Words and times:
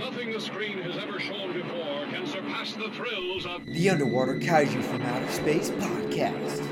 Nothing 0.00 0.32
the 0.32 0.40
screen 0.40 0.78
has 0.78 0.96
ever 0.96 1.20
shown 1.20 1.52
before 1.52 2.06
can 2.06 2.26
surpass 2.26 2.72
the 2.72 2.88
thrills 2.92 3.44
of 3.44 3.66
The 3.66 3.90
Underwater 3.90 4.36
Kaiju 4.36 4.82
from 4.82 5.02
Outer 5.02 5.30
Space 5.30 5.68
podcast. 5.68 6.66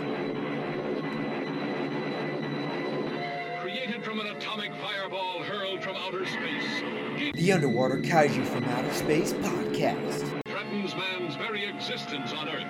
created 3.61 4.03
from 4.03 4.21
an 4.21 4.29
atomic 4.29 4.73
fireball 4.77 5.43
hurled 5.43 5.83
from 5.83 5.95
outer 5.97 6.25
space. 6.25 7.35
The 7.35 7.53
Underwater 7.53 7.99
Kaiju 7.99 8.47
from 8.47 8.65
Outer 8.65 8.95
Space 8.95 9.35
podcast. 9.35 10.43
threatens 10.47 10.95
man's 10.97 11.37
very 11.37 11.67
existence 11.67 12.33
on 12.33 12.49
Earth. 12.49 12.65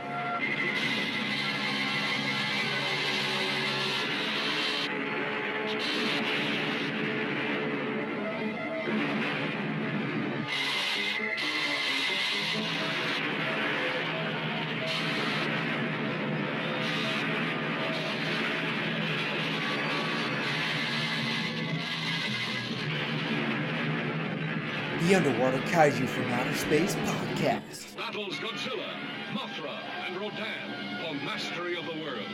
The 25.08 25.14
Underwater 25.14 25.57
Kaiju 25.61 26.07
from 26.07 26.25
Outer 26.25 26.54
Space 26.54 26.94
podcast. 26.94 27.96
Battles 27.96 28.35
Godzilla, 28.35 28.93
Mothra, 29.32 29.75
and 30.07 30.21
Rodan 30.21 31.00
for 31.00 31.14
mastery 31.25 31.79
of 31.79 31.86
the 31.86 31.93
world. 31.93 32.28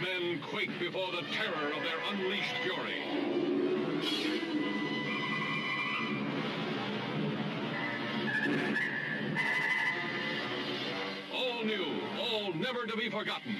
Men 0.00 0.38
quake 0.40 0.70
before 0.78 1.10
the 1.10 1.22
terror 1.32 1.72
of 1.74 1.82
their 1.82 1.98
unleashed 2.12 2.54
fury. 2.62 3.02
All 11.34 11.64
new, 11.64 12.00
all 12.20 12.54
never 12.54 12.86
to 12.86 12.96
be 12.96 13.10
forgotten. 13.10 13.56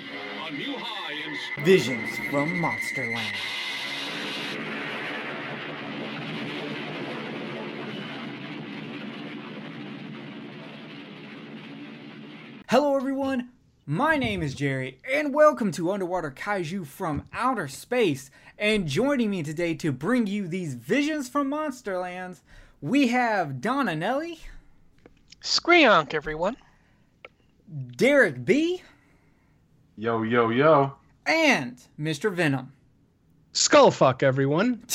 A 0.46 0.52
new 0.52 0.76
high 0.76 1.14
in 1.14 1.64
Visions 1.64 2.16
from 2.30 2.50
Monsterland. 2.50 3.61
My 13.84 14.16
name 14.16 14.42
is 14.42 14.54
Jerry, 14.54 14.98
and 15.12 15.34
welcome 15.34 15.72
to 15.72 15.90
Underwater 15.90 16.30
Kaiju 16.30 16.86
from 16.86 17.24
Outer 17.32 17.66
Space. 17.68 18.30
And 18.58 18.86
joining 18.86 19.30
me 19.30 19.42
today 19.42 19.74
to 19.74 19.90
bring 19.90 20.26
you 20.28 20.46
these 20.46 20.74
visions 20.74 21.28
from 21.28 21.50
Monsterlands, 21.50 22.42
we 22.80 23.08
have 23.08 23.60
Donna 23.60 23.96
Nelly, 23.96 24.38
Screonk, 25.40 26.14
everyone. 26.14 26.56
Derek 27.96 28.44
B, 28.44 28.82
Yo, 29.96 30.22
yo, 30.22 30.50
yo. 30.50 30.94
and 31.26 31.80
Mr. 31.98 32.32
Venom. 32.32 32.72
Skullfuck, 33.52 34.22
everyone. 34.22 34.84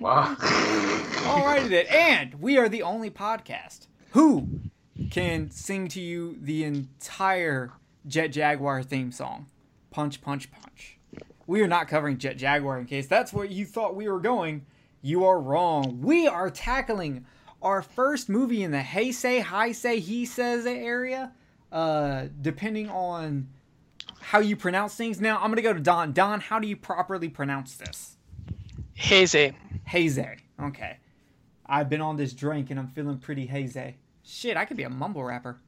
Wow. 0.00 0.34
Alrighty 0.36 1.68
then, 1.68 1.86
and 1.86 2.34
we 2.42 2.58
are 2.58 2.68
the 2.68 2.82
only 2.82 3.08
podcast 3.08 3.86
who 4.10 4.48
can 5.12 5.50
sing 5.50 5.88
to 5.88 6.00
you 6.00 6.38
the 6.40 6.64
entire 6.64 7.70
Jet 8.06 8.28
Jaguar 8.28 8.82
theme 8.82 9.12
song, 9.12 9.46
Punch 9.90 10.22
Punch 10.22 10.50
Punch. 10.50 10.98
We 11.46 11.60
are 11.60 11.68
not 11.68 11.86
covering 11.86 12.16
Jet 12.16 12.38
Jaguar 12.38 12.78
in 12.78 12.86
case 12.86 13.08
that's 13.08 13.30
what 13.30 13.50
you 13.50 13.66
thought 13.66 13.94
we 13.94 14.08
were 14.08 14.20
going. 14.20 14.64
You 15.02 15.26
are 15.26 15.38
wrong. 15.38 16.00
We 16.00 16.26
are 16.26 16.48
tackling 16.48 17.26
our 17.60 17.82
first 17.82 18.30
movie 18.30 18.62
in 18.62 18.70
the 18.70 18.80
Hey 18.80 19.12
Say, 19.12 19.40
Hi 19.40 19.72
Say, 19.72 20.00
He 20.00 20.24
Says 20.24 20.64
area, 20.64 21.32
uh, 21.70 22.28
depending 22.40 22.88
on 22.88 23.48
how 24.18 24.38
you 24.38 24.56
pronounce 24.56 24.94
things. 24.94 25.20
Now 25.20 25.36
I'm 25.42 25.50
gonna 25.50 25.60
go 25.60 25.74
to 25.74 25.80
Don. 25.80 26.14
Don, 26.14 26.40
how 26.40 26.58
do 26.58 26.66
you 26.66 26.76
properly 26.76 27.28
pronounce 27.28 27.76
this? 27.76 28.16
Hazy. 28.94 29.52
Hazy. 29.84 30.38
Okay. 30.58 30.96
I've 31.66 31.90
been 31.90 32.00
on 32.00 32.16
this 32.16 32.32
drink 32.32 32.70
and 32.70 32.80
I'm 32.80 32.88
feeling 32.88 33.18
pretty 33.18 33.44
hazy. 33.44 33.96
Shit, 34.24 34.56
I 34.56 34.64
could 34.64 34.76
be 34.76 34.82
a 34.84 34.90
mumble 34.90 35.24
rapper. 35.24 35.58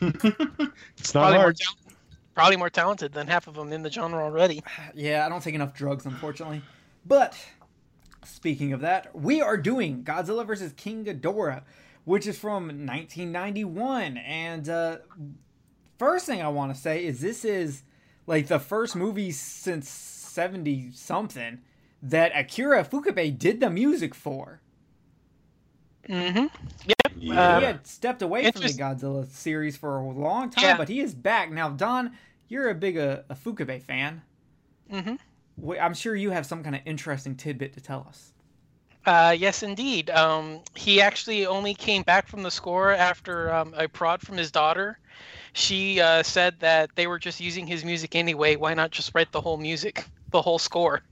It's 0.00 1.14
not 1.14 1.20
Probably 1.22 1.34
more, 1.34 1.42
hard. 1.42 1.56
tal- 1.56 1.92
probably 2.34 2.56
more 2.56 2.70
talented 2.70 3.12
than 3.12 3.26
half 3.26 3.46
of 3.46 3.54
them 3.54 3.72
in 3.72 3.82
the 3.82 3.90
genre 3.90 4.22
already. 4.22 4.62
Yeah, 4.94 5.24
I 5.24 5.28
don't 5.28 5.42
take 5.42 5.54
enough 5.54 5.74
drugs, 5.74 6.06
unfortunately. 6.06 6.62
But 7.06 7.36
speaking 8.24 8.72
of 8.72 8.80
that, 8.80 9.14
we 9.14 9.40
are 9.40 9.56
doing 9.56 10.02
Godzilla 10.04 10.46
vs. 10.46 10.72
King 10.74 11.04
Ghidorah, 11.04 11.62
which 12.04 12.26
is 12.26 12.38
from 12.38 12.64
1991. 12.66 14.16
And 14.18 14.68
uh, 14.68 14.98
first 15.98 16.26
thing 16.26 16.42
I 16.42 16.48
want 16.48 16.74
to 16.74 16.80
say 16.80 17.04
is 17.04 17.20
this 17.20 17.44
is 17.44 17.82
like 18.26 18.46
the 18.48 18.58
first 18.58 18.96
movie 18.96 19.30
since 19.30 19.88
70 19.88 20.92
something 20.92 21.60
that 22.02 22.32
Akira 22.34 22.84
Ifukube 22.84 23.38
did 23.38 23.60
the 23.60 23.70
music 23.70 24.14
for. 24.14 24.60
Mm-hmm. 26.08 26.46
Yeah. 27.16 27.58
he 27.60 27.64
had 27.64 27.86
stepped 27.86 28.22
away 28.22 28.50
from 28.50 28.62
the 28.62 28.68
Godzilla 28.68 29.28
series 29.30 29.76
for 29.76 29.98
a 29.98 30.08
long 30.08 30.50
time, 30.50 30.64
Yeah. 30.64 30.76
but 30.76 30.88
he 30.88 31.00
is 31.00 31.14
back 31.14 31.50
now. 31.50 31.70
Don, 31.70 32.12
you're 32.48 32.70
a 32.70 32.74
big 32.74 32.98
uh, 32.98 33.22
Ifukube 33.30 33.82
fan. 33.82 34.22
Mm-hmm. 34.92 35.70
I'm 35.80 35.94
sure 35.94 36.14
you 36.14 36.30
have 36.30 36.46
some 36.46 36.62
kind 36.62 36.74
of 36.74 36.82
interesting 36.84 37.36
tidbit 37.36 37.72
to 37.74 37.80
tell 37.80 38.04
us. 38.08 38.32
Uh, 39.06 39.34
yes, 39.38 39.62
indeed. 39.62 40.10
Um, 40.10 40.60
he 40.74 41.00
actually 41.00 41.46
only 41.46 41.74
came 41.74 42.02
back 42.02 42.26
from 42.26 42.42
the 42.42 42.50
score 42.50 42.92
after 42.92 43.52
um, 43.52 43.74
a 43.76 43.86
prod 43.86 44.22
from 44.22 44.36
his 44.36 44.50
daughter. 44.50 44.98
She 45.52 46.00
uh, 46.00 46.22
said 46.22 46.58
that 46.60 46.90
they 46.96 47.06
were 47.06 47.18
just 47.18 47.40
using 47.40 47.66
his 47.66 47.84
music 47.84 48.14
anyway. 48.16 48.56
Why 48.56 48.74
not 48.74 48.90
just 48.90 49.14
write 49.14 49.30
the 49.30 49.40
whole 49.40 49.58
music, 49.58 50.04
the 50.30 50.42
whole 50.42 50.58
score? 50.58 51.02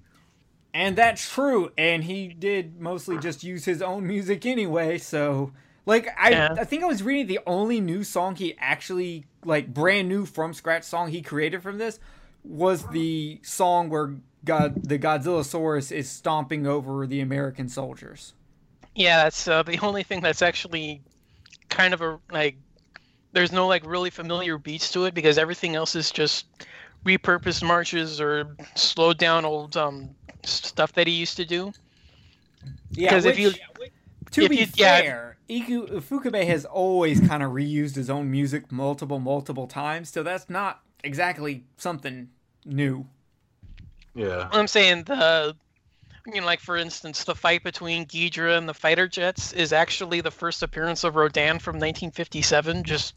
And 0.75 0.97
that's 0.97 1.31
true. 1.31 1.71
And 1.77 2.05
he 2.05 2.29
did 2.29 2.81
mostly 2.81 3.19
just 3.19 3.45
use 3.45 3.65
his 3.65 3.83
own 3.83 4.07
music 4.07 4.47
anyway. 4.47 4.99
So, 4.99 5.53
like, 5.85 6.09
I 6.19 6.31
Yeah. 6.31 6.55
I 6.59 6.65
think 6.65 6.83
I 6.83 6.87
was 6.87 7.03
reading 7.03 7.27
the 7.27 7.41
only 7.47 7.81
new 7.81 8.05
song 8.05 8.37
he 8.37 8.57
actually 8.59 9.27
like 9.45 9.75
brand 9.75 10.09
new 10.09 10.25
from 10.25 10.55
scratch 10.55 10.85
song 10.85 11.09
he 11.09 11.21
created 11.21 11.63
from 11.63 11.79
this 11.79 11.99
was 12.45 12.87
the 12.89 13.41
song 13.43 13.89
where 13.91 14.17
God 14.45 14.89
the 14.89 14.99
Godzillasaurus 14.99 15.93
is 15.93 16.11
stomping 16.11 16.67
over 16.67 17.07
the 17.07 17.21
American 17.21 17.69
soldiers. 17.69 18.35
Yeah, 18.95 19.25
that's 19.25 19.47
uh, 19.49 19.63
the 19.63 19.79
only 19.81 20.03
thing 20.03 20.21
that's 20.21 20.43
actually 20.43 21.03
kind 21.69 21.95
of 21.95 22.01
a 22.01 22.19
like. 22.31 22.57
There's 23.33 23.53
no 23.53 23.67
like 23.67 23.87
really 23.87 24.11
familiar 24.11 24.59
beats 24.59 24.91
to 24.93 25.07
it 25.07 25.15
because 25.15 25.39
everything 25.39 25.75
else 25.75 25.95
is 25.95 26.11
just 26.11 26.45
repurposed 27.05 27.63
marches 27.67 28.21
or 28.21 28.57
slowed 28.75 29.19
down 29.19 29.45
old 29.45 29.77
um 29.77 30.11
stuff 30.45 30.93
that 30.95 31.07
he 31.07 31.13
used 31.13 31.37
to 31.37 31.45
do. 31.45 31.73
Yeah, 32.93 33.11
Because 33.11 33.25
if 33.27 33.37
which- 33.37 33.45
you- 33.57 33.87
to 34.33 34.43
if 34.45 34.51
be 34.51 34.57
you- 34.57 34.67
yeah, 34.77 35.33
Iku 35.49 36.01
Fukube 36.01 36.47
has 36.47 36.65
always 36.65 37.21
kind 37.21 37.43
of 37.43 37.53
reused 37.53 37.97
his 37.97 38.09
own 38.09 38.31
music 38.31 38.73
multiple, 38.73 39.19
multiple 39.19 39.67
times, 39.67 40.09
so 40.11 40.23
that's 40.23 40.49
not 40.49 40.81
exactly 41.05 41.65
something 41.77 42.29
new. 42.65 43.07
Yeah. 44.15 44.49
I'm 44.53 44.67
saying 44.69 45.05
the, 45.05 45.55
you 46.27 46.41
know, 46.41 46.47
like 46.47 46.61
for 46.61 46.77
instance, 46.77 47.25
the 47.25 47.35
fight 47.35 47.63
between 47.65 48.07
Ghidra 48.07 48.57
and 48.57 48.69
the 48.69 48.75
fighter 48.75 49.07
jets 49.09 49.53
is 49.53 49.73
actually 49.73 50.21
the 50.23 50.31
first 50.31 50.63
appearance 50.63 51.05
of 51.05 51.17
Rodan 51.17 51.59
from 51.59 51.75
1957, 51.77 52.85
just 52.85 53.15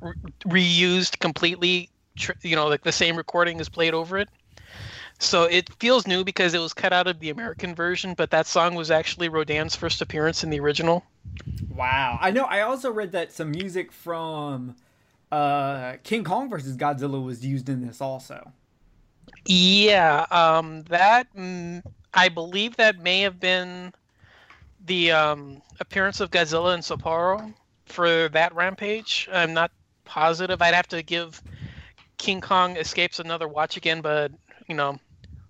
re- 0.00 0.14
reused 0.46 1.18
completely. 1.18 1.90
Tr- 2.16 2.32
you 2.42 2.56
know, 2.56 2.68
like 2.68 2.82
the 2.82 2.92
same 2.92 3.16
recording 3.16 3.60
is 3.60 3.68
played 3.68 3.94
over 3.94 4.18
it. 4.18 4.28
So 5.18 5.44
it 5.44 5.72
feels 5.74 6.06
new 6.06 6.24
because 6.24 6.54
it 6.54 6.58
was 6.58 6.74
cut 6.74 6.92
out 6.92 7.06
of 7.06 7.20
the 7.20 7.30
American 7.30 7.74
version, 7.74 8.14
but 8.14 8.30
that 8.30 8.46
song 8.46 8.74
was 8.74 8.90
actually 8.90 9.28
Rodan's 9.28 9.74
first 9.76 10.02
appearance 10.02 10.42
in 10.42 10.50
the 10.50 10.60
original. 10.60 11.04
Wow. 11.74 12.18
I 12.20 12.30
know. 12.30 12.44
I 12.44 12.62
also 12.62 12.90
read 12.90 13.12
that 13.12 13.32
some 13.32 13.50
music 13.50 13.92
from 13.92 14.74
uh, 15.30 15.94
King 16.02 16.24
Kong 16.24 16.48
versus 16.48 16.76
Godzilla 16.76 17.24
was 17.24 17.44
used 17.44 17.68
in 17.68 17.86
this 17.86 18.00
also. 18.00 18.52
Yeah, 19.46 20.26
um, 20.30 20.82
that 20.84 21.26
mm, 21.34 21.82
I 22.12 22.28
believe 22.28 22.76
that 22.76 22.98
may 22.98 23.20
have 23.20 23.40
been 23.40 23.92
the 24.86 25.12
um, 25.12 25.62
appearance 25.80 26.20
of 26.20 26.30
Godzilla 26.30 26.74
and 26.74 26.82
Sapporo 26.82 27.52
for 27.86 28.28
that 28.30 28.54
rampage. 28.54 29.28
I'm 29.32 29.54
not 29.54 29.70
positive. 30.04 30.62
I'd 30.62 30.74
have 30.74 30.88
to 30.88 31.02
give 31.02 31.42
King 32.18 32.40
Kong 32.40 32.76
Escapes 32.76 33.18
another 33.18 33.48
watch 33.48 33.76
again, 33.76 34.00
but 34.00 34.32
you 34.68 34.74
know, 34.74 34.98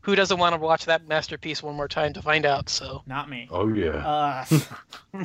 who 0.02 0.14
doesn't 0.14 0.38
want 0.38 0.54
to 0.54 0.60
watch 0.60 0.84
that 0.86 1.08
masterpiece 1.08 1.62
one 1.62 1.74
more 1.74 1.88
time 1.88 2.12
to 2.12 2.22
find 2.22 2.44
out? 2.44 2.68
So 2.68 3.02
Not 3.06 3.28
me. 3.28 3.48
Oh 3.50 3.68
yeah. 3.68 4.44
Uh, 5.14 5.24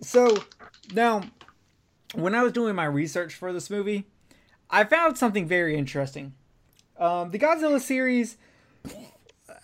so 0.00 0.44
now, 0.94 1.22
when 2.14 2.34
I 2.34 2.42
was 2.42 2.52
doing 2.52 2.74
my 2.74 2.84
research 2.84 3.34
for 3.34 3.52
this 3.52 3.68
movie, 3.70 4.06
I 4.70 4.84
found 4.84 5.18
something 5.18 5.46
very 5.46 5.76
interesting. 5.76 6.34
Um, 6.98 7.30
the 7.30 7.38
Godzilla 7.38 7.80
series 7.80 8.36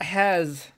has 0.00 0.69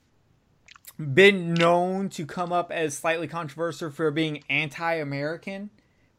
been 0.97 1.53
known 1.53 2.09
to 2.09 2.25
come 2.25 2.53
up 2.53 2.71
as 2.71 2.97
slightly 2.97 3.27
controversial 3.27 3.89
for 3.89 4.11
being 4.11 4.43
anti-American 4.49 5.69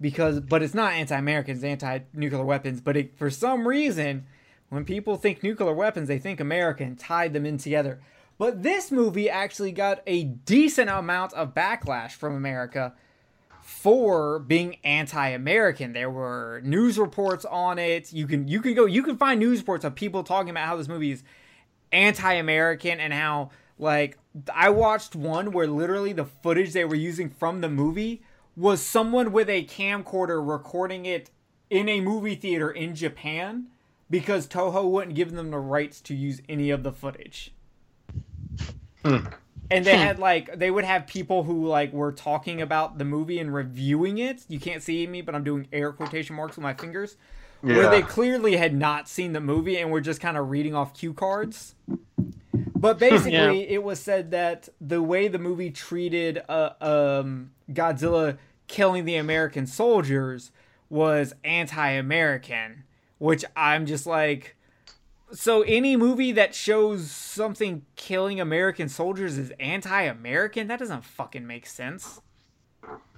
because 0.03 0.41
but 0.41 0.63
it's 0.63 0.75
not 0.75 0.93
anti-American, 0.93 1.55
it's 1.55 1.65
anti-nuclear 1.65 2.45
weapons, 2.45 2.83
but 2.83 2.97
it, 2.97 3.17
for 3.17 3.31
some 3.31 3.67
reason 3.67 4.27
when 4.69 4.85
people 4.85 5.17
think 5.17 5.43
nuclear 5.43 5.73
weapons, 5.73 6.09
they 6.09 6.19
think 6.19 6.41
American, 6.41 6.97
tied 6.97 7.33
them 7.33 7.47
in 7.47 7.59
together. 7.59 8.01
But 8.39 8.63
this 8.63 8.91
movie 8.91 9.31
actually 9.31 9.73
got 9.73 10.03
a 10.07 10.25
decent 10.25 10.91
amount 10.91 11.33
of 11.35 11.55
backlash 11.55 12.13
from 12.13 12.35
America 12.35 12.95
for 13.63 14.41
being 14.41 14.77
anti-American. 14.83 15.93
There 15.93 16.11
were 16.11 16.61
news 16.65 16.99
reports 16.99 17.45
on 17.45 17.79
it. 17.79 18.13
You 18.13 18.27
can 18.27 18.49
you 18.49 18.61
can 18.61 18.75
go 18.75 18.87
you 18.87 19.03
can 19.03 19.17
find 19.17 19.39
news 19.39 19.61
reports 19.61 19.85
of 19.85 19.95
people 19.95 20.25
talking 20.25 20.51
about 20.51 20.67
how 20.67 20.77
this 20.77 20.89
movie 20.89 21.13
is 21.13 21.23
anti-American 21.93 22.99
and 22.99 23.13
how 23.13 23.51
like 23.79 24.19
I 24.53 24.71
watched 24.71 25.15
one 25.15 25.53
where 25.53 25.67
literally 25.67 26.13
the 26.13 26.25
footage 26.25 26.73
they 26.73 26.85
were 26.85 26.95
using 26.95 27.31
from 27.31 27.61
the 27.61 27.69
movie 27.69 28.23
was 28.57 28.83
someone 28.83 29.33
with 29.33 29.49
a 29.49 29.65
camcorder 29.65 30.47
recording 30.47 31.07
it 31.07 31.31
in 31.71 31.89
a 31.89 32.01
movie 32.01 32.35
theater 32.35 32.71
in 32.71 32.95
Japan 32.95 33.69
because 34.11 34.47
Toho 34.47 34.91
wouldn't 34.91 35.17
give 35.17 35.33
them 35.33 35.51
the 35.51 35.59
rights 35.59 36.01
to 36.03 36.15
use 36.15 36.43
any 36.49 36.71
of 36.71 36.83
the 36.83 36.93
footage. 36.93 37.55
Hmm. 39.05 39.27
And 39.71 39.87
they 39.87 39.97
hmm. 39.97 40.03
had 40.03 40.19
like 40.19 40.59
they 40.59 40.71
would 40.71 40.85
have 40.85 41.07
people 41.07 41.45
who 41.45 41.67
like 41.67 41.93
were 41.93 42.13
talking 42.13 42.61
about 42.61 42.99
the 42.99 43.07
movie 43.07 43.39
and 43.39 43.55
reviewing 43.55 44.19
it. 44.19 44.45
You 44.49 44.61
can't 44.61 44.83
see 44.83 45.07
me, 45.07 45.23
but 45.23 45.35
I'm 45.35 45.45
doing 45.45 45.67
air 45.73 45.93
quotation 45.93 46.37
marks 46.37 46.57
with 46.57 46.63
my 46.63 46.75
fingers. 46.75 47.17
Where 47.63 47.89
they 47.89 48.03
clearly 48.03 48.57
had 48.57 48.75
not 48.75 49.09
seen 49.09 49.35
the 49.35 49.41
movie 49.41 49.79
and 49.79 49.93
were 49.93 50.01
just 50.01 50.21
kind 50.21 50.37
of 50.37 50.51
reading 50.51 50.75
off 50.75 50.95
cue 50.95 51.15
cards. 51.15 51.77
But 52.75 52.99
basically, 52.99 53.69
it 53.69 53.83
was 53.83 54.01
said 54.01 54.31
that 54.33 54.69
the 54.81 55.03
way 55.03 55.29
the 55.29 55.39
movie 55.39 55.71
treated 55.71 56.43
uh, 56.49 56.71
um, 56.81 57.53
Godzilla 57.71 58.39
killing 58.67 59.05
the 59.05 59.17
American 59.17 59.67
soldiers 59.67 60.51
was 60.89 61.35
anti-American, 61.45 62.85
which 63.19 63.45
I'm 63.57 63.87
just 63.87 64.07
like. 64.07 64.57
So 65.33 65.63
any 65.63 65.97
movie 65.97 66.33
that 66.33 66.55
shows 66.55 67.11
something 67.11 67.87
killing 67.97 68.39
American 68.39 68.91
soldiers 68.91 69.39
is 69.39 69.51
anti-American? 69.59 70.69
That 70.69 70.79
doesn't 70.79 71.05
fucking 71.05 71.47
make 71.47 71.65
sense. 71.65 72.21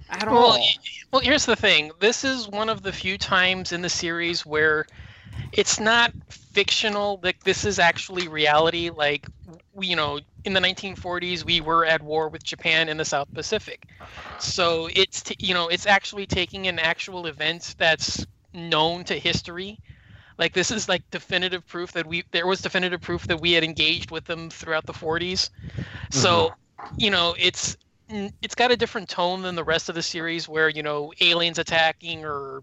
At 0.09 0.27
all. 0.27 0.51
Well, 0.51 0.63
well, 1.11 1.21
here's 1.21 1.45
the 1.45 1.55
thing. 1.57 1.91
This 1.99 2.23
is 2.23 2.47
one 2.47 2.69
of 2.69 2.83
the 2.83 2.93
few 2.93 3.17
times 3.17 3.71
in 3.71 3.81
the 3.81 3.89
series 3.89 4.45
where 4.45 4.85
it's 5.51 5.79
not 5.79 6.11
fictional. 6.29 7.19
Like 7.23 7.43
this 7.43 7.65
is 7.65 7.79
actually 7.79 8.27
reality. 8.27 8.89
Like 8.89 9.27
we, 9.73 9.87
you 9.87 9.95
know, 9.95 10.19
in 10.43 10.53
the 10.53 10.59
1940s, 10.59 11.43
we 11.45 11.61
were 11.61 11.85
at 11.85 12.01
war 12.01 12.29
with 12.29 12.43
Japan 12.43 12.89
in 12.89 12.97
the 12.97 13.05
South 13.05 13.33
Pacific. 13.33 13.87
Uh-huh. 13.99 14.39
So 14.39 14.89
it's 14.93 15.23
t- 15.23 15.35
you 15.39 15.53
know 15.53 15.67
it's 15.67 15.85
actually 15.85 16.25
taking 16.25 16.67
an 16.67 16.79
actual 16.79 17.25
event 17.27 17.75
that's 17.77 18.25
known 18.53 19.03
to 19.05 19.17
history. 19.17 19.79
Like 20.37 20.53
this 20.53 20.71
is 20.71 20.89
like 20.89 21.09
definitive 21.11 21.65
proof 21.65 21.93
that 21.93 22.05
we 22.05 22.23
there 22.31 22.47
was 22.47 22.61
definitive 22.61 23.01
proof 23.01 23.27
that 23.27 23.39
we 23.39 23.53
had 23.53 23.63
engaged 23.63 24.11
with 24.11 24.25
them 24.25 24.49
throughout 24.49 24.85
the 24.85 24.93
40s. 24.93 25.49
So 26.11 26.49
mm-hmm. 26.49 26.95
you 26.97 27.09
know 27.09 27.35
it's 27.39 27.77
it's 28.09 28.55
got 28.55 28.71
a 28.71 28.77
different 28.77 29.09
tone 29.09 29.41
than 29.41 29.55
the 29.55 29.63
rest 29.63 29.89
of 29.89 29.95
the 29.95 30.01
series 30.01 30.47
where 30.47 30.69
you 30.69 30.83
know 30.83 31.13
aliens 31.21 31.57
attacking 31.57 32.25
or 32.25 32.61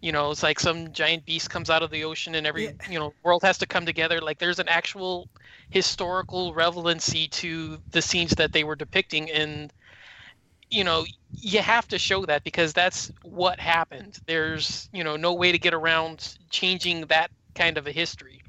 you 0.00 0.12
know 0.12 0.30
it's 0.30 0.42
like 0.42 0.60
some 0.60 0.92
giant 0.92 1.24
beast 1.26 1.50
comes 1.50 1.70
out 1.70 1.82
of 1.82 1.90
the 1.90 2.04
ocean 2.04 2.34
and 2.34 2.46
every 2.46 2.68
Yeah. 2.68 2.72
you 2.88 2.98
know 2.98 3.14
world 3.24 3.42
has 3.42 3.58
to 3.58 3.66
come 3.66 3.86
together 3.86 4.20
like 4.20 4.38
there's 4.38 4.58
an 4.58 4.68
actual 4.68 5.28
historical 5.70 6.54
relevancy 6.54 7.28
to 7.28 7.78
the 7.90 8.02
scenes 8.02 8.32
that 8.32 8.52
they 8.52 8.64
were 8.64 8.76
depicting 8.76 9.30
and 9.30 9.72
you 10.70 10.84
know 10.84 11.04
you 11.32 11.60
have 11.60 11.86
to 11.88 11.98
show 11.98 12.26
that 12.26 12.44
because 12.44 12.72
that's 12.72 13.10
what 13.22 13.60
happened 13.60 14.18
there's 14.26 14.88
you 14.92 15.04
know 15.04 15.16
no 15.16 15.34
way 15.34 15.52
to 15.52 15.58
get 15.58 15.74
around 15.74 16.36
changing 16.50 17.02
that 17.06 17.30
kind 17.54 17.78
of 17.78 17.86
a 17.86 17.92
history 17.92 18.42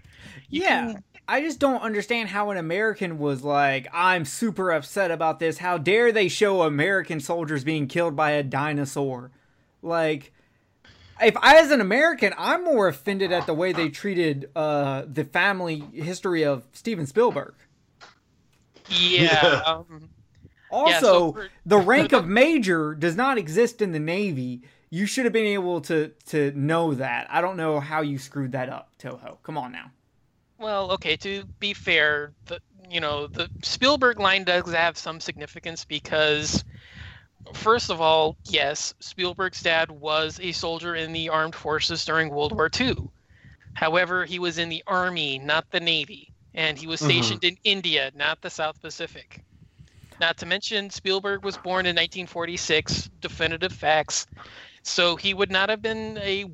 You 0.49 0.61
yeah. 0.61 0.94
can- 0.94 1.03
I 1.27 1.41
just 1.41 1.59
don't 1.59 1.81
understand 1.81 2.29
how 2.29 2.51
an 2.51 2.57
American 2.57 3.19
was 3.19 3.44
like, 3.44 3.88
I'm 3.94 4.23
super 4.23 4.71
upset 4.71 5.11
about 5.11 5.39
this. 5.39 5.57
How 5.57 5.77
dare 5.77 6.11
they 6.11 6.29
show 6.29 6.61
American 6.61 7.19
soldiers 7.19 7.65
being 7.65 7.88
killed 7.88 8.15
by 8.15 8.31
a 8.31 8.44
dinosaur? 8.44 9.31
Like, 9.81 10.31
if 11.22 11.36
I, 11.38 11.58
as 11.60 11.72
an 11.72 11.81
American, 11.81 12.34
I'm 12.38 12.64
more 12.64 12.88
offended 12.88 13.31
at 13.31 13.46
the 13.46 13.54
way 13.54 13.72
they 13.74 13.90
treated 13.90 14.50
uh, 14.56 15.04
the 15.12 15.24
family 15.24 15.80
history 15.94 16.44
of 16.44 16.64
Steven 16.74 17.06
Spielberg. 17.08 17.54
yeah, 18.90 19.22
Yeah. 19.46 19.62
Um, 19.66 20.10
Also, 20.69 20.90
Yeah, 20.92 21.00
so 21.00 21.31
for- 21.34 21.50
the 21.66 21.78
rank 21.78 22.12
of 22.12 22.28
major 22.28 22.94
does 22.94 23.16
not 23.16 23.38
exist 23.38 23.81
in 23.81 23.94
the 23.94 24.00
Navy. 24.00 24.64
You 24.90 25.06
should 25.06 25.24
have 25.25 25.34
been 25.34 25.46
able 25.46 25.80
to 25.81 26.10
to 26.28 26.52
know 26.56 26.94
that. 26.94 27.28
I 27.30 27.40
don't 27.42 27.56
know 27.58 27.80
how 27.80 28.02
you 28.02 28.18
screwed 28.19 28.52
that 28.54 28.69
up, 28.69 28.90
Toho. 29.00 29.38
Come 29.44 29.58
on 29.58 29.72
now. 29.72 29.92
Well, 30.58 30.92
okay, 30.92 31.16
to 31.18 31.44
be 31.60 31.74
fair, 31.74 32.34
the 32.46 32.60
you 32.90 33.00
know, 33.02 33.28
the 33.28 33.50
Spielberg 33.64 34.19
line 34.19 34.44
does 34.46 34.72
have 34.74 34.98
some 34.98 35.19
significance 35.19 35.84
because 35.86 36.64
first 37.53 37.89
of 37.89 38.01
all, 38.01 38.38
yes, 38.45 38.94
Spielberg's 38.99 39.61
dad 39.61 39.91
was 39.91 40.39
a 40.39 40.51
soldier 40.51 40.95
in 40.95 41.13
the 41.13 41.29
armed 41.29 41.55
forces 41.55 42.05
during 42.05 42.29
World 42.29 42.53
War 42.53 42.69
II. 42.69 43.11
However, 43.73 44.25
he 44.25 44.39
was 44.39 44.57
in 44.57 44.69
the 44.69 44.83
army, 44.88 45.39
not 45.39 45.65
the 45.71 45.79
navy, 45.79 46.33
and 46.53 46.77
he 46.77 46.88
was 46.88 47.01
Mhm. 47.01 47.39
stationed 47.39 47.44
in 47.44 47.57
India, 47.63 48.11
not 48.15 48.41
the 48.41 48.49
South 48.49 48.79
Pacific. 48.81 49.44
Not 50.19 50.38
to 50.38 50.45
mention 50.45 50.89
Spielberg 50.89 51.44
was 51.44 51.57
born 51.57 51.85
in 51.85 51.95
1946, 51.95 53.09
definitive 53.21 53.73
facts. 53.73 54.25
So 54.83 55.15
he 55.15 55.33
would 55.33 55.51
not 55.51 55.69
have 55.69 55.81
been 55.81 56.17
a 56.17 56.45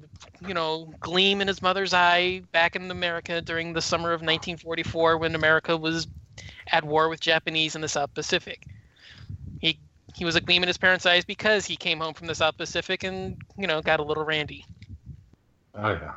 you 0.42 0.54
know, 0.54 0.94
gleam 1.00 1.42
in 1.42 1.48
his 1.48 1.62
mother's 1.62 1.94
eye 1.94 2.42
back 2.52 2.76
in 2.76 2.92
America 2.92 3.42
during 3.42 3.74
the 3.74 3.82
summer 3.82 4.12
of 4.12 4.22
1944 4.22 5.18
when 5.18 5.36
America 5.36 5.78
was 5.78 6.08
at 6.72 6.84
war 6.84 7.10
with 7.10 7.20
Japanese 7.22 7.76
in 7.76 7.82
the 7.82 7.88
South 7.88 8.14
Pacific. 8.14 8.68
He 10.14 10.24
he 10.24 10.26
was 10.26 10.36
a 10.38 10.42
gleam 10.42 10.64
in 10.64 10.68
his 10.68 10.78
parents' 10.78 11.06
eyes 11.06 11.26
because 11.26 11.66
he 11.66 11.76
came 11.76 12.00
home 12.00 12.14
from 12.14 12.28
the 12.28 12.36
South 12.36 12.58
Pacific 12.58 13.04
and 13.04 13.36
you 13.58 13.68
know 13.68 13.82
got 13.82 14.00
a 14.00 14.04
little 14.04 14.24
randy. 14.24 14.66
Oh 15.76 15.92
yeah. 15.92 16.14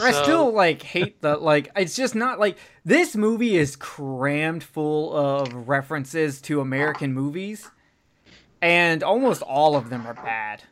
I 0.00 0.10
still 0.10 0.52
like 0.52 0.82
hate 0.82 1.20
the 1.20 1.36
like 1.36 1.70
it's 1.76 1.94
just 1.94 2.16
not 2.16 2.40
like 2.40 2.58
this 2.84 3.14
movie 3.14 3.56
is 3.56 3.76
crammed 3.76 4.64
full 4.64 5.14
of 5.14 5.68
references 5.68 6.40
to 6.42 6.60
American 6.60 7.12
movies 7.12 7.70
and 8.60 9.02
almost 9.02 9.42
all 9.42 9.76
of 9.76 9.90
them 9.90 10.06
are 10.06 10.14
bad. 10.14 10.64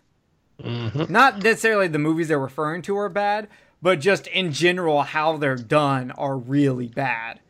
Mm-hmm. 0.61 1.12
Not 1.12 1.43
necessarily 1.43 1.87
the 1.87 1.99
movies 1.99 2.29
they're 2.29 2.39
referring 2.39 2.83
to 2.83 2.97
are 2.97 3.09
bad, 3.09 3.49
but 3.81 4.00
just 4.00 4.27
in 4.27 4.53
general 4.53 5.03
how 5.03 5.37
they're 5.37 5.55
done 5.55 6.11
are 6.12 6.37
really 6.37 6.89
bad. 6.89 7.41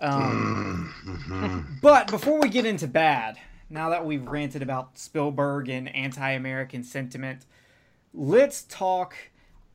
Um, 0.00 1.78
but 1.82 2.08
before 2.10 2.40
we 2.40 2.48
get 2.48 2.64
into 2.66 2.86
bad, 2.86 3.38
now 3.70 3.90
that 3.90 4.04
we've 4.06 4.26
ranted 4.26 4.62
about 4.62 4.96
Spielberg 4.98 5.68
and 5.68 5.94
anti-American 5.94 6.84
sentiment, 6.84 7.44
let's 8.14 8.62
talk 8.62 9.14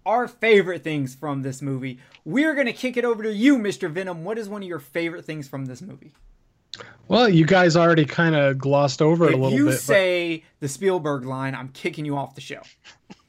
our 0.05 0.27
favorite 0.27 0.83
things 0.83 1.15
from 1.15 1.41
this 1.41 1.61
movie. 1.61 1.99
We're 2.25 2.55
going 2.55 2.67
to 2.67 2.73
kick 2.73 2.97
it 2.97 3.05
over 3.05 3.23
to 3.23 3.33
you, 3.33 3.57
Mr. 3.57 3.89
Venom. 3.89 4.23
What 4.23 4.37
is 4.37 4.49
one 4.49 4.61
of 4.63 4.67
your 4.67 4.79
favorite 4.79 5.25
things 5.25 5.47
from 5.47 5.65
this 5.65 5.81
movie? 5.81 6.11
Well, 7.07 7.29
you 7.29 7.45
guys 7.45 7.75
already 7.75 8.05
kind 8.05 8.35
of 8.35 8.57
glossed 8.57 9.01
over 9.01 9.25
it 9.25 9.31
a 9.31 9.33
If 9.35 9.39
little 9.41 9.57
you 9.57 9.65
bit. 9.65 9.71
but 9.73 9.79
say 9.79 10.43
the 10.59 10.67
Spielberg 10.67 11.25
line, 11.25 11.53
I'm 11.53 11.69
kicking 11.69 12.03
you 12.05 12.17
off 12.17 12.33
the 12.35 12.41
show. 12.41 12.61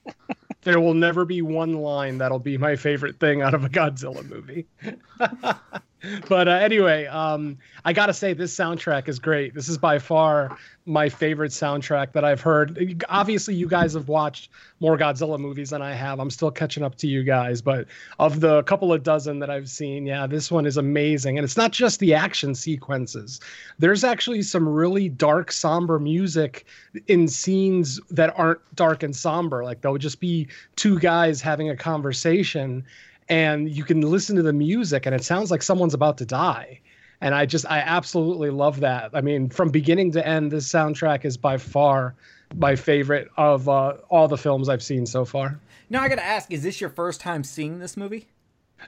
there 0.63 0.81
will 0.81 0.95
never 0.95 1.25
be 1.25 1.43
one 1.43 1.75
line 1.75 2.19
that'll 2.19 2.39
be 2.39 2.57
my 2.57 2.75
favorite 2.77 3.21
thing 3.21 3.43
out 3.43 3.53
of 3.53 3.65
a 3.65 3.69
Godzilla 3.69 4.27
movie. 4.29 4.67
but 6.29 6.49
uh, 6.49 6.53
anyway, 6.53 7.07
um, 7.07 7.59
I 7.85 7.93
gotta 7.93 8.15
say 8.15 8.33
this 8.33 8.55
soundtrack 8.55 9.09
is 9.09 9.19
great. 9.19 9.55
This 9.55 9.69
is 9.69 9.79
by 9.79 9.99
far 9.99 10.57
my 10.87 11.09
favorite 11.09 11.51
soundtrack 11.51 12.13
that 12.13 12.25
I've 12.25 12.41
heard. 12.41 13.05
Obviously, 13.09 13.55
you 13.55 13.67
guys 13.67 13.95
have 13.95 14.09
watched 14.09 14.51
more 14.81 14.99
Godzilla 14.99 15.39
movies 15.39 15.71
than 15.71 15.81
I 15.81 15.93
have. 15.95 16.21
I'm 16.21 16.31
still 16.31 16.51
catching 16.51 16.83
up 16.83 16.95
to 16.97 17.07
you 17.07 17.23
guys, 17.23 17.63
but 17.63 17.87
of 18.19 18.41
the 18.41 18.63
couple 18.65 18.93
of 18.93 19.03
dozen 19.03 19.39
that 19.39 19.49
I've 19.49 19.69
seen, 19.69 20.05
yeah, 20.05 20.27
this 20.27 20.51
one 20.51 20.67
is 20.67 20.77
amazing. 20.77 21.39
And 21.39 21.45
it's 21.45 21.57
not 21.57 21.73
just 21.73 22.01
the 22.01 22.13
action 22.15 22.55
sequences. 22.55 23.41
There's 23.79 24.05
actually 24.05 24.43
some 24.43 24.69
really 24.69 25.09
dark, 25.09 25.51
somber 25.53 25.99
music 25.99 26.67
in 27.07 27.29
scenes 27.29 27.99
that 28.11 28.35
aren't 28.39 28.61
dark 28.75 29.03
and 29.03 29.17
somber. 29.17 29.65
Like 29.65 29.81
there'll 29.81 29.97
just 29.97 30.21
be 30.21 30.49
two 30.77 30.99
guys 30.99 31.41
having 31.41 31.71
a 31.71 31.77
conversation 31.77 32.85
and 33.29 33.69
you 33.71 33.85
can 33.85 34.01
listen 34.03 34.37
to 34.37 34.43
the 34.43 34.53
music 34.53 35.07
and 35.07 35.15
it 35.15 35.25
sounds 35.25 35.51
like 35.51 35.63
someone's 35.63 35.95
about 35.95 36.19
to 36.19 36.27
die 36.27 36.81
and 37.21 37.35
i 37.35 37.47
just 37.47 37.65
i 37.71 37.79
absolutely 37.79 38.51
love 38.51 38.81
that 38.81 39.11
i 39.15 39.21
mean 39.21 39.49
from 39.49 39.71
beginning 39.71 40.11
to 40.13 40.27
end 40.27 40.51
this 40.51 40.69
soundtrack 40.71 41.25
is 41.25 41.37
by 41.37 41.57
far 41.57 42.15
my 42.57 42.77
favorite 42.77 43.29
of 43.37 43.69
uh, 43.69 43.95
all 44.11 44.29
the 44.29 44.37
films 44.39 44.69
i've 44.69 44.83
seen 44.83 45.07
so 45.07 45.25
far 45.25 45.59
Now 45.91 46.03
I 46.03 46.09
got 46.09 46.17
to 46.17 46.25
ask, 46.25 46.51
is 46.53 46.63
this 46.63 46.81
your 46.81 46.91
first 46.91 47.21
time 47.21 47.45
seeing 47.45 47.79
this 47.79 47.97
movie? 47.97 48.27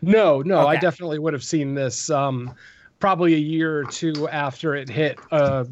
no 0.03 0.43
no 0.43 0.67
i 0.67 0.77
definitely 0.77 1.19
would 1.19 1.33
have 1.33 1.45
seen 1.45 1.75
this 1.75 2.11
um 2.11 2.55
probably 2.99 3.35
a 3.35 3.39
year 3.39 3.79
or 3.81 3.85
two 3.85 4.29
after 4.29 4.75
it 4.75 4.89
hit 4.89 5.19
uh, 5.31 5.65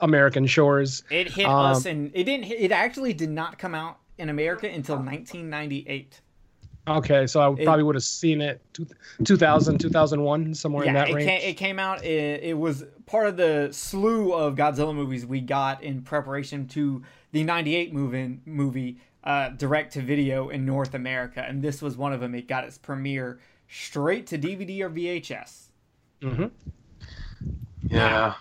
American 0.00 0.48
shores. 0.48 1.04
It 1.10 1.28
hit 1.28 1.46
Um, 1.46 1.66
us, 1.66 1.86
and 1.86 2.10
it 2.12 2.24
didn't. 2.24 2.44
Hit, 2.44 2.58
it 2.60 2.72
actually 2.72 3.12
did 3.12 3.30
not 3.30 3.56
come 3.56 3.72
out 3.72 3.98
in 4.18 4.28
America 4.30 4.66
until 4.68 4.96
1998. 4.96 6.20
Okay, 6.88 7.26
so 7.28 7.40
I 7.40 7.52
It- 7.60 7.64
probably 7.64 7.84
would 7.84 7.94
have 7.94 8.02
seen 8.02 8.40
it 8.40 8.60
two, 8.72 8.86
2000, 9.24 9.78
2001, 9.78 10.52
somewhere 10.54 10.84
in 10.84 10.94
yeah, 10.94 11.00
that 11.04 11.10
it, 11.10 11.14
range. 11.14 11.28
Came, 11.28 11.50
it 11.50 11.54
came 11.54 11.78
out. 11.78 12.04
It, 12.04 12.42
it 12.42 12.58
was 12.58 12.84
part 13.06 13.28
of 13.28 13.36
the 13.36 13.68
slew 13.70 14.32
of 14.32 14.56
Godzilla 14.56 14.94
movies 14.94 15.24
we 15.24 15.40
got 15.40 15.82
in 15.82 16.02
preparation 16.02 16.66
to 16.68 17.02
the 17.30 17.44
'98 17.44 17.92
movie, 17.94 18.40
movie 18.46 18.98
uh, 19.22 19.50
direct 19.50 19.92
to 19.92 20.00
video 20.02 20.48
in 20.48 20.66
North 20.66 20.94
America, 20.94 21.44
and 21.46 21.62
this 21.62 21.80
was 21.80 21.96
one 21.96 22.12
of 22.12 22.18
them. 22.20 22.34
It 22.34 22.48
got 22.48 22.64
its 22.64 22.78
premiere 22.78 23.38
straight 23.68 24.26
to 24.28 24.38
DVD 24.38 24.80
or 24.80 24.90
VHS. 24.90 25.66
hmm 26.20 26.46
Yeah. 27.86 28.34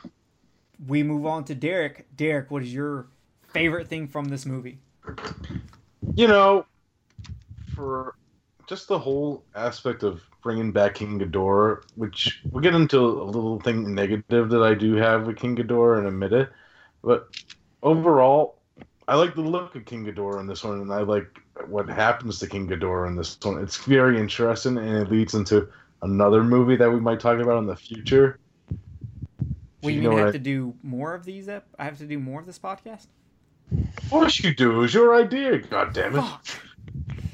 We 0.87 1.03
move 1.03 1.27
on 1.27 1.43
to 1.45 1.53
Derek. 1.53 2.07
Derek, 2.17 2.49
what 2.49 2.63
is 2.63 2.73
your 2.73 3.05
favorite 3.49 3.87
thing 3.87 4.07
from 4.07 4.25
this 4.25 4.47
movie? 4.47 4.79
You 6.15 6.27
know, 6.27 6.65
for 7.75 8.15
just 8.67 8.87
the 8.87 8.97
whole 8.99 9.43
aspect 9.55 10.03
of 10.03 10.21
bringing 10.43 10.71
back 10.71 10.95
King 10.95 11.19
Ghidorah, 11.19 11.83
which 11.95 12.41
we'll 12.51 12.63
get 12.63 12.73
into 12.73 12.97
a 12.99 13.23
little 13.23 13.59
thing 13.59 13.93
negative 13.93 14.49
that 14.49 14.63
I 14.63 14.73
do 14.73 14.95
have 14.95 15.27
with 15.27 15.37
King 15.37 15.55
Ghidorah 15.55 15.99
and 15.99 16.07
admit 16.07 16.33
it, 16.33 16.49
but 17.03 17.27
overall, 17.83 18.57
I 19.07 19.15
like 19.15 19.35
the 19.35 19.41
look 19.41 19.75
of 19.75 19.85
King 19.85 20.05
Ghidorah 20.05 20.39
in 20.39 20.47
this 20.47 20.63
one, 20.63 20.79
and 20.81 20.91
I 20.93 21.01
like 21.01 21.27
what 21.67 21.87
happens 21.89 22.39
to 22.39 22.47
King 22.47 22.67
Ghidorah 22.67 23.07
in 23.07 23.15
this 23.15 23.37
one. 23.41 23.61
It's 23.61 23.77
very 23.77 24.19
interesting, 24.19 24.77
and 24.77 24.95
it 24.97 25.11
leads 25.11 25.33
into 25.35 25.67
another 26.01 26.43
movie 26.43 26.75
that 26.77 26.89
we 26.91 26.99
might 26.99 27.19
talk 27.19 27.39
about 27.39 27.57
in 27.59 27.65
the 27.67 27.75
future. 27.75 28.39
We 29.83 29.93
You 29.93 30.01
mean 30.09 30.13
I 30.13 30.19
have 30.19 30.27
I- 30.29 30.31
to 30.33 30.39
do 30.39 30.73
more 30.83 31.13
of 31.13 31.25
these? 31.25 31.49
I 31.49 31.61
have 31.79 31.97
to 31.99 32.05
do 32.05 32.19
more 32.19 32.39
of 32.39 32.45
this 32.45 32.59
podcast. 32.59 33.07
Of 33.97 34.09
course 34.09 34.39
you 34.43 34.53
do. 34.53 34.71
It 34.71 34.77
was 34.77 34.93
your 34.93 35.15
idea. 35.15 35.57
God 35.59 35.93
damn 35.93 36.15
it. 36.17 36.23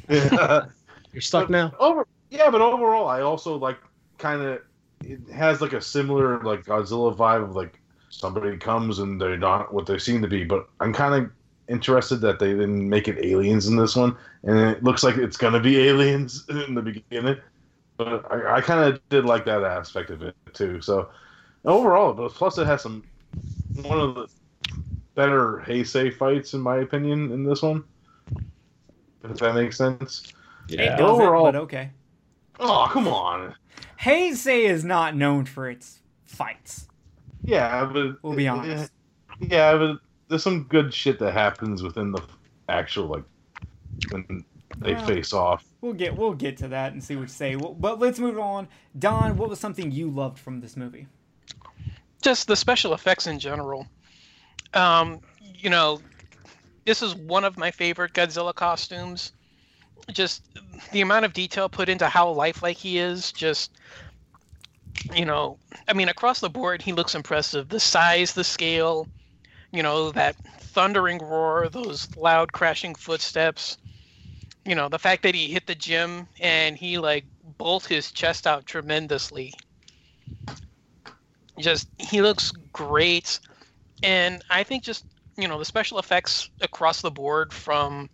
Fuck. 0.10 0.70
You're 1.18 1.24
stuck 1.24 1.48
But 1.48 1.52
now. 1.52 1.74
Over, 1.80 2.06
yeah, 2.30 2.52
but 2.52 2.62
overall, 2.62 3.08
I 3.08 3.22
also 3.22 3.58
like 3.58 3.80
kind 4.20 4.40
of. 4.40 4.62
It 5.04 5.20
has 5.34 5.62
like 5.62 5.74
a 5.74 5.82
similar 5.82 6.40
like 6.44 6.64
Godzilla 6.64 7.18
vibe 7.18 7.44
of 7.44 7.56
like 7.56 7.80
somebody 8.12 8.56
comes 8.56 9.00
and 9.00 9.20
they're 9.20 9.36
not 9.36 9.74
what 9.74 9.88
they 9.88 9.98
seem 9.98 10.22
to 10.22 10.28
be. 10.28 10.44
But 10.44 10.70
I'm 10.80 10.94
kind 10.94 11.16
of 11.16 11.32
interested 11.70 12.18
that 12.18 12.38
they 12.38 12.50
didn't 12.50 12.88
make 12.88 13.08
it 13.08 13.18
aliens 13.26 13.68
in 13.68 13.76
this 13.76 13.96
one, 13.96 14.16
and 14.44 14.60
it 14.60 14.84
looks 14.84 15.04
like 15.04 15.18
it's 15.18 15.38
gonna 15.38 15.60
be 15.60 15.80
aliens 15.88 16.46
in 16.50 16.76
the 16.76 16.84
beginning. 16.84 17.38
But 17.98 18.32
I, 18.32 18.58
I 18.58 18.62
kind 18.62 18.94
of 18.94 19.02
did 19.10 19.26
like 19.26 19.44
that 19.46 19.64
aspect 19.64 20.12
of 20.12 20.22
it 20.22 20.36
too. 20.54 20.82
So 20.82 21.10
overall, 21.66 22.14
plus 22.30 22.60
it 22.60 22.68
has 22.68 22.84
some 22.84 23.04
one 23.82 24.00
of 24.00 24.14
the 24.14 24.28
better 25.16 25.64
Heisei 25.66 26.14
fights 26.14 26.54
in 26.54 26.62
my 26.62 26.78
opinion 26.78 27.32
in 27.32 27.44
this 27.44 27.64
one. 27.64 27.86
If 29.24 29.40
that 29.40 29.56
makes 29.56 29.80
sense. 29.80 30.32
It 30.70 30.80
Yeah. 30.80 30.96
doesn't, 30.98 31.06
Overall- 31.22 31.44
but 31.46 31.56
okay. 31.56 31.92
Oh 32.60 32.88
come 32.92 33.08
on. 33.08 33.56
Heisei 34.02 34.66
is 34.70 34.84
not 34.84 35.16
known 35.16 35.46
for 35.46 35.70
its 35.70 36.02
fights. 36.26 36.88
Yeah, 37.44 37.86
but 37.86 38.22
We'll 38.24 38.36
be 38.36 38.48
honest. 38.48 38.92
Yeah, 39.40 39.78
but 39.78 40.00
there's 40.28 40.44
some 40.44 40.64
good 40.64 40.94
shit 40.94 41.20
that 41.20 41.32
happens 41.34 41.82
within 41.84 42.12
the 42.12 42.22
actual 42.70 43.08
like 43.08 43.24
when 44.12 44.44
they 44.80 44.94
Well- 44.96 45.06
face 45.06 45.34
off. 45.34 45.64
We'll 45.82 45.94
get 45.94 46.16
we'll 46.18 46.34
get 46.34 46.58
to 46.58 46.68
that 46.70 46.92
and 46.94 47.04
see 47.04 47.16
what 47.16 47.24
you 47.24 47.28
say. 47.28 47.56
Well, 47.56 47.74
But 47.74 48.00
let's 48.00 48.20
move 48.20 48.38
on. 48.40 48.68
Don, 49.00 49.38
what 49.38 49.50
was 49.50 49.60
something 49.60 49.92
you 49.92 50.10
loved 50.10 50.40
from 50.40 50.60
this 50.60 50.76
movie? 50.76 51.08
just 52.20 52.48
the 52.48 52.56
special 52.56 52.94
effects 52.94 53.28
in 53.28 53.40
general. 53.40 53.88
Um, 54.74 55.22
you 55.56 55.70
know, 55.70 56.02
this 56.86 57.02
is 57.02 57.16
one 57.16 57.46
of 57.46 57.58
my 57.58 57.70
favorite 57.72 58.12
Godzilla 58.14 58.54
costumes. 58.54 59.32
Just 60.12 60.44
the 60.92 61.02
amount 61.02 61.26
of 61.26 61.34
detail 61.34 61.70
put 61.70 61.90
into 61.90 62.08
how 62.08 62.30
lifelike 62.30 62.78
he 62.78 62.98
is, 62.98 63.32
just 63.32 63.72
you 65.14 65.26
know, 65.26 65.58
I 65.88 65.94
mean, 65.94 66.10
across 66.10 66.40
the 66.40 66.50
board, 66.50 66.82
he 66.82 66.94
looks 66.94 67.16
impressive. 67.16 67.70
The 67.70 67.80
size, 67.80 68.34
the 68.34 68.44
scale, 68.44 69.08
you 69.72 69.82
know, 69.82 70.12
that 70.12 70.36
thundering 70.60 71.20
roar, 71.20 71.70
those 71.70 72.16
loud 72.18 72.52
crashing 72.52 72.96
footsteps. 72.96 73.78
You 74.66 74.76
know, 74.76 74.90
the 74.90 75.00
fact 75.00 75.24
that 75.24 75.34
he 75.34 75.48
hit 75.48 75.66
the 75.66 75.76
gym 75.76 76.28
and 76.42 76.76
he 76.76 76.98
like 76.98 77.26
bolt 77.58 77.86
his 77.86 78.12
chest 78.12 78.46
out 78.46 78.66
tremendously 78.66 79.54
just 81.60 81.88
he 81.98 82.22
looks 82.22 82.52
great 82.72 83.40
and 84.04 84.44
i 84.50 84.64
think 84.64 84.84
just 84.84 85.06
you 85.38 85.48
know 85.48 85.58
the 85.58 85.66
special 85.66 86.00
effects 86.00 86.50
across 86.62 87.02
the 87.02 87.12
board 87.12 87.52
from 87.52 88.10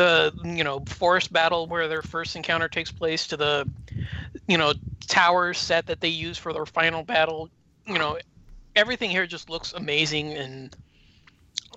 the 0.00 0.32
you 0.44 0.64
know 0.64 0.80
forest 0.86 1.30
battle 1.30 1.66
where 1.66 1.86
their 1.86 2.00
first 2.00 2.34
encounter 2.34 2.68
takes 2.68 2.90
place 2.90 3.26
to 3.26 3.36
the 3.36 3.68
you 4.48 4.56
know 4.56 4.72
tower 5.06 5.52
set 5.52 5.86
that 5.86 6.00
they 6.00 6.08
use 6.08 6.38
for 6.38 6.54
their 6.54 6.64
final 6.64 7.02
battle 7.02 7.50
you 7.86 7.98
know 7.98 8.18
everything 8.76 9.10
here 9.10 9.26
just 9.26 9.50
looks 9.50 9.74
amazing 9.74 10.32
and 10.32 10.74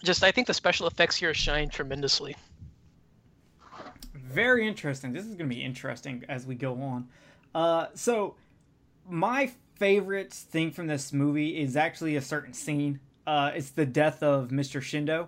just 0.04 0.24
i 0.24 0.32
think 0.32 0.48
the 0.48 0.54
special 0.54 0.88
effects 0.88 1.18
here 1.18 1.34
shine 1.34 1.68
tremendously 1.68 2.34
Very 4.14 4.68
interesting. 4.68 5.14
This 5.14 5.26
is 5.26 5.36
going 5.36 5.48
to 5.50 5.56
be 5.56 5.64
interesting 5.64 6.24
as 6.28 6.48
we 6.48 6.56
go 6.56 6.82
on. 6.82 7.08
Uh, 7.54 7.88
so, 7.94 8.34
my 9.08 9.52
favorite 9.76 10.34
thing 10.34 10.72
from 10.72 10.88
this 10.88 11.14
movie 11.14 11.62
is 11.62 11.76
actually 11.76 12.16
a 12.16 12.22
certain 12.22 12.54
scene. 12.54 13.00
Uh, 13.28 13.52
it's 13.54 13.70
the 13.70 13.86
death 13.86 14.24
of 14.24 14.50
Mr. 14.50 14.82
Shindo, 14.82 15.28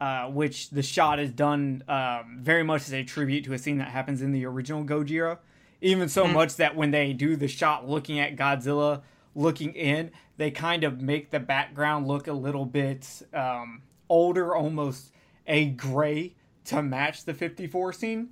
uh, 0.00 0.26
which 0.26 0.70
the 0.70 0.82
shot 0.82 1.20
is 1.20 1.30
done 1.30 1.84
um, 1.88 2.38
very 2.40 2.62
much 2.62 2.82
as 2.82 2.92
a 2.92 3.04
tribute 3.04 3.44
to 3.44 3.52
a 3.52 3.58
scene 3.58 3.78
that 3.78 3.88
happens 3.88 4.22
in 4.22 4.32
the 4.32 4.46
original 4.46 4.84
Gojira. 4.84 5.38
Even 5.82 6.08
so 6.08 6.26
much 6.26 6.56
that 6.56 6.76
when 6.76 6.90
they 6.90 7.12
do 7.12 7.36
the 7.36 7.48
shot 7.48 7.88
looking 7.88 8.18
at 8.18 8.36
Godzilla 8.36 9.02
looking 9.34 9.72
in, 9.74 10.10
they 10.36 10.50
kind 10.50 10.84
of 10.84 11.00
make 11.00 11.30
the 11.30 11.40
background 11.40 12.06
look 12.06 12.26
a 12.28 12.32
little 12.32 12.66
bit 12.66 13.22
um, 13.32 13.82
older, 14.08 14.54
almost 14.54 15.12
a 15.46 15.66
gray 15.66 16.34
to 16.66 16.82
match 16.82 17.24
the 17.24 17.34
54 17.34 17.92
scene. 17.92 18.28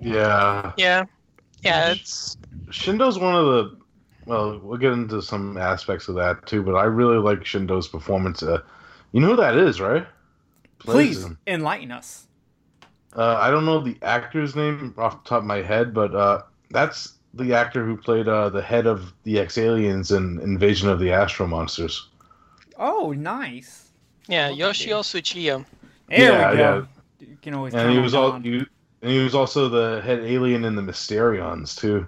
Yeah, 0.00 0.72
yeah 0.76 1.04
yeah 1.62 1.90
it's 1.92 2.36
Shindo's 2.70 3.18
one 3.18 3.34
of 3.34 3.46
the. 3.46 3.76
Well, 4.26 4.60
we'll 4.62 4.78
get 4.78 4.92
into 4.92 5.20
some 5.22 5.56
aspects 5.56 6.08
of 6.08 6.14
that 6.16 6.46
too, 6.46 6.62
but 6.62 6.74
I 6.74 6.84
really 6.84 7.18
like 7.18 7.44
Shindo's 7.44 7.88
performance. 7.88 8.42
Uh, 8.42 8.62
you 9.12 9.20
know 9.20 9.28
who 9.28 9.36
that 9.36 9.56
is, 9.56 9.80
right? 9.80 10.06
Plays 10.80 11.18
Please 11.18 11.24
him. 11.24 11.38
enlighten 11.46 11.92
us. 11.92 12.26
Uh, 13.16 13.36
I 13.40 13.50
don't 13.50 13.64
know 13.66 13.80
the 13.80 13.96
actor's 14.02 14.54
name 14.56 14.94
off 14.96 15.22
the 15.22 15.28
top 15.28 15.38
of 15.40 15.44
my 15.44 15.62
head, 15.62 15.92
but 15.92 16.14
uh, 16.14 16.42
that's 16.70 17.14
the 17.34 17.54
actor 17.54 17.84
who 17.84 17.96
played 17.96 18.28
uh, 18.28 18.48
the 18.48 18.62
head 18.62 18.86
of 18.86 19.12
the 19.24 19.38
X 19.38 19.58
aliens 19.58 20.10
in 20.10 20.40
Invasion 20.40 20.88
of 20.88 20.98
the 20.98 21.12
Astro 21.12 21.46
Monsters. 21.46 22.08
Oh, 22.78 23.12
nice. 23.12 23.90
yeah 24.28 24.46
Okay. 24.48 24.56
yoshio 24.56 25.02
tsuchiya 25.02 25.64
There 26.08 26.18
Yeah, 26.32 26.50
we 26.52 26.56
go. 26.56 26.86
You 27.20 27.36
can 27.42 27.54
always 27.54 27.74
And 27.74 27.90
he 27.92 27.98
was 27.98 28.14
all, 28.14 28.32
Don. 28.32 28.42
he, 28.42 28.64
and 29.02 29.10
he 29.10 29.22
was 29.22 29.34
also 29.34 29.68
the 29.68 30.00
head 30.02 30.20
alien 30.20 30.64
in 30.64 30.74
the 30.74 30.82
Mysterians 30.82 31.76
too. 31.78 32.06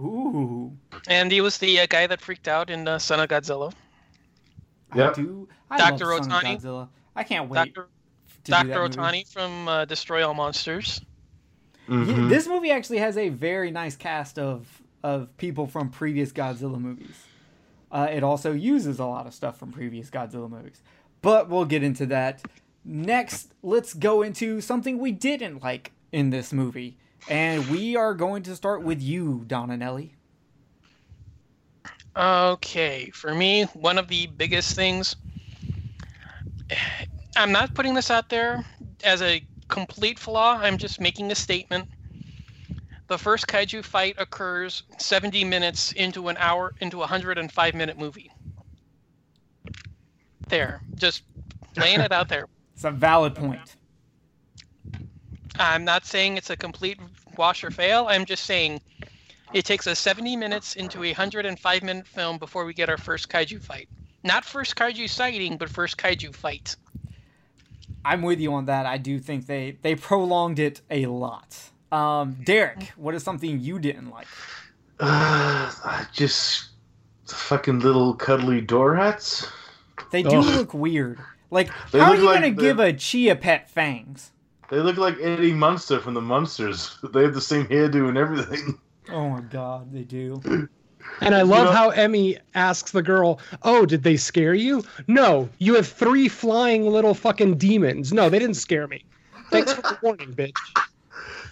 Ooh. 0.00 0.72
and 1.08 1.32
he 1.32 1.40
was 1.40 1.58
the 1.58 1.80
uh, 1.80 1.86
guy 1.86 2.06
that 2.06 2.20
freaked 2.20 2.46
out 2.46 2.70
in 2.70 2.86
uh, 2.86 2.98
son 2.98 3.18
of 3.18 3.28
godzilla 3.28 3.72
I 4.92 5.12
do. 5.12 5.48
I 5.70 5.76
Dr. 5.78 6.06
love 6.06 6.24
Son 6.24 6.32
of 6.32 6.42
Godzilla. 6.62 6.88
I 7.18 7.24
can't 7.24 7.50
wait 7.50 7.74
dr 7.74 7.88
dr 8.44 8.78
otani 8.78 9.30
from 9.30 9.68
uh, 9.68 9.84
destroy 9.84 10.26
all 10.26 10.34
monsters 10.34 11.00
Yeah, 11.88 11.96
Mhm. 11.96 12.28
this 12.28 12.46
movie 12.46 12.70
actually 12.70 12.98
has 12.98 13.16
a 13.16 13.28
very 13.30 13.70
nice 13.70 13.96
cast 13.96 14.38
of 14.38 14.82
of 15.02 15.34
people 15.36 15.66
from 15.66 15.90
previous 15.90 16.32
Godzilla 16.32 16.78
movies. 16.78 17.16
Uh, 17.90 18.08
it 18.10 18.22
also 18.24 18.52
uses 18.52 18.98
a 18.98 19.06
lot 19.06 19.26
of 19.26 19.32
stuff 19.32 19.56
from 19.58 19.70
previous 19.72 20.10
Godzilla 20.10 20.50
movies, 20.50 20.82
but 21.22 21.48
we'll 21.48 21.64
get 21.64 21.82
into 21.82 22.04
that 22.06 22.42
next. 22.84 23.54
Let's 23.62 23.94
go 23.94 24.22
into 24.22 24.60
something 24.60 24.98
we 24.98 25.12
didn't 25.12 25.62
like 25.62 25.92
in 26.12 26.30
this 26.30 26.52
movie, 26.52 26.98
and 27.28 27.68
we 27.68 27.96
are 27.96 28.12
going 28.12 28.42
to 28.44 28.56
start 28.56 28.82
with 28.82 29.00
you, 29.00 29.44
Donna 29.46 29.76
Nelly. 29.76 30.14
Okay, 32.16 33.10
for 33.14 33.34
me, 33.34 33.64
one 33.74 33.98
of 33.98 34.08
the 34.08 34.26
biggest 34.26 34.74
things. 34.74 35.16
I'm 37.36 37.52
not 37.52 37.74
putting 37.74 37.94
this 37.94 38.10
out 38.10 38.28
there 38.28 38.64
as 39.04 39.22
a 39.22 39.44
complete 39.68 40.18
flaw. 40.18 40.58
I'm 40.60 40.78
just 40.78 41.00
making 41.00 41.30
a 41.30 41.34
statement. 41.34 41.88
The 43.08 43.18
first 43.18 43.46
kaiju 43.46 43.84
fight 43.84 44.16
occurs 44.18 44.82
70 44.98 45.44
minutes 45.44 45.92
into 45.92 46.28
an 46.28 46.36
hour, 46.38 46.74
into 46.80 46.96
a 46.98 47.00
105 47.00 47.74
minute 47.74 47.98
movie. 47.98 48.30
There, 50.48 50.82
just 50.94 51.22
laying 51.76 52.00
it 52.00 52.12
out 52.12 52.28
there. 52.28 52.46
It's 52.74 52.84
a 52.84 52.92
valid 52.92 53.34
point. 53.34 53.74
I'm 55.58 55.84
not 55.84 56.06
saying 56.06 56.36
it's 56.36 56.50
a 56.50 56.56
complete 56.56 57.00
wash 57.36 57.64
or 57.64 57.72
fail. 57.72 58.06
I'm 58.08 58.24
just 58.24 58.44
saying 58.44 58.80
It 59.52 59.64
takes 59.64 59.86
us 59.86 59.98
70 59.98 60.36
minutes 60.36 60.76
into 60.76 61.02
a 61.04 61.08
105 61.08 61.82
minute 61.82 62.06
film 62.06 62.38
before 62.38 62.64
we 62.64 62.74
get 62.74 62.88
our 62.88 62.98
first 62.98 63.28
kaiju 63.28 63.62
fight. 63.62 63.88
Not 64.28 64.44
first 64.44 64.76
kaiju 64.76 65.08
sighting, 65.08 65.56
but 65.56 65.70
first 65.70 65.96
kaiju 65.96 66.34
fight. 66.34 66.76
I'm 68.04 68.20
with 68.20 68.40
you 68.40 68.52
on 68.52 68.66
that. 68.66 68.84
I 68.84 68.98
do 68.98 69.18
think 69.18 69.46
they 69.46 69.78
they 69.80 69.94
prolonged 69.94 70.58
it 70.58 70.82
a 70.90 71.06
lot. 71.06 71.56
Um, 71.90 72.36
Derek, 72.44 72.92
what 72.96 73.14
is 73.14 73.22
something 73.22 73.58
you 73.58 73.78
didn't 73.78 74.10
like? 74.10 74.26
Uh, 75.00 76.04
just 76.12 76.68
fucking 77.26 77.78
little 77.78 78.12
cuddly 78.12 78.60
Dorats. 78.60 79.50
They 80.10 80.22
do 80.22 80.40
Ugh. 80.40 80.44
look 80.44 80.74
weird. 80.74 81.18
Like, 81.50 81.70
They 81.90 81.98
how 81.98 82.10
are 82.10 82.16
you 82.16 82.26
like 82.26 82.34
gonna 82.42 82.50
give 82.50 82.78
a 82.80 82.92
chia 82.92 83.34
pet 83.34 83.70
fangs? 83.70 84.32
They 84.68 84.80
look 84.80 84.98
like 84.98 85.16
Eddie 85.22 85.54
Munster 85.54 86.00
from 86.00 86.12
the 86.12 86.20
Munsters. 86.20 86.98
They 87.14 87.22
have 87.22 87.32
the 87.32 87.40
same 87.40 87.66
hairdo 87.68 88.10
and 88.10 88.18
everything. 88.18 88.78
Oh 89.10 89.30
my 89.30 89.40
god, 89.40 89.90
they 89.90 90.02
do. 90.02 90.42
And 91.20 91.34
I 91.34 91.42
love 91.42 91.66
know- 91.66 91.72
how 91.72 91.90
Emmy 91.90 92.38
asks 92.54 92.90
the 92.92 93.02
girl, 93.02 93.40
"Oh, 93.62 93.84
did 93.86 94.02
they 94.02 94.16
scare 94.16 94.54
you?" 94.54 94.84
No, 95.06 95.48
you 95.58 95.74
have 95.74 95.86
three 95.88 96.28
flying 96.28 96.86
little 96.86 97.14
fucking 97.14 97.56
demons. 97.58 98.12
No, 98.12 98.28
they 98.28 98.38
didn't 98.38 98.56
scare 98.56 98.86
me. 98.86 99.04
Thanks 99.50 99.72
for 99.72 99.82
the 99.82 99.98
warning, 100.02 100.32
bitch. 100.34 100.52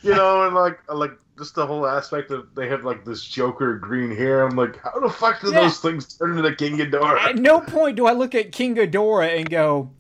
You 0.03 0.15
know, 0.15 0.45
and 0.47 0.55
like 0.55 0.79
uh, 0.89 0.95
like 0.95 1.13
just 1.39 1.55
the 1.55 1.67
whole 1.67 1.87
aspect 1.87 2.31
of 2.31 2.47
they 2.55 2.69
have 2.69 2.85
like 2.85 3.05
this 3.05 3.23
Joker 3.25 3.75
green 3.79 4.15
hair. 4.15 4.43
I'm 4.47 4.57
like, 4.57 4.79
how 4.83 4.99
the 5.01 5.09
fuck 5.11 5.41
do 5.41 5.51
Yeah. 5.51 5.63
those 5.63 5.81
things 5.81 6.17
turn 6.17 6.39
into 6.39 6.55
King 6.55 6.79
Ghidorah? 6.79 7.19
At 7.21 7.37
no 7.37 7.61
point 7.61 7.97
do 7.97 8.07
I 8.07 8.13
look 8.13 8.35
at 8.35 8.53
King 8.53 8.77
Ghidorah 8.77 9.39
and 9.39 9.51
go, 9.51 9.91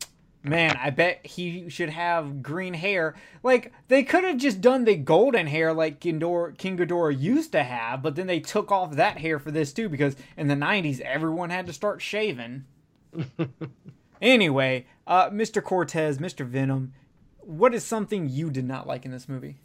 man, 0.49 0.79
I 0.83 0.91
bet 0.91 1.26
he 1.26 1.69
should 1.69 1.91
have 1.91 2.43
green 2.43 2.75
hair. 2.75 3.15
Like, 3.43 3.73
they 3.88 4.03
could 4.03 4.25
have 4.25 4.37
just 4.37 4.61
done 4.61 4.85
the 4.85 4.97
golden 4.97 5.47
hair 5.47 5.73
like 5.73 6.00
King 6.00 6.21
Ghidorah 6.21 7.19
used 7.19 7.53
to 7.53 7.62
have, 7.62 8.03
but 8.03 8.15
then 8.17 8.26
they 8.26 8.41
took 8.41 8.71
off 8.71 8.97
that 8.97 9.19
hair 9.19 9.38
for 9.38 9.50
this 9.50 9.73
too 9.73 9.88
because 9.88 10.17
in 10.37 10.49
the 10.49 10.55
90s, 10.55 11.00
everyone 11.00 11.50
had 11.50 11.67
to 11.67 11.73
start 11.73 12.03
shaving. 12.03 12.65
anyway, 14.23 14.87
uh, 15.07 15.31
Mr. 15.31 15.62
Cortes, 15.62 16.19
Mr. 16.19 16.47
Venom, 16.47 16.93
what 17.41 17.75
is 17.75 17.85
something 17.85 18.29
you 18.29 18.50
did 18.50 18.65
not 18.65 18.87
like 18.87 19.05
in 19.05 19.11
this 19.11 19.29
movie? 19.29 19.57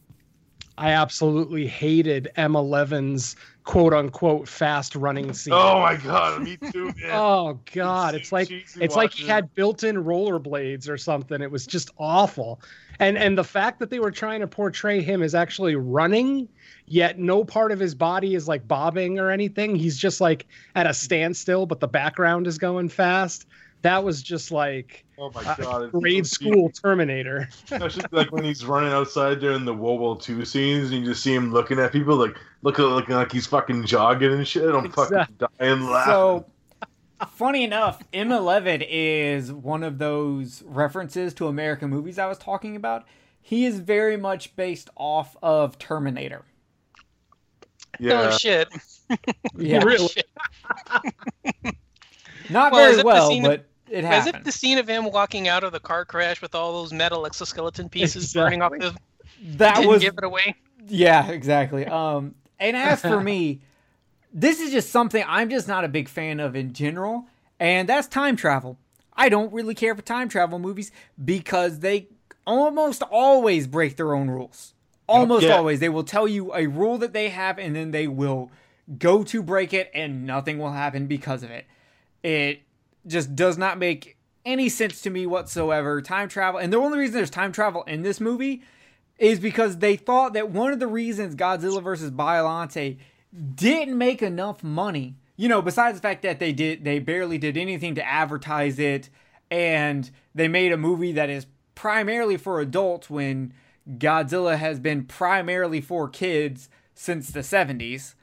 I 0.77 0.91
absolutely 0.91 1.67
hated 1.67 2.31
M11's 2.37 3.35
quote 3.63 3.93
unquote 3.93 4.47
fast 4.47 4.95
running 4.95 5.33
scene. 5.33 5.53
Oh 5.53 5.79
my 5.79 5.95
god, 5.95 6.41
me 6.43 6.57
too, 6.57 6.85
man. 6.97 7.11
Oh 7.11 7.59
god, 7.73 8.15
it's 8.15 8.31
like 8.31 8.47
Cheesy 8.47 8.81
it's 8.81 8.95
like 8.95 9.11
he 9.11 9.27
had 9.27 9.53
built-in 9.55 10.03
rollerblades 10.03 10.89
or 10.89 10.97
something. 10.97 11.41
It 11.41 11.51
was 11.51 11.65
just 11.65 11.91
awful. 11.97 12.61
And 12.99 13.17
and 13.17 13.37
the 13.37 13.43
fact 13.43 13.79
that 13.79 13.89
they 13.89 13.99
were 13.99 14.11
trying 14.11 14.41
to 14.41 14.47
portray 14.47 15.01
him 15.01 15.23
as 15.23 15.33
actually 15.33 15.75
running, 15.75 16.47
yet 16.85 17.17
no 17.17 17.43
part 17.43 17.71
of 17.71 17.79
his 17.79 17.95
body 17.95 18.35
is 18.35 18.47
like 18.47 18.67
bobbing 18.67 19.19
or 19.19 19.31
anything. 19.31 19.75
He's 19.75 19.97
just 19.97 20.21
like 20.21 20.45
at 20.75 20.85
a 20.85 20.93
standstill, 20.93 21.65
but 21.65 21.79
the 21.79 21.87
background 21.87 22.47
is 22.47 22.57
going 22.57 22.89
fast. 22.89 23.47
That 23.81 24.03
was 24.03 24.21
just 24.21 24.51
like 24.51 25.05
Oh 25.23 25.31
my 25.35 25.43
god, 25.43 25.83
it's 25.83 25.91
grade 25.91 26.25
so 26.25 26.33
school 26.33 26.69
Terminator. 26.71 27.47
Especially 27.63 28.03
like 28.11 28.31
when 28.31 28.43
he's 28.43 28.65
running 28.65 28.91
outside 28.91 29.39
during 29.39 29.65
the 29.65 29.73
World 29.73 29.99
War 29.99 30.17
II 30.27 30.43
scenes, 30.45 30.89
and 30.89 31.01
you 31.01 31.05
just 31.05 31.21
see 31.21 31.33
him 31.35 31.51
looking 31.53 31.77
at 31.77 31.91
people, 31.91 32.15
like 32.15 32.35
looking 32.63 32.85
looking 32.85 33.13
like 33.13 33.31
he's 33.31 33.45
fucking 33.45 33.85
jogging 33.85 34.33
and 34.33 34.47
shit. 34.47 34.73
I'm 34.73 34.91
fucking 34.91 35.37
dying 35.59 35.85
laughing. 35.87 36.11
So, 36.11 36.45
funny 37.29 37.63
enough, 37.63 38.01
M11 38.13 38.83
is 38.89 39.53
one 39.53 39.83
of 39.83 39.99
those 39.99 40.63
references 40.65 41.35
to 41.35 41.47
American 41.47 41.91
movies 41.91 42.17
I 42.17 42.25
was 42.25 42.39
talking 42.39 42.75
about. 42.75 43.05
He 43.39 43.65
is 43.65 43.79
very 43.79 44.17
much 44.17 44.55
based 44.55 44.89
off 44.95 45.37
of 45.43 45.77
Terminator. 45.77 46.45
yeah, 47.99 48.29
Oh 48.31 48.37
shit. 48.37 48.69
Yeah, 49.57 49.83
Really? 49.83 50.07
Shit. 50.07 50.29
not 52.49 52.71
Well, 52.71 52.81
very 52.81 52.93
it 52.93 52.97
the 52.97 53.03
well, 53.03 53.41
but 53.41 53.67
it 53.91 53.99
Is 53.99 54.03
it 54.03 54.03
happened. 54.03 54.45
the 54.45 54.51
scene 54.51 54.77
of 54.77 54.87
him 54.87 55.11
walking 55.11 55.47
out 55.47 55.63
of 55.63 55.71
the 55.71 55.79
car 55.79 56.05
crash 56.05 56.41
with 56.41 56.55
all 56.55 56.73
those 56.73 56.93
metal 56.93 57.25
exoskeleton 57.25 57.89
pieces 57.89 58.33
burning 58.33 58.61
off 58.61 58.71
the 58.71 58.95
that 59.57 59.75
didn't 59.75 59.89
was 59.89 60.01
give 60.01 60.17
it 60.17 60.23
away? 60.23 60.55
yeah, 60.87 61.29
exactly. 61.29 61.85
Um, 61.87 62.35
and 62.59 62.77
as 62.77 63.01
for 63.01 63.19
me, 63.21 63.61
this 64.33 64.59
is 64.59 64.71
just 64.71 64.91
something 64.91 65.23
I'm 65.27 65.49
just 65.49 65.67
not 65.67 65.83
a 65.83 65.87
big 65.87 66.07
fan 66.07 66.39
of 66.39 66.55
in 66.55 66.73
general, 66.73 67.25
and 67.59 67.89
that's 67.89 68.07
time 68.07 68.35
travel. 68.35 68.77
I 69.13 69.29
don't 69.29 69.51
really 69.51 69.75
care 69.75 69.93
for 69.95 70.01
time 70.01 70.29
travel 70.29 70.57
movies 70.59 70.91
because 71.23 71.79
they 71.79 72.07
almost 72.47 73.03
always 73.03 73.67
break 73.67 73.97
their 73.97 74.13
own 74.13 74.29
rules. 74.29 74.73
Almost 75.07 75.45
Yeah. 75.45 75.57
always. 75.57 75.79
They 75.79 75.89
will 75.89 76.03
tell 76.05 76.27
you 76.27 76.53
a 76.55 76.67
rule 76.67 76.97
that 76.99 77.13
they 77.13 77.29
have 77.29 77.59
and 77.59 77.75
then 77.75 77.91
they 77.91 78.07
will 78.07 78.49
go 78.97 79.23
to 79.23 79.43
break 79.43 79.73
it 79.73 79.91
and 79.93 80.25
nothing 80.25 80.57
will 80.59 80.71
happen 80.71 81.07
because 81.07 81.43
of 81.43 81.51
it. 81.51 81.65
It 82.23 82.61
just 83.05 83.35
does 83.35 83.57
not 83.57 83.77
make 83.77 84.17
any 84.45 84.69
sense 84.69 85.01
to 85.01 85.09
me 85.09 85.25
whatsoever. 85.25 86.01
Time 86.01 86.29
travel, 86.29 86.59
and 86.59 86.71
the 86.71 86.77
only 86.77 86.99
reason 86.99 87.15
there's 87.15 87.29
time 87.29 87.51
travel 87.51 87.83
in 87.83 88.01
this 88.01 88.19
movie 88.19 88.61
is 89.17 89.39
because 89.39 89.77
they 89.77 89.95
thought 89.95 90.33
that 90.33 90.49
one 90.49 90.73
of 90.73 90.79
the 90.79 90.87
reasons 90.87 91.35
Godzilla 91.35 91.81
versus 91.81 92.11
Biollante 92.11 92.97
didn't 93.55 93.97
make 93.97 94.21
enough 94.21 94.63
money, 94.63 95.15
you 95.37 95.47
know, 95.47 95.61
besides 95.61 95.97
the 95.97 96.01
fact 96.01 96.23
that 96.23 96.39
they 96.39 96.51
did 96.51 96.83
they 96.83 96.99
barely 96.99 97.37
did 97.37 97.55
anything 97.55 97.95
to 97.95 98.05
advertise 98.05 98.79
it 98.79 99.09
and 99.49 100.09
they 100.33 100.47
made 100.47 100.71
a 100.71 100.77
movie 100.77 101.11
that 101.11 101.29
is 101.29 101.45
primarily 101.75 102.37
for 102.37 102.61
adults 102.61 103.09
when 103.09 103.53
Godzilla 103.97 104.57
has 104.57 104.79
been 104.79 105.05
primarily 105.05 105.81
for 105.81 106.07
kids 106.07 106.69
since 106.95 107.29
the 107.29 107.41
70s. 107.41 108.15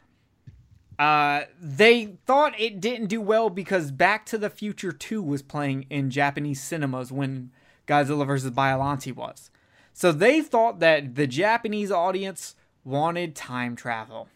Uh, 0.99 1.43
they 1.61 2.17
thought 2.27 2.59
it 2.59 2.81
didn't 2.81 3.07
do 3.07 3.21
well 3.21 3.51
because 3.51 3.91
Back 3.93 4.27
to 4.27 4.39
the 4.39 4.51
Future 4.51 4.91
2 4.93 5.23
was 5.23 5.43
playing 5.43 5.87
in 5.91 6.11
Japanese 6.11 6.61
cinemas 6.63 7.13
when 7.13 7.51
Godzilla 7.87 8.27
vs. 8.27 8.51
Biollante 8.51 9.15
was. 9.15 9.51
So 9.93 10.11
they 10.13 10.41
thought 10.41 10.81
that 10.81 11.15
the 11.15 11.27
Japanese 11.27 11.91
audience 11.93 12.55
wanted 12.85 13.37
time 13.37 13.77
travel. 13.77 14.29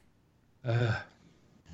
Uh, 0.64 0.98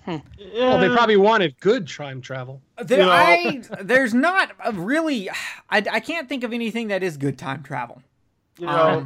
Well, 0.07 0.79
they 0.79 0.89
probably 0.89 1.19
wanted 1.19 1.61
good 1.61 1.87
time 1.87 2.23
travel. 2.23 2.63
There, 2.83 3.01
You 3.01 3.05
know- 3.05 3.13
I, 3.13 3.63
there's 3.83 4.15
not 4.15 4.53
a 4.65 4.73
really, 4.73 5.29
I, 5.71 5.85
I 5.93 6.01
can't 6.01 6.29
think 6.31 6.45
of 6.45 6.53
anything 6.55 6.89
that 6.89 7.03
is 7.03 7.19
good 7.19 7.37
time 7.39 7.63
travel. 7.63 8.03
you 8.59 8.65
know, 8.67 9.05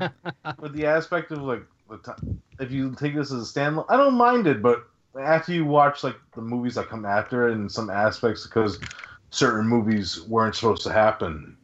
with 0.61 0.75
the 0.75 0.87
aspect 0.87 1.33
of 1.33 1.39
like 1.43 1.63
the 1.91 1.99
ti 1.99 2.13
if 2.61 2.71
you 2.71 2.95
take 2.95 3.17
this 3.17 3.33
as 3.33 3.51
a 3.51 3.53
standalone, 3.61 3.87
I 3.89 3.97
don't 3.97 4.15
mind 4.15 4.47
it, 4.47 4.63
but 4.63 4.85
after 5.21 5.53
you 5.53 5.65
watch 5.65 6.03
like 6.05 6.17
the 6.35 6.41
movies 6.43 6.75
that 6.77 6.89
come 6.89 7.05
after 7.05 7.49
it 7.49 7.53
in 7.53 7.69
some 7.69 7.91
aspects, 7.91 8.47
because 8.47 8.79
certain 9.31 9.67
movies 9.67 10.23
weren't 10.23 10.55
supposed 10.55 10.83
to 10.85 10.93
happen. 10.93 11.57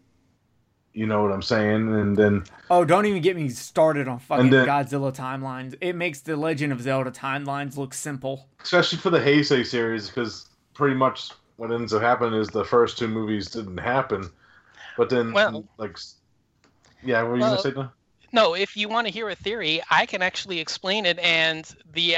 You 0.94 1.06
know 1.06 1.22
what 1.22 1.32
I'm 1.32 1.42
saying? 1.42 1.94
And 1.94 2.16
then 2.16 2.44
Oh, 2.70 2.84
don't 2.84 3.06
even 3.06 3.22
get 3.22 3.37
me 3.37 3.48
started 3.50 4.08
on 4.08 4.18
fucking 4.18 4.50
then- 4.50 4.66
Godzilla 4.66 5.14
timelines. 5.14 5.76
It 5.80 5.94
makes 5.94 6.20
the 6.20 6.37
Legend 6.37 6.72
of 6.72 6.80
Zelda 6.82 7.11
timelines 7.11 7.76
look 7.76 7.94
simple. 7.94 8.48
especially 8.62 8.98
for 8.98 9.11
the 9.11 9.20
Heisei 9.20 9.64
series, 9.64 10.08
because 10.08 10.48
pretty 10.74 10.96
much 10.96 11.30
what 11.56 11.70
ends 11.72 11.92
up 11.92 12.02
happening 12.02 12.40
is 12.40 12.48
the 12.48 12.64
first 12.64 12.98
two 12.98 13.08
movies 13.08 13.50
didn't 13.50 13.78
happen, 13.78 14.28
but 14.96 15.08
then 15.11 15.32
Well- 15.32 15.64
like, 15.76 15.98
yeah, 17.02 17.22
what 17.22 17.30
were 17.30 17.37
you 17.37 17.42
Well, 17.42 17.50
gonna 17.50 17.62
say? 17.62 17.72
Now? 17.80 17.92
No, 18.32 18.54
if 18.54 18.76
you 18.76 18.88
want 18.88 19.06
to 19.06 19.12
hear 19.12 19.28
a 19.28 19.34
theory, 19.34 19.80
I 19.90 20.04
can 20.06 20.20
actually 20.22 20.60
explain 20.60 21.06
it, 21.06 21.18
and 21.18 21.64
the 21.92 22.16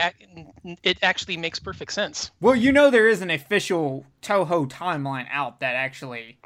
it 0.82 0.98
actually 1.02 1.36
makes 1.36 1.58
perfect 1.58 1.92
sense. 1.92 2.30
Well, 2.40 2.56
you 2.56 2.72
know 2.72 2.90
there 2.90 3.08
is 3.08 3.22
an 3.22 3.30
official 3.30 4.04
Toho 4.22 4.68
timeline 4.68 5.26
out 5.30 5.60
that 5.60 5.74
actually 5.76 6.38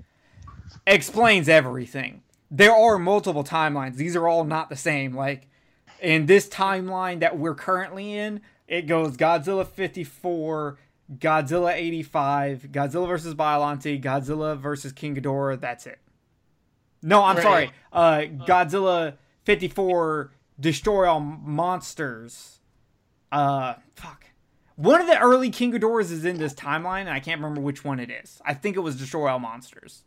explains 0.86 1.48
everything. 1.48 2.22
There 2.50 2.72
are 2.72 2.98
multiple 2.98 3.44
timelines. 3.44 3.96
These 3.96 4.14
are 4.16 4.28
all 4.28 4.44
not 4.44 4.68
the 4.68 4.76
same. 4.76 5.14
Like 5.14 5.48
in 6.00 6.26
this 6.26 6.48
timeline 6.48 7.20
that 7.20 7.38
we're 7.38 7.54
currently 7.54 8.16
in, 8.16 8.42
it 8.68 8.82
goes 8.82 9.16
Godzilla 9.16 9.66
54, 9.66 10.78
Godzilla 11.18 11.72
85, 11.74 12.68
Godzilla 12.70 13.08
versus 13.08 13.34
Biollante, 13.34 14.00
Godzilla 14.02 14.58
versus 14.58 14.92
King 14.92 15.16
Ghidorah. 15.16 15.60
That's 15.60 15.86
it. 15.86 15.98
No, 17.02 17.22
I'm 17.22 17.36
Right. 17.36 17.42
sorry. 17.42 17.70
Uh, 17.92 18.44
Godzilla 18.46 19.14
54, 19.44 20.32
Destroy 20.58 21.08
All 21.08 21.20
Monsters. 21.20 22.60
Uh, 23.30 23.74
fuck. 23.94 24.26
One 24.76 25.00
of 25.00 25.06
the 25.06 25.18
early 25.18 25.50
King 25.50 25.72
Ghidorahs 25.72 26.10
is 26.10 26.24
in 26.24 26.38
this 26.38 26.54
timeline, 26.54 27.00
and 27.00 27.10
I 27.10 27.20
can't 27.20 27.40
remember 27.40 27.60
which 27.60 27.84
one 27.84 28.00
it 28.00 28.10
is. 28.10 28.40
I 28.44 28.54
think 28.54 28.76
it 28.76 28.80
was 28.80 28.96
Destroy 28.96 29.28
All 29.28 29.38
Monsters. 29.38 30.02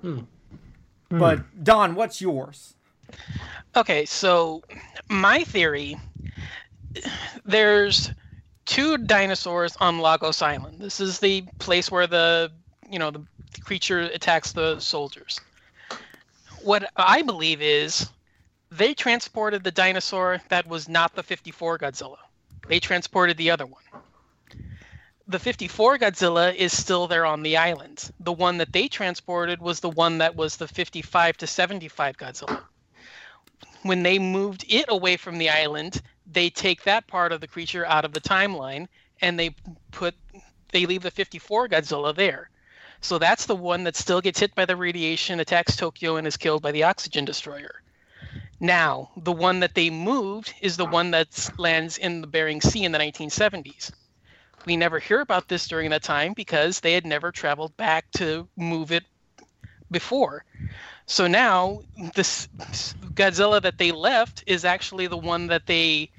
Hmm. 0.00 0.20
But 1.10 1.64
Don, 1.64 1.94
what's 1.94 2.20
yours? 2.20 2.74
Okay, 3.74 4.04
so 4.04 4.62
my 5.08 5.42
theory 5.44 5.96
there's 7.44 8.10
two 8.66 8.98
dinosaurs 8.98 9.76
on 9.80 9.98
Lagos 9.98 10.42
Island. 10.42 10.80
This 10.80 11.00
is 11.00 11.18
the 11.18 11.44
place 11.58 11.90
where 11.90 12.06
the 12.06 12.50
you 12.90 12.98
know 12.98 13.10
the 13.10 13.24
creature 13.62 14.00
attacks 14.00 14.52
the 14.52 14.78
soldiers. 14.80 15.40
What 16.62 16.90
I 16.96 17.22
believe 17.22 17.62
is 17.62 18.08
they 18.70 18.94
transported 18.94 19.64
the 19.64 19.70
dinosaur 19.70 20.40
that 20.48 20.66
was 20.66 20.88
not 20.88 21.14
the 21.14 21.22
54 21.22 21.78
Godzilla. 21.78 22.18
They 22.66 22.80
transported 22.80 23.36
the 23.36 23.50
other 23.50 23.66
one. 23.66 23.82
The 25.26 25.38
54 25.38 25.98
Godzilla 25.98 26.54
is 26.54 26.76
still 26.76 27.06
there 27.06 27.26
on 27.26 27.42
the 27.42 27.56
island. 27.56 28.10
The 28.20 28.32
one 28.32 28.58
that 28.58 28.72
they 28.72 28.88
transported 28.88 29.60
was 29.60 29.80
the 29.80 29.90
one 29.90 30.18
that 30.18 30.36
was 30.36 30.56
the 30.56 30.68
55 30.68 31.36
to 31.38 31.46
75 31.46 32.16
Godzilla. 32.16 32.62
When 33.82 34.02
they 34.02 34.18
moved 34.18 34.64
it 34.68 34.86
away 34.88 35.16
from 35.16 35.38
the 35.38 35.50
island, 35.50 36.00
they 36.26 36.50
take 36.50 36.82
that 36.84 37.06
part 37.06 37.32
of 37.32 37.40
the 37.40 37.46
creature 37.46 37.86
out 37.86 38.04
of 38.04 38.12
the 38.12 38.20
timeline 38.20 38.88
and 39.20 39.38
they 39.38 39.54
put 39.90 40.14
they 40.70 40.84
leave 40.84 41.02
the 41.02 41.10
54 41.10 41.68
Godzilla 41.68 42.14
there. 42.14 42.50
So 43.00 43.18
that's 43.18 43.46
the 43.46 43.56
one 43.56 43.84
that 43.84 43.96
still 43.96 44.20
gets 44.20 44.40
hit 44.40 44.54
by 44.54 44.66
the 44.66 44.76
radiation, 44.76 45.40
attacks 45.40 45.76
Tokyo, 45.76 46.16
and 46.16 46.26
is 46.26 46.36
killed 46.36 46.62
by 46.62 46.72
the 46.72 46.82
oxygen 46.82 47.24
destroyer. 47.24 47.82
Now, 48.60 49.10
the 49.16 49.32
one 49.32 49.60
that 49.60 49.74
they 49.74 49.88
moved 49.88 50.52
is 50.60 50.76
the 50.76 50.84
one 50.84 51.12
that 51.12 51.50
lands 51.58 51.96
in 51.96 52.20
the 52.20 52.26
Bering 52.26 52.60
Sea 52.60 52.84
in 52.84 52.92
the 52.92 52.98
1970s. 52.98 53.92
We 54.66 54.76
never 54.76 54.98
hear 54.98 55.20
about 55.20 55.48
this 55.48 55.68
during 55.68 55.90
that 55.90 56.02
time 56.02 56.32
because 56.34 56.80
they 56.80 56.92
had 56.92 57.06
never 57.06 57.30
traveled 57.30 57.76
back 57.76 58.10
to 58.12 58.48
move 58.56 58.90
it 58.90 59.04
before. 59.90 60.44
So 61.06 61.26
now, 61.26 61.80
this 62.14 62.48
Godzilla 63.14 63.62
that 63.62 63.78
they 63.78 63.92
left 63.92 64.44
is 64.46 64.64
actually 64.64 65.06
the 65.06 65.16
one 65.16 65.46
that 65.46 65.66
they 65.66 66.10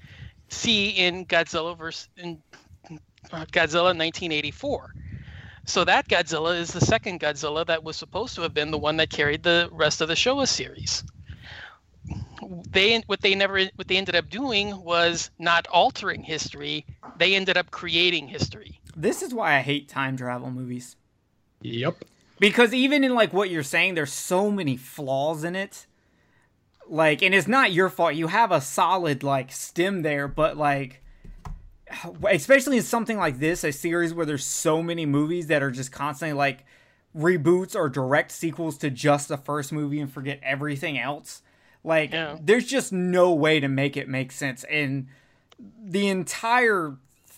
see 0.47 0.89
in 0.91 1.25
Godzilla 1.25 1.77
versus 1.77 2.07
in 2.17 2.41
uh, 3.31 3.45
Godzilla 3.51 3.93
1984. 3.95 4.95
So 5.65 5.83
that 5.83 6.07
Godzilla 6.07 6.57
is 6.57 6.71
the 6.71 6.81
second 6.81 7.19
Godzilla 7.19 7.65
that 7.67 7.83
was 7.83 7.97
supposed 7.97 8.33
to 8.35 8.41
have 8.41 8.53
been 8.53 8.71
the 8.71 8.77
one 8.79 8.97
that 8.97 9.09
carried 9.09 9.43
the 9.43 9.69
rest 9.71 10.01
of 10.01 10.07
the 10.07 10.15
Showa 10.15 10.47
series. 10.47 11.03
They 12.69 12.99
what 13.07 13.21
they 13.21 13.35
never 13.35 13.65
what 13.75 13.87
they 13.87 13.97
ended 13.97 14.15
up 14.15 14.29
doing 14.29 14.81
was 14.83 15.31
not 15.39 15.67
altering 15.67 16.23
history. 16.23 16.85
They 17.17 17.35
ended 17.35 17.57
up 17.57 17.71
creating 17.71 18.27
history. 18.27 18.79
This 18.95 19.21
is 19.21 19.33
why 19.33 19.57
I 19.57 19.61
hate 19.61 19.87
time 19.87 20.17
travel 20.17 20.51
movies. 20.51 20.95
Yep. 21.61 22.03
Because 22.39 22.73
even 22.73 23.03
in 23.03 23.13
like 23.13 23.33
what 23.33 23.49
you're 23.49 23.63
saying, 23.63 23.95
there's 23.95 24.13
so 24.13 24.49
many 24.49 24.77
flaws 24.77 25.43
in 25.43 25.55
it. 25.55 25.85
Like, 26.87 27.21
and 27.21 27.35
it's 27.35 27.47
not 27.47 27.71
your 27.71 27.89
fault. 27.89 28.15
You 28.15 28.27
have 28.27 28.51
a 28.51 28.61
solid 28.61 29.23
like 29.23 29.51
stem 29.51 30.01
there, 30.01 30.27
but 30.27 30.57
like 30.57 31.01
especially 32.29 32.77
in 32.77 32.83
something 32.83 33.17
like 33.17 33.39
this, 33.39 33.63
a 33.63 33.71
series 33.71 34.13
where 34.13 34.25
there's 34.25 34.45
so 34.45 34.81
many 34.81 35.05
movies 35.05 35.47
that 35.47 35.63
are 35.63 35.71
just 35.71 35.91
constantly 35.91 36.33
like 36.33 36.65
reboots 37.15 37.75
or 37.75 37.89
direct 37.89 38.31
sequels 38.31 38.77
to 38.77 38.89
just 38.89 39.27
the 39.27 39.37
first 39.37 39.71
movie 39.71 39.99
and 39.99 40.11
forget 40.11 40.39
everything 40.43 40.97
else. 40.97 41.41
Like, 41.83 42.11
Yeah. 42.13 42.37
there's 42.41 42.65
just 42.65 42.91
no 42.91 43.33
way 43.33 43.59
to 43.59 43.67
make 43.67 43.95
it 43.97 44.07
make 44.09 44.31
sense. 44.31 44.63
And 44.65 45.07
the 45.81 46.07
entire 46.07 46.97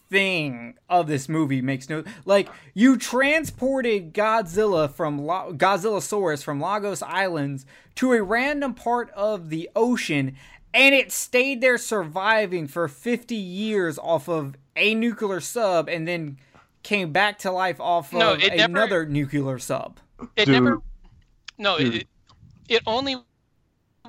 thing 0.10 0.76
of 0.90 1.08
this 1.08 1.30
movie 1.30 1.62
makes 1.62 1.88
no 1.88 2.04
like 2.26 2.50
you 2.74 2.98
transported 2.98 4.14
Godzilla 4.14 4.92
from 4.92 5.18
La- 5.26 5.52
Godzillasaurus 5.52 6.44
from 6.44 6.60
Lagos 6.60 7.02
Islands 7.02 7.66
to 7.96 8.12
a 8.12 8.22
random 8.22 8.74
part 8.74 9.10
of 9.12 9.50
the 9.50 9.70
ocean 9.74 10.36
and 10.74 10.94
it 10.94 11.14
stayed 11.14 11.62
there 11.62 11.78
surviving 11.78 12.68
for 12.68 12.90
50 12.90 13.36
years 13.36 13.98
off 13.98 14.28
of 14.28 14.56
a 14.76 14.94
nuclear 14.94 15.40
sub 15.40 15.88
and 15.88 16.06
then 16.06 16.38
came 16.84 17.14
back 17.14 17.40
to 17.40 17.52
life 17.52 17.80
off 17.80 18.12
No, 18.12 18.34
of 18.34 18.44
it 18.44 18.56
never- 18.58 18.70
another 18.70 19.06
nuclear 19.06 19.60
sub. 19.60 19.98
It 20.36 20.46
Dude. 20.46 20.50
never. 20.50 20.82
No, 21.58 21.78
it, 21.78 22.06
it 22.68 22.82
only 22.86 23.16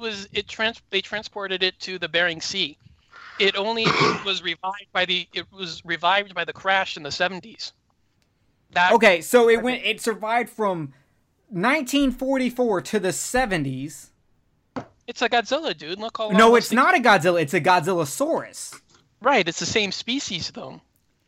was 0.02 0.28
it 0.34 0.46
trans. 0.48 0.82
They 0.90 1.00
transported 1.00 1.62
it 1.62 1.78
to 1.80 1.98
the 1.98 2.08
Bering 2.08 2.42
Sea. 2.42 2.76
It 3.38 3.56
only 3.56 3.84
was 4.26 4.42
revived 4.42 4.92
by 4.92 5.06
the. 5.06 5.26
It 5.32 5.46
was 5.50 5.80
revived 5.86 6.34
by 6.34 6.44
the 6.44 6.52
crash 6.52 6.98
in 6.98 7.02
the 7.02 7.10
seventies. 7.10 7.72
That 8.72 8.92
Okay, 8.92 9.20
so 9.22 9.48
it 9.48 9.62
went 9.62 9.82
it 9.84 10.00
survived 10.00 10.50
from 10.50 10.92
1944 11.50 12.80
to 12.80 12.98
the 13.00 13.08
70s. 13.08 14.08
it's 15.06 15.20
a 15.22 15.28
Godzilla, 15.28 15.76
dude. 15.76 15.98
Look 15.98 16.16
how 16.18 16.28
long 16.28 16.36
No, 16.38 16.54
it's 16.56 16.68
things- 16.70 16.76
not 16.76 16.94
a 16.96 16.98
Godzilla, 17.00 17.42
it's 17.42 17.52
a 17.54 17.60
Godzillasaurus. 17.60 18.80
Right, 19.20 19.46
it's 19.46 19.60
the 19.60 19.66
same 19.66 19.92
species 19.92 20.50
though. 20.52 20.80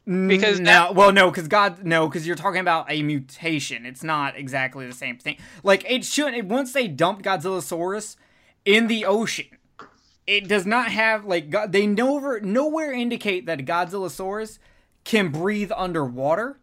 Mm, 0.09 0.29
because 0.29 0.59
now, 0.61 0.93
well, 0.93 1.13
no, 1.13 1.31
because 1.31 1.49
God, 1.49 1.85
no, 1.85 2.09
because 2.09 2.27
you're 2.27 2.37
talking 2.37 2.61
about 2.61 2.91
a 2.91 3.03
mutation. 3.03 3.87
It's 3.87 4.03
not 4.03 4.37
exactly 4.37 4.87
the 4.87 4.93
same 4.95 5.17
thing. 5.19 5.37
Like 5.63 5.85
it 5.91 6.05
should. 6.05 6.35
It, 6.35 6.47
once 6.47 6.73
they 6.73 6.89
dumped 6.89 7.25
Godzillasaurus 7.25 8.17
in 8.65 8.87
the 8.87 9.05
ocean, 9.05 9.47
it 10.27 10.49
does 10.49 10.67
not 10.67 10.91
have 10.91 11.25
like 11.25 11.51
God, 11.51 11.73
they 11.73 11.87
never 11.87 12.41
nowhere 12.41 12.93
indicate 12.93 13.47
that 13.47 13.61
Godzillasaurus 13.61 14.59
can 15.05 15.29
breathe 15.29 15.71
underwater. 15.77 16.59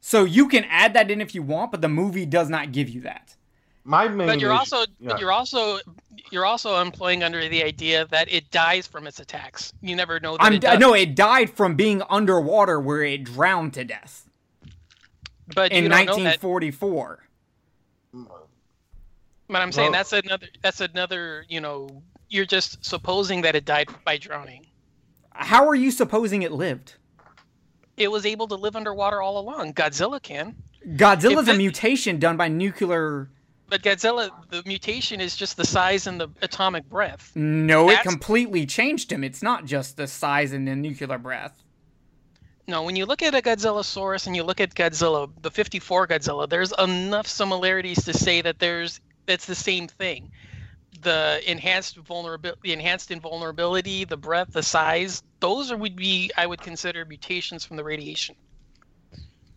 So 0.00 0.24
you 0.24 0.48
can 0.48 0.64
add 0.64 0.94
that 0.94 1.10
in 1.10 1.20
if 1.20 1.34
you 1.34 1.42
want, 1.42 1.70
but 1.70 1.80
the 1.80 1.88
movie 1.88 2.26
does 2.26 2.48
not 2.48 2.72
give 2.72 2.88
you 2.88 3.02
that. 3.02 3.36
My 3.84 4.08
main. 4.08 4.26
But 4.26 4.40
you're 4.40 4.50
issue- 4.50 4.58
also 4.58 4.76
yeah. 4.98 5.10
but 5.10 5.20
you're 5.20 5.32
also 5.32 5.78
you're 6.30 6.46
also 6.46 6.80
employing 6.80 7.22
under 7.22 7.48
the 7.48 7.62
idea 7.62 8.06
that 8.06 8.32
it 8.32 8.50
dies 8.50 8.86
from 8.86 9.06
its 9.06 9.20
attacks. 9.20 9.72
You 9.80 9.96
never 9.96 10.20
know 10.20 10.36
that 10.36 10.42
I'm 10.44 10.54
it 10.54 10.60
does. 10.60 10.78
no, 10.78 10.94
it 10.94 11.14
died 11.14 11.50
from 11.50 11.74
being 11.74 12.02
underwater 12.08 12.80
where 12.80 13.02
it 13.02 13.24
drowned 13.24 13.74
to 13.74 13.84
death 13.84 14.24
but 15.52 15.72
in 15.72 15.84
you 15.84 15.88
don't 15.88 16.06
know 16.06 16.16
that 16.16 16.42
1944. 16.42 17.20
But 19.48 19.60
I'm 19.62 19.72
saying 19.72 19.92
Well- 19.92 19.98
that's 19.98 20.12
another 20.12 20.46
that's 20.62 20.80
another, 20.80 21.44
you 21.48 21.60
know, 21.60 22.02
you're 22.28 22.46
just 22.46 22.84
supposing 22.84 23.42
that 23.42 23.54
it 23.54 23.64
died 23.64 23.88
by 24.04 24.16
drowning. 24.16 24.66
How 25.32 25.68
are 25.68 25.74
you 25.74 25.90
supposing 25.90 26.42
it 26.42 26.52
lived? 26.52 26.94
It 27.96 28.10
was 28.10 28.26
able 28.26 28.48
to 28.48 28.54
live 28.54 28.76
underwater 28.76 29.20
all 29.22 29.38
along. 29.38 29.74
Godzilla 29.74 30.22
can. 30.22 30.56
Godzilla's 30.86 31.48
If 31.48 31.54
a 31.54 31.58
mutation 31.58 32.18
done 32.18 32.36
by 32.36 32.48
nuclear. 32.48 33.30
But 33.68 33.82
Godzilla 33.82 34.30
the 34.50 34.62
mutation 34.66 35.20
is 35.20 35.36
just 35.36 35.56
the 35.56 35.64
size 35.64 36.06
and 36.06 36.20
the 36.20 36.28
atomic 36.42 36.88
breath. 36.88 37.32
No, 37.34 37.90
it 37.90 38.00
completely 38.02 38.66
changed 38.66 39.10
him. 39.12 39.24
It's 39.24 39.42
not 39.42 39.64
just 39.64 39.96
the 39.96 40.06
size 40.06 40.52
and 40.52 40.66
the 40.66 40.76
nuclear 40.76 41.18
breath. 41.18 41.62
No, 42.66 42.82
when 42.82 42.96
you 42.96 43.04
look 43.04 43.22
at 43.22 43.34
a 43.34 43.42
Godzillasaurus 43.42 44.26
and 44.26 44.34
you 44.34 44.42
look 44.42 44.60
at 44.60 44.74
Godzilla, 44.74 45.30
the 45.42 45.50
54 45.50 46.08
Godzilla, 46.08 46.48
there's 46.48 46.72
enough 46.78 47.26
similarities 47.26 48.04
to 48.04 48.14
say 48.14 48.40
that 48.40 48.58
there's 48.58 49.00
that's 49.26 49.46
the 49.46 49.54
same 49.54 49.88
thing. 49.88 50.30
The 51.02 51.40
enhanced 51.46 51.96
vulnerability, 51.96 52.60
the 52.62 52.72
enhanced 52.72 53.10
invulnerability, 53.10 54.04
the 54.04 54.16
breadth, 54.16 54.52
the 54.52 54.62
size, 54.62 55.22
those 55.40 55.70
are, 55.70 55.76
would 55.76 55.96
be 55.96 56.30
I 56.36 56.46
would 56.46 56.62
consider 56.62 57.04
mutations 57.04 57.64
from 57.64 57.76
the 57.76 57.84
radiation. 57.84 58.36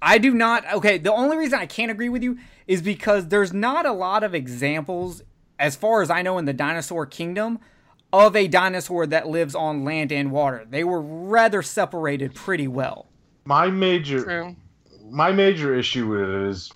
I 0.02 0.18
do 0.18 0.34
not. 0.34 0.72
Okay, 0.74 0.98
the 0.98 1.14
only 1.14 1.38
reason 1.38 1.60
I 1.60 1.66
can't 1.66 1.92
agree 1.92 2.10
with 2.10 2.22
you 2.24 2.38
is 2.68 2.82
because 2.82 3.30
there's 3.30 3.54
not 3.54 3.86
a 3.86 3.94
lot 3.94 4.24
of 4.24 4.36
examples, 4.36 5.24
as 5.58 5.76
far 5.76 6.02
as 6.02 6.10
I 6.10 6.22
know, 6.22 6.38
in 6.38 6.46
the 6.46 6.54
dinosaur 6.54 7.06
kingdom 7.06 7.60
of 8.14 8.36
a 8.36 8.48
dinosaur 8.48 9.06
that 9.08 9.28
lives 9.28 9.56
on 9.56 9.84
land 9.84 10.12
and 10.12 10.32
water. 10.32 10.66
They 10.70 10.84
were 10.84 11.02
rather 11.02 11.62
separated 11.62 12.36
pretty 12.36 12.68
well. 12.68 13.08
my 13.46 13.70
major. 13.70 14.24
True. 14.24 14.56
my 15.10 15.32
major 15.32 15.74
issue 15.76 16.08
with 16.08 16.22
it 16.22 16.50
is 16.50 16.72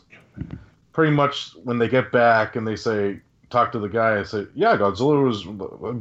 pretty 0.93 1.11
much 1.13 1.51
when 1.63 1.77
they 1.77 1.87
get 1.87 2.11
back 2.11 2.55
and 2.55 2.67
they 2.67 2.75
say 2.75 3.19
talk 3.49 3.71
to 3.71 3.79
the 3.79 3.87
guy 3.89 4.17
and 4.17 4.27
say 4.27 4.45
yeah 4.55 4.75
godzilla 4.77 5.23
was 5.23 5.45
uh, 5.47 5.93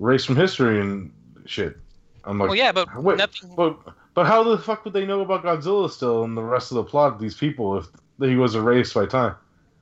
erased 0.00 0.26
from 0.26 0.36
history 0.36 0.80
and 0.80 1.12
shit 1.46 1.76
i'm 2.24 2.38
like 2.38 2.48
Well, 2.48 2.56
yeah, 2.58 2.72
but 2.72 2.94
wait, 3.02 3.18
nothing. 3.18 3.54
but 3.56 3.78
but 4.14 4.26
how 4.26 4.42
the 4.42 4.58
fuck 4.58 4.84
would 4.84 4.94
they 4.94 5.06
know 5.06 5.20
about 5.20 5.44
godzilla 5.44 5.90
still 5.90 6.24
and 6.24 6.36
the 6.36 6.42
rest 6.42 6.70
of 6.70 6.76
the 6.76 6.84
plot 6.84 7.12
of 7.14 7.20
these 7.20 7.34
people 7.36 7.78
if 7.78 7.86
he 8.20 8.36
was 8.36 8.54
erased 8.54 8.94
by 8.94 9.06
time 9.06 9.34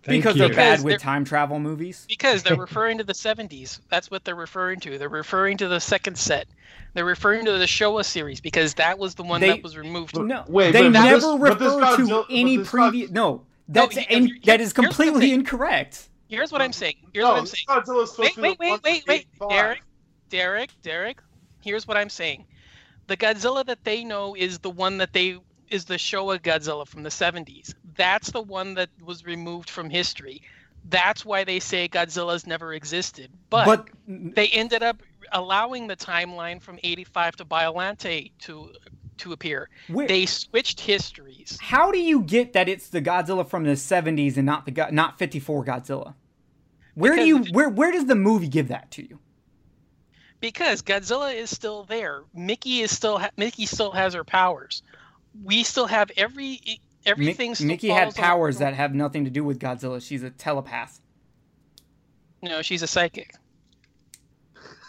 Thank 0.04 0.22
because 0.22 0.36
you. 0.36 0.42
they're 0.46 0.54
bad 0.54 0.70
Because 0.70 0.84
with 0.84 0.90
they're- 0.92 0.98
time 1.00 1.24
travel 1.24 1.58
movies. 1.58 2.06
Because 2.08 2.44
they're 2.44 2.56
referring 2.68 2.98
to 2.98 3.04
the 3.04 3.12
70s. 3.12 3.80
That's 3.90 4.12
what 4.12 4.24
they're 4.24 4.36
referring 4.36 4.78
to. 4.80 4.96
They're 4.96 5.08
referring 5.08 5.56
to 5.58 5.66
the 5.66 5.80
second 5.80 6.16
set. 6.16 6.46
They're 6.94 7.04
referring 7.04 7.44
to 7.46 7.58
the 7.58 7.64
Showa 7.64 8.04
series 8.04 8.40
because 8.40 8.74
that 8.74 8.96
was 8.96 9.16
the 9.16 9.24
one 9.24 9.40
They- 9.40 9.48
that 9.48 9.62
was 9.64 9.76
removed. 9.76 10.16
No, 10.16 10.44
Wait, 10.46 10.70
they 10.70 10.82
but 10.84 10.90
never 10.90 11.14
this- 11.16 11.24
but 11.24 11.58
this 11.58 11.74
refer 11.74 11.96
to 11.96 12.02
Godzilla- 12.04 12.26
any 12.30 12.56
this 12.58 12.70
previous. 12.70 13.10
No, 13.10 13.42
that's 13.68 13.96
here- 13.96 14.06
in, 14.08 14.26
here- 14.26 14.36
that 14.46 14.60
is 14.60 14.68
here's 14.68 14.74
what 14.76 14.78
I'm 14.78 14.84
completely 14.90 15.20
saying. 15.28 15.34
incorrect. 15.40 16.08
Here's 16.28 16.52
what 16.52 16.60
I'm 16.60 16.72
saying. 16.72 16.96
Here's 17.14 17.24
no 17.24 17.30
what 17.32 17.38
I'm 17.40 17.46
saying. 17.46 17.64
godzilla's 17.68 18.10
supposed 18.10 18.18
Wait, 18.18 18.34
to 18.34 18.42
be 18.42 18.48
wait, 18.70 18.82
wait, 18.84 19.04
wait, 19.08 19.26
wait. 19.40 19.48
Derek, 19.48 19.82
Derek, 20.28 20.70
Derek. 20.82 21.20
Here's 21.62 21.86
what 21.88 21.96
I'm 21.96 22.10
saying. 22.10 22.44
The 23.06 23.16
Godzilla 23.16 23.64
that 23.66 23.84
they 23.84 24.04
know 24.04 24.34
is 24.34 24.58
the 24.58 24.70
one 24.70 24.98
that 24.98 25.12
they 25.14 25.38
is 25.68 25.86
the 25.86 25.94
Showa 25.94 26.38
Godzilla 26.38 26.86
from 26.86 27.02
the 27.02 27.08
70s. 27.10 27.74
That's 27.96 28.30
the 28.30 28.40
one 28.42 28.74
that 28.74 28.90
was 29.02 29.24
removed 29.24 29.68
from 29.70 29.88
history. 29.90 30.42
That's 30.90 31.24
why 31.24 31.44
they 31.44 31.60
say 31.60 31.88
Godzilla's 31.88 32.46
never 32.46 32.72
existed. 32.74 33.30
But, 33.50 33.64
But 33.66 33.88
they 34.06 34.48
ended 34.48 34.82
up 34.82 35.02
allowing 35.32 35.86
the 35.86 35.96
timeline 35.96 36.62
from 36.62 36.78
85 36.82 37.36
to 37.36 37.44
Biollante 37.44 38.30
to 38.40 38.72
to 39.18 39.32
appear. 39.32 39.68
where, 39.88 40.06
They 40.08 40.26
switched 40.26 40.80
histories. 40.80 41.58
how 41.60 41.90
do 41.90 41.98
you 41.98 42.22
get 42.22 42.52
that 42.54 42.68
it's 42.68 42.88
the 42.88 43.00
Godzilla 43.02 43.46
from 43.48 43.64
the 43.64 43.72
70s 43.72 44.36
and 44.36 44.46
not 44.46 44.64
the 44.64 44.70
Go- 44.72 44.88
not 44.90 45.18
54 45.18 45.64
Godzilla? 45.64 46.14
Where 46.94 47.14
do 47.14 47.24
you 47.24 47.38
where 47.52 47.68
where 47.68 47.92
does 47.92 48.06
the 48.06 48.14
movie 48.16 48.48
give 48.48 48.68
that 48.68 48.90
to 48.92 49.02
you? 49.08 49.18
because 50.40 50.82
Godzilla 50.82 51.34
is 51.34 51.50
still 51.50 51.82
there. 51.84 52.22
Miki 52.32 52.80
is 52.82 52.94
still 52.96 53.18
ha- 53.18 53.30
Miki 53.36 53.66
still 53.66 53.90
has 53.92 54.14
her 54.14 54.22
powers. 54.24 54.82
We 55.44 55.62
still 55.64 55.86
have 55.86 56.10
every 56.16 56.80
everything. 57.06 57.54
still 57.54 57.66
Miki 57.68 57.88
had 57.88 58.00
follows 58.00 58.18
on- 58.18 58.24
powers 58.24 58.58
that 58.58 58.74
have 58.74 58.94
nothing 58.94 59.24
to 59.24 59.30
do 59.30 59.42
with 59.44 59.58
Godzilla. 59.58 60.00
She's 60.00 60.22
a 60.22 60.30
telepath. 60.30 61.00
No, 62.42 62.62
she's 62.62 62.82
a 62.82 62.86
psychic. 62.86 63.34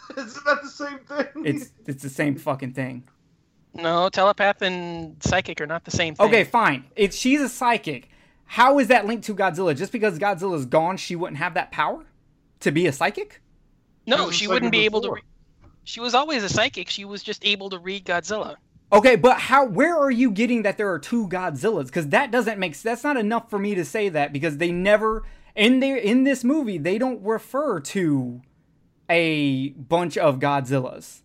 Isn't 0.17 0.45
that 0.45 0.61
the 0.63 0.69
same 0.69 0.99
thing? 0.99 1.45
It's 1.45 1.71
it's 1.85 2.03
the 2.03 2.09
same 2.09 2.35
fucking 2.35 2.73
thing. 2.73 3.07
No, 3.73 4.09
telepath 4.09 4.61
and 4.61 5.21
psychic 5.21 5.61
are 5.61 5.67
not 5.67 5.85
the 5.85 5.91
same 5.91 6.15
thing. 6.15 6.27
Okay, 6.27 6.43
fine. 6.43 6.85
If 6.95 7.13
she's 7.13 7.41
a 7.41 7.49
psychic. 7.49 8.09
How 8.45 8.79
is 8.79 8.87
that 8.87 9.05
linked 9.05 9.25
to 9.25 9.35
Godzilla? 9.35 9.77
Just 9.77 9.91
because 9.91 10.17
Godzilla's 10.17 10.65
gone, 10.65 10.97
she 10.97 11.15
wouldn't 11.15 11.37
have 11.37 11.53
that 11.53 11.71
power 11.71 12.03
to 12.61 12.71
be 12.71 12.87
a 12.87 12.91
psychic? 12.91 13.41
No, 14.07 14.25
was 14.25 14.35
she 14.35 14.47
wouldn't 14.47 14.71
be 14.71 14.85
able 14.85 15.01
to. 15.01 15.11
Re- 15.11 15.21
she 15.83 15.99
was 15.99 16.15
always 16.15 16.43
a 16.43 16.49
psychic. 16.49 16.89
She 16.89 17.05
was 17.05 17.21
just 17.21 17.45
able 17.45 17.69
to 17.69 17.77
read 17.77 18.05
Godzilla. 18.05 18.55
Okay, 18.91 19.15
but 19.15 19.37
how? 19.37 19.65
Where 19.65 19.95
are 19.95 20.09
you 20.09 20.31
getting 20.31 20.63
that 20.63 20.77
there 20.77 20.91
are 20.91 20.97
two 20.97 21.27
Godzillas? 21.27 21.85
Because 21.85 22.07
that 22.07 22.31
doesn't 22.31 22.57
make. 22.57 22.75
That's 22.81 23.03
not 23.03 23.17
enough 23.17 23.51
for 23.51 23.59
me 23.59 23.75
to 23.75 23.85
say 23.85 24.09
that 24.09 24.33
because 24.33 24.57
they 24.57 24.71
never 24.71 25.23
in 25.55 25.79
their 25.79 25.97
in 25.97 26.23
this 26.23 26.43
movie 26.43 26.77
they 26.79 26.97
don't 26.97 27.23
refer 27.23 27.79
to 27.79 28.41
a 29.09 29.69
bunch 29.69 30.17
of 30.17 30.39
Godzillas. 30.39 31.21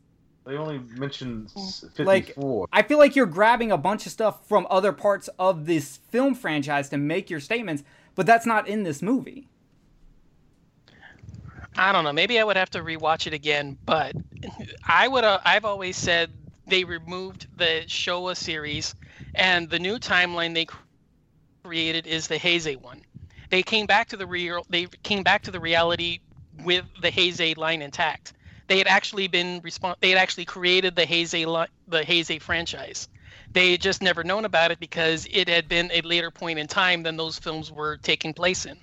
They 0.46 0.56
only 0.56 0.78
mentioned 0.78 1.50
s- 1.56 1.84
Like 1.98 2.26
54. 2.26 2.68
I 2.72 2.82
feel 2.82 2.98
like 2.98 3.16
you're 3.16 3.24
grabbing 3.26 3.72
a 3.72 3.78
bunch 3.78 4.04
of 4.06 4.12
stuff 4.12 4.46
from 4.46 4.66
other 4.68 4.92
parts 4.92 5.28
of 5.38 5.64
this 5.66 5.98
film 6.10 6.34
franchise 6.34 6.88
to 6.90 6.98
make 6.98 7.30
your 7.30 7.40
statements, 7.40 7.82
but 8.14 8.26
that's 8.26 8.44
not 8.46 8.68
in 8.68 8.82
this 8.82 9.00
movie. 9.00 9.48
I 11.76 11.92
don't 11.92 12.04
know. 12.04 12.12
Maybe 12.12 12.38
I 12.38 12.44
would 12.44 12.56
have 12.56 12.70
to 12.70 12.80
rewatch 12.80 13.26
it 13.26 13.32
again, 13.32 13.76
but 13.84 14.14
I 14.86 15.08
would. 15.08 15.24
Uh, 15.24 15.40
I've 15.44 15.64
always 15.64 15.96
said 15.96 16.30
they 16.66 16.84
removed 16.84 17.48
the 17.56 17.82
Showa 17.86 18.36
series, 18.36 18.94
and 19.34 19.68
the 19.68 19.78
new 19.78 19.98
timeline 19.98 20.54
they 20.54 20.66
created 21.64 22.06
is 22.06 22.28
the 22.28 22.36
Heisei 22.38 22.76
one. 22.80 23.02
They 23.50 23.62
came 23.62 23.86
back 23.86 24.08
to 24.10 24.16
the 24.16 24.26
real. 24.26 24.64
They 24.68 24.86
came 25.02 25.22
back 25.24 25.42
to 25.44 25.50
the 25.50 25.58
reality 25.58 26.20
with 26.64 26.84
the 27.02 27.10
Heisei 27.10 27.56
line 27.56 27.82
intact. 27.82 28.34
They 28.66 28.78
had 28.78 28.86
actually 28.86 29.28
been 29.28 29.60
respon 29.62 29.94
They 30.00 30.10
had 30.10 30.18
actually 30.18 30.44
created 30.46 30.96
the 30.96 31.02
Heisei 31.06 31.46
li- 31.46 31.68
the 31.88 32.02
Heisei 32.02 32.40
franchise. 32.40 33.08
They 33.52 33.72
had 33.72 33.80
just 33.80 34.02
never 34.02 34.24
known 34.24 34.44
about 34.44 34.70
it 34.70 34.80
because 34.80 35.28
it 35.30 35.48
had 35.48 35.68
been 35.68 35.90
a 35.92 36.00
later 36.02 36.30
point 36.30 36.58
in 36.58 36.66
time 36.66 37.02
than 37.02 37.16
those 37.16 37.38
films 37.38 37.70
were 37.70 37.98
taking 37.98 38.32
place 38.32 38.64
in. 38.66 38.76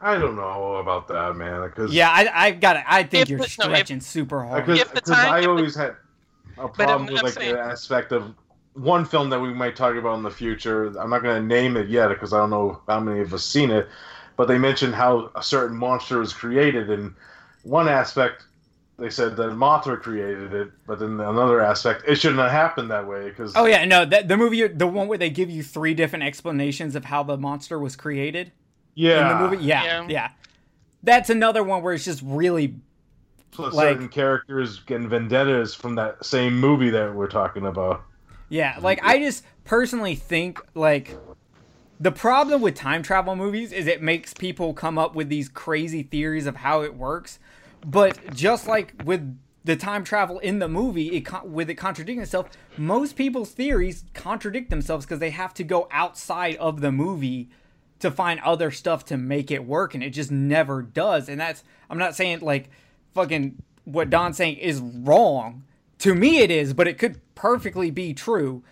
I 0.00 0.18
don't 0.18 0.34
know 0.34 0.76
about 0.76 1.06
that, 1.08 1.36
man. 1.36 1.62
Because 1.62 1.92
Yeah, 1.92 2.10
I 2.10 2.28
I 2.46 2.50
got 2.52 2.76
it. 2.76 2.84
I 2.88 3.02
think 3.04 3.22
If 3.24 3.28
you're 3.30 3.38
the- 3.38 3.42
no, 3.60 3.64
if- 3.66 3.70
stretching 3.70 4.00
super 4.00 4.42
hard. 4.44 4.66
because 4.66 4.80
If 4.80 4.92
the 4.94 5.00
time- 5.00 5.32
I 5.32 5.38
if 5.38 5.44
the- 5.44 5.50
always 5.50 5.74
had 5.76 5.96
a 6.58 6.62
I'm- 6.62 6.70
problem 6.72 7.06
with 7.06 7.22
like 7.22 7.34
saying- 7.34 7.54
the 7.54 7.60
aspect 7.60 8.12
of 8.12 8.34
one 8.74 9.04
film 9.04 9.28
that 9.30 9.38
we 9.38 9.52
might 9.52 9.76
talk 9.76 9.94
about 9.94 10.14
in 10.16 10.22
the 10.22 10.30
future. 10.30 10.86
I'm 10.98 11.10
not 11.10 11.22
going 11.22 11.40
to 11.40 11.46
name 11.46 11.76
it 11.76 11.88
yet 11.88 12.08
because 12.08 12.32
I 12.32 12.38
don't 12.38 12.48
know 12.50 12.80
how 12.88 12.98
many 13.00 13.20
of 13.20 13.32
us 13.34 13.44
seen 13.44 13.70
it, 13.70 13.86
but 14.36 14.48
they 14.48 14.56
mentioned 14.56 14.94
how 14.94 15.30
a 15.36 15.42
certain 15.42 15.76
monster 15.76 16.18
was 16.18 16.32
created, 16.32 16.88
and 16.90 17.14
one 17.62 17.88
aspect 17.88 18.44
they 18.98 19.10
said 19.10 19.36
that 19.36 19.50
Mothra 19.50 20.00
created 20.00 20.52
it, 20.52 20.70
but 20.86 20.98
then 21.00 21.18
another 21.18 21.60
aspect 21.60 22.04
it 22.06 22.16
shouldn't 22.16 22.40
have 22.40 22.50
happened 22.50 22.90
that 22.90 23.06
way 23.06 23.28
because 23.30 23.52
Oh 23.56 23.64
yeah, 23.64 23.84
no, 23.84 24.04
that 24.04 24.28
the 24.28 24.36
movie, 24.36 24.66
the 24.68 24.86
one 24.86 25.08
where 25.08 25.18
they 25.18 25.30
give 25.30 25.50
you 25.50 25.62
three 25.62 25.94
different 25.94 26.24
explanations 26.24 26.94
of 26.94 27.06
how 27.06 27.22
the 27.22 27.36
monster 27.36 27.78
was 27.78 27.96
created 27.96 28.52
yeah, 28.94 29.22
in 29.22 29.28
the 29.38 29.50
movie. 29.50 29.64
Yeah, 29.64 29.84
yeah, 29.84 30.06
Yeah. 30.08 30.30
That's 31.02 31.30
another 31.30 31.64
one 31.64 31.82
where 31.82 31.94
it's 31.94 32.04
just 32.04 32.22
really 32.24 32.76
So 33.56 33.64
like- 33.64 33.94
certain 33.94 34.08
characters 34.08 34.80
getting 34.80 35.08
vendettas 35.08 35.74
from 35.74 35.96
that 35.96 36.24
same 36.24 36.60
movie 36.60 36.90
that 36.90 37.12
we're 37.14 37.26
talking 37.28 37.66
about. 37.66 38.02
Yeah, 38.48 38.78
like 38.80 39.00
I 39.02 39.18
just 39.18 39.44
personally 39.64 40.14
think 40.14 40.60
like 40.74 41.16
the 41.98 42.12
problem 42.12 42.60
with 42.60 42.74
time 42.74 43.02
travel 43.02 43.34
movies 43.34 43.72
is 43.72 43.86
it 43.86 44.02
makes 44.02 44.34
people 44.34 44.74
come 44.74 44.98
up 44.98 45.14
with 45.14 45.28
these 45.28 45.48
crazy 45.48 46.02
theories 46.02 46.46
of 46.46 46.56
how 46.56 46.82
it 46.82 46.94
works. 46.94 47.38
But 47.84 48.34
just 48.34 48.66
like 48.66 48.94
with 49.04 49.38
the 49.64 49.76
time 49.76 50.04
travel 50.04 50.38
in 50.40 50.58
the 50.58 50.68
movie, 50.68 51.16
it 51.16 51.22
con- 51.22 51.52
with 51.52 51.70
it 51.70 51.74
contradicting 51.76 52.20
itself, 52.22 52.48
most 52.76 53.16
people's 53.16 53.50
theories 53.52 54.04
contradict 54.14 54.70
themselves 54.70 55.04
because 55.04 55.18
they 55.20 55.30
have 55.30 55.54
to 55.54 55.64
go 55.64 55.88
outside 55.90 56.56
of 56.56 56.80
the 56.80 56.92
movie 56.92 57.48
to 58.00 58.10
find 58.10 58.40
other 58.40 58.70
stuff 58.70 59.04
to 59.06 59.16
make 59.16 59.50
it 59.50 59.64
work, 59.64 59.94
and 59.94 60.02
it 60.02 60.10
just 60.10 60.30
never 60.32 60.82
does. 60.82 61.28
And 61.28 61.40
that's 61.40 61.62
I'm 61.88 61.98
not 61.98 62.16
saying 62.16 62.40
like 62.40 62.70
fucking 63.14 63.62
what 63.84 64.10
Don's 64.10 64.36
saying 64.36 64.56
is 64.56 64.80
wrong. 64.80 65.64
To 65.98 66.14
me, 66.14 66.38
it 66.38 66.50
is, 66.50 66.74
but 66.74 66.88
it 66.88 66.98
could 66.98 67.20
perfectly 67.34 67.90
be 67.90 68.12
true. 68.14 68.62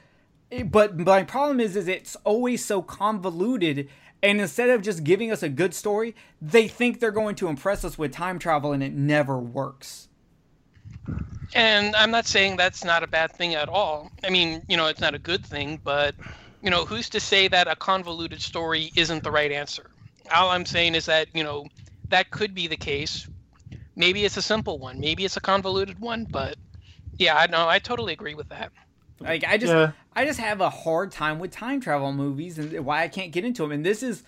It- 0.51 0.71
But 0.73 0.99
my 0.99 1.23
problem 1.23 1.61
is, 1.61 1.77
is 1.77 1.87
it's 1.87 2.17
always 2.25 2.65
so 2.65 2.83
convoluted, 2.83 3.89
and 4.23 4.41
instead 4.41 4.71
of 4.71 4.83
just 4.83 5.05
giving 5.05 5.31
us 5.31 5.43
a 5.43 5.49
good 5.49 5.75
story, 5.75 6.15
they 6.41 6.69
think 6.69 7.01
they're 7.01 7.11
going 7.11 7.37
to 7.37 7.49
impress 7.49 7.85
us 7.85 7.97
with 7.99 8.13
time 8.13 8.39
travel, 8.39 8.73
and 8.73 8.83
it 8.83 8.93
never 8.93 9.39
works. 9.39 10.09
And 11.55 11.97
I'm 11.97 12.11
not 12.11 12.27
saying 12.27 12.57
that's 12.57 12.85
not 12.85 13.03
a 13.03 13.07
bad 13.07 13.33
thing 13.33 13.55
at 13.55 13.69
all. 13.69 14.11
I 14.23 14.31
mean, 14.31 14.63
you 14.69 14.77
know, 14.77 14.87
it's 14.87 15.01
not 15.01 15.15
a 15.15 15.19
good 15.19 15.45
thing, 15.45 15.81
but 15.83 16.15
you 16.63 16.71
know, 16.71 16.85
who's 16.85 17.09
to 17.11 17.21
say 17.21 17.49
that 17.49 17.69
a 17.69 17.77
convoluted 17.77 18.41
story 18.41 18.93
isn't 18.95 19.25
the 19.25 19.31
right 19.31 19.51
answer? 19.51 19.91
All 20.33 20.51
I'm 20.51 20.67
saying 20.67 20.95
is 20.95 21.07
that, 21.07 21.29
you 21.35 21.43
know, 21.43 21.67
that 22.09 22.31
could 22.31 22.55
be 22.55 22.67
the 22.67 22.77
case. 22.77 23.29
Maybe 23.97 24.25
it's 24.25 24.37
a 24.37 24.43
simple 24.43 24.79
one, 24.79 25.01
maybe 25.01 25.25
it's 25.25 25.37
a 25.37 25.41
convoluted 25.41 25.99
one, 25.99 26.27
but 26.31 26.57
yeah, 27.19 27.37
I 27.37 27.47
know, 27.47 27.69
I 27.69 27.79
totally 27.79 28.13
agree 28.13 28.35
with 28.35 28.49
that. 28.51 28.73
Like 29.19 29.45
I 29.45 29.57
just, 29.59 29.73
Yeah. 29.73 29.93
I 30.15 30.25
just 30.25 30.41
have 30.41 30.61
a 30.61 30.71
hard 30.71 31.13
time 31.13 31.39
with 31.39 31.51
time 31.51 31.81
travel 31.81 32.13
movies, 32.13 32.59
and 32.59 32.85
why 32.85 33.03
I 33.03 33.09
can't 33.09 33.33
get 33.33 33.45
into 33.45 33.63
them. 33.63 33.73
And 33.73 33.85
this 33.85 34.03
is, 34.03 34.23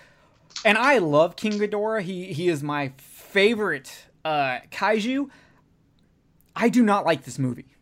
and 0.65 0.79
I 0.79 0.99
love 0.99 1.37
King 1.37 1.53
Ghidorah. 1.53 2.03
He 2.03 2.33
he 2.33 2.49
is 2.49 2.63
my 2.63 2.93
favorite 2.99 4.07
uh, 4.25 4.59
kaiju. 4.71 5.29
I 6.55 6.69
do 6.69 6.83
not 6.83 7.05
like 7.05 7.25
this 7.25 7.39
movie. 7.39 7.77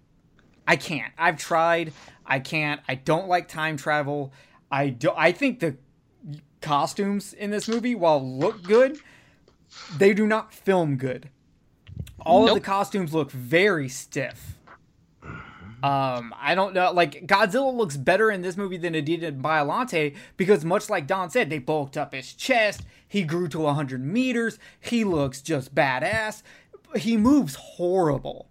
I 0.67 0.77
can't. 0.77 1.13
I've 1.19 1.37
tried. 1.37 1.93
I 2.25 2.39
can't. 2.39 2.81
I 2.89 2.95
don't 2.95 3.29
like 3.29 3.49
time 3.49 3.77
travel. 3.77 4.33
I 4.71 4.89
do. 4.89 5.11
I 5.17 5.33
think 5.33 5.61
the 5.61 5.77
costumes 6.61 7.33
in 7.33 7.51
this 7.51 7.69
movie, 7.69 7.95
while 7.95 8.25
look 8.25 8.63
good, 8.63 8.99
they 9.97 10.15
do 10.15 10.27
not 10.27 10.55
film 10.55 10.97
good. 10.97 11.29
All 12.21 12.47
of 12.47 12.55
the 12.55 12.61
costumes 12.61 13.13
look 13.13 13.31
very 13.31 13.89
stiff. 13.89 14.59
Um, 15.83 16.35
I 16.39 16.55
don't 16.55 16.75
know. 16.75 16.93
Like 16.93 17.27
Godzilla 17.27 17.75
looks 17.75 17.97
better 17.97 18.31
in 18.31 18.43
this 18.43 18.57
movie 18.57 18.77
than 18.77 18.95
it 18.95 19.03
did 19.03 19.23
in 19.23 19.43
Biollante 19.43 20.15
because, 20.37 20.65
much 20.65 20.91
like 20.91 21.07
Don 21.07 21.31
said, 21.31 21.51
they 21.51 21.59
bulked 21.59 21.97
up 21.97 22.13
his 22.15 22.33
chest. 22.33 22.83
He 23.07 23.23
grew 23.23 23.49
to 23.49 23.61
100 23.61 24.05
meters. 24.05 24.59
He 24.81 25.05
looks 25.05 25.41
just 25.43 25.75
badass. 25.75 26.43
He 26.97 27.17
moves 27.17 27.55
horrible. 27.55 28.49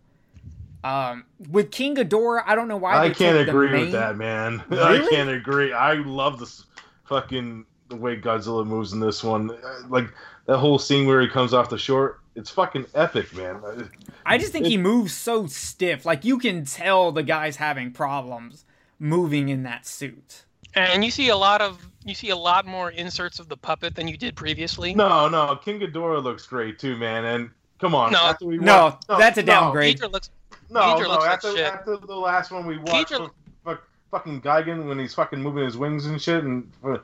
Um, 0.84 1.26
with 1.50 1.72
King 1.72 1.96
Ghidorah, 1.96 2.44
I 2.46 2.56
don't 2.56 2.68
know 2.68 2.78
why. 2.78 2.98
I 2.98 3.10
can't 3.10 3.48
agree 3.48 3.70
main- 3.72 3.82
with 3.82 3.92
that, 3.92 4.18
man. 4.18 4.64
I 4.72 5.06
can't 5.10 5.30
agree. 5.30 5.74
I 5.74 5.96
love 5.96 6.40
this 6.40 6.66
fucking 7.06 7.66
the 7.90 7.96
way 7.96 8.16
Godzilla 8.20 8.66
moves 8.66 8.94
in 8.94 9.00
this 9.00 9.24
one. 9.24 9.52
Uh, 9.52 9.88
Like 9.90 10.06
that 10.46 10.58
whole 10.58 10.80
scene 10.80 11.06
where 11.06 11.22
he 11.22 11.28
comes 11.28 11.54
off 11.54 11.70
the 11.70 11.78
shore. 11.78 12.20
It's 12.36 12.50
fucking 12.50 12.86
epic, 12.96 13.36
man. 13.36 13.90
I 14.26 14.38
just 14.38 14.52
think 14.52 14.66
he 14.66 14.78
moves 14.78 15.14
so 15.14 15.48
stiff. 15.48 16.06
Like 16.06 16.24
you 16.24 16.38
can 16.38 16.64
tell 16.66 17.12
the 17.12 17.24
guy's 17.24 17.56
having 17.58 17.92
problems 17.92 18.66
moving 19.00 19.50
in 19.50 19.64
that 19.64 19.86
suit. 19.86 20.46
And 20.76 21.04
you 21.04 21.12
see 21.12 21.30
a 21.30 21.36
lot 21.36 21.62
of 21.62 21.86
you 22.06 22.14
see 22.14 22.30
a 22.30 22.36
lot 22.38 22.66
more 22.66 22.92
inserts 22.92 23.40
of 23.40 23.50
the 23.50 23.58
puppet 23.58 23.96
than 23.96 24.08
you 24.08 24.16
did 24.18 24.36
previously. 24.36 24.94
No, 24.94 25.28
no, 25.28 25.56
King 25.58 25.80
Ghidorah 25.80 26.24
looks 26.24 26.46
great 26.46 26.80
too, 26.80 26.96
man. 26.96 27.26
And 27.26 27.50
come 27.80 27.94
on, 27.96 28.12
No. 28.14 28.20
after 28.20 28.46
we 28.46 28.58
No, 28.58 28.84
watched- 28.86 29.08
that's 29.08 29.38
a 29.38 29.44
downgrade. 29.44 30.00
Ghidorah 30.00 30.12
looks 30.14 30.30
No, 30.70 30.80
Ghidorah 30.82 31.02
no, 31.02 31.08
looks 31.10 31.24
like 31.26 31.32
after, 31.32 31.52
shit. 31.58 31.66
after 31.74 31.98
the 31.98 32.16
last 32.16 32.52
one 32.52 32.66
we 32.68 32.78
watched, 32.78 33.12
Ghidorah- 33.12 33.26
fuck, 33.26 33.34
fuck, 33.66 33.84
fucking 34.12 34.42
Gigan 34.42 34.88
when 34.88 35.00
he's 35.00 35.14
fucking 35.16 35.42
moving 35.42 35.66
his 35.66 35.76
wings 35.78 36.06
and 36.06 36.22
shit, 36.22 36.44
and 36.44 36.72
uh, 36.86 36.98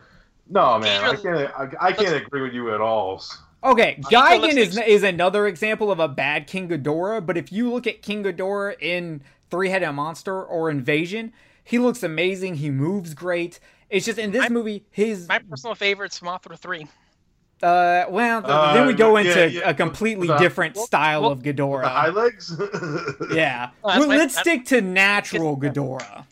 no, 0.48 0.78
man, 0.80 1.04
I 1.04 1.16
can't, 1.16 1.52
I, 1.82 1.88
I 1.88 1.92
can't 1.92 2.16
agree 2.28 2.44
with 2.44 2.54
you 2.54 2.74
at 2.74 2.80
all. 2.82 3.24
Okay, 3.66 4.00
Ghidorah 4.12 4.40
Gigan 4.40 4.58
is 4.58 4.78
is 4.78 5.04
another 5.04 5.48
example 5.48 5.92
of 5.92 6.00
a 6.00 6.08
bad 6.08 6.48
King 6.48 6.70
Ghidorah. 6.70 7.26
But 7.26 7.38
if 7.38 7.52
you 7.52 7.72
look 7.72 7.88
at 7.88 8.02
King 8.02 8.24
Ghidorah 8.24 8.76
in 8.80 9.22
Three 9.50 9.70
Headed 9.70 9.92
Monster 9.94 10.44
or 10.44 10.70
Invasion, 10.70 11.34
he 11.64 11.80
looks 11.80 12.04
amazing. 12.04 12.56
He 12.56 12.70
moves 12.70 13.14
great. 13.14 13.60
It's 13.90 14.06
just 14.06 14.20
in 14.20 14.32
this 14.32 14.44
My- 14.44 14.50
movie, 14.50 14.86
his 14.92 15.28
my 15.28 15.40
personal 15.40 15.76
favorite 15.76 16.14
favorite's 16.14 16.20
Mothra 16.20 16.58
three. 16.60 16.88
uh, 17.64 18.06
well, 18.10 18.42
Uh, 18.46 18.74
then 18.74 18.86
we 18.88 18.94
go 18.94 19.18
into 19.18 19.50
yeah. 19.50 19.70
a 19.70 19.74
completely 19.74 20.28
The- 20.28 20.38
different 20.38 20.76
well, 20.76 20.86
style 20.86 21.22
well, 21.24 21.32
of 21.32 21.42
The 21.44 21.54
high 21.54 22.10
legs. 22.10 22.56
Yeah, 23.34 23.70
Well, 23.84 24.00
well, 24.00 24.08
my- 24.10 24.18
let's 24.18 24.36
that's- 24.36 24.40
stick 24.40 24.66
to 24.66 24.82
natural 24.82 25.58
Ghidorah. 25.58 26.26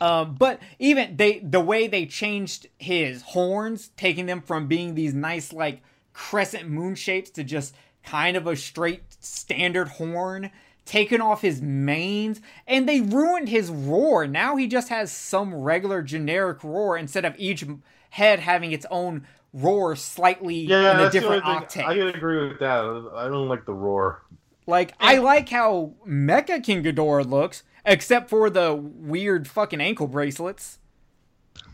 Um, 0.00 0.34
but 0.34 0.58
even 0.80 1.16
they, 1.16 1.38
the 1.38 1.60
way 1.60 1.86
they 1.86 2.06
changed 2.06 2.66
his 2.78 3.22
horns, 3.22 3.90
taking 3.96 4.26
them 4.26 4.40
from 4.40 4.66
being 4.66 4.96
these 4.96 5.14
nice 5.14 5.52
like 5.52 5.80
crescent 6.12 6.68
moon 6.68 6.94
shapes 6.94 7.30
to 7.30 7.44
just 7.44 7.74
kind 8.04 8.36
of 8.36 8.46
a 8.46 8.56
straight 8.56 9.02
standard 9.20 9.88
horn, 9.88 10.50
taken 10.84 11.20
off 11.20 11.42
his 11.42 11.62
manes, 11.62 12.40
and 12.66 12.88
they 12.88 13.00
ruined 13.00 13.48
his 13.48 13.70
roar. 13.70 14.26
Now 14.26 14.56
he 14.56 14.66
just 14.66 14.88
has 14.88 15.12
some 15.12 15.54
regular 15.54 16.02
generic 16.02 16.64
roar 16.64 16.96
instead 16.96 17.24
of 17.24 17.34
each 17.38 17.64
head 18.10 18.40
having 18.40 18.72
its 18.72 18.86
own 18.90 19.26
roar 19.52 19.96
slightly 19.96 20.56
Yeah, 20.56 20.94
in 20.94 21.06
a 21.06 21.10
different 21.10 21.44
only 21.44 21.58
octave. 21.58 21.84
I 21.84 21.94
can 21.94 22.08
agree 22.08 22.48
with 22.48 22.58
that. 22.60 23.10
I 23.14 23.28
don't 23.28 23.48
like 23.48 23.64
the 23.64 23.74
roar. 23.74 24.22
Like 24.66 24.94
I 25.00 25.18
like 25.18 25.48
how 25.48 25.94
Mecha 26.06 26.62
King 26.62 26.82
Ghidorah 26.84 27.28
looks, 27.28 27.64
except 27.84 28.30
for 28.30 28.48
the 28.48 28.74
weird 28.74 29.48
fucking 29.48 29.80
ankle 29.80 30.06
bracelets. 30.06 30.78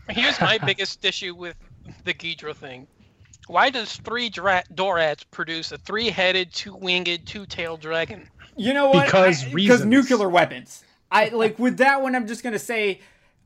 Here's 0.09 0.39
my 0.41 0.57
biggest 0.57 1.05
issue 1.05 1.35
with 1.35 1.55
the 2.03 2.13
Ghidra 2.13 2.55
thing. 2.55 2.87
Why 3.49 3.71
does 3.71 3.91
three 3.97 4.29
dra- 4.29 4.63
Dorats 4.71 5.25
produce 5.31 5.71
a 5.71 5.79
three-headed, 5.79 6.53
two-winged, 6.53 7.25
two-tailed 7.25 7.81
dragon? 7.81 8.29
You 8.55 8.73
know 8.75 8.91
what? 8.91 9.05
Because 9.07 9.43
I- 9.43 9.49
reasons. 9.51 9.85
nuclear 9.85 10.29
weapons. 10.29 10.83
I 11.11 11.29
like 11.29 11.57
with 11.57 11.77
that 11.77 12.03
one. 12.03 12.13
I'm 12.15 12.27
just 12.27 12.43
gonna 12.43 12.59
say 12.59 12.99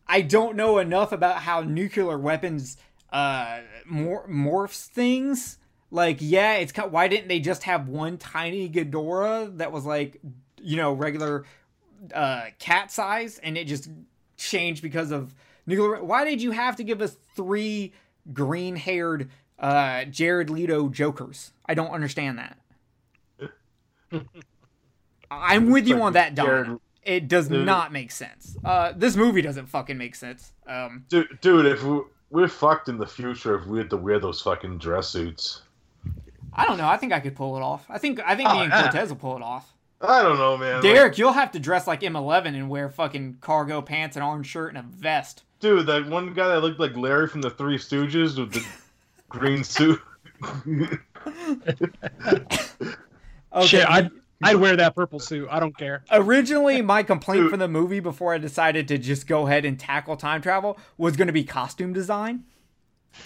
I 0.05 0.19
don't 0.19 0.57
know 0.57 0.79
enough 0.79 1.13
about 1.13 1.37
how 1.37 1.61
nuclear 1.61 2.17
weapons 2.17 2.75
uh 3.13 3.59
mor- 3.85 4.27
morphs 4.27 4.87
things. 4.87 5.57
Like, 5.89 6.17
yeah, 6.19 6.55
it's 6.55 6.73
kind. 6.73 6.91
Why 6.91 7.07
didn't 7.07 7.29
they 7.29 7.39
just 7.39 7.63
have 7.63 7.87
one 7.87 8.17
tiny 8.17 8.67
Ghidorah 8.67 9.57
that 9.59 9.71
was 9.71 9.85
like, 9.85 10.19
you 10.61 10.75
know, 10.75 10.91
regular 10.91 11.45
uh 12.13 12.47
cat 12.59 12.91
size, 12.91 13.39
and 13.39 13.57
it 13.57 13.67
just 13.67 13.89
changed 14.35 14.81
because 14.83 15.11
of 15.11 15.33
nuclear? 15.65 16.03
Why 16.03 16.25
did 16.25 16.41
you 16.41 16.51
have 16.51 16.75
to 16.75 16.83
give 16.83 17.01
us 17.01 17.15
three 17.37 17.93
green-haired 18.33 19.29
uh 19.59 20.05
Jared 20.05 20.49
Leto 20.49 20.89
Jokers? 20.89 21.51
I 21.65 21.73
don't 21.73 21.91
understand 21.91 22.39
that. 22.39 22.57
I'm 25.31 25.69
with 25.71 25.87
you 25.87 26.01
on 26.01 26.13
that, 26.13 26.35
Don. 26.35 26.79
It 27.03 27.27
does 27.27 27.47
Dude. 27.49 27.65
not 27.65 27.91
make 27.91 28.11
sense. 28.11 28.55
Uh, 28.63 28.93
this 28.95 29.15
movie 29.15 29.41
doesn't 29.41 29.65
fucking 29.65 29.97
make 29.97 30.15
sense. 30.15 30.53
Um, 30.67 31.05
Dude, 31.09 31.27
dude, 31.41 31.65
if 31.65 31.83
we, 31.83 31.99
we're 32.29 32.47
fucked 32.47 32.87
in 32.87 32.97
the 32.97 33.05
future 33.07 33.55
if 33.59 33.65
we 33.65 33.79
had 33.79 33.89
to 33.89 33.97
wear 33.97 34.19
those 34.19 34.39
fucking 34.41 34.77
dress 34.77 35.09
suits. 35.09 35.63
I 36.53 36.65
don't 36.65 36.77
know. 36.77 36.87
I 36.87 36.95
think 36.97 37.11
I 37.11 37.19
could 37.19 37.35
pull 37.35 37.57
it 37.57 37.61
off. 37.61 37.85
I 37.89 37.97
think 37.97 38.21
I 38.25 38.35
think 38.35 38.47
Oh, 38.49 38.53
me 38.53 38.61
and 38.61 38.71
yeah. 38.71 38.89
Cortes 38.91 39.09
will 39.09 39.15
pull 39.17 39.35
it 39.35 39.41
off. 39.41 39.73
I 39.99 40.21
don't 40.21 40.37
know, 40.37 40.55
man. 40.57 40.75
Like, 40.75 40.83
Derek, 40.83 41.17
you'll 41.17 41.31
have 41.33 41.51
to 41.53 41.59
dress 41.59 41.87
like 41.87 42.01
M11 42.01 42.47
and 42.47 42.69
wear 42.69 42.89
fucking 42.89 43.37
cargo 43.41 43.81
pants, 43.81 44.15
and 44.15 44.23
orange 44.23 44.47
shirt, 44.47 44.69
and 44.69 44.77
a 44.77 44.81
vest. 44.83 45.43
dude, 45.59 45.85
that 45.87 46.05
one 46.07 46.33
guy 46.33 46.47
that 46.49 46.61
looked 46.61 46.79
like 46.79 46.95
Larry 46.95 47.27
from 47.27 47.41
the 47.41 47.49
Three 47.49 47.77
Stooges 47.77 48.37
with 48.37 48.51
the 48.53 48.65
green 49.33 49.63
suit. 49.63 49.99
Okay. 53.55 53.67
Shit, 53.67 53.87
I'd, 53.87 54.09
I'd 54.43 54.55
wear 54.55 54.75
that 54.75 54.95
purple 54.95 55.19
suit. 55.19 55.47
I 55.51 55.59
don't 55.59 55.77
care. 55.77 56.03
Originally, 56.11 56.81
my 56.81 57.03
complaint 57.03 57.43
Dude. 57.43 57.51
for 57.51 57.57
the 57.57 57.67
movie 57.67 57.99
before 57.99 58.33
I 58.33 58.37
decided 58.39 58.87
to 58.87 58.97
just 58.97 59.27
go 59.27 59.45
ahead 59.47 59.63
and 59.65 59.79
tackle 59.79 60.17
time 60.17 60.41
travel 60.41 60.77
was 60.97 61.15
going 61.15 61.27
to 61.27 61.33
be 61.33 61.43
costume 61.43 61.93
design. 61.93 62.45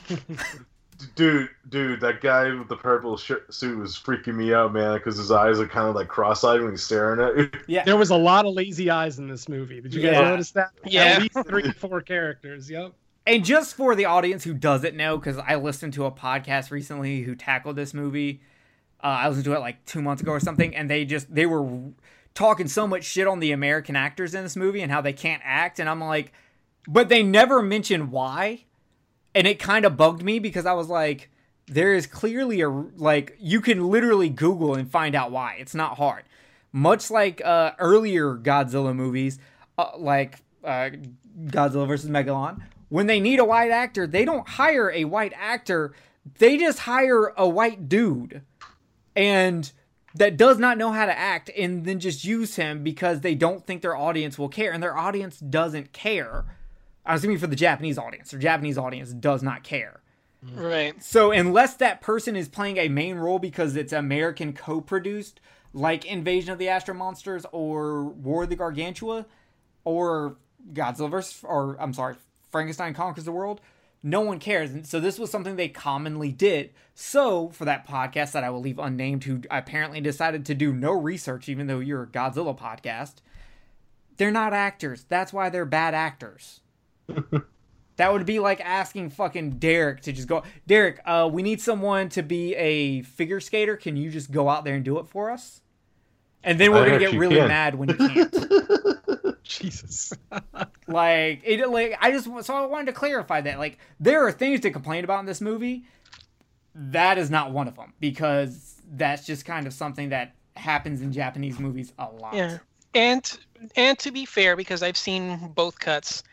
dude, 1.15 1.49
dude, 1.69 2.01
that 2.01 2.19
guy 2.21 2.51
with 2.53 2.67
the 2.67 2.75
purple 2.75 3.15
shirt 3.15 3.53
suit 3.53 3.77
was 3.77 3.95
freaking 3.97 4.35
me 4.35 4.53
out, 4.53 4.73
man, 4.73 4.95
because 4.95 5.17
his 5.17 5.31
eyes 5.31 5.59
are 5.61 5.67
kind 5.67 5.87
of 5.87 5.95
like 5.95 6.09
cross-eyed 6.09 6.61
when 6.61 6.71
he's 6.71 6.83
staring 6.83 7.21
at 7.21 7.37
you. 7.37 7.49
Yeah. 7.67 7.83
There 7.85 7.95
was 7.97 8.09
a 8.09 8.17
lot 8.17 8.45
of 8.45 8.53
lazy 8.53 8.89
eyes 8.89 9.17
in 9.17 9.27
this 9.29 9.47
movie. 9.47 9.79
Did 9.79 9.93
you 9.93 10.01
guys 10.01 10.11
Yeah. 10.13 10.29
notice 10.29 10.51
that? 10.51 10.71
Yeah. 10.85 11.03
At 11.03 11.21
least 11.21 11.47
three, 11.47 11.71
four 11.71 12.01
characters. 12.01 12.69
Yep. 12.69 12.91
And 13.27 13.43
just 13.43 13.75
for 13.75 13.93
the 13.93 14.05
audience 14.05 14.45
who 14.45 14.53
doesn't 14.53 14.95
know, 14.95 15.17
because 15.17 15.37
I 15.37 15.55
listened 15.55 15.91
to 15.95 16.05
a 16.05 16.11
podcast 16.11 16.71
recently 16.71 17.23
who 17.23 17.35
tackled 17.35 17.75
this 17.75 17.93
movie. 17.93 18.39
Uh, 19.03 19.07
I 19.07 19.27
listened 19.27 19.43
to 19.45 19.53
it 19.53 19.59
like 19.59 19.83
two 19.83 20.01
months 20.01 20.21
ago 20.21 20.31
or 20.31 20.39
something, 20.39 20.73
and 20.73 20.89
they 20.89 21.03
just 21.03 21.35
they 21.35 21.45
were 21.45 21.91
talking 22.33 22.69
so 22.69 22.87
much 22.87 23.03
shit 23.03 23.27
on 23.27 23.41
the 23.41 23.51
American 23.51 23.97
actors 23.97 24.33
in 24.33 24.43
this 24.43 24.55
movie 24.55 24.79
and 24.79 24.89
how 24.93 25.01
they 25.01 25.11
can't 25.11 25.41
act, 25.43 25.77
and 25.77 25.89
I'm 25.89 25.99
like, 25.99 26.31
but 26.87 27.09
they 27.09 27.21
never 27.21 27.61
mention 27.61 28.11
why, 28.11 28.63
and 29.35 29.45
it 29.45 29.59
kind 29.59 29.83
of 29.83 29.97
bugged 29.97 30.23
me 30.23 30.39
because 30.39 30.65
I 30.65 30.71
was 30.71 30.87
like, 30.87 31.29
there 31.67 31.93
is 31.93 32.07
clearly 32.07 32.61
a 32.61 32.69
like 32.69 33.35
you 33.39 33.59
can 33.59 33.89
literally 33.89 34.29
Google 34.29 34.73
and 34.73 34.89
find 34.89 35.15
out 35.15 35.31
why. 35.31 35.57
It's 35.59 35.75
not 35.75 35.97
hard. 35.97 36.23
Much 36.71 37.11
like 37.11 37.41
uh, 37.43 37.71
earlier 37.77 38.37
Godzilla 38.37 38.95
movies, 38.95 39.37
uh, 39.77 39.91
like 39.97 40.39
uh, 40.63 40.91
Godzilla 41.47 41.87
versus 41.87 42.09
Megalon, 42.09 42.61
when 42.89 43.07
they 43.07 43.19
need 43.19 43.39
a 43.39 43.45
white 43.45 43.71
actor, 43.71 44.07
they 44.07 44.25
don't 44.25 44.47
hire 44.47 44.91
a 44.91 45.05
white 45.05 45.33
actor. 45.35 45.93
They 46.39 46.57
just 46.57 46.79
hire 46.79 47.33
a 47.37 47.47
white 47.47 47.87
dude, 47.87 48.41
and 49.15 49.71
that 50.15 50.37
does 50.37 50.57
not 50.57 50.77
know 50.77 50.91
how 50.91 51.05
to 51.05 51.17
act, 51.17 51.49
and 51.57 51.85
then 51.85 51.99
just 51.99 52.25
use 52.25 52.55
him 52.55 52.83
because 52.83 53.21
they 53.21 53.35
don't 53.35 53.65
think 53.65 53.81
their 53.81 53.95
audience 53.95 54.37
will 54.37 54.49
care, 54.49 54.71
and 54.71 54.81
their 54.81 54.97
audience 54.97 55.39
doesn't 55.39 55.93
care. 55.93 56.45
I 57.05 57.13
was 57.13 57.21
thinking 57.21 57.37
for 57.37 57.47
the 57.47 57.55
Japanese 57.55 57.97
audience. 57.97 58.31
Their 58.31 58.39
Japanese 58.39 58.77
audience 58.77 59.13
does 59.13 59.41
not 59.41 59.63
care. 59.63 60.01
Right. 60.53 61.01
So 61.01 61.31
unless 61.31 61.75
that 61.75 62.01
person 62.01 62.35
is 62.35 62.49
playing 62.49 62.77
a 62.77 62.89
main 62.89 63.15
role 63.15 63.39
because 63.39 63.75
it's 63.75 63.93
American 63.93 64.53
co-produced, 64.53 65.39
like 65.73 66.05
Invasion 66.05 66.51
of 66.51 66.59
the 66.59 66.69
Astro 66.69 66.93
Monsters 66.93 67.45
or 67.51 68.05
War 68.05 68.43
of 68.43 68.49
the 68.49 68.55
Gargantua, 68.55 69.25
or 69.83 70.37
Godzilla 70.73 71.09
vs. 71.09 71.43
or 71.43 71.77
I'm 71.79 71.93
sorry, 71.93 72.15
Frankenstein 72.49 72.93
conquers 72.93 73.25
the 73.25 73.31
world, 73.31 73.61
no 74.03 74.21
one 74.21 74.39
cares. 74.39 74.71
And 74.71 74.85
so 74.85 74.99
this 74.99 75.19
was 75.19 75.29
something 75.31 75.55
they 75.55 75.69
commonly 75.69 76.31
did. 76.31 76.71
So 76.95 77.49
for 77.49 77.65
that 77.65 77.87
podcast 77.87 78.31
that 78.31 78.43
I 78.43 78.49
will 78.49 78.61
leave 78.61 78.79
unnamed, 78.79 79.23
who 79.25 79.41
apparently 79.51 80.01
decided 80.01 80.45
to 80.45 80.55
do 80.55 80.71
no 80.73 80.91
research, 80.91 81.49
even 81.49 81.67
though 81.67 81.79
you're 81.79 82.03
a 82.03 82.07
Godzilla 82.07 82.57
podcast, 82.57 83.15
they're 84.17 84.31
not 84.31 84.53
actors. 84.53 85.05
That's 85.09 85.33
why 85.33 85.49
they're 85.49 85.65
bad 85.65 85.93
actors. 85.93 86.61
That 87.97 88.13
would 88.13 88.25
be 88.27 88.39
like 88.39 88.61
asking 88.61 89.09
fucking 89.09 89.57
Derek 89.57 90.01
to 90.01 90.13
just 90.13 90.27
go. 90.27 90.43
Derek, 90.67 91.01
uh, 91.03 91.27
we 91.31 91.41
need 91.41 91.59
someone 91.59 92.09
to 92.09 92.21
be 92.21 92.53
a 92.55 93.01
figure 93.01 93.39
skater. 93.39 93.75
Can 93.75 93.97
you 93.97 94.11
just 94.11 94.31
go 94.31 94.49
out 94.49 94.63
there 94.63 94.75
and 94.75 94.85
do 94.85 94.99
it 94.99 95.07
for 95.07 95.31
us? 95.31 95.61
And 96.43 96.59
then 96.59 96.71
we're 96.71 96.83
I 96.83 96.89
gonna 96.89 96.99
get 96.99 97.19
really 97.19 97.37
can. 97.37 97.47
mad 97.47 97.75
when 97.75 97.89
you 97.89 97.95
can't. 97.95 98.35
Jesus. 99.59 100.13
like 100.87 101.41
it, 101.43 101.69
like 101.69 101.97
I 102.01 102.11
just 102.11 102.25
so 102.45 102.53
I 102.53 102.65
wanted 102.65 102.87
to 102.87 102.93
clarify 102.93 103.41
that. 103.41 103.59
Like 103.59 103.79
there 103.99 104.25
are 104.25 104.31
things 104.31 104.61
to 104.61 104.71
complain 104.71 105.03
about 105.03 105.19
in 105.21 105.25
this 105.25 105.41
movie. 105.41 105.85
That 106.75 107.17
is 107.17 107.29
not 107.29 107.51
one 107.51 107.67
of 107.67 107.75
them 107.75 107.93
because 107.99 108.81
that's 108.91 109.25
just 109.25 109.45
kind 109.45 109.65
of 109.65 109.73
something 109.73 110.09
that 110.09 110.35
happens 110.55 111.01
in 111.01 111.11
Japanese 111.11 111.59
movies 111.59 111.93
a 111.97 112.05
lot. 112.05 112.33
Yeah. 112.33 112.59
And 112.93 113.39
and 113.75 113.97
to 113.99 114.11
be 114.11 114.25
fair, 114.25 114.55
because 114.55 114.83
I've 114.83 114.97
seen 114.97 115.51
both 115.55 115.79
cuts, 115.79 116.23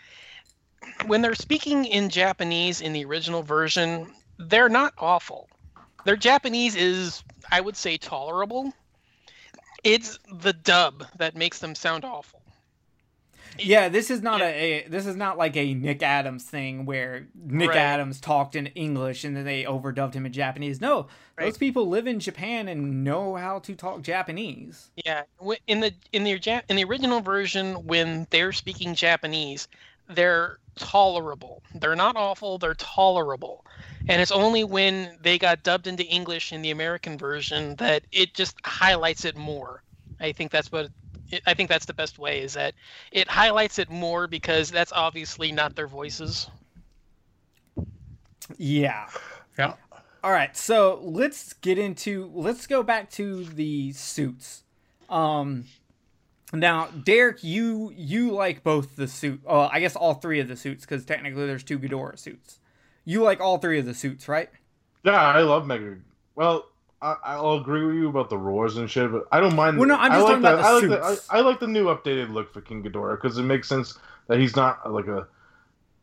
when 1.07 1.23
they're 1.23 1.35
speaking 1.35 1.85
in 1.85 2.11
Japanese 2.11 2.81
in 2.81 2.93
the 2.93 3.05
original 3.05 3.43
version, 3.43 4.13
they're 4.39 4.69
not 4.69 4.95
awful. 4.99 5.49
Their 6.05 6.17
Japanese 6.17 6.77
is, 6.77 7.23
I 7.51 7.61
would 7.61 7.77
say, 7.77 7.97
tolerable. 7.97 8.73
It's 9.83 10.19
the 10.33 10.53
dub 10.53 11.05
that 11.19 11.37
makes 11.37 11.59
them 11.59 11.75
sound 11.75 12.05
awful. 12.05 12.43
Yeah, 13.59 13.89
this 13.89 14.11
is 14.11 14.23
not 14.23 14.41
a, 14.41 14.45
a 14.85 14.89
this 14.89 15.07
is 15.07 15.17
not 15.17 15.39
like 15.39 15.57
a 15.57 15.75
Nick 15.75 16.03
Adams 16.03 16.45
thing 16.45 16.87
where 16.87 17.29
Nick 17.35 17.71
Right. 17.71 17.79
Adams 17.79 18.21
talked 18.21 18.57
in 18.57 18.67
English 18.69 19.25
and 19.25 19.37
then 19.37 19.45
they 19.45 19.65
overdubbed 19.65 20.15
him 20.15 20.27
in 20.27 20.33
Japanese. 20.33 20.81
No, 20.81 21.07
those 21.39 21.59
people 21.59 21.89
live 21.89 22.07
in 22.07 22.21
Japan 22.21 22.69
and 22.69 23.05
know 23.05 23.37
how 23.37 23.59
to 23.61 23.75
talk 23.75 24.03
Japanese. 24.03 24.91
Yeah, 25.05 25.23
in 25.67 25.81
the 25.81 25.93
in 26.13 26.25
the 26.25 26.63
in 26.69 26.77
the 26.77 26.85
original 26.85 27.21
version, 27.21 27.87
when 27.87 28.27
they're 28.31 28.53
speaking 28.53 28.95
Japanese, 28.95 29.69
they're 30.09 30.59
tolerable. 30.77 31.63
They're 31.75 31.97
not 31.97 32.17
awful. 32.17 32.59
They're 32.59 32.75
tolerable, 32.75 33.65
and 34.09 34.21
it's 34.21 34.33
only 34.33 34.65
when 34.65 35.17
they 35.23 35.39
got 35.39 35.63
dubbed 35.63 35.87
into 35.87 36.05
English 36.05 36.53
in 36.53 36.63
the 36.63 36.71
American 36.71 37.19
version 37.19 37.77
that 37.77 38.03
it 38.13 38.35
just 38.35 38.57
highlights 38.65 39.25
it 39.25 39.37
more. 39.37 39.83
I 40.21 40.33
think 40.33 40.51
that's 40.51 40.73
what. 40.73 40.91
It, 41.31 41.43
I 41.47 41.55
think 41.55 41.69
that's 41.69 41.87
the 41.87 41.95
best 41.95 42.19
way 42.19 42.43
is 42.43 42.55
that 42.55 42.75
it 43.13 43.29
highlights 43.29 43.79
it 43.79 43.91
more 43.91 44.27
because 44.27 44.71
that's 44.71 44.93
obviously 44.93 45.53
not 45.53 45.77
their 45.77 45.89
voices. 45.89 46.49
Yeah. 48.57 49.09
Yeah. 49.59 49.75
All 50.23 50.33
right, 50.33 50.57
so 50.57 51.01
let's 51.03 51.53
get 51.53 51.79
into 51.79 52.31
let's 52.35 52.67
go 52.67 52.83
back 52.83 53.11
to 53.13 53.45
the 53.45 53.93
suits. 53.93 54.65
Um 55.09 55.65
now, 56.53 56.87
Derek, 56.87 57.43
you 57.43 57.93
you 57.97 58.31
like 58.31 58.63
both 58.63 58.97
the 58.97 59.09
suit. 59.09 59.41
Uh, 59.47 59.69
I 59.73 59.81
guess 59.81 59.97
all 59.97 60.15
three 60.15 60.41
of 60.41 60.49
the 60.49 60.57
suits 60.57 60.85
because 60.85 61.05
technically 61.05 61.47
there's 61.47 61.65
two 61.65 61.79
Ghidorah 61.79 62.19
suits. 62.19 62.61
You 63.05 63.23
like 63.23 63.41
all 63.41 63.59
three 63.59 63.79
of 63.79 63.87
the 63.87 63.95
suits, 63.95 64.29
right? 64.29 64.49
Yeah, 65.03 65.21
I 65.21 65.41
love 65.43 65.67
Mega. 65.67 65.97
Well, 66.35 66.67
I, 67.05 67.35
I'll 67.35 67.55
agree 67.55 67.85
with 67.85 67.97
you 67.97 68.09
about 68.09 68.31
the 68.31 68.39
roars 68.39 68.77
and 68.79 68.91
shit, 68.91 69.13
but 69.13 69.25
I 69.31 69.39
don't 69.41 69.55
mind. 69.55 69.77
Well, 69.79 69.87
no, 69.89 69.97
I'm 69.97 70.11
I 70.13 70.15
just 70.15 70.25
like 70.25 70.43
talking 70.43 70.45
about 70.45 70.57
the, 70.57 70.63
the 70.63 70.69
I 70.69 70.73
like 70.73 71.03
the, 71.03 71.09
suits. 71.15 71.29
I, 71.31 71.39
I 71.39 71.41
like 71.43 71.61
the 71.61 71.67
new 71.67 71.85
updated 71.87 72.33
look 72.33 72.53
for 72.53 72.61
King 72.63 72.83
Ghidorah 72.83 73.21
because 73.21 73.37
it 73.37 73.43
makes 73.43 73.69
sense 73.69 73.99
that 74.29 74.39
he's 74.39 74.57
not 74.57 74.91
like 74.91 75.07
a 75.07 75.27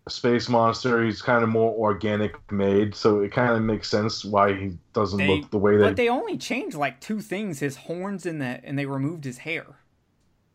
space 0.08 0.48
monster. 0.48 1.04
He's 1.04 1.22
kind 1.22 1.44
of 1.44 1.50
more 1.50 1.74
organic 1.74 2.36
made, 2.52 2.94
so 2.94 3.22
it 3.22 3.32
kind 3.32 3.52
of 3.56 3.62
makes 3.64 3.90
sense 3.90 4.24
why 4.24 4.54
he 4.54 4.78
doesn't 4.94 5.18
They- 5.18 5.28
look 5.28 5.50
the 5.50 5.58
way 5.58 5.78
that. 5.78 5.84
But 5.84 5.96
they 5.96 6.10
only 6.10 6.38
changed 6.38 6.78
like 6.78 7.00
two 7.02 7.20
things: 7.20 7.60
his 7.60 7.76
horns 7.78 8.26
and 8.26 8.40
the 8.42 8.62
and 8.64 8.78
they 8.78 8.86
removed 8.86 9.24
his 9.24 9.40
hair. 9.40 9.66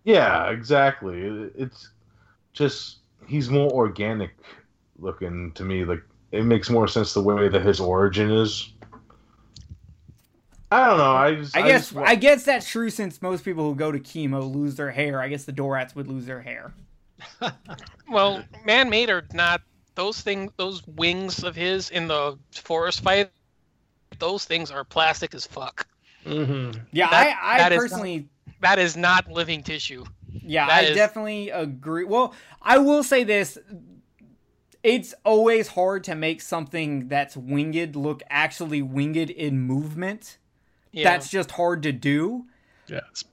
Yeah, 0.04 0.50
exactly. 0.50 1.20
It- 1.22 1.52
It's 1.56 1.90
just 2.52 2.98
he's 3.26 3.50
more 3.50 3.70
organic 3.72 4.30
looking 4.98 5.50
to 5.52 5.64
me. 5.64 5.84
Like 5.84 6.02
it 6.32 6.44
makes 6.44 6.70
more 6.70 6.86
sense 6.86 7.14
the 7.14 7.22
way 7.22 7.48
that 7.48 7.62
his 7.62 7.80
origin 7.80 8.30
is. 8.30 8.72
I 10.70 10.86
don't 10.88 10.98
know. 10.98 11.04
I 11.12 11.34
just 11.36 11.56
I 11.56 11.62
guess 11.62 11.80
just 11.82 11.92
wa- 11.92 12.02
I 12.04 12.14
guess 12.16 12.44
that's 12.44 12.68
true 12.68 12.90
since 12.90 13.22
most 13.22 13.44
people 13.44 13.64
who 13.64 13.74
go 13.76 13.92
to 13.92 14.00
chemo 14.00 14.52
lose 14.52 14.74
their 14.76 14.90
hair. 14.90 15.20
I 15.20 15.28
guess 15.28 15.44
the 15.44 15.52
Dorats 15.52 15.94
would 15.94 16.08
lose 16.08 16.26
their 16.26 16.40
hair. 16.42 16.72
Well, 18.10 18.44
man-made 18.64 19.10
or 19.10 19.26
not, 19.34 19.62
those 19.96 20.20
things, 20.20 20.52
those 20.56 20.86
wings 20.86 21.42
of 21.42 21.56
his 21.56 21.90
in 21.90 22.06
the 22.06 22.38
forest 22.52 23.00
fight, 23.02 23.30
those 24.20 24.44
things 24.44 24.70
are 24.70 24.84
plastic 24.84 25.34
as 25.34 25.44
fuck. 25.46 25.86
Mm-hmm. 26.24 26.78
Yeah, 26.92 27.10
That- 27.10 27.38
I, 27.42 27.54
I 27.54 27.58
that 27.58 27.72
is 27.72 27.76
not- 27.76 27.82
personally 27.82 28.28
That 28.60 28.78
is 28.78 28.96
not 28.96 29.28
living 29.30 29.62
tissue. 29.62 30.04
Yeah, 30.30 30.66
That 30.68 30.84
I 30.84 30.86
is- 30.88 30.96
definitely 30.96 31.50
agree. 31.50 32.04
Well, 32.04 32.34
I 32.62 32.78
will 32.78 33.02
say 33.02 33.24
this. 33.24 33.58
It's 34.84 35.14
always 35.24 35.66
hard 35.68 36.04
to 36.04 36.14
make 36.14 36.40
something 36.40 37.08
that's 37.08 37.36
winged 37.36 37.96
look 37.96 38.22
actually 38.30 38.82
winged 38.82 39.30
in 39.30 39.60
movement. 39.62 40.38
Yeah. 40.96 41.04
That's 41.04 41.28
just 41.28 41.50
hard 41.52 41.82
to 41.82 41.92
do. 41.92 42.46
Yes. 42.88 43.24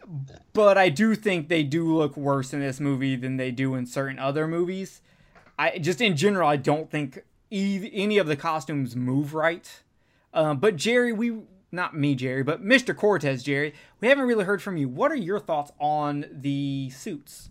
But 0.52 0.78
I 0.78 0.90
do 0.90 1.16
think 1.16 1.48
they 1.48 1.64
do 1.64 1.96
look 1.96 2.18
worse 2.18 2.54
in 2.54 2.60
this 2.60 2.82
movie 2.82 3.16
than 3.16 3.38
they 3.38 3.52
do 3.52 3.74
in 3.76 3.86
certain 3.86 4.20
other 4.20 4.50
movies. 4.50 5.02
I 5.58 5.78
just 5.78 6.02
in 6.02 6.18
general, 6.18 6.50
I 6.50 6.58
don't 6.58 6.92
think 6.92 7.24
e- 7.50 7.90
any 7.94 8.18
of 8.18 8.28
the 8.28 8.36
costumes 8.36 8.98
move 8.98 9.34
right. 9.34 9.82
Um, 10.34 10.58
but 10.58 10.76
Jerry, 10.76 11.14
we 11.14 11.38
not 11.72 11.96
me, 11.96 12.16
Jerry, 12.16 12.44
but 12.44 12.62
Mr. 12.62 12.94
Cortes, 12.94 13.44
Jerry, 13.44 13.74
we 14.02 14.10
haven't 14.10 14.26
really 14.26 14.44
heard 14.44 14.62
from 14.62 14.76
you. 14.76 14.90
What 14.90 15.10
are 15.12 15.16
your 15.16 15.40
thoughts 15.40 15.72
on 15.80 16.26
the 16.32 16.90
suits? 16.90 17.50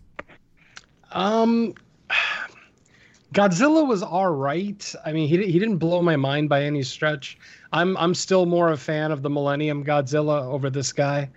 Um, 1.11 1.73
Godzilla 3.33 3.87
was 3.87 4.03
all 4.03 4.31
right. 4.31 4.93
I 5.03 5.11
mean, 5.11 5.27
he 5.27 5.37
he 5.51 5.57
didn't 5.57 5.77
blow 5.77 6.03
my 6.03 6.17
mind 6.17 6.49
by 6.49 6.65
any 6.65 6.83
stretch. 6.83 7.39
I'm 7.73 7.97
I'm 7.97 8.13
still 8.13 8.45
more 8.45 8.71
a 8.71 8.77
fan 8.77 9.11
of 9.11 9.23
the 9.23 9.29
Millennium 9.29 9.83
Godzilla 9.83 10.43
over 10.43 10.69
this 10.69 10.93
guy. 10.93 11.29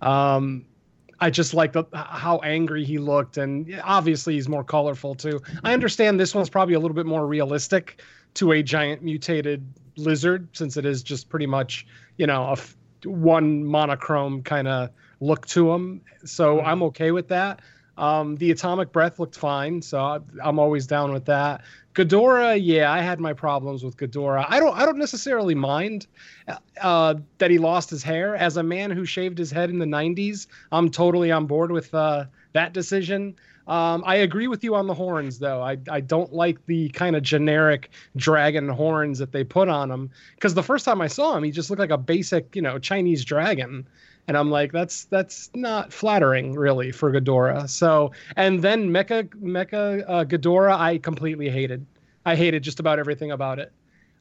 Um, 0.00 0.64
I 1.18 1.28
just 1.28 1.52
like 1.52 1.72
the 1.72 1.84
how 1.92 2.38
angry 2.38 2.84
he 2.84 2.98
looked, 2.98 3.36
and 3.36 3.78
obviously 3.84 4.34
he's 4.34 4.48
more 4.48 4.64
colorful 4.64 5.14
too. 5.16 5.42
I 5.64 5.74
understand 5.74 6.18
this 6.18 6.34
one's 6.34 6.48
probably 6.48 6.74
a 6.74 6.80
little 6.80 6.94
bit 6.94 7.06
more 7.06 7.26
realistic 7.26 8.00
to 8.34 8.52
a 8.52 8.62
giant 8.62 9.02
mutated 9.02 9.66
lizard, 9.96 10.48
since 10.52 10.76
it 10.76 10.86
is 10.86 11.02
just 11.02 11.28
pretty 11.28 11.46
much 11.46 11.86
you 12.16 12.26
know 12.26 12.44
a 12.44 12.52
f- 12.52 12.76
one 13.04 13.64
monochrome 13.64 14.42
kind 14.42 14.68
of 14.68 14.90
look 15.18 15.46
to 15.48 15.72
him. 15.72 16.00
So 16.24 16.60
I'm 16.60 16.82
okay 16.84 17.10
with 17.10 17.28
that. 17.28 17.60
Um, 18.00 18.36
the 18.36 18.50
atomic 18.50 18.92
breath 18.92 19.18
looked 19.18 19.36
fine, 19.36 19.82
so 19.82 20.24
I'm 20.42 20.58
always 20.58 20.86
down 20.86 21.12
with 21.12 21.26
that. 21.26 21.60
Ghidorah, 21.94 22.58
yeah, 22.62 22.90
I 22.90 23.02
had 23.02 23.20
my 23.20 23.34
problems 23.34 23.84
with 23.84 23.98
Ghidorah. 23.98 24.46
I 24.48 24.58
don't, 24.58 24.74
I 24.74 24.86
don't 24.86 24.96
necessarily 24.96 25.54
mind 25.54 26.06
uh, 26.80 27.16
that 27.36 27.50
he 27.50 27.58
lost 27.58 27.90
his 27.90 28.02
hair. 28.02 28.34
As 28.34 28.56
a 28.56 28.62
man 28.62 28.90
who 28.90 29.04
shaved 29.04 29.36
his 29.36 29.50
head 29.50 29.68
in 29.68 29.78
the 29.78 29.84
'90s, 29.84 30.46
I'm 30.72 30.90
totally 30.90 31.30
on 31.30 31.44
board 31.44 31.70
with 31.70 31.94
uh, 31.94 32.24
that 32.54 32.72
decision. 32.72 33.36
Um, 33.66 34.02
I 34.06 34.16
agree 34.16 34.48
with 34.48 34.64
you 34.64 34.74
on 34.74 34.86
the 34.86 34.94
horns, 34.94 35.38
though. 35.38 35.62
I, 35.62 35.76
I 35.90 36.00
don't 36.00 36.32
like 36.32 36.64
the 36.64 36.88
kind 36.88 37.14
of 37.14 37.22
generic 37.22 37.90
dragon 38.16 38.68
horns 38.68 39.18
that 39.18 39.30
they 39.30 39.44
put 39.44 39.68
on 39.68 39.90
him. 39.90 40.10
Because 40.36 40.54
the 40.54 40.62
first 40.62 40.86
time 40.86 41.02
I 41.02 41.06
saw 41.06 41.36
him, 41.36 41.44
he 41.44 41.50
just 41.50 41.68
looked 41.68 41.80
like 41.80 41.90
a 41.90 41.98
basic, 41.98 42.56
you 42.56 42.62
know, 42.62 42.78
Chinese 42.78 43.24
dragon 43.24 43.86
and 44.30 44.36
I'm 44.36 44.48
like, 44.48 44.70
that's 44.70 45.06
that's 45.06 45.50
not 45.56 45.92
flattering, 45.92 46.52
really, 46.52 46.92
for 46.92 47.10
Ghidorah. 47.10 47.68
So, 47.68 48.12
and 48.36 48.62
then 48.62 48.88
Mecha 48.88 49.24
Mecha 49.42 50.04
uh, 50.06 50.24
Ghidorah, 50.24 50.78
I 50.78 50.98
completely 50.98 51.50
hated. 51.50 51.84
I 52.24 52.36
hated 52.36 52.62
just 52.62 52.78
about 52.78 53.00
everything 53.00 53.32
about 53.32 53.58
it. 53.58 53.72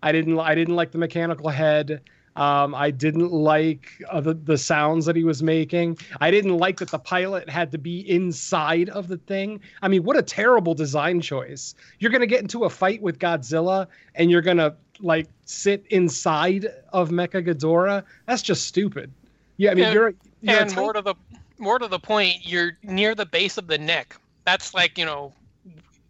I 0.01 0.11
didn't 0.11 0.39
I 0.39 0.55
didn't 0.55 0.75
like 0.75 0.89
the 0.91 0.97
mechanical 0.97 1.49
head. 1.49 2.01
Um, 2.35 2.73
I 2.73 2.89
didn't 2.89 3.31
like 3.31 4.01
uh, 4.09 4.19
the 4.19 4.33
the 4.33 4.57
sounds 4.57 5.05
that 5.05 5.15
he 5.15 5.23
was 5.23 5.43
making. 5.43 5.99
I 6.19 6.31
didn't 6.31 6.57
like 6.57 6.79
that 6.79 6.89
the 6.89 6.97
pilot 6.97 7.47
had 7.47 7.71
to 7.73 7.77
be 7.77 7.99
inside 8.09 8.89
of 8.89 9.09
the 9.09 9.17
thing. 9.17 9.61
I 9.83 9.89
mean, 9.89 10.03
what 10.03 10.17
a 10.17 10.23
terrible 10.23 10.73
design 10.73 11.21
choice. 11.21 11.75
You're 11.99 12.11
gonna 12.11 12.25
get 12.25 12.41
into 12.41 12.63
a 12.63 12.69
fight 12.71 13.03
with 13.03 13.19
Godzilla, 13.19 13.85
and 14.15 14.31
you're 14.31 14.41
gonna 14.41 14.75
like 15.01 15.27
sit 15.45 15.85
inside 15.91 16.65
of 16.93 17.11
Mecha 17.11 17.45
Ghidorah. 17.45 18.03
That's 18.25 18.41
just 18.41 18.65
stupid. 18.65 19.11
Yeah, 19.59 19.71
I 19.71 19.73
mean, 19.75 19.83
And- 19.85 19.93
you're, 19.93 20.13
you're 20.41 20.61
and 20.61 20.75
more 20.75 20.93
to 20.93 21.01
the 21.01 21.15
more 21.57 21.77
to 21.77 21.87
the 21.89 21.99
point, 21.99 22.47
you're 22.47 22.77
near 22.81 23.13
the 23.13 23.25
base 23.25 23.57
of 23.57 23.67
the 23.67 23.77
neck. 23.77 24.15
That's 24.45 24.73
like 24.73 24.97
you 24.97 25.05
know, 25.05 25.33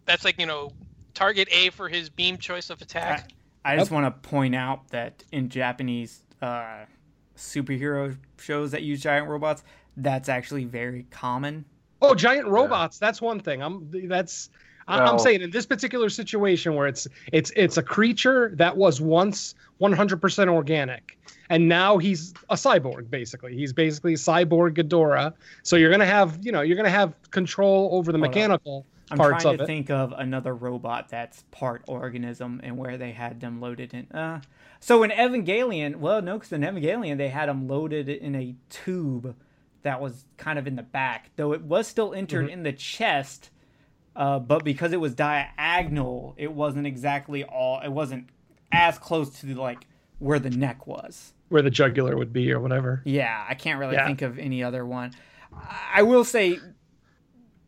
that's 0.05 0.23
like 0.23 0.39
you 0.39 0.45
know, 0.45 0.71
target 1.15 1.47
A 1.51 1.71
for 1.71 1.89
his 1.89 2.09
beam 2.09 2.37
choice 2.37 2.69
of 2.69 2.79
attack. 2.81 3.31
I 3.65 3.75
just 3.75 3.89
want 3.89 4.05
to 4.05 4.29
point 4.29 4.53
out 4.55 4.87
that 4.89 5.23
in 5.31 5.49
Japanese 5.49 6.21
uh, 6.43 6.85
superhero 7.35 8.15
shows 8.39 8.69
that 8.71 8.83
use 8.83 9.01
giant 9.01 9.27
robots, 9.27 9.63
that's 9.97 10.29
actually 10.29 10.65
very 10.65 11.07
common. 11.09 11.65
Oh, 12.03 12.13
giant 12.13 12.47
robots. 12.47 12.99
That's 12.99 13.19
one 13.19 13.39
thing. 13.39 13.63
I'm 13.63 13.89
that's 14.07 14.51
I- 14.87 14.99
I'm 14.99 15.03
Well- 15.05 15.19
saying 15.19 15.41
in 15.41 15.49
this 15.49 15.65
particular 15.65 16.09
situation 16.09 16.75
where 16.75 16.85
it's 16.85 17.07
it's 17.33 17.51
it's 17.55 17.77
a 17.77 17.83
creature 17.83 18.51
that 18.57 18.77
was 18.77 19.01
once 19.01 19.55
100% 19.81 20.49
organic 20.49 21.17
and 21.49 21.67
now 21.67 21.97
he's 21.97 22.33
a 22.49 22.55
cyborg 22.55 23.09
basically. 23.09 23.55
He's 23.55 23.73
basically 23.73 24.13
cyborg 24.15 24.75
Ghidorah. 24.75 25.33
So 25.63 25.75
you're 25.75 25.89
going 25.89 25.99
to 26.01 26.05
have, 26.05 26.39
you 26.43 26.51
know, 26.51 26.61
you're 26.61 26.75
going 26.77 26.85
to 26.85 26.89
have 26.91 27.13
control 27.31 27.89
over 27.93 28.11
the 28.11 28.17
Hold 28.17 28.25
on. 28.27 28.29
mechanical 28.31 28.85
I'm 29.11 29.17
parts 29.17 29.43
trying 29.43 29.55
of 29.55 29.57
to 29.59 29.63
it. 29.63 29.67
think 29.67 29.89
of 29.89 30.13
another 30.17 30.53
robot 30.55 31.09
that's 31.09 31.43
part 31.51 31.83
organism 31.87 32.61
and 32.63 32.77
where 32.77 32.97
they 32.97 33.11
had 33.11 33.39
them 33.41 33.59
loaded 33.59 33.93
in. 33.93 34.07
Uh, 34.11 34.41
so 34.79 35.01
in 35.03 35.09
Evangelion, 35.11 35.95
well, 35.97 36.21
no, 36.21 36.37
because 36.37 36.51
in 36.51 36.61
Evangelion 36.61 37.17
they 37.17 37.29
had 37.29 37.49
them 37.49 37.67
loaded 37.67 38.07
in 38.07 38.35
a 38.35 38.55
tube 38.69 39.35
that 39.81 39.99
was 39.99 40.25
kind 40.37 40.59
of 40.59 40.67
in 40.67 40.75
the 40.75 40.83
back, 40.83 41.31
though 41.37 41.53
it 41.53 41.61
was 41.63 41.87
still 41.87 42.13
entered 42.13 42.45
Mm-hmm. 42.45 42.53
in 42.53 42.63
the 42.63 42.73
chest. 42.73 43.49
Uh, 44.15 44.37
but 44.37 44.63
because 44.65 44.91
it 44.91 44.99
was 44.99 45.15
diagonal, 45.15 46.35
it 46.37 46.51
wasn't 46.51 46.85
exactly 46.85 47.43
all. 47.43 47.79
It 47.81 47.89
wasn't 47.89 48.27
as 48.71 48.97
close 48.99 49.39
to 49.39 49.55
like 49.55 49.87
where 50.19 50.39
the 50.39 50.49
neck 50.49 50.85
was. 50.85 51.33
Where 51.49 51.61
the 51.61 51.69
jugular 51.69 52.15
would 52.17 52.31
be 52.33 52.51
or 52.51 52.59
whatever. 52.59 53.01
Yeah, 53.05 53.45
I 53.47 53.55
can't 53.55 53.79
really 53.79 53.95
Yeah. 53.95 54.05
think 54.07 54.21
of 54.21 54.39
any 54.39 54.63
other 54.63 54.85
one. 54.85 55.11
I 55.53 55.77
I 55.97 56.01
will 56.03 56.23
say, 56.23 56.59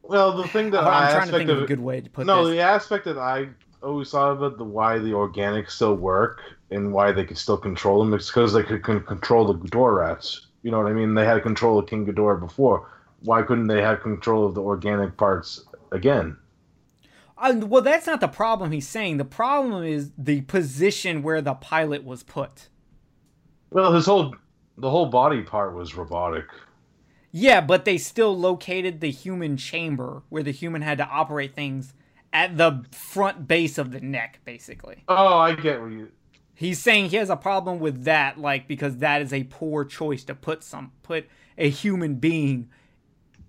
Well, 0.04 0.36
the 0.38 0.48
thing 0.48 0.72
that 0.72 0.84
I'm 0.84 1.08
I 1.10 1.12
trying 1.14 1.28
to 1.28 1.38
think 1.38 1.50
of 1.50 1.58
of 1.58 1.64
a 1.64 1.68
good 1.68 1.80
way 1.80 2.02
to 2.02 2.10
put 2.10 2.26
no, 2.26 2.46
this. 2.46 2.56
the 2.56 2.62
aspect 2.62 3.06
that 3.06 3.18
I 3.18 3.50
always 3.84 4.10
thought 4.12 4.32
about 4.32 4.58
the 4.58 4.64
why 4.64 5.00
the 5.00 5.12
organics 5.12 5.72
still 5.72 5.96
work 5.96 6.42
and 6.70 6.94
why 6.94 7.12
they 7.12 7.26
could 7.26 7.38
still 7.38 7.58
control 7.58 8.04
them 8.04 8.14
is 8.14 8.28
because 8.28 8.54
they 8.54 8.64
could 8.64 8.84
control 8.84 9.46
the 9.52 9.56
Ghidorah 9.56 9.98
rats. 10.08 10.48
You 10.64 10.72
know 10.72 10.78
what 10.78 10.88
I 10.88 10.94
mean? 10.94 11.16
They 11.16 11.26
had 11.26 11.42
control 11.42 11.80
of 11.80 11.88
King 11.88 12.06
Ghidorah 12.06 12.40
before. 12.40 12.88
Why 13.24 13.42
couldn't 13.42 13.68
they 13.68 13.82
have 13.82 14.02
control 14.02 14.46
of 14.46 14.54
the 14.56 14.62
organic 14.62 15.18
parts 15.18 15.66
again? 15.92 16.38
Uh, 17.38 17.56
well, 17.66 17.82
that's 17.82 18.06
not 18.06 18.20
the 18.22 18.28
problem 18.28 18.72
he's 18.72 18.88
saying. 18.88 19.18
The 19.18 19.26
problem 19.26 19.84
is 19.84 20.12
the 20.18 20.42
position 20.42 21.24
where 21.24 21.42
the 21.42 21.56
pilot 21.56 22.04
was 22.04 22.22
put. 22.22 22.70
Well, 23.72 23.94
his 23.94 24.06
whole 24.06 24.36
the 24.78 24.90
whole 24.90 25.08
body 25.08 25.42
part 25.42 25.74
was 25.74 25.96
robotic. 25.96 26.46
Yeah, 27.32 27.62
but 27.62 27.86
they 27.86 27.98
still 27.98 28.38
located 28.38 29.00
the 29.00 29.12
human 29.12 29.56
chamber 29.56 30.24
where 30.30 30.44
the 30.44 30.52
human 30.52 30.82
had 30.82 30.98
to 30.98 31.08
operate 31.08 31.56
things 31.56 31.94
at 32.34 32.58
the 32.58 32.84
front 32.92 33.48
base 33.48 33.78
of 33.78 33.92
the 33.92 34.02
neck, 34.02 34.40
basically. 34.44 35.04
Oh, 35.08 35.38
I 35.38 35.56
get 35.56 35.82
what 35.82 35.92
you. 35.92 36.10
He's 36.54 36.80
saying 36.80 37.10
he 37.10 37.16
has 37.16 37.30
a 37.30 37.36
problem 37.36 37.80
with 37.80 38.04
that, 38.04 38.38
like 38.38 38.68
because 38.68 38.98
that 38.98 39.22
is 39.22 39.34
a 39.34 39.46
poor 39.46 39.86
choice 39.86 40.24
to 40.26 40.36
put 40.36 40.64
some 40.64 40.92
put 41.04 41.28
a 41.58 41.70
human 41.70 42.16
being 42.16 42.70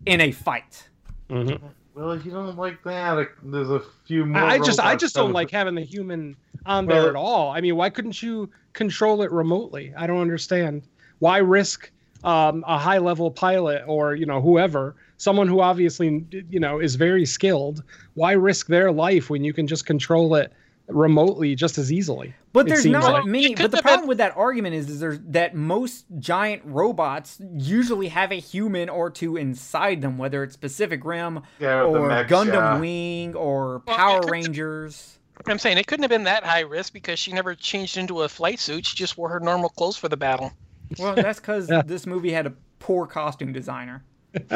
in 0.06 0.20
a 0.20 0.30
fight. 0.32 0.88
Mm-hmm. 1.28 1.66
Well, 1.94 2.12
if 2.12 2.24
you 2.24 2.30
don't 2.30 2.56
like 2.56 2.82
that, 2.84 3.28
there's 3.42 3.70
a 3.70 3.82
few 4.06 4.24
more. 4.24 4.42
I 4.42 4.58
just 4.58 4.80
I 4.80 4.96
just 4.96 5.14
don't 5.14 5.32
like 5.32 5.50
having 5.50 5.74
the 5.74 5.82
human 5.82 6.36
on 6.64 6.86
there 6.86 7.02
Well- 7.02 7.08
at 7.08 7.16
all. 7.16 7.50
I 7.50 7.60
mean, 7.60 7.76
why 7.76 7.90
couldn't 7.90 8.22
you 8.22 8.50
control 8.72 9.22
it 9.22 9.30
remotely? 9.30 9.92
I 9.96 10.06
don't 10.06 10.20
understand. 10.20 10.82
Why 11.18 11.38
risk 11.38 11.90
um, 12.24 12.64
a 12.66 12.78
high 12.78 12.98
level 12.98 13.30
pilot 13.30 13.84
or 13.86 14.14
you 14.14 14.26
know 14.26 14.40
whoever, 14.40 14.96
someone 15.18 15.48
who 15.48 15.60
obviously 15.60 16.24
you 16.48 16.60
know 16.60 16.78
is 16.78 16.94
very 16.94 17.26
skilled? 17.26 17.82
Why 18.14 18.32
risk 18.32 18.68
their 18.68 18.90
life 18.90 19.28
when 19.28 19.44
you 19.44 19.52
can 19.52 19.66
just 19.66 19.84
control 19.84 20.34
it 20.36 20.52
remotely 20.88 21.54
just 21.54 21.78
as 21.78 21.92
easily? 21.92 22.34
But 22.52 22.66
there's 22.66 22.84
not 22.84 23.12
like. 23.12 23.24
many. 23.24 23.54
But 23.54 23.70
the 23.70 23.80
problem 23.82 24.02
been- 24.02 24.08
with 24.08 24.18
that 24.18 24.36
argument 24.36 24.74
is, 24.74 24.90
is 24.90 25.00
there's, 25.00 25.18
that 25.28 25.54
most 25.54 26.04
giant 26.18 26.62
robots 26.66 27.40
usually 27.56 28.08
have 28.08 28.30
a 28.30 28.40
human 28.40 28.88
or 28.88 29.10
two 29.10 29.36
inside 29.36 30.02
them, 30.02 30.18
whether 30.18 30.42
it's 30.42 30.56
Pacific 30.56 31.04
Rim 31.04 31.42
Yeah, 31.58 31.82
or 31.84 32.08
mechs, 32.08 32.30
Gundam 32.30 32.52
yeah. 32.54 32.78
Wing 32.80 33.34
or 33.34 33.80
Power 33.80 34.20
could- 34.20 34.30
Rangers. 34.30 35.18
I'm 35.46 35.58
saying 35.58 35.78
it 35.78 35.86
couldn't 35.86 36.02
have 36.02 36.10
been 36.10 36.24
that 36.24 36.44
high 36.44 36.60
risk 36.60 36.92
because 36.92 37.18
she 37.18 37.32
never 37.32 37.54
changed 37.54 37.96
into 37.96 38.22
a 38.22 38.28
flight 38.28 38.60
suit. 38.60 38.84
She 38.86 38.96
just 38.96 39.16
wore 39.16 39.28
her 39.30 39.40
normal 39.40 39.70
clothes 39.70 39.96
for 39.96 40.08
the 40.08 40.16
battle. 40.16 40.52
Well, 40.98 41.14
that's 41.14 41.40
because 41.40 41.70
Yeah. 41.70 41.82
this 41.82 42.06
movie 42.06 42.30
had 42.30 42.46
a 42.46 42.52
poor 42.78 43.06
costume 43.06 43.52
designer. 43.52 44.04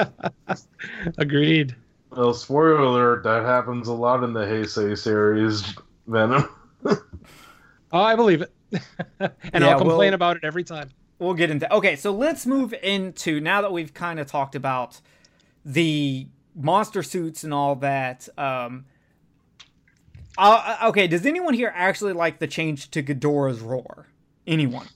Agreed. 1.19 1.75
Well, 2.11 2.35
spoiler 2.35 2.79
alert, 2.79 3.25
that 3.25 3.43
happens 3.43 3.89
a 3.89 3.93
lot 3.93 4.23
in 4.23 4.33
the 4.33 4.41
Heisei 4.45 4.97
series, 4.97 5.75
Venom. 6.07 6.49
Oh, 7.93 8.01
I 8.01 8.17
believe 8.17 8.43
it. 8.43 8.53
and 9.21 9.31
Yeah, 9.55 9.69
I'll 9.71 9.79
complain 9.79 10.09
well- 10.11 10.15
about 10.15 10.37
it 10.37 10.45
every 10.45 10.65
time. 10.65 10.91
We'll 11.19 11.35
get 11.35 11.51
into. 11.51 11.73
Okay, 11.73 11.97
so 11.97 12.11
let's 12.13 12.45
move 12.47 12.75
into 12.83 13.41
now 13.41 13.63
that 13.63 13.73
we've 13.73 13.95
kind 13.95 14.21
of 14.21 14.27
talked 14.27 14.55
about 14.55 15.01
the 15.65 16.27
monster 16.55 17.03
suits 17.03 17.43
and 17.43 17.55
all 17.55 17.75
that. 17.77 18.29
Um, 18.37 18.85
uh, 20.37 20.77
okay, 20.89 21.07
does 21.07 21.25
anyone 21.25 21.55
here 21.55 21.73
actually 21.75 22.13
like 22.13 22.39
the 22.39 22.47
change 22.47 22.91
to 22.91 23.03
Ghidorah's 23.03 23.61
roar? 23.61 24.07
Anyone? 24.47 24.87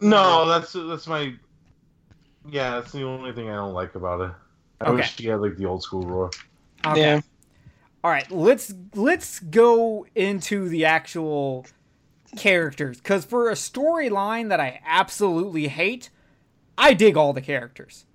No, 0.00 0.46
that's 0.46 0.72
that's 0.72 1.08
my. 1.08 1.34
Yeah, 2.48 2.76
that's 2.76 2.92
the 2.92 3.02
only 3.02 3.32
thing 3.32 3.50
I 3.50 3.56
don't 3.56 3.74
like 3.74 3.96
about 3.96 4.20
it. 4.20 4.32
I 4.80 4.84
Okay. 4.84 4.94
wish 4.96 5.16
he 5.16 5.26
had 5.26 5.40
like 5.40 5.56
the 5.56 5.66
old 5.66 5.82
school 5.82 6.02
roar. 6.02 6.30
Okay. 6.86 7.00
Yeah. 7.00 7.20
All 8.02 8.10
right, 8.10 8.30
let's 8.30 8.72
let's 8.94 9.40
go 9.40 10.06
into 10.14 10.68
the 10.68 10.84
actual 10.86 11.66
characters 12.36 12.98
because 12.98 13.24
for 13.24 13.50
a 13.50 13.54
storyline 13.54 14.48
that 14.48 14.60
I 14.60 14.80
absolutely 14.86 15.68
hate, 15.68 16.08
I 16.78 16.94
dig 16.94 17.16
all 17.16 17.32
the 17.32 17.42
characters. 17.42 18.06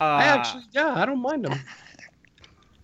Uh, 0.00 0.04
I 0.04 0.24
actually, 0.24 0.64
yeah, 0.72 0.94
I 0.94 1.04
don't 1.04 1.20
mind 1.20 1.44
them. 1.44 1.60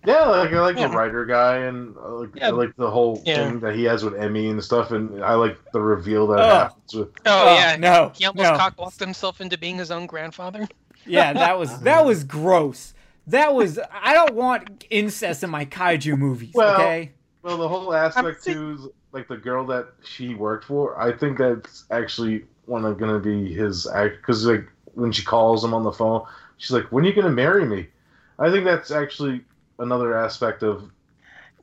Yeah, 0.05 0.25
like 0.25 0.53
I 0.53 0.59
like 0.61 0.77
Yeah. 0.77 0.87
the 0.87 0.93
writer 0.93 1.25
guy, 1.25 1.57
and 1.57 1.95
uh, 1.97 2.09
like, 2.19 2.29
Yeah. 2.35 2.47
I 2.47 2.51
like 2.51 2.75
the 2.75 2.91
whole 2.91 3.23
Yeah. 3.25 3.49
thing 3.49 3.59
that 3.61 3.75
he 3.75 3.85
has 3.85 4.03
with 4.03 4.13
Emmy 4.13 4.49
and 4.49 4.63
stuff, 4.63 4.91
and 4.91 5.23
I 5.23 5.33
like 5.33 5.57
the 5.71 5.81
reveal 5.81 6.27
that 6.27 6.41
Ugh. 6.41 6.49
happens 6.49 6.93
with. 6.93 7.09
Oh, 7.25 7.43
oh, 7.47 7.55
yeah. 7.55 7.75
no, 7.75 8.11
He 8.13 8.25
almost 8.25 8.51
no. 8.51 8.57
cockblocked 8.59 8.99
himself 8.99 9.41
into 9.41 9.57
being 9.57 9.77
his 9.77 9.89
own 9.89 10.05
grandfather. 10.05 10.67
Yeah, 11.05 11.33
that 11.33 11.57
was 11.57 11.79
that 11.81 12.05
was 12.05 12.23
gross. 12.23 12.93
That 13.27 13.53
was 13.53 13.79
I 13.91 14.13
don't 14.13 14.35
want 14.35 14.85
incest 14.89 15.43
in 15.43 15.49
my 15.49 15.65
kaiju 15.65 16.17
movies. 16.17 16.51
Well, 16.53 16.75
okay. 16.75 17.11
Well, 17.41 17.57
the 17.57 17.67
whole 17.67 17.93
aspect 17.93 18.43
too, 18.43 18.71
is, 18.71 18.87
like 19.11 19.27
the 19.27 19.37
girl 19.37 19.65
that 19.67 19.87
she 20.03 20.35
worked 20.35 20.65
for. 20.65 20.99
I 20.99 21.11
think 21.15 21.37
that's 21.37 21.85
actually 21.91 22.45
one 22.65 22.85
of 22.85 22.97
gonna 22.97 23.19
be 23.19 23.53
his 23.53 23.87
act 23.87 24.17
because 24.17 24.45
like 24.45 24.67
when 24.93 25.11
she 25.11 25.23
calls 25.23 25.63
him 25.63 25.73
on 25.73 25.83
the 25.83 25.91
phone, 25.91 26.25
she's 26.57 26.71
like, 26.71 26.85
"When 26.91 27.03
are 27.03 27.07
you 27.07 27.13
gonna 27.13 27.29
marry 27.29 27.65
me?" 27.65 27.87
I 28.39 28.51
think 28.51 28.65
that's 28.65 28.91
actually 28.91 29.43
another 29.79 30.15
aspect 30.17 30.63
of 30.63 30.89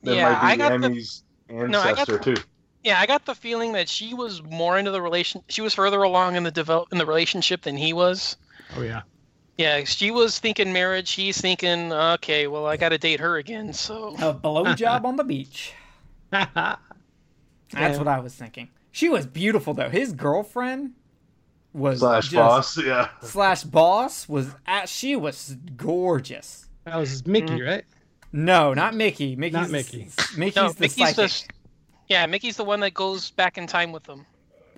that 0.03 0.15
Yeah, 0.15 0.27
I 0.29 0.31
might 0.43 0.51
be 0.53 0.57
got 0.57 0.81
the- 0.81 0.85
Emmy's 0.87 1.23
I 1.49 1.53
got 1.53 1.63
ancestor 1.87 2.17
the- 2.17 2.35
too. 2.35 2.41
Yeah, 2.83 2.99
I 2.99 3.05
got 3.05 3.25
the 3.25 3.35
feeling 3.35 3.71
that 3.73 3.87
she 3.87 4.13
was 4.13 4.43
more 4.43 4.77
into 4.77 4.91
the 4.91 5.01
relation. 5.01 5.41
She 5.47 5.61
was 5.61 5.73
further 5.73 6.03
along 6.03 6.35
in 6.35 6.43
the 6.43 6.51
develop 6.51 6.89
in 6.91 6.97
the 6.97 7.05
relationship 7.05 7.61
than 7.61 7.77
he 7.77 7.93
was. 7.93 8.35
Oh 8.75 8.81
yeah. 8.81 9.03
Yeah, 9.57 9.83
she 9.83 10.09
was 10.11 10.39
thinking 10.39 10.73
marriage. 10.73 11.11
He's 11.11 11.39
thinking, 11.39 11.91
okay, 11.93 12.47
well, 12.47 12.65
I 12.65 12.75
got 12.77 12.89
to 12.89 12.97
date 12.97 13.19
her 13.19 13.37
again. 13.37 13.71
So 13.73 14.09
A 14.17 14.33
blowjob 14.33 15.03
on 15.05 15.15
the 15.15 15.23
beach. 15.23 15.73
That's 16.31 16.79
Yeah. 17.73 17.97
what 17.97 18.07
I 18.07 18.19
was 18.19 18.33
thinking. 18.35 18.69
She 18.91 19.09
was 19.09 19.25
beautiful 19.25 19.73
though. 19.73 19.89
His 19.89 20.13
girlfriend 20.13 20.91
was 21.73 21.99
Slash 21.99 22.25
just- 22.29 22.35
boss, 22.35 22.77
yeah. 22.85 23.09
slash 23.21 23.63
boss 23.63 24.29
was 24.29 24.49
at, 24.67 24.89
she 24.89 25.15
was 25.15 25.55
gorgeous. 25.75 26.67
that 26.85 26.97
was 26.97 27.25
Miki, 27.25 27.47
Mm. 27.53 27.65
right? 27.67 27.85
No, 28.31 28.73
not 28.73 28.95
Miki. 28.95 29.35
Miki's 29.35 29.53
Not 29.53 29.69
Miki. 29.69 30.07
Miki's 30.37 30.55
no, 30.55 30.69
the 30.71 30.79
Miki's 30.81 30.95
psychic. 31.15 31.15
the 31.15 31.43
yeah, 32.09 32.25
Miki's 32.27 32.57
the 32.57 32.63
one 32.63 32.79
that 32.81 32.93
goes 32.93 33.31
back 33.31 33.57
in 33.57 33.65
time 33.67 33.91
with 33.91 34.03
them. 34.03 34.25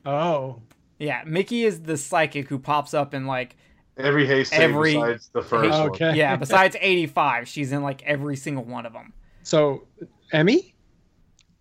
Oh. 0.06 0.62
Yeah, 1.00 1.24
Miki 1.26 1.64
is 1.66 1.82
the 1.82 1.98
psychic 1.98 2.48
who 2.48 2.60
pops 2.60 2.94
up 2.94 3.14
in 3.14 3.26
like 3.26 3.56
Every 3.98 4.28
Heisei 4.28 4.54
Every- 4.54 4.94
besides 4.96 5.30
the 5.34 5.42
first 5.42 5.70
one. 5.72 5.90
Okay. 5.92 6.16
yeah. 6.16 6.36
Besides 6.36 6.76
eighty 6.82 7.08
five, 7.08 7.48
she's 7.48 7.72
in 7.72 7.82
like 7.84 8.04
every 8.04 8.36
single 8.36 8.64
one 8.64 8.86
of 8.86 8.94
them. 8.94 9.14
So, 9.44 9.88
Emmy? 10.32 10.74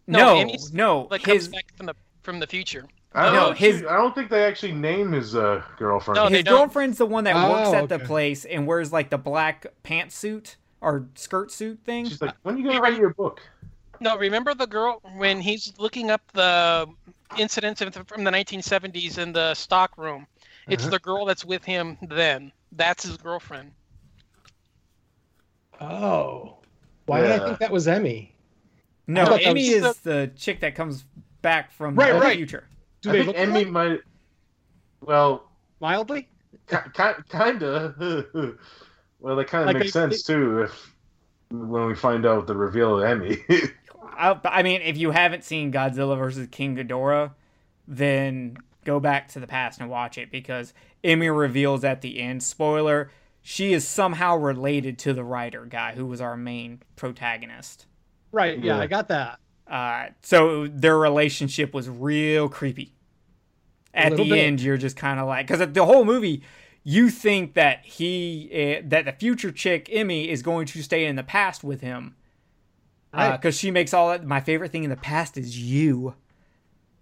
No, 0.06 0.18
No, 0.18 0.36
Amy's- 0.40 0.72
no, 0.72 1.06
That 1.10 1.22
his 1.24 1.44
comes 1.44 1.48
back 1.48 1.76
from 1.76 1.86
the 1.86 1.94
from 2.22 2.40
the 2.40 2.46
future. 2.46 2.86
I 3.16 3.26
don't 3.26 3.34
No, 3.34 3.46
know. 3.50 3.52
his- 3.54 3.84
I 3.88 3.96
don't 3.96 4.14
think 4.14 4.28
they 4.30 4.44
actually 4.44 4.72
name 4.72 5.12
his 5.12 5.36
uh, 5.36 5.62
girlfriend. 5.78 6.16
No, 6.16 6.26
his 6.26 6.42
girlfriend's 6.42 6.98
the 6.98 7.06
one 7.06 7.24
that 7.24 7.36
works 7.48 7.68
Oh, 7.68 7.74
at 7.76 7.88
the 7.88 8.00
place 8.00 8.44
and 8.44 8.66
wears 8.66 8.92
like 8.92 9.10
the 9.10 9.18
black 9.18 9.66
pantsuit 9.84 10.56
or 10.80 11.06
skirt 11.14 11.52
suit 11.52 11.78
thing. 11.84 12.06
She's 12.08 12.20
like, 12.20 12.34
"When 12.42 12.56
are 12.56 12.58
you 12.58 12.64
gonna 12.64 12.80
write 12.80 12.98
your 12.98 13.14
book?" 13.14 13.40
No, 14.00 14.16
remember 14.18 14.52
the 14.54 14.66
girl 14.66 15.00
when 15.16 15.40
he's 15.40 15.72
looking 15.78 16.10
up 16.10 16.20
the 16.32 16.88
incidents 17.38 17.80
from 18.06 18.24
the 18.24 18.30
1970s 18.32 19.18
in 19.18 19.32
the 19.32 19.54
stock 19.54 19.96
room. 19.96 20.26
It's 20.68 20.82
Uh-huh. 20.84 20.90
the 20.90 20.98
girl 20.98 21.24
that's 21.26 21.44
with 21.44 21.64
him 21.64 21.98
then. 22.02 22.52
That's 22.72 23.04
his 23.04 23.16
girlfriend. 23.16 23.72
Oh. 25.80 26.58
Why 27.06 27.20
did 27.20 27.30
I 27.32 27.44
think 27.44 27.58
that 27.58 27.70
was 27.70 27.86
Emmy? 27.86 28.34
No, 29.06 29.22
I 29.22 29.24
thought 29.26 29.54
was- 29.54 29.68
is 29.68 29.96
the 29.98 30.30
chick 30.36 30.60
that 30.60 30.74
comes 30.74 31.04
back 31.42 31.70
from 31.72 31.94
Right, 31.94 32.12
the 32.12 32.20
right. 32.20 32.36
future. 32.36 32.68
Do 33.02 33.10
I 33.10 33.12
they 33.12 33.18
think 33.18 33.26
look 33.28 33.36
Emmy 33.36 33.60
alike? 33.62 33.68
might. 33.68 34.00
Well, 35.02 35.50
mildly? 35.80 36.28
ki- 36.70 36.76
ki- 36.94 37.22
kinda. 37.30 37.94
well, 39.20 39.36
that 39.36 39.46
kind 39.48 39.62
of 39.62 39.66
Like, 39.66 39.78
makes 39.78 39.94
I- 39.94 40.00
sense 40.08 40.22
too 40.22 40.62
if 40.62 40.94
when 41.50 41.86
we 41.86 41.94
find 41.94 42.24
out 42.24 42.46
the 42.46 42.56
reveal 42.56 42.98
of 42.98 43.04
Emmy. 43.04 43.36
I, 44.16 44.38
I 44.44 44.62
mean, 44.62 44.80
if 44.80 44.96
you 44.96 45.10
haven't 45.10 45.44
seen 45.44 45.70
Godzilla 45.72 46.16
versus 46.16 46.48
King 46.50 46.76
Ghidorah, 46.76 47.32
then 47.86 48.56
go 48.84 49.00
back 49.00 49.28
to 49.28 49.40
the 49.40 49.46
past 49.46 49.80
and 49.80 49.88
watch 49.90 50.18
it 50.18 50.30
because 50.30 50.72
Emmy 51.02 51.28
reveals 51.28 51.84
at 51.84 52.00
the 52.00 52.20
end, 52.20 52.42
spoiler, 52.42 53.10
she 53.42 53.72
is 53.72 53.86
somehow 53.86 54.36
related 54.36 54.98
to 55.00 55.12
the 55.12 55.24
writer 55.24 55.64
guy 55.66 55.92
who 55.94 56.06
was 56.06 56.20
our 56.20 56.36
main 56.36 56.80
protagonist. 56.96 57.86
Right. 58.32 58.58
Yeah, 58.58 58.76
Yeah. 58.76 58.82
I 58.82 58.86
got 58.86 59.08
that. 59.08 59.38
Uh, 59.66 60.06
so 60.22 60.66
their 60.66 60.98
relationship 60.98 61.72
was 61.74 61.88
real 61.88 62.48
creepy. 62.48 62.92
At 63.92 64.16
the 64.16 64.28
bit. 64.28 64.38
end, 64.38 64.60
you're 64.60 64.76
just 64.76 64.96
kind 64.96 65.20
of 65.20 65.26
like, 65.28 65.46
because 65.46 65.66
the 65.72 65.84
whole 65.84 66.04
movie, 66.04 66.42
you 66.82 67.08
think 67.10 67.54
that 67.54 67.84
he, 67.84 68.50
uh, 68.78 68.82
that 68.88 69.04
the 69.04 69.12
future 69.12 69.52
chick 69.52 69.88
Emmy 69.92 70.28
is 70.28 70.42
going 70.42 70.66
to 70.66 70.82
stay 70.82 71.06
in 71.06 71.14
the 71.16 71.22
past 71.22 71.62
with 71.62 71.80
him, 71.80 72.16
Right. 73.12 73.36
because 73.36 73.56
she 73.56 73.70
makes 73.70 73.94
all 73.94 74.08
that. 74.10 74.24
My 74.26 74.40
favorite 74.40 74.72
thing 74.72 74.82
in 74.82 74.90
the 74.90 74.96
past 74.96 75.38
is 75.38 75.56
you. 75.58 76.14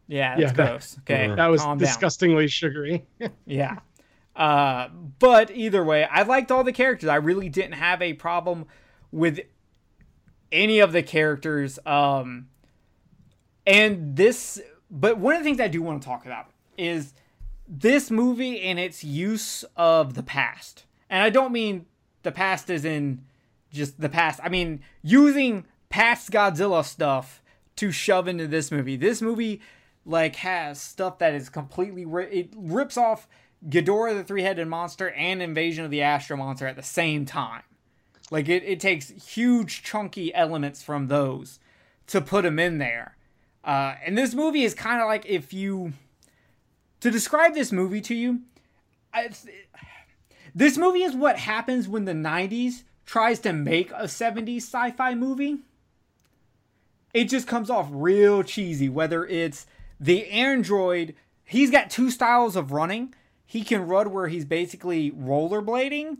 Yeah, 0.09 0.31
that's 0.37 0.41
Yeah, 0.41 0.53
that- 0.53 0.71
gross. 0.71 0.97
Okay, 1.01 1.35
That 1.35 1.47
was 1.47 1.61
calm 1.63 1.79
down. 1.79 1.87
disgustingly 1.87 2.49
sugary. 2.49 3.05
Yeah. 3.47 3.79
Uh, 4.35 4.89
but 5.19 5.51
either 5.51 5.85
way, 5.85 6.05
I 6.05 6.23
liked 6.23 6.51
all 6.51 6.65
the 6.65 6.73
characters. 6.73 7.09
I 7.09 7.17
really 7.17 7.49
didn't 7.51 7.75
have 7.75 8.01
a 8.01 8.15
problem 8.15 8.67
with 9.11 9.41
any 10.51 10.79
of 10.81 10.93
the 10.93 11.03
characters. 11.03 11.79
Um, 11.85 12.49
and 13.67 14.17
this, 14.17 14.61
but 14.91 15.19
one 15.19 15.35
of 15.35 15.41
the 15.41 15.45
things 15.45 15.61
I 15.61 15.69
do 15.69 15.83
want 15.83 16.03
to 16.03 16.09
talk 16.09 16.25
about 16.27 16.47
is 16.79 17.13
this 17.69 18.11
movie 18.11 18.61
and 18.63 18.79
its 18.79 19.05
use 19.05 19.65
of 19.77 20.15
the 20.15 20.23
past. 20.23 20.85
And 21.11 21.23
I 21.23 21.31
don't 21.31 21.53
mean 21.53 21.87
the 22.23 22.33
past 22.33 22.71
as 22.71 22.85
in 22.85 23.23
just 23.71 24.01
the 24.01 24.09
past. 24.09 24.41
I 24.43 24.49
mean 24.49 24.81
using 25.03 25.67
past 25.91 26.31
Godzilla 26.31 26.85
stuff 26.85 27.43
to 27.77 27.91
shove 27.91 28.29
into 28.29 28.47
this 28.47 28.71
movie. 28.71 28.97
This 28.97 29.21
movie 29.23 29.61
like 30.05 30.37
has 30.37 30.81
stuff 30.81 31.19
that 31.19 31.35
is 31.35 31.49
completely 31.49 32.05
ri- 32.05 32.31
it 32.31 32.51
rips 32.57 32.97
off 32.97 33.29
Ghidorah 33.69 34.15
the 34.15 34.25
three-headed 34.25 34.67
monster 34.67 35.11
and 35.11 35.41
Invasion 35.41 35.85
of 35.85 35.91
the 35.91 36.03
Astro 36.03 36.37
Monster 36.37 36.67
at 36.67 36.77
the 36.77 36.83
same 36.83 37.25
time. 37.25 37.63
Like 38.31 38.49
it, 38.49 38.65
it 38.65 38.81
takes 38.81 39.11
huge 39.11 39.83
chunky 39.83 40.35
elements 40.35 40.83
from 40.83 41.09
those 41.09 41.61
to 42.09 42.21
put 42.21 42.43
them 42.43 42.59
in 42.59 42.79
there. 42.79 43.17
Uh, 43.63 43.95
and 44.05 44.19
this 44.19 44.35
movie 44.35 44.65
is 44.65 44.75
kind 44.75 45.01
of 45.01 45.07
like 45.07 45.25
if 45.27 45.53
you 45.53 45.93
to 47.01 47.11
describe 47.11 47.55
this 47.55 47.71
movie 47.71 48.01
to 48.01 48.15
you, 48.15 48.41
this 50.55 50.77
movie 50.77 51.03
is 51.03 51.15
what 51.15 51.39
happens 51.39 51.89
when 51.89 52.05
the 52.05 52.13
90s 52.13 52.83
tries 53.05 53.39
to 53.41 53.53
make 53.53 53.91
a 53.93 54.05
70s 54.05 54.59
sci-fi 54.59 55.15
movie. 55.15 55.59
It 57.13 57.25
just 57.25 57.47
comes 57.47 57.71
off 57.71 57.89
real 57.91 58.43
cheesy 58.43 58.89
whether 58.89 59.27
it's 59.27 59.67
the 60.03 60.27
android, 60.29 61.15
he's 61.45 61.71
got 61.71 61.89
two 61.91 62.11
styles 62.11 62.57
of 62.57 62.73
running. 62.73 63.15
He 63.47 63.63
can 63.63 63.87
run 63.87 64.13
where 64.13 64.29
he's 64.29 64.45
basically 64.45 65.11
rollerblading, 65.13 66.19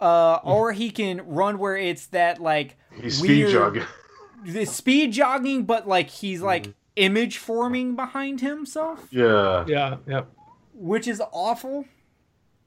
uh, 0.00 0.38
or 0.42 0.72
he 0.72 0.90
can 0.90 1.22
run 1.26 1.58
where 1.58 1.76
it's 1.76 2.06
that 2.06 2.40
like 2.40 2.76
He's 3.00 3.18
speed 3.18 3.48
jogging. 3.50 3.84
the 4.44 4.64
speed 4.64 5.12
jogging, 5.12 5.64
but 5.64 5.86
like 5.86 6.10
he's 6.10 6.42
like 6.42 6.72
image 6.96 7.38
forming 7.38 7.94
behind 7.96 8.40
himself, 8.40 9.06
Yeah, 9.10 9.64
yeah. 9.68 9.96
Yeah. 10.06 10.22
which 10.74 11.06
is 11.06 11.22
awful. 11.32 11.84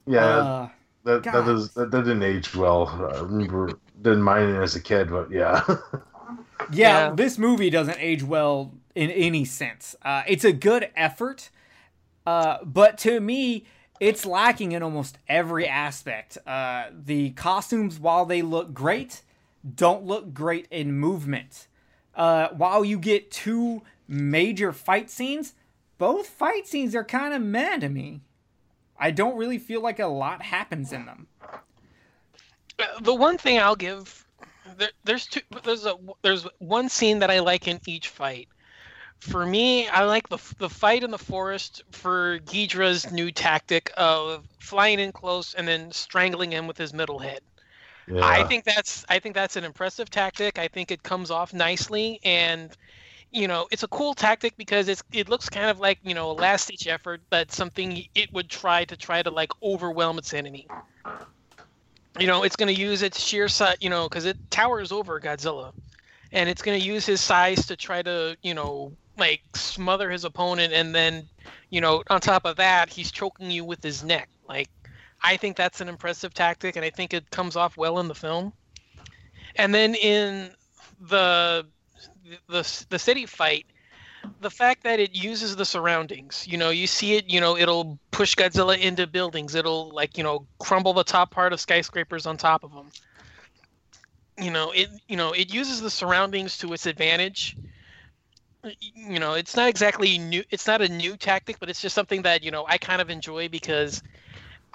yeah. 0.05 0.25
Uh, 0.25 0.69
that 1.05 1.23
God. 1.23 1.45
that, 1.45 1.51
is, 1.55 1.71
that 1.73 1.91
that 1.91 2.03
didn't 2.03 2.23
age 2.23 2.53
well. 2.55 2.87
I 3.13 3.19
remember 3.21 3.71
didn't 4.01 4.21
mind 4.21 4.49
it 4.55 4.59
as 4.61 4.75
a 4.75 4.81
kid, 4.81 5.09
but 5.09 5.31
yeah. 5.31 5.63
Yeah, 6.71 7.07
Yeah. 7.07 7.11
this 7.15 7.37
movie 7.39 7.69
doesn't 7.71 7.97
age 7.99 8.21
well 8.21 8.73
in 8.95 9.09
any 9.11 9.45
sense. 9.45 9.95
Uh, 10.01 10.23
it's 10.27 10.43
a 10.43 10.53
good 10.53 10.89
effort, 10.95 11.49
uh, 12.25 12.57
but 12.63 12.97
to 12.99 13.19
me, 13.19 13.65
it's 13.99 14.25
lacking 14.25 14.71
in 14.71 14.81
almost 14.81 15.17
every 15.27 15.67
aspect. 15.67 16.37
Uh, 16.45 16.85
the 16.91 17.31
costumes, 17.31 17.99
while 17.99 18.25
they 18.25 18.41
look 18.41 18.73
great, 18.73 19.21
don't 19.75 20.05
look 20.05 20.33
great 20.33 20.67
in 20.71 20.93
movement. 20.93 21.67
Uh, 22.15 22.49
while 22.49 22.83
you 22.83 22.97
get 22.97 23.31
two 23.31 23.81
major 24.07 24.71
fight 24.73 25.09
scenes, 25.09 25.53
both 25.97 26.27
fight 26.27 26.67
scenes 26.67 26.95
are 26.95 27.03
kind 27.03 27.33
of 27.33 27.41
meh 27.41 27.77
to 27.77 27.89
me. 27.89 28.21
I 28.97 29.11
don't 29.11 29.37
really 29.37 29.57
feel 29.57 29.81
like 29.81 29.99
a 29.99 30.07
lot 30.07 30.41
happens 30.41 30.91
in 30.91 31.05
them. 31.05 31.27
Uh, 32.77 32.85
the 33.01 33.15
one 33.15 33.37
thing 33.37 33.59
I'll 33.59 33.75
give 33.75 34.25
there, 34.77 34.89
there's 35.03 35.25
two 35.25 35.41
there's 35.63 35.85
a 35.85 35.95
there's 36.21 36.47
one 36.59 36.89
scene 36.89 37.19
that 37.19 37.29
I 37.29 37.39
like 37.39 37.67
in 37.67 37.79
each 37.85 38.09
fight. 38.09 38.47
For 39.19 39.45
me, 39.45 39.87
I 39.87 40.03
like 40.05 40.29
the 40.29 40.39
the 40.57 40.69
fight 40.69 41.03
in 41.03 41.11
the 41.11 41.17
forest 41.17 41.83
for 41.91 42.39
Ghidra's 42.39 43.11
new 43.11 43.31
tactic 43.31 43.91
of 43.97 44.45
flying 44.59 44.99
in 44.99 45.11
close 45.11 45.53
and 45.53 45.67
then 45.67 45.91
strangling 45.91 46.51
him 46.51 46.67
with 46.67 46.77
his 46.77 46.93
middle 46.93 47.19
head. 47.19 47.41
Yeah. 48.07 48.25
I 48.25 48.43
think 48.45 48.63
that's 48.63 49.05
I 49.09 49.19
think 49.19 49.35
that's 49.35 49.55
an 49.55 49.63
impressive 49.63 50.09
tactic. 50.09 50.57
I 50.57 50.67
think 50.67 50.91
it 50.91 51.03
comes 51.03 51.31
off 51.31 51.53
nicely 51.53 52.19
and 52.23 52.75
you 53.31 53.47
know, 53.47 53.67
it's 53.71 53.83
a 53.83 53.87
cool 53.87 54.13
tactic 54.13 54.57
because 54.57 54.87
it's 54.87 55.03
it 55.11 55.29
looks 55.29 55.49
kind 55.49 55.69
of 55.69 55.79
like, 55.79 55.99
you 56.03 56.13
know, 56.15 56.31
a 56.31 56.33
last 56.33 56.69
ditch 56.69 56.87
effort, 56.87 57.21
but 57.29 57.51
something 57.51 58.05
it 58.15 58.33
would 58.33 58.49
try 58.49 58.85
to 58.85 58.97
try 58.97 59.21
to 59.21 59.29
like 59.29 59.51
overwhelm 59.61 60.17
its 60.17 60.33
enemy. 60.33 60.67
You 62.19 62.27
know, 62.27 62.43
it's 62.43 62.55
going 62.55 62.73
to 62.73 62.81
use 62.81 63.01
its 63.01 63.19
sheer 63.19 63.47
size, 63.47 63.77
you 63.79 63.89
know, 63.89 64.09
because 64.09 64.25
it 64.25 64.37
towers 64.49 64.91
over 64.91 65.19
Godzilla. 65.19 65.73
And 66.31 66.49
it's 66.49 66.61
going 66.61 66.79
to 66.79 66.85
use 66.85 67.05
his 67.05 67.21
size 67.21 67.65
to 67.67 67.75
try 67.75 68.01
to, 68.01 68.35
you 68.43 68.53
know, 68.53 68.91
like 69.19 69.41
smother 69.55 70.09
his 70.09 70.23
opponent. 70.23 70.73
And 70.73 70.93
then, 70.95 71.27
you 71.69 71.81
know, 71.81 72.03
on 72.09 72.21
top 72.21 72.45
of 72.45 72.55
that, 72.57 72.89
he's 72.89 73.11
choking 73.11 73.51
you 73.51 73.63
with 73.65 73.83
his 73.83 74.03
neck. 74.03 74.29
Like, 74.47 74.69
I 75.21 75.37
think 75.37 75.57
that's 75.57 75.81
an 75.81 75.89
impressive 75.89 76.33
tactic, 76.33 76.75
and 76.75 76.85
I 76.85 76.89
think 76.89 77.13
it 77.13 77.29
comes 77.31 77.55
off 77.55 77.77
well 77.77 77.99
in 77.99 78.07
the 78.07 78.15
film. 78.15 78.53
And 79.55 79.73
then 79.73 79.95
in 79.95 80.51
the 80.99 81.65
the 82.47 82.85
the 82.89 82.99
city 82.99 83.25
fight, 83.25 83.65
the 84.39 84.49
fact 84.49 84.83
that 84.83 84.99
it 84.99 85.15
uses 85.15 85.55
the 85.55 85.65
surroundings, 85.65 86.45
you 86.47 86.57
know, 86.57 86.69
you 86.69 86.87
see 86.87 87.15
it, 87.15 87.29
you 87.29 87.41
know, 87.41 87.57
it'll 87.57 87.99
push 88.11 88.35
Godzilla 88.35 88.79
into 88.79 89.07
buildings. 89.07 89.55
It'll 89.55 89.91
like, 89.91 90.17
you 90.17 90.23
know, 90.23 90.45
crumble 90.59 90.93
the 90.93 91.03
top 91.03 91.31
part 91.31 91.53
of 91.53 91.59
skyscrapers 91.59 92.25
on 92.25 92.37
top 92.37 92.63
of 92.63 92.73
them. 92.73 92.91
You 94.37 94.51
know, 94.51 94.71
it 94.71 94.89
you 95.07 95.17
know, 95.17 95.33
it 95.33 95.53
uses 95.53 95.81
the 95.81 95.89
surroundings 95.89 96.57
to 96.59 96.71
its 96.71 96.85
advantage. 96.85 97.57
You 98.79 99.19
know, 99.19 99.33
it's 99.33 99.55
not 99.55 99.69
exactly 99.69 100.17
new 100.17 100.43
it's 100.49 100.67
not 100.67 100.81
a 100.81 100.89
new 100.89 101.17
tactic, 101.17 101.59
but 101.59 101.69
it's 101.69 101.81
just 101.81 101.95
something 101.95 102.23
that, 102.23 102.43
you 102.43 102.51
know, 102.51 102.65
I 102.67 102.77
kind 102.77 103.01
of 103.01 103.09
enjoy 103.09 103.49
because 103.49 104.01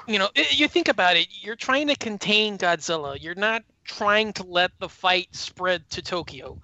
you 0.06 0.18
know, 0.18 0.28
it, 0.34 0.58
you 0.58 0.68
think 0.68 0.88
about 0.88 1.16
it, 1.16 1.28
you're 1.30 1.56
trying 1.56 1.88
to 1.88 1.96
contain 1.96 2.58
Godzilla. 2.58 3.16
You're 3.20 3.34
not 3.34 3.62
trying 3.84 4.32
to 4.34 4.44
let 4.44 4.70
the 4.80 4.88
fight 4.88 5.28
spread 5.32 5.88
to 5.90 6.02
Tokyo 6.02 6.58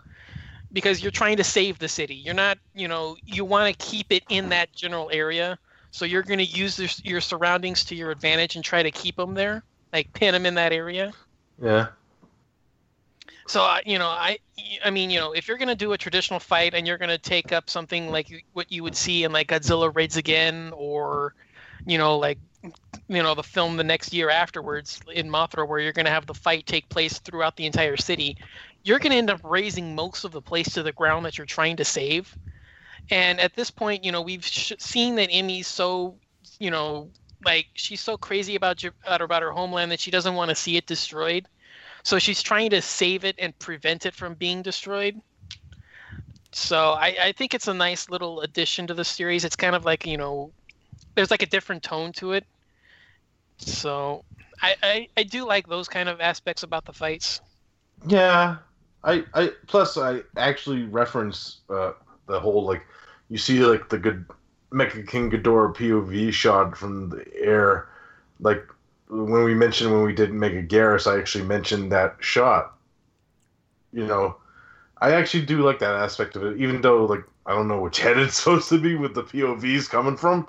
because 0.73 1.03
you're 1.03 1.11
trying 1.11 1.37
to 1.39 1.45
save 1.45 1.79
the 1.79 1.89
city. 1.89 2.15
You're 2.15 2.35
not, 2.35 2.59
you 2.75 2.89
know, 2.89 3.17
you 3.25 3.45
want 3.45 3.77
to 3.77 3.87
keep 3.87 4.13
it 4.13 4.25
in 4.29 4.51
that 4.51 4.73
general 4.73 5.11
area. 5.13 5.59
So 5.91 6.05
you're 6.05 6.23
going 6.23 6.39
to 6.39 6.45
use 6.45 6.79
your, 6.79 6.89
your 7.05 7.21
surroundings 7.21 7.85
to 7.87 7.95
your 7.95 8.11
advantage 8.11 8.57
and 8.57 8.65
try 8.65 8.83
to 8.83 8.91
keep 8.91 9.17
them 9.17 9.35
there, 9.35 9.65
like 9.93 10.13
pin 10.13 10.33
them 10.33 10.47
in 10.47 10.55
that 10.55 10.73
area. 10.73 11.15
yeah. 11.63 11.89
So 13.51 13.63
I- 13.63 13.83
you 13.85 13.99
know, 13.99 14.07
I 14.09 14.39
I 14.85 14.91
mean, 14.91 15.11
you 15.11 15.19
know, 15.19 15.33
if 15.33 15.49
you're 15.49 15.59
gonna 15.59 15.75
do 15.75 15.93
a 15.93 15.99
traditional 15.99 16.39
fight 16.39 16.73
and 16.73 16.87
you're 16.87 16.99
gonna 16.99 17.19
take 17.19 17.51
up 17.51 17.69
something 17.69 18.09
like 18.13 18.29
what 18.53 18.71
you 18.71 18.85
would 18.85 18.97
see 18.97 19.25
in 19.25 19.33
like 19.33 19.49
Godzilla 19.49 19.93
Raids 19.93 20.17
Again, 20.17 20.73
or 20.73 21.35
you 21.85 21.99
know, 21.99 22.17
like 22.19 22.39
you 23.09 23.23
know, 23.25 23.35
the 23.35 23.43
film 23.43 23.77
the 23.77 23.83
next 23.85 24.13
year 24.13 24.31
afterwards 24.31 25.01
in 25.13 25.29
Mothra, 25.29 25.67
where 25.67 25.81
you're 25.81 25.93
gonna 25.93 26.11
have 26.11 26.27
the 26.27 26.35
fight 26.35 26.65
take 26.67 26.89
place 26.91 27.19
throughout 27.19 27.57
the 27.57 27.67
entire 27.67 27.97
city, 27.97 28.37
you're 28.85 29.01
gonna 29.01 29.17
end 29.17 29.31
up 29.31 29.41
razing 29.43 29.97
most 29.97 30.25
of 30.25 30.31
the 30.33 30.43
place 30.43 30.73
to 30.75 30.85
the 30.85 30.93
ground 30.93 31.27
that 31.27 31.37
you're 31.37 31.47
trying 31.47 31.77
to 31.79 31.85
save. 31.85 32.37
And 33.11 33.41
at 33.41 33.55
this 33.57 33.71
point, 33.71 34.05
you 34.05 34.13
know, 34.13 34.23
we've 34.23 34.45
sh- 34.47 34.75
seen 34.79 35.17
that 35.17 35.29
Emmy's 35.33 35.67
so, 35.69 36.21
you 36.61 36.71
know, 36.71 37.11
like 37.45 37.67
she's 37.75 38.01
so 38.01 38.17
crazy 38.17 38.55
about 38.57 38.85
about 39.07 39.43
her 39.43 39.53
homeland 39.53 39.91
that 39.93 40.01
she 40.01 40.11
doesn't 40.13 40.35
want 40.37 40.51
to 40.51 40.55
see 40.55 40.77
it 40.77 40.87
destroyed. 40.87 41.49
So 42.03 42.19
she's 42.19 42.43
trying 42.43 42.71
to 42.71 42.83
save 42.83 43.25
it 43.25 43.37
and 43.39 43.59
prevent 43.59 44.07
it 44.07 44.15
from 44.15 44.35
being 44.35 44.63
destroyed. 44.63 45.21
So 46.53 46.93
I, 46.93 47.17
I 47.23 47.33
think 47.33 47.55
it's 47.55 47.69
a 47.69 47.75
nice 47.75 48.09
little 48.11 48.41
addition 48.41 48.87
to 48.89 48.95
the 48.95 49.05
series. 49.05 49.45
It's 49.45 49.57
kind 49.57 49.77
of 49.77 49.85
like, 49.85 50.07
you 50.07 50.17
know, 50.17 50.53
there's 51.15 51.31
like 51.31 51.43
a 51.43 51.47
different 51.47 51.83
tone 51.83 52.13
to 52.15 52.33
it. 52.33 52.45
So 53.59 54.25
I, 54.63 54.75
I, 54.83 55.09
I 55.17 55.23
do 55.23 55.47
like 55.47 55.69
those 55.69 55.89
kind 55.89 56.09
of 56.09 56.21
aspects 56.21 56.63
about 56.63 56.85
the 56.85 56.93
fights. 56.93 57.41
Yeah, 58.07 58.57
I, 59.05 59.25
I 59.35 59.53
plus 59.67 59.97
I 59.97 60.23
actually 60.37 60.85
reference 60.85 61.61
uh, 61.69 61.93
the 62.27 62.41
whole 62.41 62.65
like 62.65 62.83
you 63.29 63.39
see 63.39 63.61
like 63.61 63.89
the 63.89 63.99
good 63.99 64.25
Mecha 64.73 65.07
King 65.07 65.31
Ghidorah 65.31 65.75
POV 65.75 66.33
shot 66.33 66.77
from 66.77 67.11
the 67.11 67.25
air, 67.37 67.89
like 68.41 68.67
when 69.11 69.45
we 69.45 69.55
mentioned 69.55 69.93
when 69.93 70.05
we 70.05 70.15
did 70.15 70.31
Megaguirus, 70.31 71.11
I 71.11 71.19
actually 71.19 71.45
mentioned 71.45 71.91
that 71.93 72.17
shot. 72.21 72.77
You 73.93 74.07
know, 74.07 74.37
I 75.01 75.13
actually 75.13 75.47
do 75.47 75.63
like 75.63 75.81
that 75.81 75.95
aspect 75.95 76.37
of 76.37 76.45
it, 76.45 76.59
even 76.59 76.81
though 76.81 77.05
like 77.07 77.25
I 77.47 77.53
don't 77.53 77.69
know 77.69 77.81
which 77.81 77.99
head 78.01 78.19
it's 78.19 78.37
supposed 78.37 78.69
to 78.69 78.79
be 78.79 78.95
with 78.95 79.15
the 79.15 79.25
POVs 79.25 79.89
coming 79.89 80.17
from, 80.17 80.47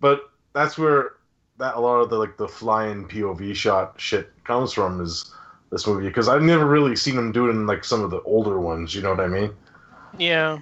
but 0.00 0.30
that's 0.52 0.78
where 0.78 1.12
that 1.58 1.74
a 1.74 1.80
lot 1.80 2.00
of 2.00 2.10
the 2.10 2.16
like 2.16 2.36
the 2.36 2.48
flying 2.48 3.08
POV 3.08 3.54
shot 3.54 3.94
shit 4.00 4.32
comes 4.44 4.72
from 4.72 5.00
is 5.00 5.34
this 5.70 5.86
movie 5.86 6.06
because 6.06 6.28
I've 6.28 6.42
never 6.42 6.66
really 6.66 6.94
seen 6.94 7.16
them 7.16 7.32
do 7.32 7.48
it 7.48 7.50
in 7.50 7.66
like 7.66 7.84
some 7.84 8.02
of 8.02 8.10
the 8.10 8.22
older 8.22 8.60
ones. 8.60 8.94
You 8.94 9.02
know 9.02 9.10
what 9.10 9.20
I 9.20 9.26
mean? 9.26 9.54
Yeah. 10.16 10.60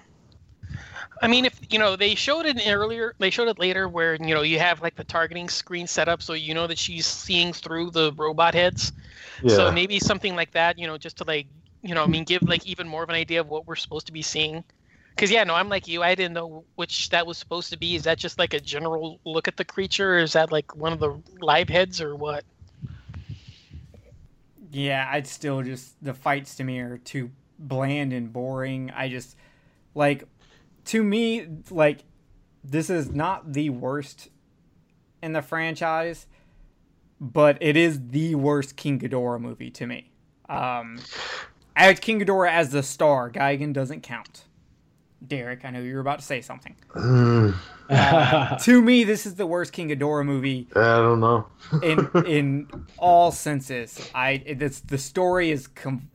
I 1.22 1.28
mean, 1.28 1.44
if 1.46 1.58
you 1.70 1.78
know, 1.78 1.96
they 1.96 2.14
showed 2.14 2.44
it 2.46 2.60
earlier. 2.66 3.14
They 3.18 3.30
showed 3.30 3.48
it 3.48 3.58
later, 3.58 3.88
where 3.88 4.16
you 4.16 4.34
know 4.34 4.42
you 4.42 4.58
have 4.58 4.82
like 4.82 4.96
the 4.96 5.04
targeting 5.04 5.48
screen 5.48 5.86
set 5.86 6.08
up, 6.08 6.22
so 6.22 6.34
you 6.34 6.52
know 6.52 6.66
that 6.66 6.78
she's 6.78 7.06
seeing 7.06 7.52
through 7.52 7.90
the 7.90 8.12
robot 8.12 8.54
heads. 8.54 8.92
Yeah. 9.42 9.56
So 9.56 9.72
maybe 9.72 9.98
something 9.98 10.36
like 10.36 10.52
that, 10.52 10.78
you 10.78 10.86
know, 10.86 10.98
just 10.98 11.18
to 11.18 11.24
like, 11.24 11.46
you 11.82 11.94
know, 11.94 12.04
I 12.04 12.06
mean, 12.06 12.24
give 12.24 12.42
like 12.42 12.66
even 12.66 12.86
more 12.86 13.02
of 13.02 13.08
an 13.08 13.14
idea 13.14 13.40
of 13.40 13.48
what 13.48 13.66
we're 13.66 13.76
supposed 13.76 14.06
to 14.06 14.12
be 14.12 14.22
seeing. 14.22 14.62
Because 15.10 15.30
yeah, 15.30 15.44
no, 15.44 15.54
I'm 15.54 15.70
like 15.70 15.88
you. 15.88 16.02
I 16.02 16.14
didn't 16.14 16.34
know 16.34 16.64
which 16.74 17.08
that 17.08 17.26
was 17.26 17.38
supposed 17.38 17.70
to 17.70 17.78
be. 17.78 17.96
Is 17.96 18.02
that 18.04 18.18
just 18.18 18.38
like 18.38 18.52
a 18.52 18.60
general 18.60 19.18
look 19.24 19.48
at 19.48 19.56
the 19.56 19.64
creature, 19.64 20.16
or 20.16 20.18
is 20.18 20.34
that 20.34 20.52
like 20.52 20.76
one 20.76 20.92
of 20.92 20.98
the 20.98 21.18
live 21.40 21.70
heads, 21.70 22.02
or 22.02 22.14
what? 22.14 22.44
Yeah, 24.70 25.08
I'd 25.10 25.26
still 25.26 25.62
just 25.62 25.94
the 26.04 26.12
fights 26.12 26.56
to 26.56 26.64
me 26.64 26.80
are 26.80 26.98
too 26.98 27.30
bland 27.58 28.12
and 28.12 28.30
boring. 28.30 28.90
I 28.94 29.08
just 29.08 29.36
like 29.94 30.24
to 30.86 31.02
me 31.02 31.46
like 31.70 32.04
this 32.64 32.90
is 32.90 33.10
not 33.10 33.52
the 33.52 33.70
worst 33.70 34.28
in 35.22 35.32
the 35.32 35.42
franchise, 35.42 36.26
but 37.20 37.58
it 37.60 37.76
is 37.76 38.08
the 38.08 38.34
worst 38.34 38.76
King 38.76 38.98
Ghidorah 38.98 39.40
movie 39.40 39.70
to 39.70 39.86
me. 39.86 40.10
Um, 40.48 40.98
I 41.76 41.84
had 41.84 42.00
King 42.00 42.20
Ghidorah 42.20 42.50
as 42.50 42.70
the 42.70 42.82
star. 42.82 43.30
Gigan 43.30 43.72
doesn't 43.72 44.02
count. 44.02 44.44
Derek, 45.26 45.64
I 45.64 45.70
know 45.70 45.80
you 45.80 45.94
were 45.94 46.00
about 46.00 46.18
to 46.20 46.24
say 46.24 46.40
something. 46.40 46.76
Mm, 46.94 47.54
Uh, 47.88 48.56
to 48.58 48.82
me, 48.82 49.04
this 49.04 49.26
is 49.26 49.36
the 49.36 49.46
worst 49.46 49.72
King 49.72 49.90
Ghidorah 49.90 50.26
movie 50.26 50.66
I 50.74 50.96
don't 50.96 51.20
know. 51.20 51.46
in 51.84 52.10
in 52.26 52.86
all 52.98 53.30
senses. 53.30 54.10
I 54.12 54.42
it's 54.44 54.80
the 54.80 54.98
story 54.98 55.52
is 55.52 55.68
com- 55.68 56.10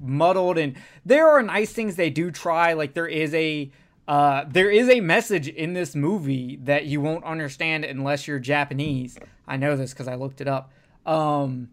muddled 0.00 0.58
and 0.58 0.76
there 1.04 1.28
are 1.28 1.42
nice 1.42 1.72
things 1.72 1.96
they 1.96 2.08
do 2.10 2.30
try. 2.30 2.74
Like 2.74 2.94
there 2.94 3.08
is 3.08 3.34
a 3.34 3.72
uh, 4.08 4.44
there 4.48 4.70
is 4.70 4.88
a 4.88 5.00
message 5.00 5.48
in 5.48 5.74
this 5.74 5.94
movie 5.94 6.58
that 6.64 6.86
you 6.86 7.00
won't 7.00 7.24
understand 7.24 7.84
unless 7.84 8.26
you're 8.26 8.38
Japanese. 8.38 9.18
I 9.46 9.56
know 9.56 9.76
this 9.76 9.92
because 9.92 10.08
I 10.08 10.16
looked 10.16 10.40
it 10.40 10.48
up. 10.48 10.72
Um, 11.06 11.70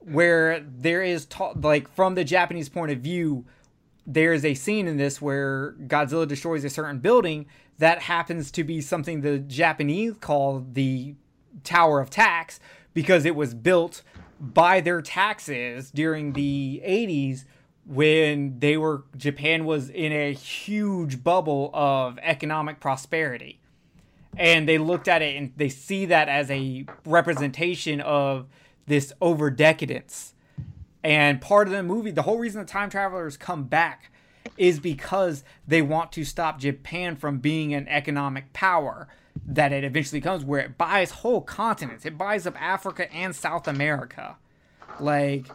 where 0.00 0.60
there 0.60 1.02
is 1.02 1.26
ta- 1.26 1.54
like 1.60 1.92
from 1.94 2.14
the 2.14 2.24
Japanese 2.24 2.68
point 2.68 2.90
of 2.90 2.98
view, 2.98 3.44
there 4.06 4.32
is 4.32 4.44
a 4.44 4.54
scene 4.54 4.86
in 4.86 4.96
this 4.96 5.20
where 5.20 5.72
Godzilla 5.86 6.26
destroys 6.26 6.64
a 6.64 6.70
certain 6.70 6.98
building 6.98 7.46
that 7.78 8.02
happens 8.02 8.50
to 8.52 8.64
be 8.64 8.80
something 8.80 9.20
the 9.20 9.38
Japanese 9.38 10.14
call 10.20 10.64
the 10.72 11.14
Tower 11.62 12.00
of 12.00 12.10
Tax 12.10 12.58
because 12.94 13.24
it 13.24 13.36
was 13.36 13.54
built 13.54 14.02
by 14.40 14.80
their 14.80 15.02
taxes 15.02 15.90
during 15.90 16.32
the 16.32 16.82
80s 16.84 17.44
when 17.88 18.58
they 18.58 18.76
were 18.76 19.04
Japan 19.16 19.64
was 19.64 19.88
in 19.88 20.12
a 20.12 20.32
huge 20.32 21.24
bubble 21.24 21.70
of 21.72 22.18
economic 22.22 22.80
prosperity. 22.80 23.60
And 24.36 24.68
they 24.68 24.78
looked 24.78 25.08
at 25.08 25.22
it 25.22 25.36
and 25.36 25.52
they 25.56 25.70
see 25.70 26.04
that 26.06 26.28
as 26.28 26.50
a 26.50 26.84
representation 27.04 28.00
of 28.02 28.46
this 28.86 29.12
over 29.20 29.50
decadence. 29.50 30.34
And 31.02 31.40
part 31.40 31.66
of 31.66 31.72
the 31.72 31.82
movie, 31.82 32.10
the 32.10 32.22
whole 32.22 32.38
reason 32.38 32.60
the 32.60 32.66
time 32.66 32.90
travelers 32.90 33.36
come 33.36 33.64
back 33.64 34.12
is 34.58 34.80
because 34.80 35.42
they 35.66 35.80
want 35.80 36.12
to 36.12 36.24
stop 36.24 36.60
Japan 36.60 37.16
from 37.16 37.38
being 37.38 37.72
an 37.72 37.88
economic 37.88 38.52
power 38.52 39.08
that 39.46 39.72
it 39.72 39.82
eventually 39.82 40.20
comes 40.20 40.44
where 40.44 40.60
it 40.60 40.76
buys 40.76 41.10
whole 41.10 41.40
continents. 41.40 42.04
It 42.04 42.18
buys 42.18 42.46
up 42.46 42.60
Africa 42.60 43.10
and 43.12 43.34
South 43.34 43.66
America. 43.66 44.36
Like 45.00 45.46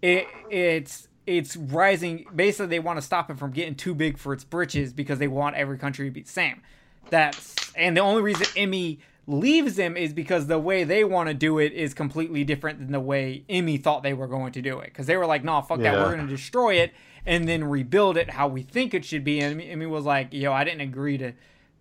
it 0.00 0.26
it's 0.50 1.08
it's 1.26 1.56
rising 1.56 2.26
basically 2.34 2.66
they 2.66 2.78
want 2.78 2.98
to 2.98 3.02
stop 3.02 3.30
it 3.30 3.38
from 3.38 3.52
getting 3.52 3.74
too 3.74 3.94
big 3.94 4.18
for 4.18 4.32
its 4.32 4.44
britches 4.44 4.92
because 4.92 5.18
they 5.18 5.28
want 5.28 5.56
every 5.56 5.78
country 5.78 6.06
to 6.06 6.10
be 6.10 6.22
the 6.22 6.28
same. 6.28 6.62
That's 7.10 7.54
and 7.74 7.96
the 7.96 8.00
only 8.00 8.22
reason 8.22 8.46
Emmy 8.56 9.00
leaves 9.26 9.76
them 9.76 9.96
is 9.96 10.12
because 10.12 10.46
the 10.46 10.58
way 10.58 10.84
they 10.84 11.04
want 11.04 11.28
to 11.28 11.34
do 11.34 11.58
it 11.58 11.72
is 11.72 11.94
completely 11.94 12.44
different 12.44 12.80
than 12.80 12.92
the 12.92 13.00
way 13.00 13.44
Emmy 13.48 13.76
thought 13.76 14.02
they 14.02 14.14
were 14.14 14.26
going 14.26 14.52
to 14.52 14.62
do 14.62 14.80
it. 14.80 14.86
Because 14.86 15.06
they 15.06 15.16
were 15.16 15.26
like, 15.26 15.44
"No, 15.44 15.52
nah, 15.52 15.60
fuck 15.60 15.80
that, 15.80 15.94
we're 15.94 16.14
going 16.14 16.26
to 16.26 16.32
destroy 16.32 16.74
it 16.74 16.92
and 17.24 17.46
then 17.46 17.64
rebuild 17.64 18.16
it 18.16 18.30
how 18.30 18.48
we 18.48 18.62
think 18.62 18.94
it 18.94 19.04
should 19.04 19.24
be." 19.24 19.40
And 19.40 19.60
Emmy 19.60 19.86
was 19.86 20.04
like, 20.04 20.32
"Yo, 20.32 20.52
I 20.52 20.64
didn't 20.64 20.80
agree 20.80 21.18
to 21.18 21.32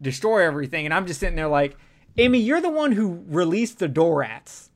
destroy 0.02 0.46
everything," 0.46 0.86
and 0.86 0.94
I'm 0.94 1.08
just 1.08 1.20
sitting 1.20 1.36
there 1.36 1.48
like, 1.48 1.78
"Emmy, 2.18 2.40
you're 2.40 2.62
the 2.62 2.70
one 2.70 2.92
who 2.92 3.24
released 3.28 3.80
the 3.80 3.90
Dorats." 3.90 4.70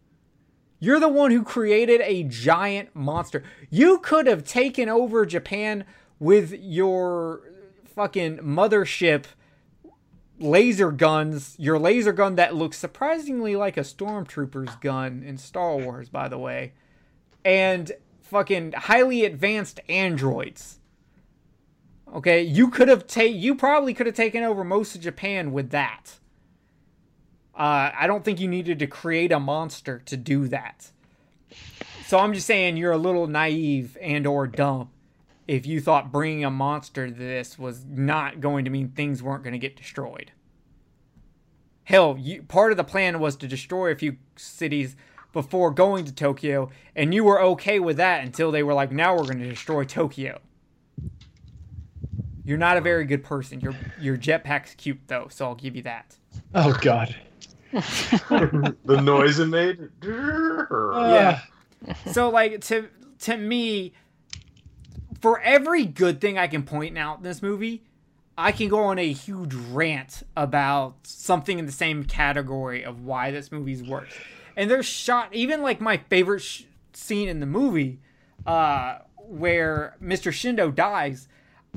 You're 0.86 1.00
the 1.00 1.10
one 1.10 1.32
who 1.32 1.42
created 1.42 2.00
a 2.02 2.22
giant 2.22 2.96
monster. 2.96 3.42
You 3.72 3.98
could 3.98 4.28
have 4.28 4.44
taken 4.44 4.88
over 4.88 5.26
Japan 5.26 5.84
with 6.20 6.54
your 6.54 7.42
fucking 7.96 8.38
mothership 8.38 9.26
laser 10.38 10.92
guns, 10.92 11.56
your 11.58 11.80
laser 11.80 12.14
gun 12.14 12.36
that 12.36 12.54
looks 12.54 12.78
surprisingly 12.78 13.56
like 13.56 13.78
a 13.78 13.82
stormtrooper's 13.82 14.76
gun 14.76 15.24
in 15.26 15.40
Star 15.40 15.76
Wars, 15.76 16.08
by 16.08 16.28
the 16.28 16.38
way, 16.38 16.74
and 17.44 17.92
fucking 18.22 18.74
highly 18.74 19.26
advanced 19.26 19.80
androids. 19.90 20.78
Okay, 22.14 22.44
you 22.44 22.70
could 22.70 22.90
have 22.90 23.08
taken, 23.08 23.40
you 23.40 23.56
probably 23.56 23.96
could 23.96 24.06
have 24.06 24.16
taken 24.16 24.44
over 24.44 24.64
most 24.64 24.94
of 24.94 25.02
Japan 25.02 25.52
with 25.52 25.72
that. 25.72 26.20
Uh, 27.56 27.91
I 27.97 28.08
don't 28.08 28.24
think 28.24 28.39
you 28.39 28.47
needed 28.47 28.80
to 28.80 28.88
create 28.88 29.32
a 29.32 29.39
monster 29.39 29.99
to 30.06 30.18
do 30.18 30.47
that. 30.49 30.91
So 32.06 32.20
I'm 32.20 32.34
just 32.34 32.45
saying 32.45 32.78
you're 32.78 32.91
a 32.91 32.97
little 32.97 33.28
naive 33.28 33.97
and 34.01 34.28
or 34.28 34.45
dumb 34.45 34.89
if 35.47 35.66
you 35.66 35.80
thought 35.80 36.12
bringing 36.12 36.43
a 36.43 36.49
monster 36.49 37.08
to 37.08 37.14
this 37.14 37.58
was 37.60 37.86
not 37.86 38.41
going 38.41 38.66
to 38.66 38.72
mean 38.72 38.89
things 38.89 39.22
weren't 39.22 39.43
going 39.43 39.53
to 39.53 39.60
get 39.60 39.76
destroyed. 39.76 40.32
Hell, 41.84 42.18
you, 42.20 42.41
part 42.43 42.72
of 42.72 42.78
the 42.78 42.84
plan 42.84 43.20
was 43.20 43.36
to 43.38 43.47
destroy 43.47 43.91
a 43.91 43.95
few 43.95 44.18
cities 44.36 44.95
before 45.34 45.70
going 45.70 46.06
to 46.06 46.12
Tokyo, 46.14 46.72
and 46.95 47.14
you 47.14 47.24
were 47.24 47.41
okay 47.41 47.80
with 47.80 47.97
that 47.97 48.24
until 48.24 48.51
they 48.51 48.64
were 48.64 48.74
like, 48.74 48.91
now 48.91 49.16
we're 49.16 49.24
going 49.24 49.39
to 49.39 49.49
destroy 49.49 49.84
Tokyo. 49.84 50.39
You're 52.43 52.58
not 52.58 52.78
a 52.78 52.82
very 52.82 53.06
good 53.06 53.24
person. 53.24 53.60
Your 53.60 53.74
your 53.99 54.18
jetpack's 54.18 54.76
cute 54.76 54.99
though, 55.08 55.28
so 55.30 55.45
I'll 55.45 55.56
give 55.56 55.76
you 55.76 55.82
that. 55.82 56.16
Oh 56.53 56.78
God. 56.80 57.16
the 57.72 59.01
noise 59.01 59.39
it 59.39 59.47
made. 59.47 59.89
Yeah. 61.05 61.41
so 62.11 62.30
like 62.30 62.61
to 62.61 62.88
to 63.20 63.38
me 63.38 63.93
for 65.22 65.39
every 65.41 65.86
good 65.86 66.20
thing 66.22 66.38
I 66.38 66.47
can 66.47 66.63
point 66.63 66.97
out 66.97 67.18
in 67.18 67.24
this 67.24 67.41
movie, 67.41 67.84
I 68.38 68.51
can 68.51 68.70
go 68.70 68.80
on 68.80 68.99
a 68.99 69.11
huge 69.11 69.53
rant 69.53 70.24
about 70.36 70.95
something 71.03 71.59
in 71.59 71.66
the 71.66 71.72
same 71.72 72.03
category 72.05 72.84
of 72.84 73.03
why 73.03 73.32
this 73.32 73.51
movie's 73.51 73.84
works. 73.84 74.13
And 74.55 74.70
there's 74.70 74.86
shot 74.86 75.34
even 75.34 75.61
like 75.61 75.80
my 75.82 75.97
favorite 76.09 76.41
sh- 76.41 76.63
scene 76.93 77.28
in 77.28 77.39
the 77.39 77.45
movie 77.45 77.99
uh 78.45 78.99
where 79.18 79.95
Mr. 80.01 80.32
Shindo 80.32 80.74
dies. 80.74 81.28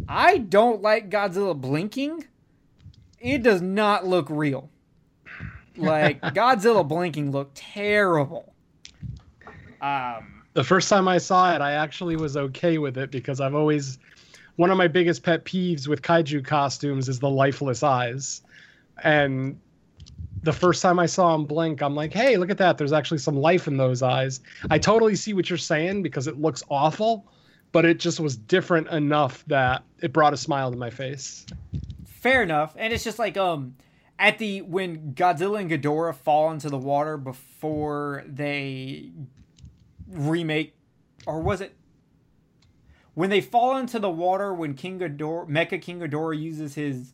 I 0.09 0.39
don't 0.39 0.81
like 0.83 1.11
Godzilla 1.11 1.59
blinking. 1.59 2.27
It 3.21 3.43
does 3.43 3.61
not 3.61 4.07
look 4.07 4.29
real. 4.31 4.71
Like 5.79 6.21
Godzilla 6.35 6.87
blinking 6.87 7.31
looked 7.31 7.57
terrible. 7.57 8.53
Um, 9.81 10.43
The 10.55 10.65
first 10.65 10.89
time 10.89 11.09
I 11.09 11.19
saw 11.19 11.55
it, 11.55 11.61
I 11.61 11.73
actually 11.73 12.17
was 12.17 12.37
okay 12.37 12.79
with 12.79 12.99
it 12.99 13.11
because 13.11 13.41
I've 13.41 13.55
always 13.55 13.99
one 14.57 14.71
of 14.71 14.77
my 14.77 14.89
biggest 14.89 15.23
pet 15.23 15.45
peeves 15.45 15.87
with 15.87 16.03
kaiju 16.03 16.45
costumes 16.45 17.09
is 17.09 17.21
the 17.21 17.31
lifeless 17.31 17.83
eyes. 17.85 18.43
And 19.05 19.61
the 20.43 20.53
first 20.53 20.83
time 20.83 20.99
I 20.99 21.07
saw 21.07 21.33
him 21.35 21.45
blink, 21.45 21.81
I'm 21.81 21.95
like, 21.95 22.13
hey, 22.13 22.37
look 22.37 22.51
at 22.51 22.59
that. 22.59 22.77
There's 22.77 22.93
actually 22.93 23.19
some 23.19 23.37
life 23.37 23.69
in 23.69 23.77
those 23.77 24.03
eyes. 24.03 24.41
I 24.69 24.79
totally 24.79 25.15
see 25.15 25.33
what 25.33 25.49
you're 25.49 25.59
saying 25.59 26.03
because 26.03 26.27
it 26.27 26.41
looks 26.41 26.65
awful, 26.71 27.25
but 27.71 27.85
it 27.85 28.01
just 28.01 28.19
was 28.19 28.37
different 28.37 28.89
enough 28.89 29.45
that 29.47 29.85
it 30.01 30.13
brought 30.13 30.35
a 30.35 30.37
smile 30.37 30.73
to 30.73 30.77
my 30.77 30.91
face. 30.91 31.47
fair 32.07 32.43
enough, 32.43 32.75
and 32.77 32.93
it's 32.93 33.05
just 33.05 33.21
like 33.21 33.37
um, 33.37 33.77
at 34.19 34.39
the 34.39 34.63
when 34.63 35.15
Godzilla 35.15 35.61
and 35.61 35.71
Ghidorah 35.71 36.15
fall 36.15 36.51
into 36.51 36.69
the 36.69 36.79
water 36.79 37.17
before 37.17 38.25
they 38.27 39.13
remake, 40.09 40.75
or 41.27 41.41
was 41.41 41.61
it 41.61 41.77
when 43.15 43.31
they 43.31 43.41
fall 43.41 43.77
into 43.77 43.99
the 43.99 44.11
water 44.11 44.53
when 44.55 44.75
King 44.75 44.99
Ghidorah, 44.99 45.49
Mecha 45.49 45.81
King 45.81 46.01
Ghidorah 46.01 46.41
uses 46.41 46.75
his 46.75 47.13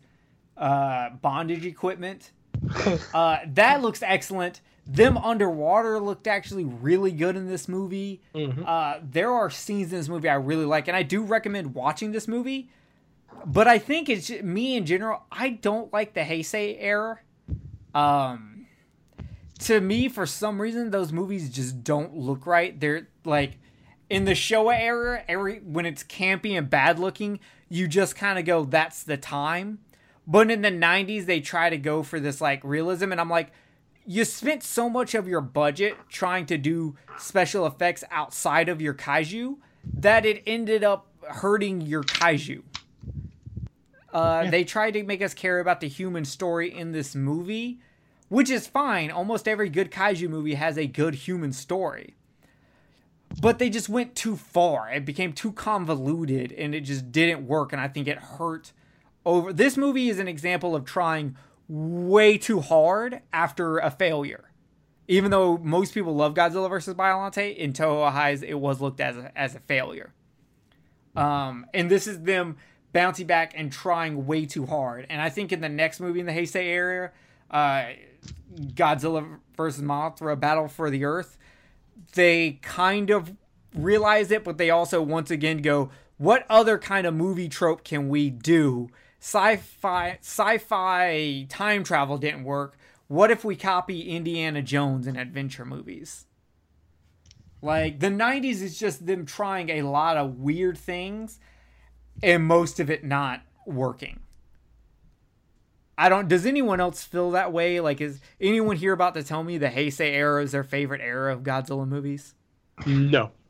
uh, 0.56 1.10
bondage 1.10 1.66
equipment? 1.66 2.32
uh, 3.14 3.38
that 3.46 3.82
looks 3.82 4.02
excellent. 4.02 4.60
Them 4.86 5.16
underwater 5.16 5.98
looked 5.98 6.26
actually 6.26 6.64
really 6.64 7.10
good 7.10 7.36
in 7.36 7.48
this 7.48 7.68
movie. 7.68 8.22
Uh, 8.66 9.00
there 9.02 9.32
are 9.32 9.48
scenes 9.48 9.92
in 9.92 9.98
this 9.98 10.08
movie 10.08 10.28
I 10.28 10.34
really 10.34 10.66
like, 10.66 10.88
and 10.88 10.96
I 10.96 11.02
do 11.02 11.22
recommend 11.22 11.74
watching 11.74 12.12
this 12.12 12.28
movie. 12.28 12.70
But 13.46 13.68
I 13.68 13.78
think 13.78 14.08
it's 14.08 14.30
me 14.30 14.76
in 14.76 14.86
general. 14.86 15.22
I 15.30 15.50
don't 15.50 15.92
like 15.92 16.14
the 16.14 16.20
Heisei 16.20 16.76
era. 16.78 17.20
Um, 17.94 18.66
to 19.60 19.80
me, 19.80 20.08
for 20.08 20.26
some 20.26 20.60
reason, 20.60 20.90
those 20.90 21.12
movies 21.12 21.50
just 21.50 21.84
don't 21.84 22.16
look 22.16 22.46
right. 22.46 22.78
They're 22.78 23.08
like 23.24 23.58
in 24.10 24.24
the 24.24 24.32
Showa 24.32 24.78
era, 24.78 25.22
every 25.28 25.58
when 25.58 25.86
it's 25.86 26.02
campy 26.02 26.56
and 26.56 26.68
bad 26.68 26.98
looking, 26.98 27.40
you 27.68 27.88
just 27.88 28.16
kind 28.16 28.38
of 28.38 28.44
go, 28.44 28.64
"That's 28.64 29.02
the 29.02 29.16
time." 29.16 29.80
But 30.26 30.50
in 30.50 30.62
the 30.62 30.70
'90s, 30.70 31.26
they 31.26 31.40
try 31.40 31.70
to 31.70 31.76
go 31.76 32.02
for 32.02 32.20
this 32.20 32.40
like 32.40 32.62
realism, 32.64 33.12
and 33.12 33.20
I'm 33.20 33.30
like, 33.30 33.52
you 34.06 34.24
spent 34.24 34.62
so 34.62 34.90
much 34.90 35.14
of 35.14 35.26
your 35.26 35.40
budget 35.40 35.96
trying 36.08 36.46
to 36.46 36.58
do 36.58 36.96
special 37.18 37.66
effects 37.66 38.04
outside 38.10 38.68
of 38.68 38.80
your 38.80 38.94
kaiju 38.94 39.56
that 39.94 40.26
it 40.26 40.42
ended 40.46 40.84
up 40.84 41.06
hurting 41.22 41.80
your 41.80 42.02
kaiju. 42.02 42.62
Uh, 44.14 44.48
They 44.48 44.64
tried 44.64 44.92
to 44.92 45.02
make 45.02 45.20
us 45.20 45.34
care 45.34 45.58
about 45.58 45.80
the 45.80 45.88
human 45.88 46.24
story 46.24 46.72
in 46.72 46.92
this 46.92 47.14
movie, 47.14 47.80
which 48.28 48.48
is 48.48 48.66
fine. 48.66 49.10
Almost 49.10 49.48
every 49.48 49.68
good 49.68 49.90
kaiju 49.90 50.28
movie 50.28 50.54
has 50.54 50.78
a 50.78 50.86
good 50.86 51.14
human 51.16 51.52
story. 51.52 52.14
But 53.40 53.58
they 53.58 53.68
just 53.68 53.88
went 53.88 54.14
too 54.14 54.36
far. 54.36 54.88
It 54.90 55.04
became 55.04 55.32
too 55.32 55.50
convoluted 55.52 56.52
and 56.52 56.74
it 56.74 56.82
just 56.82 57.10
didn't 57.10 57.48
work. 57.48 57.72
And 57.72 57.80
I 57.82 57.88
think 57.88 58.06
it 58.06 58.18
hurt 58.18 58.72
over. 59.26 59.52
This 59.52 59.76
movie 59.76 60.08
is 60.08 60.20
an 60.20 60.28
example 60.28 60.76
of 60.76 60.84
trying 60.84 61.36
way 61.66 62.38
too 62.38 62.60
hard 62.60 63.20
after 63.32 63.78
a 63.78 63.90
failure. 63.90 64.50
Even 65.08 65.30
though 65.30 65.58
most 65.58 65.92
people 65.92 66.14
love 66.14 66.34
Godzilla 66.34 66.68
vs. 66.68 66.94
Biollante, 66.94 67.56
in 67.56 67.72
Toho's 67.72 68.14
eyes, 68.14 68.42
it 68.42 68.54
was 68.54 68.80
looked 68.80 69.00
as 69.00 69.16
a, 69.16 69.32
as 69.36 69.54
a 69.54 69.60
failure. 69.60 70.14
Um, 71.16 71.66
and 71.74 71.90
this 71.90 72.06
is 72.06 72.22
them 72.22 72.56
bouncing 72.94 73.26
back 73.26 73.52
and 73.54 73.70
trying 73.70 74.24
way 74.24 74.46
too 74.46 74.64
hard. 74.64 75.04
And 75.10 75.20
I 75.20 75.28
think 75.28 75.52
in 75.52 75.60
the 75.60 75.68
next 75.68 76.00
movie 76.00 76.20
in 76.20 76.26
the 76.26 76.32
Heisei 76.32 76.64
area, 76.64 77.10
uh, 77.50 77.86
Godzilla 78.54 79.38
versus 79.56 79.82
Mothra 79.82 80.38
Battle 80.38 80.68
for 80.68 80.88
the 80.88 81.04
Earth, 81.04 81.36
they 82.14 82.60
kind 82.62 83.10
of 83.10 83.36
realize 83.74 84.30
it, 84.30 84.44
but 84.44 84.56
they 84.56 84.70
also 84.70 85.02
once 85.02 85.30
again 85.30 85.58
go, 85.58 85.90
what 86.16 86.46
other 86.48 86.78
kind 86.78 87.06
of 87.06 87.14
movie 87.14 87.48
trope 87.48 87.82
can 87.82 88.08
we 88.08 88.30
do? 88.30 88.88
Sci-fi 89.18 90.18
sci-fi 90.20 91.46
time 91.48 91.82
travel 91.82 92.16
didn't 92.16 92.44
work. 92.44 92.76
What 93.08 93.32
if 93.32 93.44
we 93.44 93.56
copy 93.56 94.02
Indiana 94.02 94.62
Jones 94.62 95.08
in 95.08 95.16
adventure 95.16 95.64
movies? 95.64 96.26
Like 97.60 97.98
the 97.98 98.08
90s 98.08 98.62
is 98.62 98.78
just 98.78 99.06
them 99.06 99.26
trying 99.26 99.70
a 99.70 99.82
lot 99.82 100.16
of 100.16 100.38
weird 100.38 100.78
things 100.78 101.40
and 102.22 102.44
most 102.44 102.80
of 102.80 102.90
it 102.90 103.04
not 103.04 103.42
working. 103.66 104.20
I 105.96 106.08
don't 106.08 106.28
does 106.28 106.44
anyone 106.44 106.80
else 106.80 107.04
feel 107.04 107.30
that 107.32 107.52
way? 107.52 107.80
Like 107.80 108.00
is 108.00 108.20
anyone 108.40 108.76
here 108.76 108.92
about 108.92 109.14
to 109.14 109.22
tell 109.22 109.44
me 109.44 109.58
the 109.58 109.68
Heisei 109.68 110.12
era 110.12 110.42
is 110.42 110.52
their 110.52 110.64
favorite 110.64 111.00
era 111.00 111.32
of 111.32 111.42
Godzilla 111.42 111.86
movies? 111.86 112.34
No. 112.86 113.30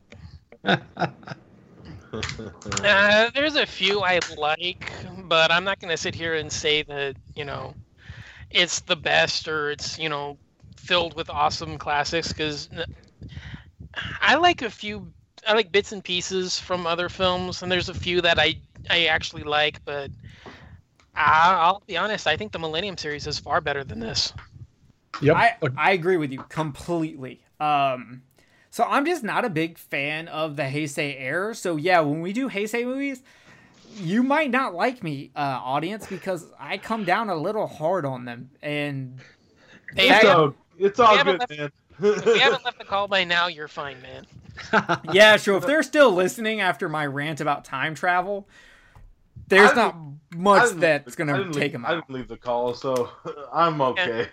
Uh, 2.85 3.31
there's 3.35 3.57
a 3.57 3.67
few 3.67 4.01
I 4.03 4.21
like, 4.37 4.93
but 5.25 5.51
I'm 5.51 5.65
not 5.65 5.81
gonna 5.81 5.97
sit 5.97 6.15
here 6.15 6.35
and 6.35 6.53
say 6.53 6.83
that 6.85 7.17
you 7.35 7.45
know 7.45 7.75
it's 8.51 8.81
the 8.81 8.97
best 8.97 9.49
or 9.49 9.71
it's 9.71 9.99
you 9.99 10.09
know 10.09 10.39
filled 10.77 11.15
with 11.15 11.29
awesome 11.31 11.79
classics 11.79 12.29
because 12.29 12.69
I 14.21 14.37
like 14.37 14.63
a 14.63 14.71
few. 14.71 15.13
I 15.47 15.53
like 15.55 15.71
bits 15.73 15.93
and 15.93 16.03
pieces 16.03 16.59
from 16.59 16.87
other 16.87 17.09
films, 17.09 17.63
and 17.63 17.71
there's 17.71 17.89
a 17.89 17.95
few 17.95 18.21
that 18.23 18.39
I 18.39 18.57
I 18.91 19.07
actually 19.07 19.43
like, 19.43 19.85
but 19.85 20.11
I, 21.15 21.55
I'll 21.61 21.83
be 21.87 21.97
honest. 21.97 22.27
I 22.27 22.37
think 22.37 22.53
the 22.53 22.59
Millennium 22.59 22.97
series 22.97 23.27
is 23.27 23.39
far 23.39 23.61
better 23.61 23.85
than 23.85 24.01
this. 24.01 24.33
Yep. 25.23 25.37
I, 25.37 25.57
I 25.77 25.93
agree 25.93 26.17
with 26.17 26.33
you 26.33 26.43
completely. 26.49 27.41
Um, 27.61 28.23
so 28.71 28.85
I'm 28.85 29.07
just 29.07 29.23
not 29.23 29.45
a 29.45 29.49
big 29.51 29.79
fan 29.79 30.27
of 30.29 30.57
the 30.57 30.65
Heisei 30.65 31.15
era. 31.21 31.55
So 31.55 31.77
yeah, 31.77 32.01
when 32.01 32.21
we 32.21 32.33
do 32.33 32.51
Heisei 32.51 32.85
movies, 32.85 33.23
you 33.97 34.25
might 34.25 34.51
not 34.51 34.75
like 34.75 35.05
me, 35.05 35.31
uh, 35.37 35.61
audience, 35.63 36.07
because 36.07 36.47
I 36.59 36.79
come 36.79 37.05
down 37.05 37.31
a 37.31 37.37
little 37.37 37.69
hard 37.69 38.05
on 38.05 38.25
them. 38.25 38.51
And 38.61 39.21
It's 39.97 40.25
if, 40.25 40.31
all, 40.37 40.55
it's 40.79 40.99
all 40.99 41.17
good, 41.23 41.39
left- 41.39 41.51
man. 41.57 41.71
if 42.03 42.27
we 42.27 42.39
haven't 42.41 42.65
left 42.65 42.79
the 42.79 42.85
call 42.85 43.07
by 43.07 43.23
now, 43.23 43.47
you're 43.47 43.69
fine, 43.69 44.03
man. 44.03 44.27
yeah, 45.13 45.37
sure. 45.37 45.57
If 45.59 45.67
they're 45.67 45.83
still 45.83 46.13
listening 46.13 46.61
after 46.61 46.89
my 46.89 47.07
rant 47.07 47.41
about 47.41 47.65
time 47.65 47.95
travel, 47.95 48.49
there's 49.49 49.71
I 49.73 49.75
not 49.75 49.97
much 50.37 50.69
didn't 50.69 50.81
that's 50.81 51.07
leave- 51.07 51.17
gonna 51.17 51.35
I 51.35 51.39
didn't 51.39 51.53
take 51.53 51.63
leave- 51.63 51.73
them 51.73 51.87
I 51.87 51.89
out. 51.91 51.95
didn't 52.07 52.11
leave 52.11 52.29
the 52.29 52.37
call, 52.37 52.75
so 52.75 53.11
I'm 53.53 53.81
okay. 53.81 54.29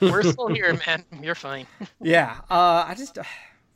We're 0.00 0.22
still 0.22 0.48
here, 0.48 0.78
man. 0.86 1.04
You're 1.22 1.34
fine. 1.34 1.66
Yeah, 2.00 2.36
uh, 2.50 2.84
I 2.88 2.94
just 2.96 3.18
uh, 3.18 3.22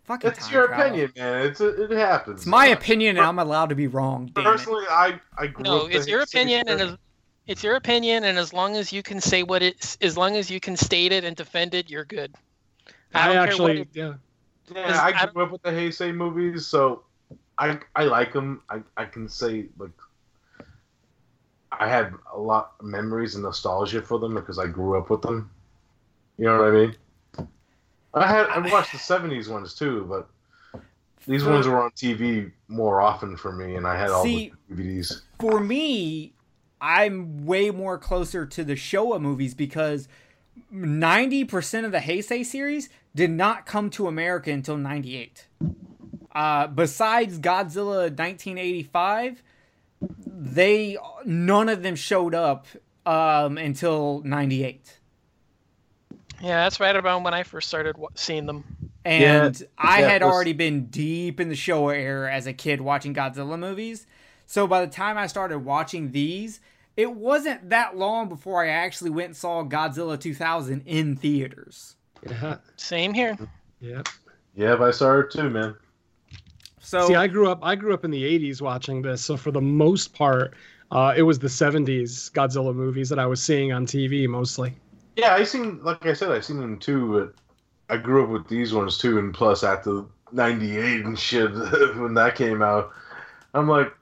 fucking. 0.05 0.31
It's 0.31 0.47
time 0.47 0.53
your 0.55 0.67
travel. 0.67 0.87
opinion, 0.87 1.13
man. 1.17 1.47
It's 1.47 1.61
it 1.61 1.91
happens. 1.93 2.41
It's 2.41 2.47
my 2.47 2.67
opinion, 2.67 3.17
and 3.17 3.27
I'm 3.27 3.39
allowed 3.39 3.69
to 3.69 3.75
be 3.77 3.87
wrong. 3.87 4.31
Damn 4.35 4.47
it. 4.47 4.51
Personally, 4.51 4.85
I 4.91 5.21
I 5.39 5.47
grew 5.47 5.65
No, 5.65 5.83
up 5.87 5.91
it's 5.93 6.09
your 6.09 6.23
opinion, 6.23 6.65
and 6.69 6.81
as, 6.81 6.97
it's 7.47 7.63
your 7.63 7.77
opinion, 7.77 8.25
and 8.25 8.39
as 8.39 8.53
long 8.53 8.77
as 8.77 8.93
you 8.93 9.03
can 9.03 9.21
say 9.21 9.43
what 9.45 9.63
it's, 9.63 9.97
as 10.01 10.17
long 10.17 10.37
as 10.37 10.51
you 10.51 10.59
can 10.61 10.77
state 10.77 11.13
it 11.13 11.25
and 11.25 11.37
defend 11.37 11.75
it, 11.75 11.89
you're 11.89 12.05
good. 12.05 12.35
I, 13.15 13.27
don't 13.27 13.35
care 13.35 13.41
what 13.41 13.49
actually, 13.49 13.81
it- 13.83 13.89
yeah. 13.93 14.13
Yeah, 14.75 15.01
I- 15.03 15.23
I 15.23 15.27
grew 15.27 15.45
up 15.45 15.51
with 15.53 15.63
the 15.63 15.71
Heisei 15.71 16.15
movies, 16.15 16.67
so 16.67 17.03
I 17.59 17.79
I 17.97 18.05
like 18.05 18.33
them. 18.33 18.63
I 18.71 18.83
I 18.97 19.05
can 19.05 19.29
say 19.29 19.67
like 19.79 19.91
I 21.73 21.89
have 21.89 22.13
a 22.33 22.39
lot 22.39 22.73
of 22.81 22.87
memories 22.87 23.35
and 23.35 23.45
nostalgia 23.45 24.03
for 24.03 24.19
them 24.19 24.35
because 24.35 24.59
I 24.59 24.67
grew 24.67 24.99
up 24.99 25.11
with 25.11 25.23
them. 25.23 25.51
You 26.37 26.47
know 26.47 26.59
what 26.59 26.69
I 26.69 26.71
mean? 26.71 26.97
I 28.15 28.27
had 28.27 28.47
I 28.47 28.59
watched 28.73 28.93
the 28.93 28.99
'70s 28.99 29.49
ones 29.49 29.75
too, 29.75 30.05
but 30.09 30.29
these 31.27 31.45
ones 31.45 31.67
were 31.69 31.81
on 31.83 31.91
TV 31.93 32.51
more 32.69 33.01
often 33.01 33.37
for 33.37 33.53
me, 33.53 33.77
and 33.77 33.87
I 33.87 33.97
had 33.99 34.11
all 34.11 34.25
See- 34.25 34.53
the 34.69 34.75
DVDs. 34.75 35.23
for 35.39 35.61
me, 35.61 36.35
I'm 36.81 37.45
way 37.47 37.71
more 37.71 37.99
closer 37.99 38.47
to 38.47 38.65
the 38.65 38.73
Showa 38.75 39.21
movies 39.21 39.55
because 39.55 40.09
90% 40.73 41.85
of 41.85 41.93
the 41.93 41.99
Heisei 41.99 42.45
series 42.45 42.89
did 43.15 43.31
not 43.31 43.67
come 43.67 43.91
to 43.91 44.07
America 44.07 44.51
until 44.51 44.77
98. 44.77 45.47
Uh, 46.33 46.67
besides 46.69 47.39
Godzilla 47.39 48.09
1985, 48.17 49.43
they 50.27 50.97
none 51.25 51.69
of 51.69 51.83
them 51.83 51.97
showed 51.97 52.35
up 52.35 52.67
um, 53.05 53.59
until 53.59 54.23
98. 54.25 54.99
Yeah, 56.41 56.63
that's 56.65 56.81
right 56.81 56.97
about 56.97 57.23
when 57.23 57.35
I 57.35 57.43
first 57.43 57.69
started 57.69 57.99
wa- 57.99 58.09
seeing 58.15 58.47
them. 58.47 58.65
And 59.05 59.63
I 59.77 60.03
had 60.03 60.23
was- 60.23 60.33
already 60.33 60.53
been 60.53 60.87
deep 60.87 61.41
in 61.41 61.49
the 61.49 61.55
Showa 61.55 61.95
era 61.97 62.33
as 62.33 62.47
a 62.47 62.53
kid 62.53 62.81
watching 62.81 63.15
Godzilla 63.15 63.59
movies. 63.59 64.07
So 64.47 64.67
by 64.67 64.85
the 64.85 64.91
time 64.91 65.19
I 65.19 65.27
started 65.27 65.61
watching 65.61 66.13
these, 66.13 66.61
it 67.01 67.13
wasn't 67.15 67.71
that 67.71 67.97
long 67.97 68.29
before 68.29 68.63
I 68.63 68.69
actually 68.69 69.11
went 69.11 69.29
and 69.29 69.37
saw 69.37 69.65
Godzilla 69.65 70.21
2000 70.21 70.83
in 70.87 71.17
theaters. 71.17 71.97
Yeah. 72.29 72.59
Same 72.77 73.15
here. 73.15 73.39
Yep. 73.81 74.09
Yeah, 74.55 74.77
I 74.77 74.91
saw 74.91 75.21
it 75.21 75.31
too, 75.31 75.49
man. 75.49 75.75
So 76.81 77.09
See, 77.09 77.15
I 77.15 77.27
grew 77.27 77.51
up. 77.51 77.61
I 77.63 77.75
grew 77.75 77.95
up 77.95 78.05
in 78.05 78.11
the 78.11 78.23
'80s 78.23 78.61
watching 78.61 79.01
this, 79.01 79.23
so 79.23 79.37
for 79.37 79.51
the 79.51 79.61
most 79.61 80.13
part, 80.13 80.55
uh, 80.91 81.15
it 81.17 81.23
was 81.23 81.39
the 81.39 81.49
'70s 81.49 82.31
Godzilla 82.33 82.75
movies 82.75 83.09
that 83.09 83.19
I 83.19 83.27
was 83.27 83.41
seeing 83.41 83.73
on 83.73 83.87
TV 83.87 84.29
mostly. 84.29 84.75
Yeah, 85.17 85.35
I 85.35 85.45
seen 85.45 85.83
like 85.83 86.05
I 86.05 86.13
said, 86.13 86.31
I 86.31 86.41
seen 86.41 86.61
them 86.61 86.79
too. 86.79 87.33
But 87.89 87.95
I 87.95 87.97
grew 87.99 88.25
up 88.25 88.31
with 88.31 88.49
these 88.49 88.75
ones 88.75 88.99
too, 88.99 89.19
and 89.19 89.33
plus 89.33 89.63
after 89.63 90.05
'98 90.33 91.05
and 91.07 91.19
shit 91.19 91.51
when 91.97 92.15
that 92.15 92.35
came 92.35 92.61
out, 92.61 92.91
I'm 93.55 93.69
like, 93.69 93.95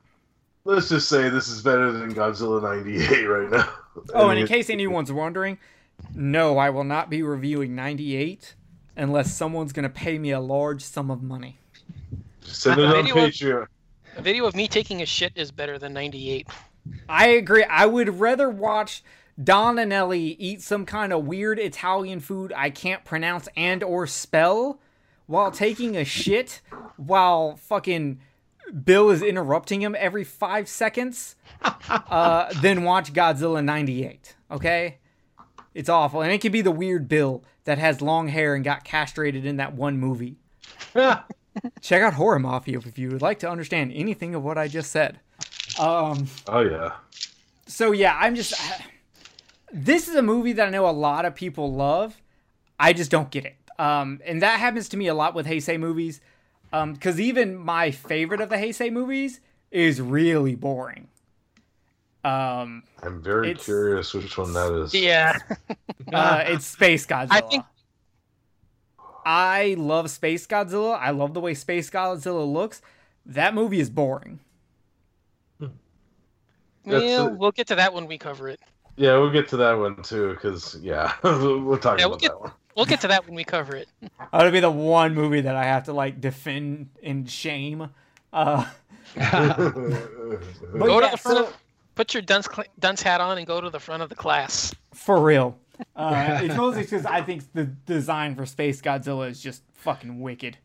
let's 0.69 0.91
just 0.91 1.09
say 1.09 1.31
this 1.31 1.49
is 1.49 1.63
better 1.63 1.91
than 1.91 2.15
Godzilla 2.15 2.63
'98 2.63 3.25
right 3.25 3.51
now. 3.51 3.69
Oh, 4.15 4.29
and 4.29 4.39
in 4.39 4.47
case 4.47 4.71
anyone's 4.71 5.11
wondering, 5.11 5.59
no, 6.15 6.59
I 6.59 6.71
will 6.71 6.85
not 6.85 7.11
be 7.11 7.23
reviewing 7.23 7.75
98 7.75 8.55
unless 8.97 9.35
someone's 9.35 9.73
going 9.73 9.85
to 9.85 9.89
pay 9.89 10.19
me 10.19 10.31
a 10.31 10.41
large 10.41 10.83
sum 10.83 11.11
of 11.11 11.23
money. 11.23 11.59
send 12.43 12.81
it 12.81 12.87
on 12.87 13.05
Patreon. 13.07 13.67
A 14.17 14.23
video 14.23 14.47
of 14.47 14.55
me 14.55 14.69
taking 14.69 15.03
a 15.03 15.07
shit 15.07 15.33
is 15.35 15.51
better 15.51 15.79
than 15.79 15.93
98. 15.95 16.49
I 17.09 17.29
agree. 17.29 17.65
I 17.65 17.87
would 17.87 18.21
rather 18.21 18.49
watch 18.49 19.03
Don 19.43 19.79
and 19.79 19.93
Ellie 19.93 20.37
eat 20.39 20.63
some 20.63 20.85
kind 20.85 21.13
of 21.13 21.25
weird 21.25 21.59
Italian 21.59 22.21
food 22.21 22.53
I 22.55 22.71
can't 22.71 23.05
pronounce 23.05 23.49
and 23.57 23.83
or 23.83 24.07
spell 24.07 24.81
while 25.27 25.51
taking 25.51 25.97
a 25.97 26.05
shit 26.05 26.61
while 26.97 27.57
fucking 27.57 28.21
Bill 28.85 29.11
is 29.11 29.23
interrupting 29.23 29.83
him 29.83 29.97
every 29.99 30.25
five 30.25 30.69
seconds 30.69 31.37
uh, 31.63 32.53
than 32.61 32.85
watch 32.85 33.13
Godzilla 33.13 33.65
98. 33.65 34.37
Okay? 34.51 34.99
It's 35.75 35.89
awful. 35.89 36.23
And 36.23 36.33
it 36.33 36.39
could 36.41 36.53
be 36.53 36.61
the 36.61 36.71
weird 36.71 37.09
Bill 37.09 37.45
that 37.65 37.79
has 37.79 38.01
long 38.03 38.29
hair 38.29 38.55
and 38.55 38.65
got 38.65 38.85
castrated 38.85 39.45
in 39.47 39.57
that 39.57 39.75
one 39.75 39.99
movie. 39.99 40.37
Check 41.81 42.03
out 42.03 42.15
Horror 42.15 42.39
Mafia 42.39 42.79
if 42.79 42.99
you 42.99 43.11
would 43.11 43.23
like 43.23 43.39
to 43.41 43.51
understand 43.51 43.93
anything 43.95 44.35
of 44.35 44.43
what 44.45 44.59
I 44.59 44.69
just 44.69 44.91
said. 44.91 45.21
Um, 45.79 46.27
Oh 46.47 46.61
yeah. 46.61 46.93
so 47.67 47.93
yeah, 47.93 48.17
I'm 48.19 48.35
just. 48.35 48.55
This 49.71 50.09
is 50.09 50.15
a 50.15 50.23
movie 50.23 50.55
that 50.55 50.67
I 50.67 50.71
know 50.71 50.89
a 50.89 50.91
lot 50.91 51.27
of 51.27 51.35
people 51.35 51.75
love. 51.75 52.23
I 52.81 52.95
just 52.95 53.11
don't 53.11 53.31
get 53.31 53.45
it. 53.45 53.57
Um, 53.79 54.19
and 54.25 54.41
that 54.41 54.59
happens 54.61 54.89
to 54.89 54.97
me 54.97 55.09
a 55.09 55.15
lot 55.15 55.35
with 55.35 55.47
Heisei 55.47 55.79
movies. 55.79 56.23
Um, 56.73 56.93
because 56.95 57.19
even 57.21 57.57
my 57.57 57.91
favorite 57.91 58.41
of 58.41 58.49
the 58.51 58.57
Heisei 58.57 58.93
movies 58.93 59.41
is 59.71 60.01
really 60.01 60.55
boring. 60.55 61.09
Um, 62.25 62.83
I'm 63.03 63.23
very 63.23 63.51
It's- 63.51 63.65
curious 63.65 64.13
which 64.13 64.37
one 64.37 64.53
that 64.53 64.73
is. 64.83 64.95
Yeah. 64.95 65.39
uh, 66.13 66.45
it's 66.47 66.67
Space 66.67 67.07
Godzilla. 67.07 67.29
I 67.31 67.41
think- 67.43 67.65
I 69.25 69.75
love 69.79 70.11
Space 70.11 70.47
Godzilla. 70.47 70.99
I 70.99 71.11
love 71.11 71.35
the 71.35 71.41
way 71.41 71.55
Space 71.55 71.91
Godzilla 71.91 72.51
looks. 72.51 72.81
That 73.27 73.55
movie 73.55 73.79
is 73.81 73.91
boring. 73.91 74.41
That's 75.61 75.73
yeah, 77.05 77.27
it. 77.27 77.33
we'll 77.37 77.51
get 77.51 77.67
to 77.67 77.75
that 77.75 77.93
when 77.93 78.07
we 78.07 78.17
cover 78.17 78.49
it. 78.49 78.61
Yeah, 78.97 79.19
we'll 79.19 79.31
get 79.31 79.49
to 79.51 79.57
that 79.59 79.73
one 79.75 80.03
too, 80.03 80.31
because 80.31 80.79
yeah, 80.81 81.13
we'll 81.23 81.77
talk 81.77 81.99
Yeah, 81.99 82.07
we'll 82.07 82.15
about 82.15 82.21
get- 82.21 82.31
that 82.33 82.41
one. 82.41 82.53
We'll 82.77 82.87
get 82.87 83.01
to 83.01 83.09
that 83.09 83.27
when 83.27 83.35
we 83.35 83.45
cover 83.45 83.77
it. 83.77 83.89
That'll 84.33 84.53
be 84.53 84.61
the 84.61 84.71
one 84.71 85.15
movie 85.15 85.41
that 85.41 85.57
I 85.57 85.65
have 85.65 85.85
to 85.85 85.93
like 85.93 86.21
defend 86.21 86.91
in 87.03 87.27
shame. 87.27 87.91
Uh, 88.33 88.67
but 89.17 89.65
Go 89.65 91.01
to 91.01 91.09
the 91.11 91.17
front 91.17 91.39
so- 91.39 91.47
of, 91.47 91.57
put 91.95 92.15
your 92.15 92.23
dunce, 92.23 92.47
cl- 92.47 92.69
dunce 92.79 93.03
hat 93.03 93.21
on 93.21 93.39
and 93.39 93.47
go 93.47 93.61
to 93.61 93.71
the 93.71 93.81
front 93.81 94.03
of 94.03 94.09
the 94.09 94.15
class. 94.15 94.75
For 94.95 95.21
real. 95.21 95.59
Uh, 95.97 96.41
it's 96.43 96.55
mostly 96.57 96.83
because 96.83 97.07
I 97.07 97.23
think 97.23 97.43
the 97.53 97.65
design 97.65 98.35
for 98.35 98.47
Space 98.47 98.81
Godzilla 98.81 99.29
is 99.29 99.41
just 99.41 99.63
fucking 99.75 100.21
wicked. 100.21 100.59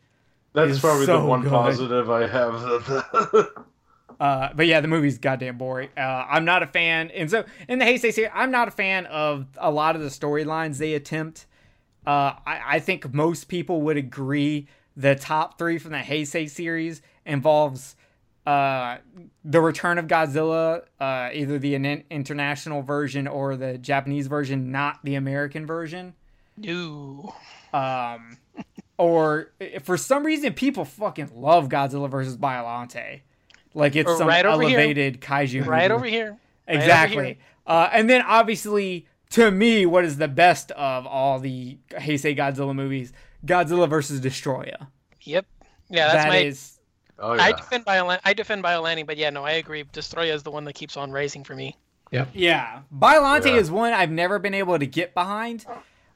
That's 0.53 0.79
probably 0.79 1.07
so 1.07 1.21
the 1.21 1.25
one 1.25 1.41
good. 1.41 1.51
positive 1.51 2.11
I 2.11 2.27
have. 2.27 3.49
Uh, 4.19 4.49
but 4.55 4.67
yeah, 4.67 4.79
the 4.79 4.87
movie's 4.87 5.17
goddamn 5.17 5.57
boring. 5.57 5.89
Uh, 5.97 6.01
I'm 6.29 6.45
not 6.45 6.61
a 6.61 6.67
fan, 6.67 7.09
and 7.11 7.29
so 7.29 7.43
in 7.67 7.79
the 7.79 7.85
Heisei 7.85 8.13
series, 8.13 8.29
I'm 8.33 8.51
not 8.51 8.67
a 8.67 8.71
fan 8.71 9.07
of 9.07 9.47
a 9.57 9.71
lot 9.71 9.95
of 9.95 10.03
the 10.03 10.09
storylines 10.09 10.77
they 10.77 10.93
attempt. 10.93 11.47
Uh, 12.05 12.33
I, 12.45 12.61
I 12.65 12.79
think 12.79 13.13
most 13.13 13.47
people 13.47 13.81
would 13.83 13.97
agree 13.97 14.67
the 14.95 15.15
top 15.15 15.57
three 15.57 15.77
from 15.77 15.91
the 15.91 15.99
Heisei 15.99 16.49
series 16.49 17.01
involves 17.25 17.95
uh, 18.45 18.97
the 19.45 19.61
Return 19.61 19.97
of 19.97 20.07
Godzilla, 20.07 20.83
uh, 20.99 21.29
either 21.33 21.57
the 21.57 21.75
in- 21.75 22.03
international 22.09 22.81
version 22.81 23.25
or 23.27 23.55
the 23.55 23.77
Japanese 23.77 24.27
version, 24.27 24.71
not 24.71 24.99
the 25.03 25.15
American 25.15 25.65
version. 25.65 26.13
No. 26.57 27.33
Um, 27.73 28.37
or 28.97 29.51
eh, 29.61 29.79
for 29.79 29.97
some 29.97 30.23
reason, 30.25 30.53
people 30.53 30.85
fucking 30.85 31.31
love 31.35 31.69
Godzilla 31.69 32.09
versus 32.09 32.37
Biollante. 32.37 33.21
Like 33.73 33.95
it's 33.95 34.09
Or 34.11 34.17
some 34.17 34.27
right 34.27 34.45
over 34.45 34.61
here. 34.67 34.77
elevated 34.77 35.21
kaiju. 35.21 35.65
Right 35.65 35.89
movie. 35.89 35.93
over 35.95 36.05
here. 36.05 36.29
Right 36.67 36.75
over 36.75 36.79
Exactly. 36.83 37.25
here. 37.25 37.37
uh, 37.65 37.89
and 37.91 38.07
then 38.09 38.21
obviously, 38.21 39.07
to 39.34 39.51
me, 39.51 39.86
what 39.86 40.05
is 40.05 40.17
the 40.17 40.27
best 40.27 40.71
of 40.71 41.05
all 41.07 41.39
the 41.39 41.77
Heisei 41.91 42.36
Godzilla 42.38 42.73
movies? 42.75 43.13
Godzilla 43.45 43.89
versus 43.89 44.19
Destoroyah. 44.21 44.88
Yep. 45.21 45.45
Yeah, 45.89 46.07
that's 46.07 46.23
That 46.23 46.29
my. 46.29 46.38
is- 46.38 46.79
oh 47.19 47.34
I 47.34 47.51
defend 47.51 47.86
Biolan- 47.86 48.19
I 48.23 48.34
defend 48.34 48.63
Biolani, 48.63 49.05
but 49.05 49.17
yeah, 49.17 49.29
no, 49.29 49.43
I 49.43 49.51
agree. 49.51 49.84
Destoroyah 49.86 50.34
is 50.34 50.43
the 50.43 50.51
one 50.51 50.63
that 50.65 50.73
keeps 50.73 50.97
on 50.97 51.11
rising 51.11 51.43
for 51.43 51.55
me. 51.55 51.77
Yep. 52.11 52.29
Yeah. 52.34 52.81
Biollante 52.95 53.47
Yeah. 53.47 53.55
is 53.57 53.71
one 53.71 53.91
I've 53.93 54.11
never 54.11 54.39
been 54.39 54.53
able 54.53 54.77
to 54.79 54.86
get 54.88 55.13
behind. 55.13 55.65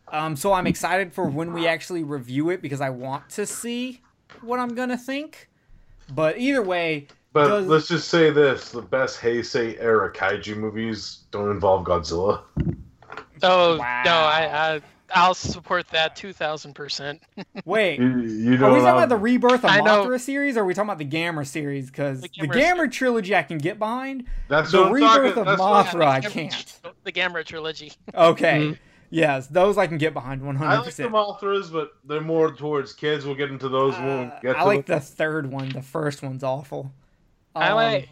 Um, 0.10 0.36
so 0.36 0.54
I'm 0.54 0.68
excited 0.68 1.12
for 1.14 1.26
when 1.26 1.54
we 1.54 1.68
actually 1.68 2.04
review 2.04 2.50
it 2.50 2.62
because 2.62 2.80
I 2.82 2.90
want 2.92 3.30
to 3.32 3.46
see 3.46 4.02
what 4.42 4.60
I'm 4.60 4.74
gonna 4.76 4.98
think. 4.98 5.50
But 6.14 6.38
either 6.40 6.62
way, 6.62 7.08
But 7.34 7.50
Does- 7.50 7.68
let's 7.68 7.88
just 7.88 8.08
say 8.08 8.32
this: 8.32 8.70
the 8.72 8.82
best 8.82 9.20
Heisei 9.20 9.78
era 9.80 10.12
kaiju 10.12 10.56
movies 10.58 11.26
don't 11.30 11.52
involve 11.52 11.86
Godzilla. 11.86 12.42
Oh 13.44 13.78
Wow. 13.78 14.04
no, 14.06 14.12
I, 14.12 14.76
I 14.76 14.82
I'll 15.14 15.34
support 15.34 15.88
that 15.90 16.16
two 16.18 16.34
thousand 16.34 16.74
percent. 16.74 17.22
Wait, 17.66 18.00
You, 18.00 18.08
you 18.22 18.52
are 18.54 18.54
we 18.54 18.58
talking 18.58 18.82
about 18.82 19.04
um, 19.04 19.10
the 19.10 19.16
rebirth 19.16 19.64
of 19.64 19.70
I. 19.70 19.80
Mothra 19.80 20.20
series, 20.20 20.58
or 20.58 20.62
are 20.62 20.66
we 20.66 20.74
talking 20.74 20.90
about 20.90 20.98
the 20.98 21.06
Gamera 21.06 21.48
series? 21.48 21.88
Because 21.90 22.22
the, 22.22 22.30
The 22.42 22.48
Gamera 22.48 22.56
Gamera 22.88 22.92
trilogy 22.92 23.34
I 23.36 23.44
can 23.44 23.58
get 23.58 23.80
behind. 23.80 24.26
that's 24.50 24.72
the 24.72 24.80
what 24.80 24.88
I'm 24.88 24.94
rebirth 24.94 25.10
talking. 25.36 25.40
of 25.40 25.46
That's 25.46 25.60
what, 25.62 25.86
Mothra 25.88 26.06
I 26.08 26.20
can't. 26.22 26.80
The 27.06 27.12
Gamera 27.14 27.46
trilogy. 27.46 27.94
Okay, 28.14 28.60
Mhm. 28.60 28.78
yes, 29.10 29.48
those 29.48 29.78
I 29.78 29.88
can 29.88 29.98
get 29.98 30.14
behind 30.14 30.42
one 30.42 30.58
I 30.58 30.60
hundred 30.60 30.76
like 30.76 30.96
the 30.96 31.08
percent. 31.08 31.12
Mothras, 31.14 31.72
but 31.72 31.92
they're 32.04 32.20
more 32.20 32.52
towards 32.54 32.92
kids. 32.92 33.26
We'll 33.26 33.36
get 33.36 33.50
into 33.50 33.70
those 33.70 33.96
when 33.96 34.20
we 34.26 34.32
get 34.42 34.58
I 34.58 34.60
to 34.60 34.66
like 34.66 34.86
them. 34.88 35.00
the 35.00 35.06
third 35.06 35.50
one. 35.52 35.70
The 35.70 35.82
first 35.82 36.22
one's 36.22 36.44
awful. 36.44 36.92
I 37.58 37.70
Um, 37.70 37.76
like. 37.76 38.10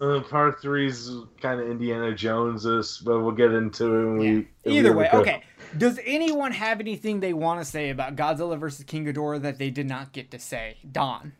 Uh, 0.00 0.20
part 0.20 0.60
three's 0.60 1.10
kind 1.40 1.60
of 1.60 1.68
Indiana 1.68 2.14
Jones-ish, 2.14 2.98
but 2.98 3.20
we'll 3.20 3.32
get 3.32 3.52
into 3.52 3.84
it 3.94 4.04
when 4.04 4.18
we. 4.18 4.38
if 4.38 4.46
we 4.64 4.78
Either 4.78 4.90
ever 4.90 4.98
way, 4.98 5.10
okay. 5.12 5.42
Does 5.76 5.98
anyone 6.04 6.52
have 6.52 6.80
anything 6.80 7.20
they 7.20 7.32
want 7.32 7.60
to 7.60 7.64
say 7.64 7.90
about 7.90 8.16
Godzilla 8.16 8.58
versus 8.58 8.84
King 8.84 9.06
Ghidorah 9.06 9.42
that 9.42 9.58
they 9.58 9.70
did 9.70 9.88
not 9.88 10.12
get 10.12 10.30
to 10.32 10.38
say? 10.38 10.76
Don. 10.90 11.32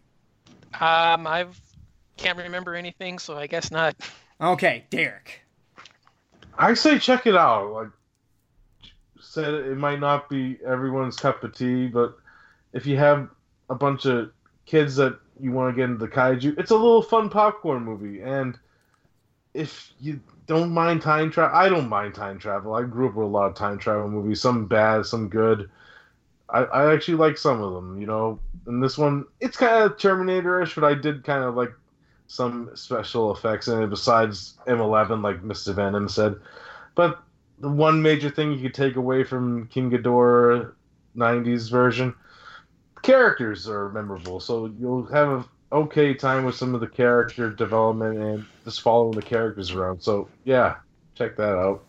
Um, 0.74 1.26
I 1.26 1.47
can't 2.16 2.38
remember 2.38 2.74
anything, 2.74 3.18
so 3.18 3.36
I 3.36 3.47
guess 3.47 3.70
not. 3.70 3.95
Okay, 4.40 4.84
Derek. 4.90 5.43
I 6.59 6.74
say 6.74 6.99
check 6.99 7.26
it 7.26 7.36
out. 7.36 7.72
Like 7.72 7.88
said, 9.32 9.55
it 9.55 9.78
might 9.78 10.01
not 10.01 10.28
be 10.28 10.59
everyone's 10.66 11.16
cup 11.16 11.43
of 11.43 11.55
tea, 11.55 11.86
but 11.86 12.16
if 12.72 12.86
you 12.86 12.99
have 12.99 13.28
a 13.70 13.74
bunch 13.74 14.05
of 14.05 14.30
kids 14.66 14.97
that 14.97 15.18
you 15.43 15.51
want 15.51 15.74
to 15.74 15.76
get 15.76 15.90
into 15.90 15.99
the 15.99 16.09
kaiju, 16.09 16.59
it's 16.59 16.70
a 16.70 16.76
little 16.76 17.03
fun 17.03 17.28
popcorn 17.28 17.82
movie. 17.82 18.20
And 18.20 18.57
if 19.55 19.93
you 20.01 20.20
don't 20.47 20.70
mind 20.70 21.03
time 21.03 21.30
travel, 21.30 21.57
I 21.57 21.68
don't 21.68 21.88
mind 21.88 22.14
time 22.14 22.38
travel. 22.38 22.74
I 22.74 22.84
grew 22.84 23.09
up 23.09 23.14
with 23.14 23.26
a 23.26 23.30
lot 23.30 23.47
of 23.51 23.57
time 23.57 23.78
travel 23.78 24.09
movies, 24.09 24.40
some 24.40 24.66
bad, 24.66 25.05
some 25.05 25.28
good. 25.28 25.68
I, 26.49 26.64
I 26.64 26.95
actually 26.95 27.16
like 27.16 27.36
some 27.36 27.61
of 27.61 27.74
them, 27.74 28.01
you 28.01 28.07
know. 28.07 28.38
And 28.66 28.82
this 28.82 28.97
one, 28.97 29.24
it's 29.40 29.57
kind 29.57 29.82
of 29.84 29.99
Terminator-ish, 29.99 30.74
but 30.76 30.84
I 30.84 30.95
did 30.95 31.24
kind 31.24 31.43
of 31.43 31.57
like 31.57 31.72
some 32.28 32.70
special 32.74 33.34
effects 33.34 33.66
in 33.68 33.82
it 33.82 33.88
besides 33.88 34.59
M11, 34.66 35.22
like 35.22 35.43
Mr. 35.43 35.74
Venom 35.74 36.09
said. 36.09 36.36
But 36.95 37.20
the 37.59 37.68
one 37.68 38.01
major 38.01 38.30
thing 38.30 38.53
you 38.53 38.61
could 38.61 38.74
take 38.74 38.97
away 38.97 39.24
from 39.24 39.66
King 39.68 39.90
Ghidorah 39.90 40.72
90s 41.16 41.70
version, 41.70 42.14
characters 43.03 43.68
are 43.68 43.90
memorable. 43.90 44.40
So 44.40 44.72
you'll 44.78 45.07
have 45.07 45.28
a 45.28 45.44
okay 45.72 46.14
time 46.14 46.44
with 46.44 46.55
some 46.55 46.74
of 46.74 46.80
the 46.80 46.86
character 46.86 47.50
development 47.50 48.18
and 48.18 48.46
just 48.64 48.82
following 48.82 49.16
the 49.16 49.22
characters 49.22 49.72
around. 49.72 50.00
So 50.03 50.28
yeah, 50.44 50.76
check 51.14 51.36
that 51.36 51.57
out. 51.57 51.84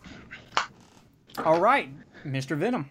All 1.44 1.60
right, 1.60 1.90
Mr. 2.24 2.56
Venom. 2.56 2.88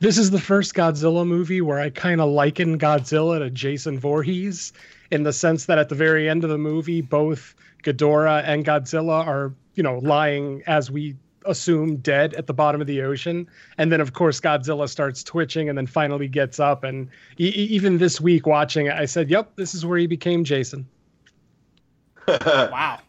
This 0.00 0.18
is 0.18 0.30
the 0.30 0.40
first 0.40 0.74
Godzilla 0.74 1.24
movie 1.24 1.60
where 1.60 1.78
I 1.78 1.90
kind 1.90 2.20
of 2.20 2.28
liken 2.28 2.78
Godzilla 2.78 3.38
to 3.38 3.50
Jason 3.50 4.00
Voorhees 4.00 4.72
in 5.12 5.22
the 5.22 5.32
sense 5.32 5.66
that 5.66 5.78
at 5.78 5.88
the 5.88 5.94
very 5.94 6.28
end 6.28 6.42
of 6.42 6.50
the 6.50 6.58
movie, 6.58 7.02
both 7.02 7.54
Ghidorah 7.84 8.42
and 8.44 8.64
Godzilla 8.64 9.24
are, 9.24 9.52
you 9.74 9.82
know, 9.82 9.98
lying 9.98 10.62
as 10.66 10.90
we 10.90 11.16
assume 11.46 11.96
dead 11.96 12.34
at 12.34 12.46
the 12.46 12.54
bottom 12.54 12.80
of 12.80 12.86
the 12.86 13.02
ocean. 13.02 13.48
And 13.78 13.90
then, 13.92 14.00
of 14.00 14.12
course, 14.12 14.40
Godzilla 14.40 14.88
starts 14.88 15.22
twitching 15.22 15.68
and 15.68 15.76
then 15.76 15.86
finally 15.86 16.28
gets 16.28 16.60
up. 16.60 16.84
And 16.84 17.08
e- 17.38 17.44
even 17.48 17.98
this 17.98 18.20
week 18.20 18.46
watching 18.46 18.86
it, 18.86 18.94
I 18.94 19.04
said, 19.04 19.30
yep, 19.30 19.54
this 19.56 19.74
is 19.74 19.84
where 19.86 19.98
he 19.98 20.06
became 20.06 20.44
Jason. 20.44 20.86
Wow. 22.28 23.00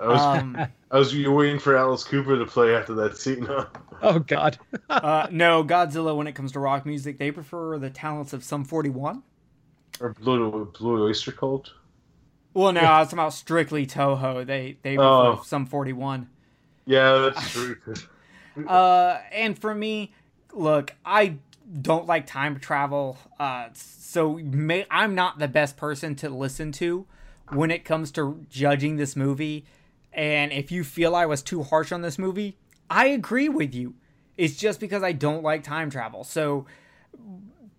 I 0.00 0.06
was, 0.06 0.20
Um, 0.20 0.56
I 0.90 0.98
was 0.98 1.14
waiting 1.16 1.58
for 1.58 1.76
Alice 1.76 2.04
Cooper 2.04 2.38
to 2.38 2.46
play 2.46 2.74
after 2.76 2.94
that 2.94 3.16
scene. 3.16 3.42
huh? 3.44 3.66
Oh, 4.02 4.18
God. 4.20 4.58
uh, 4.90 5.26
no, 5.30 5.64
Godzilla, 5.64 6.16
when 6.16 6.26
it 6.26 6.32
comes 6.34 6.52
to 6.52 6.60
rock 6.60 6.86
music, 6.86 7.18
they 7.18 7.30
prefer 7.32 7.78
the 7.78 7.90
talents 7.90 8.32
of 8.32 8.44
Sum 8.44 8.64
41. 8.64 9.22
or 10.00 10.14
Blue, 10.20 10.70
Blue 10.78 11.04
Oyster 11.08 11.32
Cult. 11.32 11.72
Well, 12.54 12.72
no, 12.72 12.80
I 12.80 13.00
was 13.00 13.08
talking 13.08 13.18
about 13.20 13.34
strictly 13.34 13.86
Toho. 13.86 14.44
They 14.46 14.78
they 14.82 14.96
prefer 14.96 15.04
Oh. 15.04 15.42
Sum 15.44 15.66
41. 15.66 16.28
Yeah, 16.88 17.30
that's 17.30 17.50
true. 17.52 17.76
Uh, 18.66 19.20
and 19.30 19.56
for 19.56 19.72
me, 19.72 20.12
look, 20.52 20.92
I 21.04 21.36
don't 21.80 22.06
like 22.06 22.26
time 22.26 22.58
travel. 22.58 23.16
Uh, 23.38 23.68
so 23.72 24.34
may, 24.38 24.84
I'm 24.90 25.14
not 25.14 25.38
the 25.38 25.46
best 25.46 25.76
person 25.76 26.16
to 26.16 26.28
listen 26.28 26.72
to 26.72 27.06
when 27.52 27.70
it 27.70 27.84
comes 27.84 28.10
to 28.12 28.44
judging 28.50 28.96
this 28.96 29.14
movie. 29.14 29.64
And 30.12 30.50
if 30.50 30.72
you 30.72 30.82
feel 30.82 31.14
I 31.14 31.24
was 31.24 31.40
too 31.40 31.62
harsh 31.62 31.92
on 31.92 32.02
this 32.02 32.18
movie, 32.18 32.56
I 32.90 33.06
agree 33.06 33.48
with 33.48 33.76
you. 33.76 33.94
It's 34.36 34.56
just 34.56 34.80
because 34.80 35.04
I 35.04 35.12
don't 35.12 35.44
like 35.44 35.62
time 35.62 35.88
travel. 35.88 36.24
So 36.24 36.66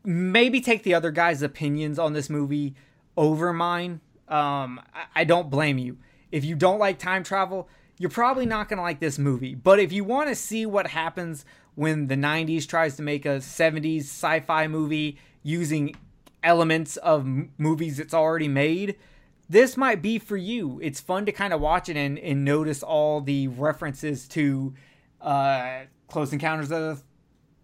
maybe 0.05 0.61
take 0.61 0.83
the 0.83 0.93
other 0.93 1.11
guy's 1.11 1.41
opinions 1.41 1.99
on 1.99 2.13
this 2.13 2.29
movie 2.29 2.73
over 3.17 3.51
mine. 3.51 3.99
Um, 4.29 4.79
I, 4.93 5.21
I 5.21 5.23
don't 5.25 5.49
blame 5.49 5.77
you. 5.77 5.97
If 6.31 6.45
you 6.45 6.55
don't 6.55 6.79
like 6.79 6.99
time 6.99 7.23
travel, 7.23 7.67
you're 7.99 8.09
probably 8.09 8.45
not 8.45 8.69
going 8.69 8.77
to 8.77 8.81
like 8.81 8.99
this 8.99 9.19
movie. 9.19 9.53
But 9.53 9.79
if 9.79 9.91
you 9.91 10.03
want 10.03 10.29
to 10.29 10.35
see 10.35 10.65
what 10.65 10.87
happens 10.87 11.45
when 11.75 12.07
the 12.07 12.15
90s 12.15 12.67
tries 12.67 12.95
to 12.95 13.03
make 13.03 13.25
a 13.25 13.37
70s 13.37 13.99
sci 13.99 14.39
fi 14.39 14.67
movie 14.67 15.19
using 15.43 15.95
elements 16.41 16.95
of 16.97 17.21
m- 17.21 17.51
movies 17.57 17.99
it's 17.99 18.13
already 18.13 18.47
made, 18.47 18.95
this 19.49 19.75
might 19.75 20.01
be 20.01 20.17
for 20.17 20.37
you. 20.37 20.79
It's 20.81 21.01
fun 21.01 21.25
to 21.25 21.33
kind 21.33 21.53
of 21.53 21.59
watch 21.59 21.89
it 21.89 21.97
and, 21.97 22.17
and 22.17 22.45
notice 22.45 22.81
all 22.81 23.19
the 23.19 23.49
references 23.49 24.27
to 24.29 24.73
uh, 25.21 25.81
Close 26.07 26.31
Encounters 26.31 26.71
of 26.71 26.97
the 26.97 27.03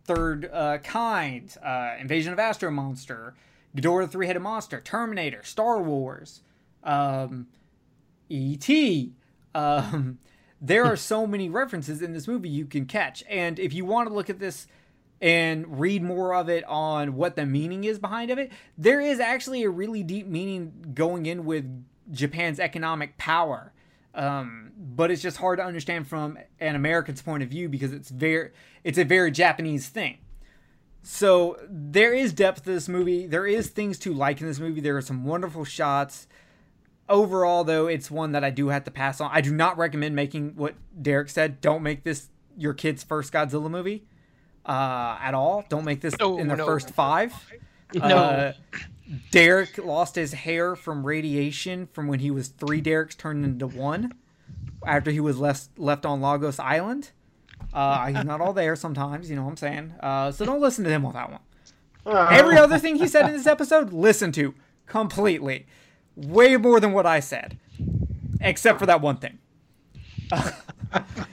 Third 0.04 0.50
uh, 0.52 0.80
Kind, 0.80 1.56
uh, 1.64 1.96
Invasion 2.00 2.34
of 2.34 2.40
Astro 2.40 2.72
Monster, 2.72 3.36
Ghidorah 3.78 4.06
the 4.06 4.12
Three 4.12 4.28
Headed 4.28 4.42
Monster, 4.42 4.82
Terminator, 4.82 5.44
Star 5.44 5.82
Wars, 5.82 6.42
um, 6.84 7.48
E.T. 8.30 9.14
Um, 9.56 10.20
there 10.62 10.86
are 10.86 10.98
so 10.98 11.26
many 11.26 11.50
references 11.50 12.02
in 12.02 12.14
this 12.14 12.28
movie 12.28 12.50
you 12.50 12.66
can 12.66 12.86
catch. 12.86 13.24
And 13.30 13.58
if 13.58 13.74
you 13.74 13.86
want 13.86 14.08
to 14.10 14.14
look 14.14 14.30
at 14.30 14.40
this 14.40 14.68
and 15.22 15.80
read 15.80 16.04
more 16.04 16.36
of 16.36 16.50
it 16.50 16.64
on 16.66 17.16
what 17.16 17.36
the 17.36 17.46
meaning 17.46 17.86
is 17.86 17.98
behind 17.98 18.30
of 18.30 18.38
it, 18.38 18.52
there 18.78 19.00
is 19.00 19.20
actually 19.20 19.64
a 19.64 19.70
really 19.70 20.04
deep 20.04 20.28
meaning 20.28 20.92
going 20.94 21.26
in 21.26 21.46
with 21.46 21.66
Japan's 22.12 22.60
economic 22.60 23.18
power. 23.18 23.72
Um, 24.14 24.72
but 24.78 25.12
it's 25.12 25.22
just 25.22 25.38
hard 25.38 25.60
to 25.60 25.66
understand 25.66 26.08
from 26.08 26.38
an 26.60 26.76
American's 26.76 27.22
point 27.22 27.44
of 27.44 27.50
view 27.50 27.68
because 27.68 27.92
it's 27.92 28.10
very 28.10 28.52
it's 28.84 28.98
a 28.98 29.04
very 29.04 29.32
Japanese 29.32 29.90
thing. 29.90 30.20
So 31.02 31.60
there 31.70 32.14
is 32.14 32.34
depth 32.34 32.64
to 32.64 32.72
this 32.72 32.88
movie. 32.88 33.28
There 33.28 33.46
is 33.46 33.70
things 33.70 34.00
to 34.00 34.14
like 34.14 34.42
in 34.42 34.48
this 34.48 34.60
movie. 34.60 34.82
There 34.82 34.98
are 34.98 35.02
some 35.02 35.26
wonderful 35.26 35.66
shots. 35.66 36.28
Overall, 37.08 37.64
though, 37.64 37.88
it's 37.88 38.10
one 38.10 38.32
that 38.32 38.44
I 38.44 38.50
do 38.50 38.70
have 38.70 38.84
to 38.86 38.92
pass 38.92 39.22
on. 39.22 39.30
I 39.32 39.42
do 39.42 39.54
not 39.54 39.78
recommend 39.78 40.16
making 40.16 40.56
what 40.56 40.76
Derek 41.00 41.30
said. 41.30 41.62
Don't 41.62 41.84
make 41.84 42.04
this 42.04 42.30
your 42.58 42.74
kid's 42.74 43.04
first 43.04 43.32
Godzilla 43.32 43.70
movie 43.70 44.06
uh, 44.66 45.18
at 45.22 45.34
all. 45.34 45.64
Don't 45.70 45.86
make 45.86 46.02
this 46.02 46.16
No, 46.20 46.38
in 46.40 46.48
the 46.48 46.56
no. 46.56 46.66
first 46.66 46.90
five. 46.92 47.34
No. 47.94 48.02
Uh, 48.04 48.54
Derek 49.30 49.78
lost 49.78 50.16
his 50.16 50.34
hair 50.34 50.76
from 50.76 51.06
radiation 51.06 51.88
from 51.94 52.08
when 52.08 52.20
he 52.20 52.32
was 52.32 52.48
three 52.48 52.82
Dereks 52.82 53.16
turned 53.16 53.46
into 53.46 53.68
one 53.68 54.14
after 54.86 55.12
he 55.12 55.20
was 55.20 55.38
left 55.38 55.78
left 55.78 56.06
on 56.08 56.22
Lagos 56.22 56.58
Island. 56.58 57.12
Uh, 57.72 58.08
he's 58.08 58.26
not 58.26 58.42
all 58.42 58.54
there 58.54 58.76
sometimes, 58.76 59.30
you 59.30 59.36
know 59.36 59.44
what 59.44 59.52
I'm 59.52 59.58
saying. 59.58 59.94
Uh, 60.00 60.32
so 60.32 60.44
don't 60.46 60.60
listen 60.62 60.84
to 60.86 60.90
him 60.90 61.06
on 61.06 61.14
that 61.14 61.30
one. 61.32 61.40
Every 62.34 62.58
other 62.58 62.80
thing 62.80 62.96
he 62.96 63.08
said 63.08 63.26
in 63.28 63.34
this 63.34 63.48
episode, 63.48 63.94
listen 63.94 64.32
to 64.34 64.56
completely. 64.88 65.68
Way 66.16 66.56
more 66.58 66.80
than 66.80 66.94
what 66.94 67.06
I 67.06 67.20
said, 67.20 67.58
except 68.42 68.80
for 68.80 68.86
that 68.86 69.02
one 69.02 69.18
thing. 69.18 69.40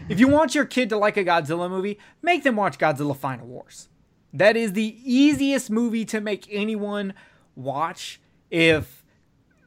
if 0.08 0.18
you 0.20 0.28
want 0.28 0.54
your 0.54 0.64
kid 0.64 0.88
to 0.90 0.96
like 0.96 1.16
a 1.16 1.24
Godzilla 1.24 1.68
movie, 1.70 1.98
make 2.20 2.42
them 2.42 2.56
watch 2.56 2.78
Godzilla 2.78 3.16
Final 3.16 3.46
Wars. 3.46 3.88
That 4.32 4.56
is 4.56 4.72
the 4.72 4.96
easiest 5.04 5.70
movie 5.70 6.04
to 6.06 6.20
make 6.20 6.46
anyone 6.50 7.14
watch 7.54 8.20
if 8.50 9.04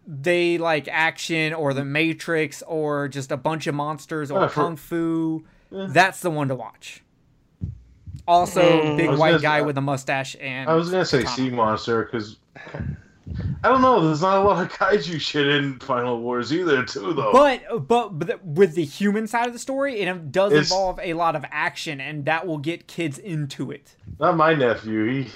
they 0.08 0.58
like 0.58 0.88
action 0.92 1.54
or 1.54 1.74
The 1.74 1.86
Matrix 1.86 2.62
or 2.64 3.08
just 3.08 3.32
a 3.32 3.38
bunch 3.38 3.68
of 3.68 3.76
monsters 3.76 4.30
or 4.32 4.42
Yeah, 4.42 4.50
kung 4.50 4.76
fu. 4.76 5.46
That's 5.72 6.20
the 6.22 6.30
one 6.32 6.48
to 6.50 6.56
watch. 6.56 7.04
Also, 8.28 8.62
Mm. 8.62 8.98
Big 8.98 9.10
white 9.20 9.42
guy 9.42 9.60
say- 9.60 9.66
with 9.66 9.78
a 9.78 9.82
mustache 9.82 10.36
and 10.42 10.70
I 10.70 10.74
was 10.76 10.90
gonna 10.90 11.06
say 11.06 11.20
katana. 11.24 11.36
Sea 11.36 11.50
Monster 11.52 12.04
because 12.06 12.38
I 13.64 13.70
don't 13.70 13.82
know. 13.82 14.06
There's 14.06 14.22
not 14.22 14.38
a 14.38 14.42
lot 14.48 14.64
of 14.64 14.72
kaiju 14.72 15.20
shit 15.20 15.48
in 15.48 15.80
Final 15.80 16.20
Wars 16.22 16.54
either, 16.54 16.84
too, 16.86 17.14
though. 17.14 17.32
But, 17.32 17.88
but 17.88 18.20
but 18.20 18.46
with 18.46 18.76
the 18.76 18.86
human 18.86 19.26
side 19.28 19.48
of 19.48 19.54
the 19.54 19.60
story, 19.60 20.00
it 20.02 20.32
does 20.32 20.52
It's- 20.52 20.70
involve 20.70 21.00
a 21.02 21.14
lot 21.16 21.36
of 21.36 21.44
action, 21.52 22.00
and 22.00 22.26
that 22.26 22.46
will 22.46 22.60
get 22.60 22.88
kids 22.88 23.18
into 23.18 23.72
it. 23.72 23.96
not 24.20 24.38
my 24.38 24.54
nephew. 24.54 25.24
He. 25.24 25.32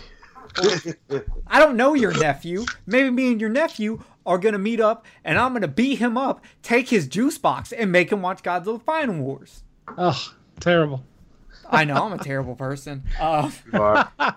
I 1.48 1.60
don't 1.60 1.76
know 1.78 1.94
your 1.94 2.12
nephew. 2.18 2.66
Maybe 2.88 3.10
me 3.12 3.32
and 3.32 3.40
your 3.42 3.52
nephew 3.52 4.04
are 4.26 4.38
gonna 4.40 4.58
meet 4.60 4.80
up, 4.80 5.06
and 5.24 5.38
I'm 5.38 5.54
gonna 5.54 5.68
beat 5.68 6.00
him 6.00 6.18
up, 6.18 6.44
take 6.64 6.90
his 6.90 7.08
juice 7.08 7.38
box, 7.38 7.72
and 7.72 7.92
make 7.92 8.12
him 8.12 8.22
watch 8.22 8.42
Godzilla 8.44 8.82
Final 8.82 9.24
Wars. 9.24 9.64
Oh, 9.98 10.32
terrible. 10.60 11.04
I 11.70 11.86
know 11.86 12.04
I'm 12.06 12.14
a 12.14 12.24
terrible 12.24 12.56
person. 12.56 13.04
Uh, 13.20 13.52
You 13.72 13.82
are. 13.82 14.12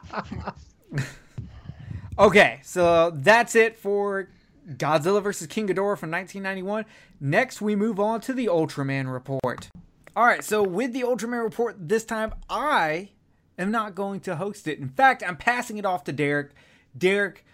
okay, 2.18 2.60
so 2.62 3.10
that's 3.10 3.54
it 3.54 3.76
for 3.76 4.28
Godzilla 4.68 5.22
vs. 5.22 5.46
King 5.48 5.66
Ghidorah 5.68 5.98
from 5.98 6.10
1991. 6.10 6.84
Next, 7.20 7.60
we 7.60 7.76
move 7.76 7.98
on 7.98 8.20
to 8.22 8.32
the 8.32 8.46
Ultraman 8.46 9.12
report. 9.12 9.68
All 10.14 10.24
right, 10.24 10.44
so 10.44 10.62
with 10.62 10.92
the 10.92 11.02
Ultraman 11.02 11.42
report 11.42 11.76
this 11.78 12.04
time, 12.04 12.34
I 12.50 13.10
am 13.58 13.70
not 13.70 13.94
going 13.94 14.20
to 14.20 14.36
host 14.36 14.68
it. 14.68 14.78
In 14.78 14.88
fact, 14.88 15.22
I'm 15.26 15.36
passing 15.36 15.78
it 15.78 15.86
off 15.86 16.04
to 16.04 16.12
Derek. 16.12 16.50
Derek, 16.96 17.44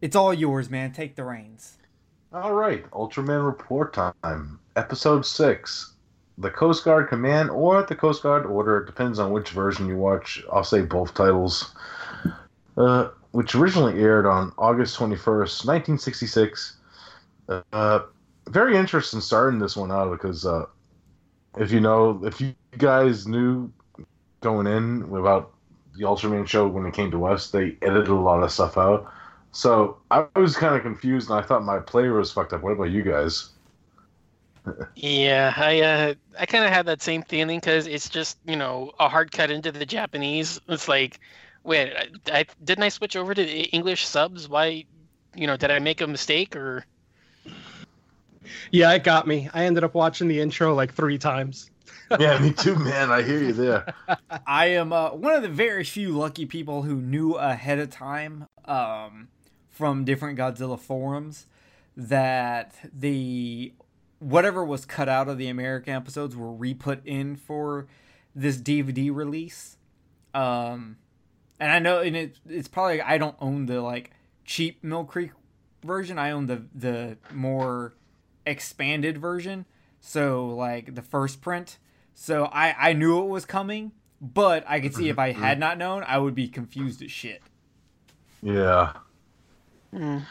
it's 0.00 0.16
all 0.16 0.32
yours, 0.32 0.70
man. 0.70 0.92
Take 0.92 1.16
the 1.16 1.24
reins. 1.24 1.78
All 2.32 2.54
right, 2.54 2.88
Ultraman 2.92 3.44
report 3.44 3.92
time, 3.92 4.60
episode 4.76 5.26
six. 5.26 5.94
The 6.38 6.50
Coast 6.50 6.84
Guard 6.84 7.08
Command 7.08 7.50
or 7.50 7.82
the 7.82 7.96
Coast 7.96 8.22
Guard 8.22 8.46
Order, 8.46 8.78
it 8.78 8.86
depends 8.86 9.18
on 9.18 9.32
which 9.32 9.50
version 9.50 9.88
you 9.88 9.96
watch. 9.96 10.42
I'll 10.50 10.64
say 10.64 10.80
both 10.80 11.12
titles. 11.12 11.74
Uh, 12.76 13.08
which 13.32 13.54
originally 13.54 14.00
aired 14.00 14.26
on 14.26 14.52
August 14.58 14.98
21st, 14.98 15.66
1966. 15.66 16.76
Uh, 17.72 18.00
very 18.48 18.76
interesting 18.76 19.20
starting 19.20 19.58
this 19.58 19.76
one 19.76 19.90
out 19.90 20.10
because 20.10 20.46
uh, 20.46 20.66
if 21.58 21.70
you 21.70 21.80
know, 21.80 22.20
if 22.24 22.40
you 22.40 22.54
guys 22.78 23.26
knew 23.26 23.72
going 24.40 24.66
in 24.66 25.02
about 25.14 25.52
the 25.96 26.04
Ultraman 26.04 26.46
show 26.46 26.66
when 26.66 26.86
it 26.86 26.94
came 26.94 27.10
to 27.10 27.26
us, 27.26 27.50
they 27.50 27.76
edited 27.82 28.08
a 28.08 28.14
lot 28.14 28.42
of 28.42 28.52
stuff 28.52 28.78
out. 28.78 29.12
So 29.52 29.98
I 30.10 30.26
was 30.36 30.56
kind 30.56 30.76
of 30.76 30.82
confused, 30.82 31.28
and 31.28 31.38
I 31.38 31.42
thought 31.42 31.64
my 31.64 31.78
player 31.78 32.14
was 32.14 32.30
fucked 32.30 32.52
up. 32.52 32.62
What 32.62 32.72
about 32.72 32.90
you 32.90 33.02
guys? 33.02 33.50
Yeah, 34.94 35.52
I 35.56 35.80
uh, 35.80 36.14
I 36.38 36.46
kind 36.46 36.64
of 36.64 36.70
had 36.70 36.86
that 36.86 37.02
same 37.02 37.22
feeling 37.22 37.58
because 37.58 37.86
it's 37.86 38.08
just 38.08 38.38
you 38.46 38.56
know 38.56 38.92
a 39.00 39.08
hard 39.08 39.32
cut 39.32 39.50
into 39.50 39.72
the 39.72 39.86
Japanese. 39.86 40.60
It's 40.68 40.86
like, 40.86 41.18
wait, 41.62 41.92
I, 41.94 42.38
I 42.40 42.46
didn't 42.62 42.84
I 42.84 42.88
switch 42.88 43.16
over 43.16 43.34
to 43.34 43.42
the 43.42 43.62
English 43.64 44.06
subs? 44.06 44.48
Why, 44.48 44.84
you 45.34 45.46
know, 45.46 45.56
did 45.56 45.70
I 45.70 45.78
make 45.78 46.00
a 46.00 46.06
mistake 46.06 46.56
or? 46.56 46.84
Yeah, 48.70 48.92
it 48.92 49.04
got 49.04 49.26
me. 49.26 49.48
I 49.52 49.64
ended 49.64 49.84
up 49.84 49.94
watching 49.94 50.28
the 50.28 50.40
intro 50.40 50.74
like 50.74 50.94
three 50.94 51.18
times. 51.18 51.70
yeah, 52.18 52.38
me 52.38 52.52
too, 52.52 52.74
man. 52.76 53.10
I 53.10 53.22
hear 53.22 53.38
you 53.40 53.52
there. 53.52 53.94
I 54.46 54.66
am 54.66 54.92
uh, 54.92 55.10
one 55.10 55.34
of 55.34 55.42
the 55.42 55.48
very 55.48 55.84
few 55.84 56.10
lucky 56.10 56.46
people 56.46 56.82
who 56.82 56.96
knew 56.96 57.34
ahead 57.34 57.78
of 57.78 57.90
time 57.90 58.46
um, 58.64 59.28
from 59.68 60.04
different 60.04 60.38
Godzilla 60.38 60.78
forums 60.78 61.46
that 61.96 62.74
the 62.92 63.72
whatever 64.18 64.64
was 64.64 64.84
cut 64.84 65.08
out 65.08 65.28
of 65.28 65.38
the 65.38 65.48
American 65.48 65.94
episodes 65.94 66.36
were 66.36 66.52
re-put 66.52 67.04
in 67.06 67.36
for 67.36 67.86
this 68.34 68.56
DVD 68.58 69.14
release. 69.14 69.76
Um, 70.34 70.96
and 71.60 71.70
I 71.70 71.78
know, 71.78 72.00
and 72.00 72.16
it, 72.16 72.38
it's 72.48 72.68
probably 72.68 73.02
I 73.02 73.18
don't 73.18 73.36
own 73.38 73.66
the 73.66 73.80
like 73.80 74.10
cheap 74.44 74.82
Mill 74.82 75.04
Creek 75.04 75.30
version. 75.84 76.18
I 76.18 76.30
own 76.30 76.46
the 76.46 76.62
the 76.74 77.18
more 77.32 77.94
expanded 78.46 79.18
version. 79.18 79.66
So 80.00 80.46
like 80.46 80.94
the 80.94 81.02
first 81.02 81.42
print. 81.42 81.78
So 82.14 82.46
I 82.46 82.74
I 82.90 82.92
knew 82.94 83.22
it 83.22 83.28
was 83.28 83.44
coming, 83.44 83.92
but 84.20 84.64
I 84.66 84.80
could 84.80 84.94
see 84.94 85.08
if 85.10 85.18
I 85.18 85.32
had 85.32 85.58
not 85.58 85.78
known, 85.78 86.02
I 86.06 86.18
would 86.18 86.34
be 86.34 86.48
confused 86.48 87.02
as 87.02 87.12
shit. 87.12 87.42
Yeah. 88.42 88.94
Mm. 89.92 90.22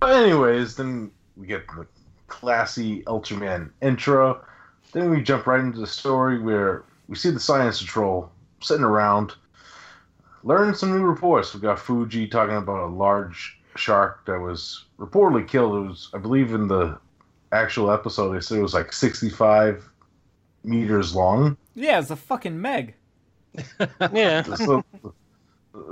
But 0.00 0.22
anyways, 0.22 0.76
then 0.76 1.10
we 1.36 1.46
get 1.46 1.66
the 1.68 1.86
classy 2.28 3.02
Ultraman 3.02 3.70
intro. 3.82 4.44
Then 4.92 5.10
we 5.10 5.22
jump 5.22 5.46
right 5.46 5.60
into 5.60 5.80
the 5.80 5.86
story 5.86 6.40
where 6.40 6.84
we 7.08 7.16
see 7.16 7.30
the 7.30 7.40
science 7.40 7.80
patrol 7.80 8.30
sitting 8.60 8.84
around, 8.84 9.34
learning 10.46 10.76
some 10.76 10.92
new 10.92 11.04
reports. 11.04 11.52
We 11.52 11.60
got 11.60 11.78
Fuji 11.78 12.28
talking 12.28 12.56
about 12.56 12.88
a 12.88 12.92
large 12.92 13.58
shark 13.74 14.24
that 14.26 14.38
was 14.38 14.84
reportedly 14.98 15.46
killed. 15.46 15.74
It 15.76 15.88
was, 15.88 16.08
I 16.14 16.18
believe, 16.18 16.54
in 16.54 16.68
the 16.68 16.98
actual 17.50 17.90
episode, 17.90 18.32
they 18.32 18.40
said 18.40 18.58
it 18.58 18.62
was 18.62 18.72
like 18.72 18.92
65 18.92 19.84
meters 20.62 21.16
long. 21.16 21.56
Yeah, 21.74 21.98
it's 21.98 22.10
a 22.10 22.16
fucking 22.16 22.60
Meg. 22.60 22.94
Yeah. 24.12 24.42
so, 24.42 24.84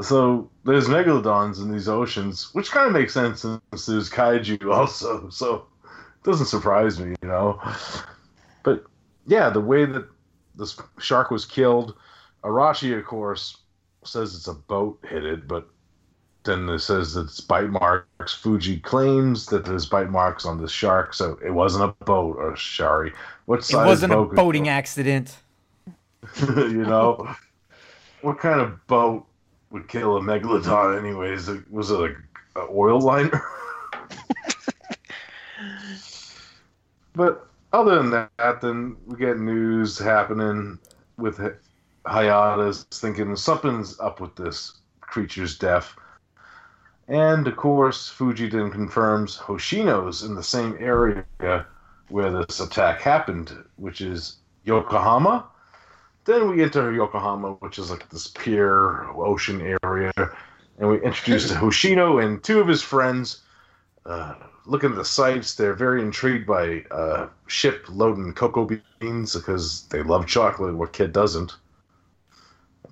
so 0.01 0.51
there's 0.65 0.87
megalodons 0.87 1.61
in 1.61 1.73
these 1.73 1.89
oceans, 1.89 2.55
which 2.55 2.71
kind 2.71 2.87
of 2.87 2.93
makes 2.93 3.13
sense 3.13 3.41
since 3.41 3.87
there's 3.87 4.09
kaiju 4.09 4.73
also. 4.73 5.29
So 5.31 5.67
it 5.85 6.25
doesn't 6.25 6.47
surprise 6.47 7.01
me, 7.01 7.17
you 7.23 7.29
know. 7.29 7.61
But 8.63 8.85
yeah, 9.27 9.51
the 9.51 9.61
way 9.61 9.85
that 9.85 10.07
this 10.55 10.79
shark 10.99 11.33
was 11.33 11.45
killed, 11.45 11.97
Arashi, 12.45 12.97
of 12.97 13.05
course, 13.05 13.57
says 14.07 14.35
it's 14.35 14.49
a 14.49 14.55
boat 14.55 14.99
hit 15.09 15.25
it, 15.25 15.47
but 15.49 15.69
then 16.45 16.69
it 16.69 16.81
says 16.81 17.15
that 17.15 17.23
it's 17.23 17.41
bite 17.41 17.71
marks. 17.71 18.35
Fuji 18.35 18.79
claims 18.79 19.47
that 19.47 19.65
there's 19.65 19.87
bite 19.87 20.11
marks 20.11 20.45
on 20.45 20.61
the 20.61 20.69
shark, 20.69 21.15
so 21.15 21.39
it 21.45 21.51
wasn't 21.51 21.85
a 21.85 22.05
boat 22.05 22.37
or 22.37 22.55
shari. 22.57 23.13
What 23.47 23.65
size? 23.65 23.85
It 23.85 23.87
wasn't 23.87 24.13
a 24.13 24.17
boat 24.17 24.29
could- 24.31 24.37
boating 24.37 24.69
accident. 24.69 25.39
you 26.41 26.85
know, 26.85 27.35
what 28.23 28.39
kind 28.39 28.61
of 28.61 28.87
boat 28.87 29.27
would 29.71 29.89
kill 29.89 30.17
a 30.17 30.21
megalodon? 30.21 30.99
Anyways, 30.99 31.49
was 31.71 31.91
it 31.91 31.95
like 31.95 32.17
an 32.57 32.69
oil 32.71 33.01
liner? 33.01 33.43
but 37.15 37.47
other 37.73 37.97
than 37.97 38.11
that, 38.11 38.61
then 38.61 38.97
we 39.07 39.17
get 39.17 39.39
news 39.39 39.99
happening 39.99 40.79
with 41.19 41.39
Hayata's 42.07 42.85
thinking 42.91 43.35
something's 43.37 43.99
up 44.01 44.21
with 44.21 44.37
this 44.37 44.81
creature's 45.01 45.59
death. 45.59 45.95
And 47.09 47.47
of 47.47 47.57
course, 47.57 48.09
Fuji 48.09 48.49
then 48.49 48.71
confirms 48.71 49.37
Hoshino's 49.37 50.23
in 50.23 50.35
the 50.35 50.43
same 50.43 50.77
area 50.79 51.25
where 52.09 52.31
this 52.31 52.61
attack 52.61 53.01
happened, 53.01 53.53
which 53.77 54.01
is 54.01 54.37
Yokohama. 54.65 55.47
Then 56.25 56.49
we 56.51 56.63
enter 56.63 56.93
Yokohama, 56.93 57.53
which 57.61 57.79
is 57.79 57.91
like 57.91 58.09
this 58.09 58.29
pier 58.29 59.05
ocean 59.11 59.77
area, 59.83 60.13
and 60.79 60.89
we 60.89 61.03
introduce 61.03 61.51
Hoshino 61.53 62.23
and 62.25 62.43
two 62.43 62.61
of 62.61 62.69
his 62.69 62.83
friends. 62.83 63.43
Uh, 64.07 64.35
looking 64.67 64.91
at 64.91 64.97
the 64.97 65.05
sights, 65.05 65.55
they're 65.55 65.75
very 65.75 66.01
intrigued 66.01 66.47
by 66.47 66.85
a 66.91 67.29
ship 67.47 67.85
loading 67.89 68.33
cocoa 68.33 68.69
beans 69.01 69.35
because 69.35 69.87
they 69.89 70.03
love 70.03 70.27
chocolate. 70.27 70.75
What 70.75 70.93
kid 70.93 71.13
doesn't? 71.13 71.57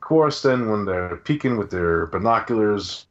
Course, 0.03 0.42
then 0.42 0.68
when 0.68 0.84
they're 0.84 1.16
peeking 1.16 1.56
with 1.56 1.70
their 1.70 2.06
binoculars, 2.06 3.06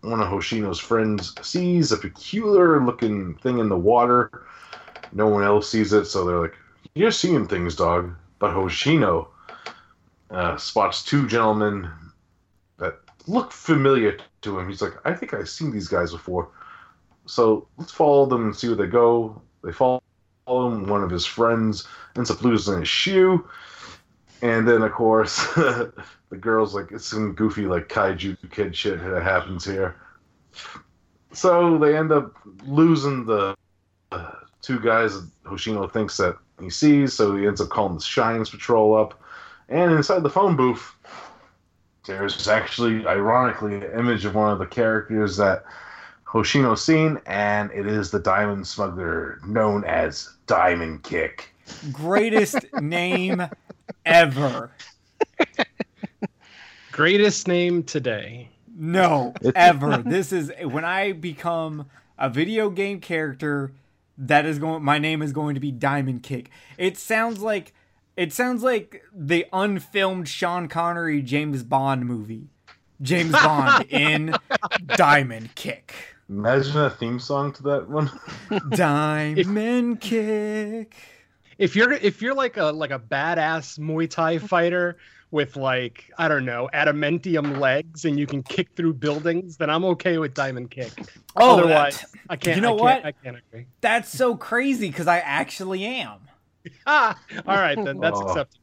one 0.00 0.20
of 0.20 0.28
Hoshino's 0.28 0.78
friends 0.78 1.34
sees 1.42 1.92
a 1.92 1.96
peculiar-looking 1.98 3.34
thing 3.34 3.58
in 3.58 3.68
the 3.68 3.76
water. 3.76 4.30
No 5.12 5.28
one 5.28 5.42
else 5.42 5.68
sees 5.68 5.92
it, 5.92 6.06
so 6.06 6.24
they're 6.24 6.40
like, 6.40 6.56
"You're 6.94 7.10
seeing 7.10 7.46
things, 7.46 7.76
dog." 7.76 8.14
But 8.38 8.54
Hoshino 8.54 9.28
uh, 10.30 10.56
spots 10.56 11.04
two 11.04 11.28
gentlemen 11.28 11.90
that 12.78 13.00
look 13.26 13.52
familiar 13.52 14.16
to 14.40 14.58
him. 14.58 14.68
He's 14.68 14.80
like, 14.80 14.94
I 15.04 15.12
think 15.14 15.34
I've 15.34 15.48
seen 15.48 15.70
these 15.70 15.88
guys 15.88 16.12
before. 16.12 16.48
So 17.26 17.68
let's 17.76 17.92
follow 17.92 18.26
them 18.26 18.44
and 18.44 18.56
see 18.56 18.68
where 18.68 18.76
they 18.76 18.86
go. 18.86 19.40
They 19.62 19.72
follow 19.72 20.00
him. 20.46 20.86
One 20.86 21.04
of 21.04 21.10
his 21.10 21.26
friends 21.26 21.86
ends 22.16 22.30
up 22.30 22.42
losing 22.42 22.80
his 22.80 22.88
shoe. 22.88 23.46
And 24.42 24.66
then, 24.66 24.82
of 24.82 24.92
course, 24.92 25.46
the 25.54 26.36
girl's 26.38 26.74
like, 26.74 26.90
it's 26.90 27.06
some 27.06 27.32
goofy, 27.32 27.66
like, 27.66 27.88
kaiju 27.88 28.36
kid 28.50 28.76
shit 28.76 29.02
that 29.02 29.22
happens 29.22 29.64
here. 29.64 29.96
So 31.32 31.78
they 31.78 31.96
end 31.96 32.12
up 32.12 32.36
losing 32.66 33.24
the 33.24 33.56
uh, 34.10 34.32
two 34.60 34.80
guys 34.80 35.16
Hoshino 35.44 35.90
thinks 35.90 36.16
that 36.16 36.36
he 36.60 36.70
sees, 36.70 37.14
so 37.14 37.36
he 37.36 37.46
ends 37.46 37.60
up 37.60 37.68
calling 37.68 37.94
the 37.94 38.00
Science 38.00 38.50
Patrol 38.50 38.96
up. 38.96 39.20
And 39.68 39.92
inside 39.92 40.22
the 40.22 40.30
phone 40.30 40.56
booth, 40.56 40.94
there's 42.04 42.48
actually, 42.48 43.06
ironically, 43.06 43.76
an 43.76 43.98
image 43.98 44.24
of 44.24 44.34
one 44.34 44.52
of 44.52 44.58
the 44.58 44.66
characters 44.66 45.36
that 45.36 45.64
Hoshino's 46.26 46.84
seen, 46.84 47.20
and 47.26 47.70
it 47.72 47.86
is 47.86 48.10
the 48.10 48.18
diamond 48.18 48.66
smuggler 48.66 49.38
known 49.46 49.84
as 49.84 50.34
Diamond 50.46 51.04
Kick. 51.04 51.51
Greatest 51.92 52.56
name 52.80 53.42
ever. 54.04 54.72
Greatest 56.92 57.48
name 57.48 57.82
today. 57.82 58.50
No, 58.74 59.34
ever. 59.54 59.98
This 59.98 60.32
is 60.32 60.52
when 60.62 60.84
I 60.84 61.12
become 61.12 61.86
a 62.18 62.28
video 62.28 62.70
game 62.70 63.00
character. 63.00 63.72
That 64.18 64.44
is 64.44 64.58
going. 64.58 64.82
My 64.84 64.98
name 64.98 65.22
is 65.22 65.32
going 65.32 65.54
to 65.54 65.60
be 65.60 65.70
Diamond 65.70 66.22
Kick. 66.22 66.50
It 66.78 66.98
sounds 66.98 67.40
like 67.40 67.72
it 68.16 68.32
sounds 68.32 68.62
like 68.62 69.02
the 69.14 69.46
unfilmed 69.52 70.28
Sean 70.28 70.68
Connery 70.68 71.22
James 71.22 71.62
Bond 71.62 72.06
movie. 72.06 72.48
James 73.00 73.32
Bond 73.32 73.86
in 73.90 74.34
Diamond 74.96 75.54
Kick. 75.54 75.94
Imagine 76.28 76.78
a 76.78 76.90
theme 76.90 77.18
song 77.18 77.52
to 77.52 77.62
that 77.64 77.88
one. 77.88 78.10
Diamond 78.70 80.00
kick. 80.00 80.94
If 81.58 81.76
you're 81.76 81.92
if 81.92 82.22
you're 82.22 82.34
like 82.34 82.56
a 82.56 82.64
like 82.66 82.90
a 82.90 82.98
badass 82.98 83.78
Muay 83.78 84.08
Thai 84.08 84.38
fighter 84.38 84.96
with 85.30 85.56
like 85.56 86.10
I 86.18 86.28
don't 86.28 86.44
know 86.44 86.68
adamantium 86.74 87.58
legs 87.58 88.04
and 88.04 88.18
you 88.18 88.26
can 88.26 88.42
kick 88.42 88.70
through 88.76 88.94
buildings, 88.94 89.56
then 89.56 89.70
I'm 89.70 89.84
okay 89.86 90.18
with 90.18 90.34
Diamond 90.34 90.70
Kick. 90.70 90.92
Oh, 91.36 91.58
Otherwise, 91.58 92.00
that- 92.00 92.10
I 92.28 92.36
can't. 92.36 92.56
you 92.56 92.62
know 92.62 92.74
I 92.74 92.78
can't, 92.78 93.04
what? 93.04 93.06
I 93.06 93.12
can't 93.12 93.36
agree. 93.36 93.66
that's 93.80 94.08
so 94.10 94.36
crazy 94.36 94.88
because 94.88 95.06
I 95.06 95.18
actually 95.20 95.84
am. 95.84 96.18
Ah, 96.86 97.18
all 97.46 97.56
right 97.56 97.82
then. 97.82 97.98
That's 97.98 98.18
Oh. 98.18 98.26
acceptable. 98.28 98.58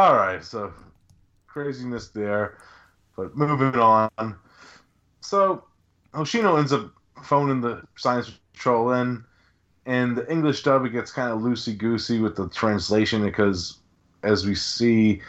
All 0.00 0.14
right, 0.16 0.42
so 0.44 0.72
craziness 1.46 2.08
there, 2.08 2.58
but 3.16 3.36
moving 3.36 3.78
on. 3.80 4.10
So 5.20 5.64
Hoshino 6.12 6.58
ends 6.58 6.72
up 6.72 6.90
phoning 7.22 7.60
the 7.60 7.82
science 7.96 8.38
patrol 8.52 8.92
in, 8.94 9.24
and 9.88 10.14
the 10.14 10.30
English 10.30 10.62
dub 10.62 10.84
it 10.84 10.90
gets 10.90 11.10
kind 11.10 11.32
of 11.32 11.40
loosey 11.40 11.76
goosey 11.76 12.20
with 12.20 12.36
the 12.36 12.48
translation 12.50 13.22
because, 13.24 13.78
as 14.22 14.46
we 14.46 14.54
see, 14.54 15.22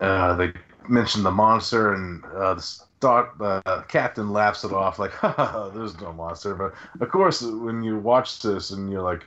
uh, 0.00 0.34
they 0.36 0.52
mention 0.88 1.24
the 1.24 1.30
monster, 1.30 1.92
and 1.92 2.24
uh, 2.26 2.54
the 2.54 2.62
start 2.62 3.36
the 3.38 3.84
captain 3.88 4.30
laughs 4.30 4.64
it 4.64 4.72
off 4.72 4.98
like, 4.98 5.10
"Ha 5.20 5.32
ha, 5.32 5.44
ha, 5.44 5.68
there's 5.70 6.00
no 6.00 6.12
monster." 6.12 6.54
But 6.54 6.72
of 7.02 7.10
course, 7.10 7.42
when 7.42 7.82
you 7.82 7.98
watch 7.98 8.40
this 8.40 8.70
and 8.70 8.90
you're 8.90 9.02
like, 9.02 9.26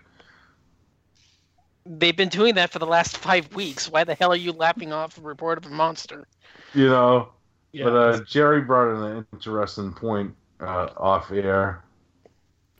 They've 1.85 2.15
been 2.15 2.29
doing 2.29 2.55
that 2.55 2.71
for 2.71 2.79
the 2.79 2.87
last 2.87 3.17
five 3.17 3.53
weeks. 3.53 3.91
Why 3.91 4.05
the 4.05 4.15
hell 4.15 4.31
are 4.31 4.37
you 4.37 4.53
laughing 4.53 4.93
off 4.93 5.15
the 5.15 5.21
report 5.21 5.57
of 5.57 5.69
a 5.69 5.75
monster? 5.75 6.25
you 6.73 6.87
know. 6.87 7.29
Yeah. 7.73 7.85
But 7.85 7.95
uh, 7.95 8.23
Jerry 8.23 8.61
brought 8.61 8.95
in 8.95 9.17
an 9.17 9.27
interesting 9.33 9.93
point 9.93 10.33
uh, 10.59 10.89
off 10.95 11.31
air. 11.31 11.83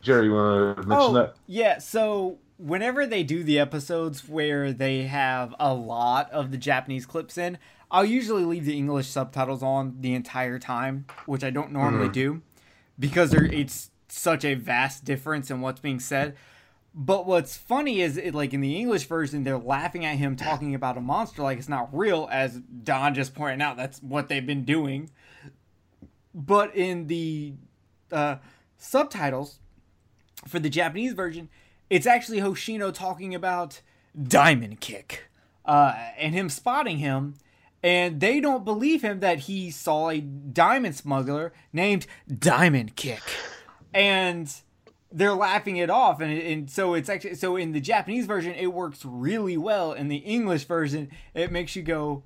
Jerry, 0.04 0.26
you 0.26 0.34
want 0.34 0.76
to 0.76 0.82
mention 0.86 1.06
oh, 1.10 1.12
that? 1.14 1.36
yeah. 1.46 1.78
So 1.78 2.38
whenever 2.58 3.06
they 3.06 3.22
do 3.22 3.42
the 3.42 3.58
episodes 3.58 4.28
where 4.28 4.72
they 4.72 5.04
have 5.04 5.54
a 5.58 5.72
lot 5.72 6.30
of 6.30 6.50
the 6.50 6.58
Japanese 6.58 7.06
clips 7.06 7.38
in, 7.38 7.56
I'll 7.90 8.04
usually 8.04 8.44
leave 8.44 8.66
the 8.66 8.76
English 8.76 9.08
subtitles 9.08 9.62
on 9.62 9.96
the 10.00 10.14
entire 10.14 10.58
time, 10.58 11.06
which 11.26 11.42
I 11.42 11.50
don't 11.50 11.72
normally 11.72 12.08
Mhm. 12.08 12.12
do, 12.12 12.42
because 12.98 13.30
there, 13.30 13.44
it's 13.44 13.90
such 14.08 14.44
a 14.44 14.54
vast 14.54 15.04
difference 15.04 15.50
in 15.50 15.62
what's 15.62 15.80
being 15.80 16.00
said. 16.00 16.36
But 16.94 17.26
what's 17.26 17.56
funny 17.56 18.02
is, 18.02 18.16
it, 18.18 18.34
like 18.34 18.52
in 18.52 18.60
the 18.60 18.76
English 18.76 19.06
version, 19.06 19.42
they're 19.42 19.58
laughing 19.58 20.04
at 20.04 20.16
him 20.18 20.36
talking 20.36 20.74
about 20.74 20.98
a 20.98 21.00
monster 21.00 21.42
like 21.42 21.58
it's 21.58 21.68
not 21.68 21.88
real, 21.96 22.28
as 22.30 22.60
Don 22.60 23.14
just 23.14 23.34
pointed 23.34 23.62
out. 23.62 23.76
That's 23.76 24.00
what 24.02 24.28
they've 24.28 24.46
been 24.46 24.64
doing. 24.64 25.10
But 26.34 26.76
in 26.76 27.06
the 27.06 27.54
uh, 28.12 28.36
subtitles 28.76 29.60
for 30.46 30.58
the 30.58 30.70
Japanese 30.70 31.12
version, 31.12 31.48
it's 31.90 32.06
actually 32.06 32.40
Hoshino 32.40 32.92
talking 32.92 33.34
about 33.34 33.80
Diamond 34.20 34.80
Kick 34.80 35.24
uh, 35.64 35.94
and 36.18 36.34
him 36.34 36.48
spotting 36.48 36.98
him. 36.98 37.34
And 37.82 38.18
they 38.20 38.40
don't 38.40 38.64
believe 38.64 39.02
him 39.02 39.20
that 39.20 39.40
he 39.40 39.70
saw 39.70 40.08
a 40.08 40.20
diamond 40.20 40.96
smuggler 40.96 41.52
named 41.70 42.06
Diamond 42.26 42.96
Kick. 42.96 43.22
And 43.92 44.50
they're 45.12 45.34
laughing 45.34 45.76
it 45.76 45.90
off. 45.90 46.20
And, 46.20 46.32
and 46.32 46.70
so 46.70 46.94
it's 46.94 47.10
actually, 47.10 47.34
so 47.34 47.56
in 47.56 47.72
the 47.72 47.80
Japanese 47.80 48.24
version, 48.24 48.54
it 48.54 48.72
works 48.72 49.04
really 49.04 49.58
well. 49.58 49.92
In 49.92 50.08
the 50.08 50.16
English 50.16 50.64
version, 50.64 51.10
it 51.34 51.52
makes 51.52 51.76
you 51.76 51.82
go, 51.82 52.22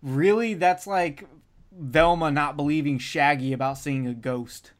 really? 0.00 0.54
That's 0.54 0.86
like 0.86 1.26
Velma 1.72 2.30
not 2.30 2.56
believing 2.56 2.98
Shaggy 2.98 3.52
about 3.52 3.78
seeing 3.78 4.06
a 4.06 4.14
ghost. 4.14 4.70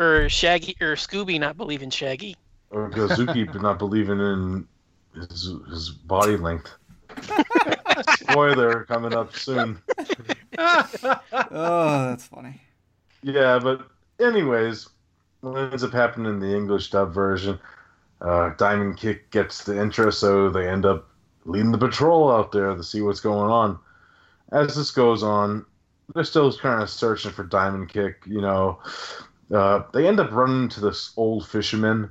Or 0.00 0.30
Shaggy 0.30 0.76
or 0.80 0.96
Scooby 0.96 1.38
not 1.38 1.58
believing 1.58 1.90
Shaggy. 1.90 2.34
Or 2.70 2.90
Gozuki 2.90 3.52
not 3.62 3.78
believing 3.78 4.18
in 4.18 4.66
his, 5.14 5.52
his 5.68 5.90
body 5.90 6.38
length. 6.38 6.74
Spoiler 8.14 8.84
coming 8.84 9.14
up 9.14 9.36
soon. 9.36 9.78
Oh, 11.52 12.10
that's 12.10 12.26
funny. 12.26 12.60
Yeah, 13.22 13.58
but 13.58 13.88
anyways, 14.20 14.88
what 15.40 15.56
ends 15.56 15.82
up 15.82 15.92
happening 15.92 16.30
in 16.30 16.40
the 16.40 16.54
English 16.54 16.90
dub 16.90 17.14
version, 17.14 17.58
uh, 18.20 18.50
Diamond 18.58 18.98
Kick 18.98 19.30
gets 19.30 19.64
the 19.64 19.80
intro, 19.80 20.10
so 20.10 20.50
they 20.50 20.68
end 20.68 20.84
up 20.84 21.08
leading 21.46 21.72
the 21.72 21.78
patrol 21.78 22.30
out 22.30 22.52
there 22.52 22.74
to 22.74 22.84
see 22.84 23.00
what's 23.00 23.20
going 23.20 23.50
on. 23.50 23.78
As 24.52 24.76
this 24.76 24.90
goes 24.90 25.22
on, 25.22 25.64
they're 26.14 26.24
still 26.24 26.52
kind 26.52 26.82
of 26.82 26.90
searching 26.90 27.30
for 27.30 27.44
Diamond 27.44 27.88
Kick. 27.88 28.22
You 28.26 28.42
know, 28.42 28.80
uh, 29.52 29.82
they 29.92 30.06
end 30.06 30.20
up 30.20 30.30
running 30.32 30.64
into 30.64 30.80
this 30.80 31.12
old 31.16 31.46
fisherman 31.46 32.10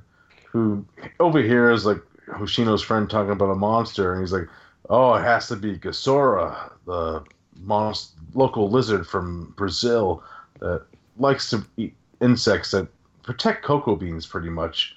who 0.52 0.86
overhears 1.20 1.86
like 1.86 2.02
Hoshino's 2.28 2.82
friend 2.82 3.10
talking 3.10 3.32
about 3.32 3.52
a 3.52 3.56
monster, 3.56 4.14
and 4.14 4.22
he's 4.22 4.34
like, 4.34 4.48
"Oh, 4.90 5.14
it 5.16 5.24
has 5.24 5.48
to 5.48 5.56
be 5.56 5.78
Gasora, 5.78 6.72
the 6.86 7.24
monst- 7.64 8.12
local 8.34 8.70
lizard 8.70 9.08
from 9.08 9.54
Brazil 9.56 10.24
that 10.60 10.86
likes 11.18 11.50
to 11.52 11.66
eat 11.78 11.96
insects 12.22 12.72
that 12.72 12.88
protect 13.24 13.64
cocoa 13.64 13.96
beans, 13.96 14.26
pretty 14.26 14.50
much." 14.50 14.96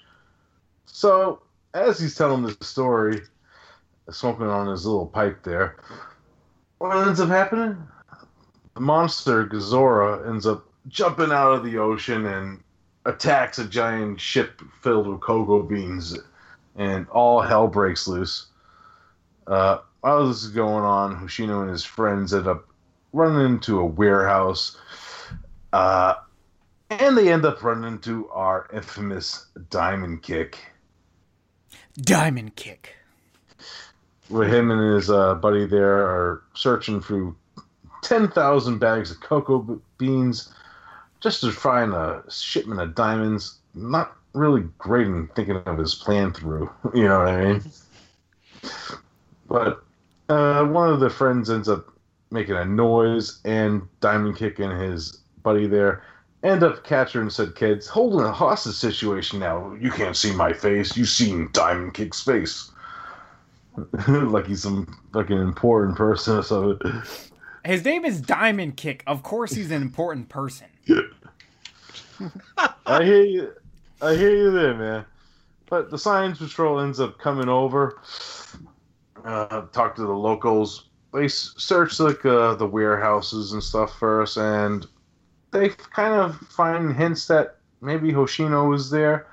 So, 0.86 1.40
as 1.74 1.98
he's 1.98 2.16
telling 2.16 2.42
this 2.42 2.56
story, 2.60 3.22
smoking 4.10 4.46
on 4.46 4.66
his 4.66 4.84
little 4.84 5.06
pipe 5.06 5.42
there, 5.42 5.76
what 6.78 7.06
ends 7.06 7.20
up 7.20 7.28
happening? 7.28 7.76
The 8.74 8.80
monster 8.80 9.46
Gazora 9.46 10.28
ends 10.28 10.46
up 10.46 10.66
jumping 10.88 11.32
out 11.32 11.52
of 11.52 11.64
the 11.64 11.78
ocean 11.78 12.26
and 12.26 12.62
attacks 13.04 13.58
a 13.58 13.64
giant 13.64 14.20
ship 14.20 14.60
filled 14.80 15.06
with 15.06 15.20
cocoa 15.20 15.62
beans, 15.62 16.18
and 16.76 17.08
all 17.08 17.40
hell 17.40 17.68
breaks 17.68 18.06
loose. 18.06 18.46
Uh, 19.46 19.78
while 20.00 20.26
this 20.26 20.42
is 20.42 20.50
going 20.50 20.84
on, 20.84 21.16
Hoshino 21.16 21.62
and 21.62 21.70
his 21.70 21.84
friends 21.84 22.32
end 22.32 22.46
up 22.46 22.68
running 23.12 23.44
into 23.44 23.78
a 23.78 23.84
warehouse, 23.84 24.76
uh, 25.72 26.14
and 26.90 27.16
they 27.16 27.32
end 27.32 27.44
up 27.44 27.62
running 27.62 27.92
into 27.92 28.28
our 28.30 28.68
infamous 28.72 29.46
Diamond 29.70 30.22
Kick. 30.22 30.58
Diamond 32.00 32.56
Kick. 32.56 32.94
where 34.28 34.48
him 34.48 34.70
and 34.70 34.94
his 34.94 35.10
uh, 35.10 35.34
buddy 35.34 35.66
there 35.66 35.98
are 35.98 36.42
searching 36.54 37.00
through 37.00 37.36
10,000 38.02 38.78
bags 38.78 39.10
of 39.10 39.20
cocoa 39.20 39.80
beans 39.98 40.52
just 41.22 41.40
to 41.40 41.52
find 41.52 41.92
a 41.92 42.22
shipment 42.28 42.80
of 42.80 42.94
diamonds. 42.94 43.58
Not 43.74 44.16
really 44.34 44.64
great 44.78 45.06
in 45.06 45.28
thinking 45.28 45.56
of 45.56 45.78
his 45.78 45.94
plan 45.94 46.32
through, 46.32 46.70
you 46.94 47.04
know 47.04 47.18
what 47.18 47.28
I 47.28 47.44
mean? 47.44 47.62
But 49.48 49.82
uh, 50.28 50.64
one 50.66 50.90
of 50.90 51.00
the 51.00 51.10
friends 51.10 51.50
ends 51.50 51.68
up 51.68 51.90
making 52.30 52.56
a 52.56 52.64
noise, 52.64 53.40
and 53.44 53.82
Diamond 54.00 54.36
Kick 54.36 54.58
and 54.58 54.80
his 54.80 55.18
buddy 55.42 55.66
there 55.66 56.02
end 56.42 56.62
up 56.62 56.84
capturing 56.84 57.30
said 57.30 57.54
kids, 57.54 57.86
holding 57.86 58.26
a 58.26 58.32
hostage 58.32 58.74
situation 58.74 59.38
now. 59.38 59.74
You 59.80 59.90
can't 59.90 60.16
see 60.16 60.34
my 60.34 60.52
face, 60.52 60.96
you 60.96 61.04
seen 61.04 61.48
Diamond 61.52 61.94
Kick's 61.94 62.22
face. 62.22 62.70
like 64.08 64.46
he's 64.46 64.62
some 64.62 64.98
fucking 65.12 65.38
important 65.38 65.96
person 65.96 66.38
or 66.38 66.42
something. 66.42 67.02
His 67.64 67.84
name 67.84 68.04
is 68.04 68.20
Diamond 68.20 68.76
Kick. 68.76 69.04
Of 69.06 69.22
course, 69.22 69.52
he's 69.52 69.70
an 69.70 69.82
important 69.82 70.28
person. 70.28 70.66
I 72.86 73.04
hear 73.04 73.24
you. 73.24 73.52
I 74.00 74.14
hear 74.16 74.34
you 74.36 74.50
there, 74.50 74.74
man. 74.74 75.04
But 75.70 75.90
the 75.90 75.98
science 75.98 76.38
patrol 76.38 76.80
ends 76.80 76.98
up 76.98 77.18
coming 77.18 77.48
over, 77.48 78.00
uh, 79.24 79.62
talk 79.72 79.94
to 79.94 80.02
the 80.02 80.12
locals. 80.12 80.88
They 81.14 81.28
search 81.28 82.00
like 82.00 82.24
uh, 82.26 82.54
the 82.56 82.66
warehouses 82.66 83.52
and 83.52 83.62
stuff 83.62 83.96
first, 83.98 84.36
and 84.36 84.84
they 85.52 85.68
kind 85.68 86.14
of 86.14 86.36
find 86.48 86.94
hints 86.94 87.26
that 87.28 87.58
maybe 87.80 88.12
Hoshino 88.12 88.68
was 88.68 88.90
there, 88.90 89.28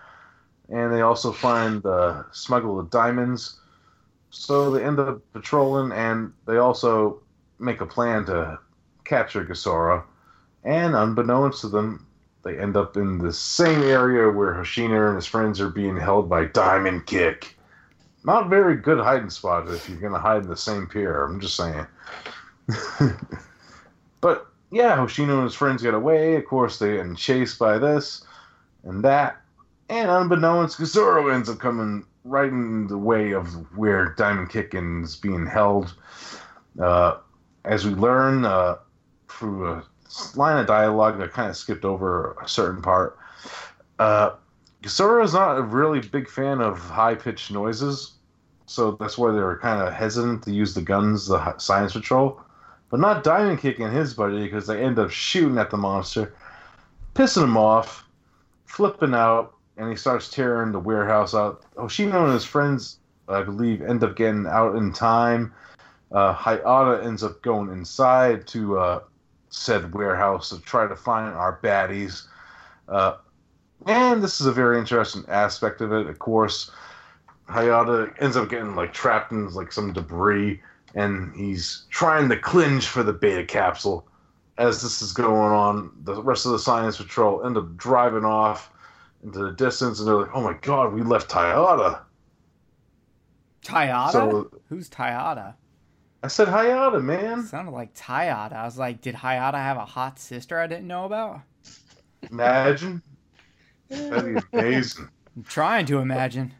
and 0.69 0.93
they 0.93 1.01
also 1.01 1.31
find 1.31 1.81
the 1.81 2.25
smuggle 2.31 2.79
of 2.79 2.91
diamonds. 2.91 3.59
So 4.29 4.69
they 4.69 4.83
end 4.83 4.99
up 4.99 5.21
patrolling, 5.33 5.91
and 5.91 6.31
they 6.45 6.57
also 6.57 7.21
make 7.59 7.81
a 7.81 7.85
plan 7.85 8.25
to 8.25 8.59
capture 9.05 9.45
Gasora. 9.45 10.03
And 10.63 10.95
unbeknownst 10.95 11.61
to 11.61 11.69
them, 11.69 12.05
they 12.43 12.57
end 12.57 12.77
up 12.77 12.97
in 12.97 13.17
the 13.17 13.33
same 13.33 13.81
area 13.81 14.31
where 14.31 14.53
Hoshino 14.53 15.07
and 15.07 15.15
his 15.15 15.25
friends 15.25 15.59
are 15.59 15.69
being 15.69 15.97
held 15.97 16.29
by 16.29 16.45
Diamond 16.45 17.05
Kick. 17.05 17.55
Not 18.23 18.49
very 18.49 18.75
good 18.75 18.99
hiding 18.99 19.29
spot 19.29 19.69
if 19.69 19.87
you're 19.89 19.99
gonna 19.99 20.19
hide 20.19 20.43
in 20.43 20.49
the 20.49 20.57
same 20.57 20.87
pier. 20.87 21.23
I'm 21.23 21.39
just 21.39 21.55
saying. 21.55 21.85
but 24.21 24.47
yeah, 24.71 24.97
Hoshino 24.97 25.35
and 25.35 25.43
his 25.43 25.55
friends 25.55 25.81
get 25.81 25.93
away. 25.93 26.35
Of 26.35 26.45
course, 26.45 26.79
they 26.79 26.97
get 26.97 27.17
chased 27.17 27.57
by 27.57 27.77
this 27.77 28.23
and 28.83 29.03
that, 29.03 29.41
and 29.89 30.09
unbeknownst, 30.09 30.77
Gazoro 30.77 31.33
ends 31.33 31.49
up 31.49 31.59
coming 31.59 32.05
right 32.23 32.49
in 32.49 32.87
the 32.87 32.97
way 32.97 33.31
of 33.31 33.47
where 33.77 34.13
Diamond 34.17 34.49
Kick 34.49 34.73
is 34.73 35.15
being 35.15 35.45
held. 35.45 35.93
Uh, 36.81 37.17
as 37.65 37.85
we 37.85 37.93
learn 37.93 38.45
uh, 38.45 38.77
through 39.27 39.67
a 39.67 39.83
line 40.35 40.57
of 40.57 40.67
dialogue 40.67 41.17
that 41.19 41.31
kind 41.31 41.49
of 41.49 41.55
skipped 41.55 41.85
over 41.85 42.35
a 42.43 42.47
certain 42.47 42.81
part. 42.81 43.17
Uh, 43.99 44.31
is 44.83 44.99
not 44.99 45.57
a 45.57 45.61
really 45.61 45.99
big 45.99 46.29
fan 46.29 46.61
of 46.61 46.79
high 46.79 47.15
pitched 47.15 47.51
noises, 47.51 48.13
so 48.65 48.91
that's 48.91 49.17
why 49.17 49.31
they 49.31 49.39
were 49.39 49.57
kind 49.57 49.81
of 49.81 49.93
hesitant 49.93 50.43
to 50.43 50.51
use 50.51 50.73
the 50.73 50.81
guns, 50.81 51.27
the 51.27 51.57
science 51.57 51.93
patrol. 51.93 52.41
But 52.89 52.99
not 52.99 53.23
Diamond 53.23 53.59
Kick 53.59 53.79
and 53.79 53.93
his 53.93 54.13
buddy 54.13 54.43
because 54.43 54.67
they 54.67 54.81
end 54.81 54.97
up 54.97 55.11
shooting 55.11 55.57
at 55.57 55.69
the 55.69 55.77
monster, 55.77 56.33
pissing 57.13 57.43
him 57.43 57.57
off, 57.57 58.05
flipping 58.65 59.13
out, 59.13 59.53
and 59.77 59.89
he 59.89 59.95
starts 59.95 60.29
tearing 60.29 60.71
the 60.71 60.79
warehouse 60.79 61.35
out. 61.35 61.63
Hoshino 61.75 62.23
and 62.23 62.33
his 62.33 62.45
friends, 62.45 62.99
I 63.27 63.43
believe, 63.43 63.81
end 63.81 64.03
up 64.03 64.15
getting 64.15 64.47
out 64.47 64.75
in 64.75 64.91
time. 64.91 65.53
Uh, 66.11 66.33
Hayata 66.35 67.03
ends 67.05 67.23
up 67.23 67.41
going 67.41 67.69
inside 67.71 68.47
to 68.47 68.79
uh, 68.79 68.99
said 69.49 69.93
warehouse 69.93 70.49
to 70.49 70.59
try 70.61 70.87
to 70.87 70.95
find 70.95 71.33
our 71.35 71.59
baddies. 71.61 72.23
Uh, 72.87 73.17
and 73.85 74.23
this 74.23 74.41
is 74.41 74.47
a 74.47 74.51
very 74.51 74.79
interesting 74.79 75.23
aspect 75.27 75.81
of 75.81 75.93
it. 75.93 76.07
Of 76.07 76.19
course, 76.19 76.71
Hayata 77.47 78.13
ends 78.19 78.35
up 78.35 78.49
getting 78.49 78.75
like 78.75 78.93
trapped 78.93 79.31
in 79.31 79.51
like 79.53 79.71
some 79.71 79.93
debris, 79.93 80.61
and 80.95 81.33
he's 81.35 81.85
trying 81.89 82.27
to 82.29 82.37
clinch 82.37 82.87
for 82.87 83.03
the 83.03 83.13
beta 83.13 83.45
capsule. 83.45 84.05
As 84.57 84.81
this 84.81 85.01
is 85.01 85.13
going 85.13 85.53
on, 85.53 85.91
the 86.03 86.21
rest 86.21 86.45
of 86.45 86.51
the 86.51 86.59
science 86.59 86.97
patrol 86.97 87.45
end 87.45 87.55
up 87.55 87.77
driving 87.77 88.25
off 88.25 88.71
into 89.23 89.39
the 89.39 89.51
distance, 89.51 89.99
and 89.99 90.07
they're 90.07 90.15
like, 90.15 90.31
"Oh 90.33 90.41
my 90.41 90.53
god, 90.61 90.91
we 90.93 91.01
left 91.01 91.29
Hayata." 91.29 92.01
Tayada? 93.63 94.11
So- 94.11 94.51
Who's 94.69 94.89
Tayada? 94.89 95.55
I 96.21 96.27
said 96.27 96.47
Hayata, 96.49 97.01
man. 97.01 97.43
Sounded 97.43 97.71
like 97.71 97.93
Tayada. 97.93 98.53
I 98.53 98.65
was 98.65 98.77
like, 98.77 99.01
did 99.01 99.15
Hayata 99.15 99.55
have 99.55 99.77
a 99.77 99.85
hot 99.85 100.19
sister 100.19 100.59
I 100.59 100.67
didn't 100.67 100.87
know 100.87 101.05
about? 101.05 101.41
Imagine. 102.29 103.01
That'd 103.89 104.35
be 104.35 104.41
amazing. 104.57 105.07
I'm 105.35 105.43
trying 105.43 105.85
to 105.85 105.99
imagine. 105.99 106.53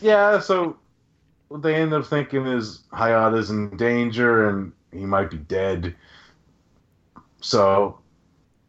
Yeah, 0.00 0.38
so 0.38 0.78
what 1.48 1.62
they 1.62 1.74
end 1.74 1.92
up 1.92 2.06
thinking 2.06 2.46
is 2.46 2.84
Hayata's 2.92 3.50
in 3.50 3.76
danger 3.76 4.48
and 4.48 4.72
he 4.92 5.04
might 5.04 5.30
be 5.30 5.38
dead. 5.38 5.96
So 7.40 7.98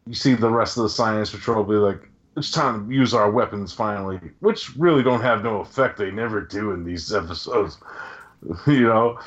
you 0.06 0.14
see 0.14 0.34
the 0.34 0.50
rest 0.50 0.76
of 0.76 0.82
the 0.82 0.88
science 0.88 1.30
patrol 1.30 1.62
be 1.62 1.74
like, 1.74 2.08
it's 2.36 2.50
time 2.50 2.88
to 2.88 2.94
use 2.94 3.14
our 3.14 3.30
weapons 3.30 3.72
finally, 3.72 4.18
which 4.40 4.74
really 4.76 5.02
don't 5.02 5.20
have 5.20 5.44
no 5.44 5.60
effect. 5.60 5.98
They 5.98 6.10
never 6.10 6.40
do 6.40 6.72
in 6.72 6.82
these 6.82 7.12
episodes, 7.12 7.78
you 8.66 8.86
know. 8.86 9.20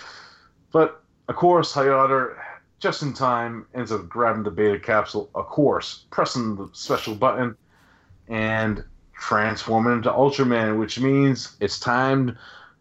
But 0.72 1.04
of 1.28 1.36
course, 1.36 1.74
Hayata, 1.74 2.36
just 2.80 3.02
in 3.02 3.14
time, 3.14 3.66
ends 3.74 3.92
up 3.92 4.08
grabbing 4.08 4.44
the 4.44 4.52
beta 4.52 4.80
capsule, 4.80 5.30
of 5.36 5.48
course, 5.48 6.06
pressing 6.10 6.56
the 6.56 6.70
special 6.74 7.16
button, 7.16 7.56
and 8.28 8.84
transforming 9.18 9.94
into 9.94 10.12
Ultraman, 10.12 10.80
which 10.80 11.00
means 11.00 11.56
it's 11.60 11.80
time 11.80 12.38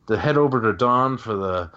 to 0.09 0.19
head 0.19 0.37
over 0.37 0.61
to 0.61 0.73
Dawn 0.73 1.17
for 1.17 1.35
the 1.35 1.71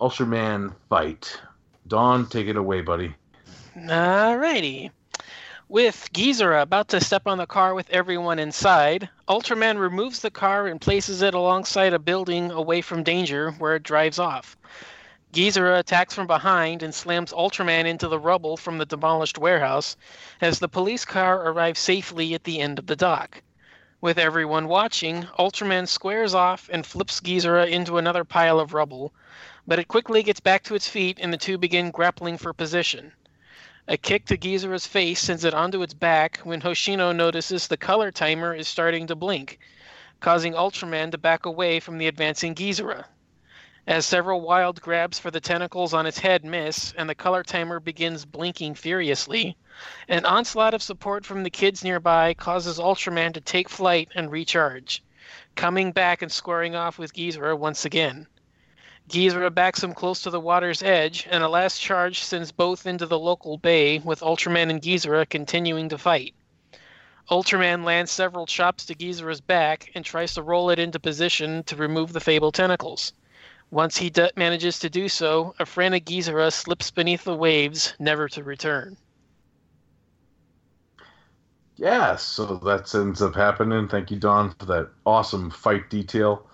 Ultraman 0.00 0.74
fight. 0.88 1.40
Dawn, 1.86 2.26
take 2.26 2.48
it 2.48 2.56
away, 2.56 2.80
buddy. 2.80 3.14
Alrighty. 3.76 4.90
With 5.68 6.10
Gizera 6.12 6.60
about 6.60 6.88
to 6.88 7.00
step 7.00 7.26
on 7.26 7.38
the 7.38 7.46
car 7.46 7.72
with 7.72 7.88
everyone 7.88 8.38
inside, 8.38 9.08
Ultraman 9.26 9.78
removes 9.78 10.20
the 10.20 10.30
car 10.30 10.66
and 10.66 10.78
places 10.78 11.22
it 11.22 11.32
alongside 11.32 11.94
a 11.94 11.98
building 11.98 12.50
away 12.50 12.82
from 12.82 13.02
danger 13.02 13.52
where 13.52 13.76
it 13.76 13.82
drives 13.82 14.18
off. 14.18 14.56
Gizera 15.32 15.78
attacks 15.78 16.12
from 16.12 16.26
behind 16.26 16.82
and 16.82 16.94
slams 16.94 17.32
Ultraman 17.32 17.86
into 17.86 18.06
the 18.06 18.18
rubble 18.18 18.58
from 18.58 18.76
the 18.76 18.84
demolished 18.84 19.38
warehouse 19.38 19.96
as 20.42 20.58
the 20.58 20.68
police 20.68 21.06
car 21.06 21.46
arrives 21.48 21.80
safely 21.80 22.34
at 22.34 22.44
the 22.44 22.60
end 22.60 22.78
of 22.78 22.86
the 22.86 22.96
dock. 22.96 23.40
With 24.02 24.18
everyone 24.18 24.68
watching, 24.68 25.22
Ultraman 25.38 25.88
squares 25.88 26.34
off 26.34 26.68
and 26.70 26.84
flips 26.84 27.18
Gizera 27.18 27.66
into 27.66 27.96
another 27.96 28.24
pile 28.24 28.60
of 28.60 28.74
rubble, 28.74 29.14
but 29.66 29.78
it 29.78 29.88
quickly 29.88 30.22
gets 30.22 30.40
back 30.40 30.64
to 30.64 30.74
its 30.74 30.86
feet 30.86 31.16
and 31.18 31.32
the 31.32 31.38
two 31.38 31.56
begin 31.56 31.90
grappling 31.90 32.36
for 32.36 32.52
position. 32.52 33.12
A 33.88 33.96
kick 33.96 34.26
to 34.26 34.36
Gizera's 34.36 34.86
face 34.86 35.20
sends 35.20 35.44
it 35.44 35.54
onto 35.54 35.80
its 35.80 35.94
back 35.94 36.40
when 36.44 36.60
Hoshino 36.60 37.10
notices 37.16 37.68
the 37.68 37.78
color 37.78 38.10
timer 38.10 38.54
is 38.54 38.68
starting 38.68 39.06
to 39.06 39.16
blink, 39.16 39.58
causing 40.20 40.52
Ultraman 40.52 41.10
to 41.10 41.16
back 41.16 41.46
away 41.46 41.80
from 41.80 41.96
the 41.96 42.06
advancing 42.06 42.54
Gizera. 42.54 43.06
As 43.84 44.06
several 44.06 44.40
wild 44.40 44.80
grabs 44.80 45.18
for 45.18 45.32
the 45.32 45.40
tentacles 45.40 45.92
on 45.92 46.06
its 46.06 46.20
head 46.20 46.44
miss 46.44 46.92
and 46.96 47.10
the 47.10 47.16
color 47.16 47.42
timer 47.42 47.80
begins 47.80 48.24
blinking 48.24 48.76
furiously, 48.76 49.56
an 50.06 50.24
onslaught 50.24 50.72
of 50.72 50.84
support 50.84 51.26
from 51.26 51.42
the 51.42 51.50
kids 51.50 51.82
nearby 51.82 52.32
causes 52.32 52.78
Ultraman 52.78 53.34
to 53.34 53.40
take 53.40 53.68
flight 53.68 54.08
and 54.14 54.30
recharge, 54.30 55.02
coming 55.56 55.90
back 55.90 56.22
and 56.22 56.30
squaring 56.30 56.76
off 56.76 56.96
with 56.96 57.12
Gizera 57.12 57.58
once 57.58 57.84
again. 57.84 58.28
Gizera 59.08 59.52
backs 59.52 59.82
him 59.82 59.94
close 59.94 60.22
to 60.22 60.30
the 60.30 60.38
water's 60.38 60.84
edge, 60.84 61.26
and 61.28 61.42
a 61.42 61.48
last 61.48 61.80
charge 61.80 62.22
sends 62.22 62.52
both 62.52 62.86
into 62.86 63.06
the 63.06 63.18
local 63.18 63.58
bay, 63.58 63.98
with 63.98 64.20
Ultraman 64.20 64.70
and 64.70 64.80
Gizera 64.80 65.28
continuing 65.28 65.88
to 65.88 65.98
fight. 65.98 66.34
Ultraman 67.28 67.82
lands 67.82 68.12
several 68.12 68.46
chops 68.46 68.86
to 68.86 68.94
Gizera's 68.94 69.40
back 69.40 69.90
and 69.96 70.04
tries 70.04 70.34
to 70.34 70.42
roll 70.42 70.70
it 70.70 70.78
into 70.78 71.00
position 71.00 71.64
to 71.64 71.74
remove 71.74 72.12
the 72.12 72.20
fabled 72.20 72.54
tentacles. 72.54 73.12
Once 73.72 73.96
he 73.96 74.10
d- 74.10 74.30
manages 74.36 74.78
to 74.78 74.90
do 74.90 75.08
so, 75.08 75.54
a 75.58 75.64
frantic 75.66 76.04
Gizera 76.04 76.52
slips 76.52 76.90
beneath 76.90 77.24
the 77.24 77.34
waves, 77.34 77.94
never 77.98 78.28
to 78.28 78.44
return. 78.44 78.98
Yeah, 81.76 82.16
so 82.16 82.58
that 82.58 82.94
ends 82.94 83.22
up 83.22 83.34
happening. 83.34 83.88
Thank 83.88 84.10
you, 84.10 84.18
Don, 84.18 84.54
for 84.58 84.66
that 84.66 84.90
awesome 85.06 85.50
fight 85.50 85.88
detail. 85.88 86.46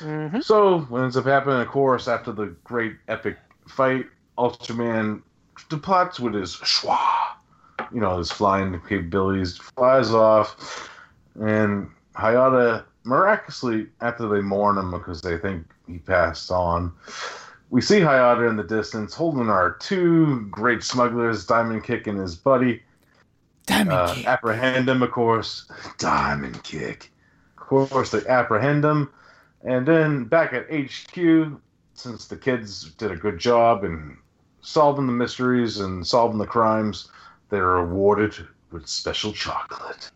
hmm 0.00 0.40
So, 0.40 0.80
what 0.80 1.02
ends 1.04 1.16
up 1.16 1.24
happening, 1.24 1.60
of 1.60 1.68
course, 1.68 2.08
after 2.08 2.32
the 2.32 2.56
great 2.64 2.96
epic 3.08 3.38
fight, 3.68 4.06
Ultraman 4.36 5.22
departs 5.70 6.18
with 6.18 6.34
his 6.34 6.56
schwa, 6.56 6.98
you 7.94 8.00
know, 8.00 8.18
his 8.18 8.32
flying 8.32 8.78
capabilities, 8.88 9.56
flies 9.56 10.10
off, 10.10 10.90
and 11.40 11.90
Hayata 12.16 12.84
miraculously, 13.04 13.86
after 14.00 14.28
they 14.28 14.40
mourn 14.40 14.78
him 14.78 14.90
because 14.90 15.22
they 15.22 15.38
think 15.38 15.64
he 15.86 15.98
passed 15.98 16.50
on, 16.50 16.92
we 17.70 17.80
see 17.80 18.00
Hayata 18.00 18.48
in 18.48 18.56
the 18.56 18.62
distance 18.64 19.14
holding 19.14 19.48
our 19.48 19.72
two 19.72 20.46
great 20.50 20.82
smugglers, 20.82 21.46
Diamond 21.46 21.84
Kick 21.84 22.06
and 22.06 22.18
his 22.18 22.36
buddy. 22.36 22.82
Diamond 23.66 23.92
Uh, 23.92 24.14
Kick. 24.14 24.26
apprehend 24.26 24.88
him, 24.88 25.02
of 25.02 25.10
course. 25.10 25.70
Diamond 25.98 26.62
Kick. 26.62 27.12
Of 27.58 27.66
course, 27.66 28.10
they 28.10 28.24
apprehend 28.26 28.84
him. 28.84 29.10
And 29.64 29.86
then 29.86 30.24
back 30.24 30.52
at 30.52 30.66
HQ, 30.70 31.58
since 31.94 32.26
the 32.28 32.36
kids 32.36 32.92
did 32.92 33.10
a 33.10 33.16
good 33.16 33.38
job 33.38 33.82
in 33.82 34.16
solving 34.60 35.06
the 35.06 35.12
mysteries 35.12 35.78
and 35.80 36.06
solving 36.06 36.38
the 36.38 36.46
crimes, 36.46 37.08
they're 37.48 37.76
awarded 37.76 38.34
with 38.70 38.86
special 38.86 39.32
chocolate. 39.32 40.10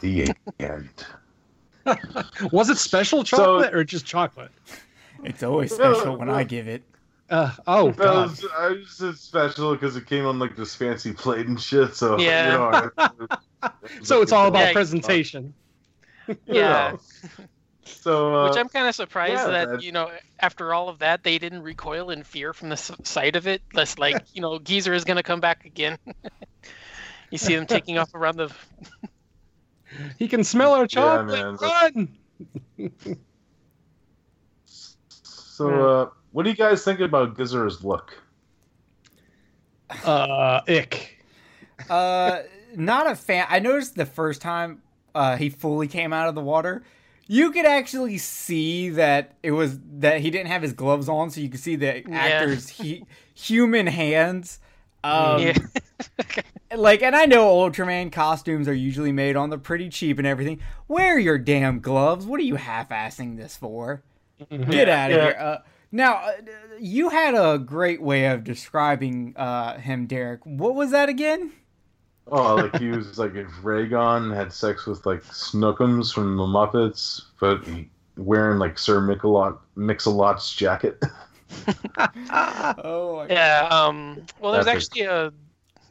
The 0.00 0.32
end. 0.60 1.04
Was 2.52 2.68
it 2.70 2.78
special 2.78 3.24
chocolate 3.24 3.74
or 3.74 3.84
just 3.84 4.04
chocolate? 4.06 4.50
It's 5.24 5.42
always 5.42 5.74
special 5.74 6.16
when 6.16 6.28
I 6.30 6.44
give 6.44 6.68
it. 6.68 6.82
Uh, 7.28 7.50
oh 7.66 7.88
That 7.90 7.96
god. 7.98 8.30
was, 8.30 8.46
I 8.56 8.68
was 8.68 8.98
just 8.98 9.24
special 9.24 9.74
because 9.74 9.96
it 9.96 10.06
came 10.06 10.26
on 10.26 10.38
like 10.38 10.54
this 10.56 10.74
fancy 10.76 11.12
plate 11.12 11.46
and 11.46 11.60
shit. 11.60 11.94
So 11.96 12.18
Yeah. 12.18 12.52
you 12.52 12.58
know, 12.58 12.90
I- 13.62 13.70
So 14.02 14.22
it's 14.22 14.30
all 14.32 14.46
about 14.46 14.66
Yeah. 14.68 14.72
presentation. 14.72 15.54
Yeah. 16.46 16.96
So 17.84 18.34
uh, 18.34 18.48
Which 18.48 18.58
I'm 18.58 18.68
kind 18.68 18.88
of 18.88 18.94
surprised 18.96 19.34
yeah, 19.34 19.46
that, 19.46 19.68
that- 19.70 19.82
you 19.82 19.92
know, 19.92 20.10
after 20.40 20.74
all 20.74 20.88
of 20.88 20.98
that, 21.00 21.22
they 21.22 21.38
didn't 21.38 21.62
recoil 21.62 22.10
in 22.10 22.22
fear 22.24 22.52
from 22.52 22.68
the 22.68 22.72
s- 22.74 22.90
sight 23.04 23.36
of 23.36 23.46
it. 23.46 23.62
Less 23.74 23.96
like, 23.98 24.24
you 24.34 24.40
know, 24.42 24.58
Geezer 24.58 24.92
is 24.92 25.04
going 25.04 25.16
to 25.18 25.22
come 25.22 25.40
back 25.40 25.64
again. 25.64 25.98
you 27.30 27.38
see 27.38 27.54
them 27.54 27.66
taking 27.66 27.96
off 27.98 28.12
around 28.14 28.36
the. 28.38 28.50
He 30.18 30.28
can 30.28 30.44
smell 30.44 30.72
our 30.72 30.86
chocolate. 30.86 31.26
man, 31.26 31.56
Run! 31.56 32.90
so 35.22 35.88
uh, 35.88 36.10
what 36.32 36.42
do 36.42 36.50
you 36.50 36.56
guys 36.56 36.84
think 36.84 37.00
about 37.00 37.36
Gizer's 37.36 37.84
look? 37.84 38.22
Uh, 40.04 40.60
ick. 40.68 41.24
Uh, 41.88 42.42
not 42.74 43.10
a 43.10 43.14
fan. 43.14 43.46
I 43.48 43.58
noticed 43.58 43.94
the 43.94 44.06
first 44.06 44.42
time 44.42 44.82
uh, 45.14 45.36
he 45.36 45.48
fully 45.48 45.88
came 45.88 46.12
out 46.12 46.28
of 46.28 46.34
the 46.34 46.42
water, 46.42 46.84
you 47.26 47.50
could 47.50 47.64
actually 47.64 48.18
see 48.18 48.90
that 48.90 49.34
it 49.42 49.50
was 49.50 49.78
that 49.98 50.20
he 50.20 50.30
didn't 50.30 50.48
have 50.48 50.62
his 50.62 50.72
gloves 50.72 51.08
on, 51.08 51.30
so 51.30 51.40
you 51.40 51.48
could 51.48 51.60
see 51.60 51.74
the 51.74 52.08
actor's 52.12 52.68
he, 52.68 53.04
human 53.34 53.86
hands. 53.86 54.60
Um, 55.06 55.40
yeah. 55.42 55.56
like, 56.76 57.02
and 57.02 57.14
I 57.14 57.26
know 57.26 57.46
Ultraman 57.56 58.10
costumes 58.12 58.68
are 58.68 58.74
usually 58.74 59.12
made 59.12 59.36
on 59.36 59.50
the 59.50 59.58
pretty 59.58 59.88
cheap 59.88 60.18
and 60.18 60.26
everything. 60.26 60.60
Wear 60.88 61.18
your 61.18 61.38
damn 61.38 61.80
gloves. 61.80 62.26
What 62.26 62.40
are 62.40 62.44
you 62.44 62.56
half-assing 62.56 63.36
this 63.36 63.56
for? 63.56 64.02
Get 64.50 64.88
out 64.88 65.10
of 65.10 65.16
Yeah. 65.16 65.24
here. 65.24 65.36
Uh, 65.38 65.58
now, 65.92 66.14
uh, 66.16 66.32
you 66.78 67.08
had 67.10 67.34
a 67.34 67.58
great 67.58 68.02
way 68.02 68.26
of 68.26 68.44
describing 68.44 69.34
uh, 69.36 69.78
him, 69.78 70.06
Derek. 70.06 70.40
What 70.44 70.74
was 70.74 70.90
that 70.90 71.08
again? 71.08 71.52
Oh, 72.28 72.56
like 72.56 72.78
he 72.80 72.88
was 72.88 73.18
like 73.18 73.36
if 73.36 73.46
Raygon 73.62 74.34
had 74.34 74.52
sex 74.52 74.84
with 74.84 75.06
like 75.06 75.22
Snookums 75.22 76.12
from 76.12 76.36
the 76.36 76.42
Muppets, 76.42 77.22
but 77.38 77.64
wearing 78.16 78.58
like 78.58 78.78
Sir 78.80 79.00
Mix-a-Lot 79.00 79.60
Mix-a-Lot's 79.76 80.52
jacket. 80.54 81.00
Oh, 82.84 83.16
my 83.16 83.26
Yeah. 83.28 83.68
Um. 83.70 84.26
Well, 84.40 84.52
there's 84.52 84.66
That's 84.66 84.76
actually 84.76 85.02
a. 85.06 85.32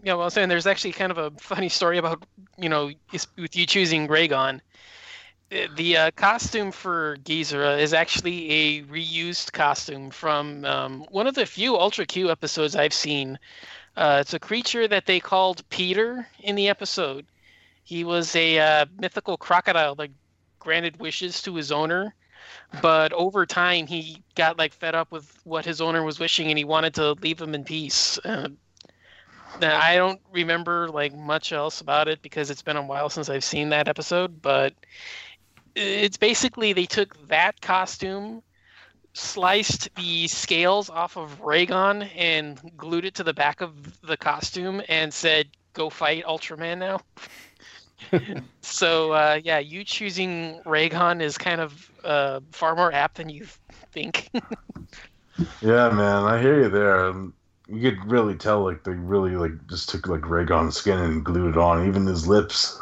Yeah, 0.04 0.14
well, 0.14 0.26
I'm 0.26 0.30
saying 0.30 0.50
there's 0.50 0.68
actually 0.68 0.94
kind 0.94 1.12
of 1.12 1.18
a 1.18 1.32
funny 1.40 1.70
story 1.70 1.98
about 1.98 2.24
you 2.58 2.70
know 2.70 2.92
with 3.38 3.56
you 3.56 3.66
choosing 3.66 4.08
Raygon. 4.08 4.62
Uh, 5.52 5.68
The 5.76 5.98
uh, 5.98 6.12
costume 6.16 6.72
for 6.72 7.18
Gizera 7.24 7.80
is 7.80 7.94
actually 7.94 8.52
a 8.52 8.84
reused 8.84 9.52
costume 9.54 10.10
from 10.12 10.66
um, 10.66 11.06
one 11.10 11.28
of 11.28 11.36
the 11.36 11.46
few 11.46 11.78
Ultra 11.78 12.06
Q 12.06 12.30
episodes 12.32 12.76
I've 12.76 12.94
seen. 12.94 13.40
Uh, 13.96 14.20
it's 14.22 14.34
a 14.34 14.40
creature 14.40 14.88
that 14.88 15.06
they 15.06 15.20
called 15.20 15.68
Peter 15.70 16.28
in 16.40 16.56
the 16.56 16.70
episode. 16.70 17.26
He 17.84 18.04
was 18.04 18.36
a 18.36 18.60
uh, 18.60 18.86
mythical 18.98 19.38
crocodile 19.38 19.96
that 19.96 20.12
granted 20.60 21.00
wishes 21.00 21.42
to 21.44 21.56
his 21.56 21.72
owner, 21.72 22.16
but 22.82 23.14
over 23.14 23.46
time 23.46 23.88
he 23.88 24.24
got 24.36 24.58
like 24.58 24.74
fed 24.74 24.96
up 24.96 25.12
with 25.12 25.40
what 25.44 25.66
his 25.66 25.82
owner 25.82 26.04
was 26.04 26.20
wishing 26.20 26.48
and 26.50 26.58
he 26.58 26.64
wanted 26.64 26.94
to 26.96 27.14
leave 27.14 27.42
him 27.42 27.54
in 27.54 27.64
peace. 27.64 28.18
Uh, 28.20 28.50
I 29.62 29.96
don't 29.96 30.20
remember 30.32 30.90
like 30.90 31.14
much 31.14 31.54
else 31.54 31.82
about 31.82 32.08
it 32.08 32.22
because 32.22 32.50
it's 32.50 32.62
been 32.62 32.78
a 32.78 32.84
while 32.84 33.10
since 33.10 33.30
I've 33.30 33.44
seen 33.44 33.70
that 33.70 33.88
episode, 33.88 34.42
but 34.42 34.74
it's 35.76 36.18
basically 36.18 36.74
they 36.74 36.86
took 36.86 37.28
that 37.28 37.62
costume, 37.62 38.42
sliced 39.14 39.94
the 39.96 40.28
scales 40.28 40.90
off 40.90 41.18
of 41.18 41.42
Raygon 41.42 42.10
and 42.16 42.60
glued 42.78 43.06
it 43.06 43.16
to 43.16 43.24
the 43.24 43.34
back 43.34 43.62
of 43.62 44.00
the 44.02 44.18
costume 44.18 44.82
and 44.90 45.14
said, 45.14 45.48
"Go 45.74 45.90
fight 45.90 46.26
Ultraman 46.26 46.80
now." 46.80 47.02
so 48.62 49.12
uh, 49.12 49.40
yeah, 49.44 49.60
you 49.60 49.84
choosing 49.84 50.62
Raygon 50.66 51.22
is 51.22 51.38
kind 51.38 51.62
of 51.62 51.92
uh, 52.06 52.40
far 52.52 52.76
more 52.76 52.94
apt 52.94 53.18
than 53.18 53.30
you 53.30 53.46
think. 53.92 54.30
Yeah, 55.62 55.90
man, 55.90 56.24
I 56.24 56.42
hear 56.42 56.62
you 56.64 56.70
there. 56.70 57.08
Um, 57.08 57.34
You 57.68 57.92
could 57.92 58.10
really 58.10 58.36
tell, 58.36 58.64
like 58.64 58.86
they 58.86 58.92
really 58.94 59.36
like 59.36 59.52
just 59.68 59.90
took 59.90 60.08
like 60.08 60.22
Raygon's 60.30 60.78
skin 60.78 60.98
and 60.98 61.26
glued 61.26 61.56
it 61.56 61.58
on, 61.58 61.86
even 61.86 62.06
his 62.06 62.26
lips. 62.26 62.80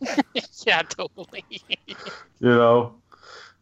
yeah, 0.66 0.82
totally. 0.82 1.44
You 2.40 2.48
know, 2.48 2.94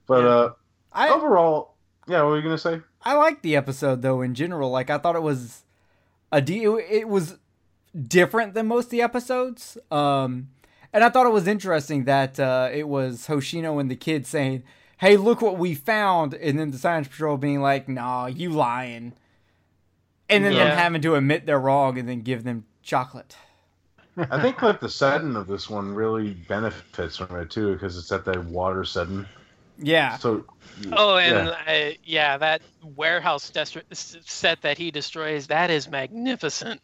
but 0.07 0.23
Yeah. 0.23 0.29
uh, 0.29 0.53
I 0.93 1.09
overall, 1.09 1.75
yeah. 2.07 2.23
What 2.23 2.29
were 2.31 2.37
you 2.37 2.43
gonna 2.45 2.57
say? 2.57 2.81
I 3.03 3.15
liked 3.15 3.43
the 3.43 3.57
episode 3.57 4.03
though 4.03 4.21
in 4.23 4.35
general. 4.35 4.71
Like 4.71 4.91
I 4.91 4.99
thought 4.99 5.17
it 5.17 5.23
was 5.23 5.65
a 6.31 6.41
de- 6.41 6.63
it 6.65 7.09
was 7.09 7.39
different 8.07 8.55
than 8.55 8.69
most 8.69 8.85
of 8.85 8.91
the 8.91 9.03
episodes. 9.03 9.77
Um 9.91 10.51
and 10.93 11.05
I 11.05 11.09
thought 11.11 11.27
it 11.27 11.33
was 11.33 11.47
interesting 11.47 12.05
that 12.05 12.39
uh, 12.41 12.71
it 12.73 12.89
was 12.89 13.27
Hoshino 13.27 13.81
and 13.81 13.91
the 13.91 13.97
kid 13.97 14.27
saying, 14.27 14.63
"Hey, 14.99 15.17
look 15.17 15.41
what 15.43 15.59
we 15.59 15.75
found," 15.75 16.35
and 16.35 16.59
then 16.59 16.71
the 16.71 16.79
science 16.79 17.09
patrol 17.09 17.37
being 17.37 17.61
like, 17.61 17.89
"Nah, 17.89 18.27
you 18.27 18.51
lying," 18.51 19.13
and 20.29 20.45
then 20.45 20.55
them 20.55 20.77
having 20.77 21.03
to 21.03 21.15
admit 21.15 21.47
they're 21.47 21.59
wrong 21.59 21.99
and 21.99 22.09
then 22.09 22.21
give 22.23 22.45
them 22.45 22.65
chocolate. 22.83 23.37
I 24.31 24.41
think 24.43 24.63
like 24.63 24.81
the 24.81 24.89
setting 24.89 25.37
of 25.37 25.47
this 25.47 25.71
one 25.71 25.95
really 25.95 26.35
benefits 26.35 27.19
from 27.19 27.37
it 27.37 27.51
too, 27.51 27.75
because 27.75 27.97
it's 27.97 28.11
at 28.11 28.25
that 28.25 28.45
water 28.47 28.83
setting. 28.85 29.27
Yeah, 29.81 30.17
So, 30.19 30.45
Oh, 30.93 31.19
and 31.19 31.47
yeah. 31.47 31.73
uh, 31.73 31.93
yeah, 32.03 32.37
that 32.37 32.63
warehouse 32.83 33.49
destru- 33.53 33.83
set 34.29 34.61
that 34.63 34.77
he 34.77 34.91
destroys, 34.91 35.47
that 35.47 35.71
is 35.71 35.89
magnificent. 35.89 36.81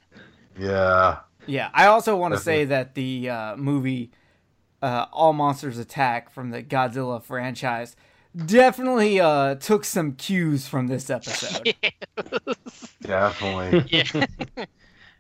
yeah, 0.57 1.19
yeah. 1.47 1.71
I 1.73 1.87
also 1.87 2.17
want 2.17 2.35
to 2.35 2.41
say 2.41 2.65
that 2.67 2.95
the 2.95 3.31
uh, 3.31 3.57
movie 3.57 4.11
uh, 4.83 5.07
All 5.13 5.33
Monsters 5.33 5.79
Attack 5.79 6.31
from 6.31 6.51
the 6.51 6.63
Godzilla 6.63 7.23
franchise 7.23 7.97
definitely 8.47 9.21
uh, 9.21 9.55
took 9.57 9.85
some 9.85 10.13
cues 10.13 10.67
from 10.67 10.89
this 10.89 11.09
episode. 11.11 11.75
definitely. 13.03 13.85
yeah. 13.89 14.25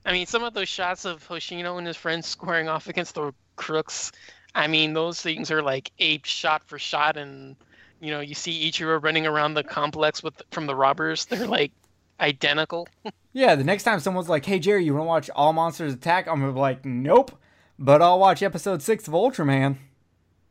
I 0.06 0.12
mean, 0.12 0.26
some 0.26 0.44
of 0.44 0.52
those 0.54 0.68
shots 0.68 1.04
of 1.04 1.26
Hoshino 1.26 1.78
and 1.78 1.86
his 1.86 1.96
friends 1.96 2.26
squaring 2.26 2.68
off 2.68 2.88
against 2.88 3.14
the 3.14 3.32
crooks, 3.56 4.12
I 4.54 4.66
mean, 4.66 4.92
those 4.92 5.20
things 5.20 5.50
are 5.50 5.62
like 5.62 5.90
ape 5.98 6.26
shot 6.26 6.62
for 6.64 6.78
shot, 6.78 7.16
and 7.16 7.56
you 8.00 8.10
know, 8.10 8.20
you 8.20 8.34
see 8.34 8.70
Ichiro 8.70 9.02
running 9.02 9.26
around 9.26 9.54
the 9.54 9.64
complex 9.64 10.22
with 10.22 10.42
from 10.50 10.66
the 10.66 10.74
robbers. 10.74 11.24
They're 11.24 11.46
like 11.46 11.72
identical. 12.20 12.88
Yeah, 13.32 13.54
the 13.54 13.64
next 13.64 13.82
time 13.82 13.98
someone's 14.00 14.28
like, 14.28 14.44
"Hey 14.46 14.58
Jerry, 14.58 14.84
you 14.84 14.94
want 14.94 15.02
to 15.04 15.08
watch 15.08 15.30
All 15.34 15.52
Monsters 15.52 15.92
Attack?" 15.94 16.26
I'm 16.28 16.40
gonna 16.40 16.52
be 16.52 16.58
like, 16.60 16.84
"Nope," 16.84 17.36
but 17.78 18.00
I'll 18.02 18.18
watch 18.18 18.42
episode 18.42 18.80
six 18.82 19.08
of 19.08 19.14
Ultraman. 19.14 19.76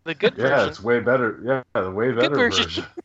The 0.04 0.14
good 0.16 0.34
yeah, 0.38 0.44
version. 0.44 0.58
Yeah, 0.60 0.68
it's 0.68 0.84
way 0.84 1.00
better. 1.00 1.40
Yeah, 1.44 1.82
the 1.82 1.92
way 1.92 2.12
better 2.12 2.36
version. 2.36 2.64
version. 2.66 2.86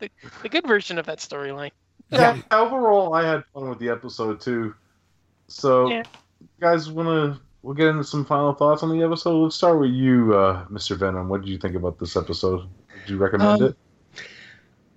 The, 0.00 0.10
the 0.42 0.48
good 0.48 0.66
version 0.66 0.98
of 0.98 1.06
that 1.06 1.18
storyline. 1.18 1.70
yeah, 2.10 2.40
overall, 2.50 3.14
I 3.14 3.24
had 3.24 3.44
fun 3.54 3.68
with 3.70 3.78
the 3.78 3.88
episode 3.90 4.40
too. 4.40 4.74
So, 5.48 5.88
Yeah. 5.88 6.02
guys 6.60 6.90
want 6.90 7.08
to? 7.08 7.40
We'll 7.62 7.74
get 7.74 7.86
into 7.88 8.04
some 8.04 8.24
final 8.26 8.52
thoughts 8.52 8.82
on 8.82 8.90
the 8.90 9.02
episode. 9.04 9.38
Let's 9.42 9.54
start 9.56 9.78
with 9.78 9.90
you, 9.90 10.34
uh, 10.36 10.66
Mr. 10.66 10.96
Venom. 10.96 11.28
What 11.28 11.40
did 11.42 11.48
you 11.48 11.56
think 11.58 11.76
about 11.76 11.98
this 11.98 12.16
episode? 12.16 12.68
Did 13.02 13.10
you 13.12 13.16
recommend 13.18 13.62
Um, 13.62 13.68
it? 13.68 13.76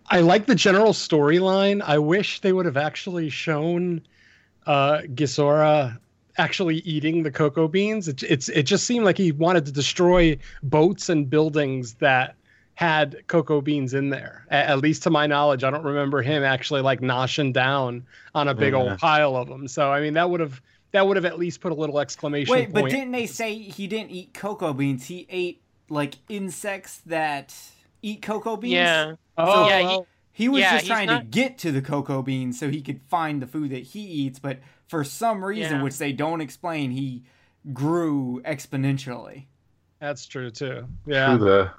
I 0.10 0.22
like 0.22 0.46
the 0.46 0.56
general 0.56 0.94
storyline. 0.94 1.82
I 1.86 1.98
wish 1.98 2.40
they 2.42 2.54
would 2.54 2.66
have 2.66 2.78
actually 2.78 3.30
shown 3.30 4.02
uh, 4.66 5.00
Gisora 5.14 5.98
actually 6.38 6.78
eating 6.78 7.24
the 7.24 7.32
cocoa 7.32 7.68
beans. 7.68 8.08
It, 8.08 8.24
it's 8.24 8.50
it 8.50 8.64
just 8.64 8.86
seemed 8.86 9.06
like 9.06 9.18
he 9.18 9.32
wanted 9.32 9.66
to 9.66 9.72
destroy 9.72 10.38
boats 10.64 11.10
and 11.10 11.30
buildings 11.30 11.96
that 11.96 12.36
had 12.76 13.26
cocoa 13.28 13.60
beans 13.60 13.94
in 13.94 14.10
there. 14.10 14.46
A- 14.50 14.70
at 14.70 14.80
least 14.80 15.04
to 15.04 15.10
my 15.10 15.26
knowledge, 15.26 15.64
I 15.64 15.72
don't 15.72 15.84
remember 15.84 16.22
him 16.22 16.44
actually 16.44 16.82
like 16.82 17.02
noshing 17.02 17.52
down 17.52 18.06
on 18.36 18.48
a 18.48 18.54
big 18.54 18.74
Yeah. 18.74 18.80
old 18.80 19.00
pile 19.00 19.36
of 19.36 19.48
them. 19.48 19.68
So 19.68 19.92
I 19.92 20.00
mean, 20.00 20.14
that 20.14 20.30
would 20.30 20.40
have 20.40 20.62
that 20.92 21.06
would 21.06 21.18
have 21.18 21.26
at 21.26 21.38
least 21.38 21.60
put 21.60 21.72
a 21.72 21.76
little 21.76 22.00
exclamation 22.00 22.52
Wait, 22.54 22.72
but 22.72 22.90
didn't 22.90 23.12
they 23.12 23.26
say 23.26 23.56
he 23.56 23.88
didn't 23.88 24.12
eat 24.12 24.34
cocoa 24.34 24.74
beans? 24.74 25.08
He 25.08 25.26
ate 25.30 25.62
like 25.90 26.16
insects 26.30 27.02
that 27.08 27.54
eat 28.02 28.22
cocoa 28.22 28.58
beans. 28.58 28.74
Yeah. 28.74 29.14
Oh, 29.38 29.68
yeah, 29.68 29.90
he- 29.90 30.02
He 30.34 30.50
was 30.50 30.60
Yeah, 30.62 30.72
just 30.74 30.84
he's 30.84 30.90
trying 30.92 31.08
to 31.08 31.24
get 31.30 31.58
to 31.60 31.72
the 31.72 31.82
cocoa 31.82 32.22
beans 32.22 32.60
so 32.60 32.70
he 32.70 32.82
could 32.82 33.02
find 33.10 33.42
the 33.42 33.48
food 33.48 33.72
that 33.72 33.84
he 33.84 34.02
eats, 34.02 34.38
but 34.40 34.60
for 34.88 35.04
some 35.04 35.44
reason, 35.44 35.78
Yeah. 35.78 35.84
which 35.84 35.98
they 35.98 36.12
don't 36.12 36.42
explain, 36.42 36.92
he 36.92 37.24
grew 37.74 38.42
exponentially. 38.46 39.46
that's 40.00 40.26
true 40.28 40.52
too. 40.52 40.86
Yeah. 41.08 41.38
True. 41.38 41.70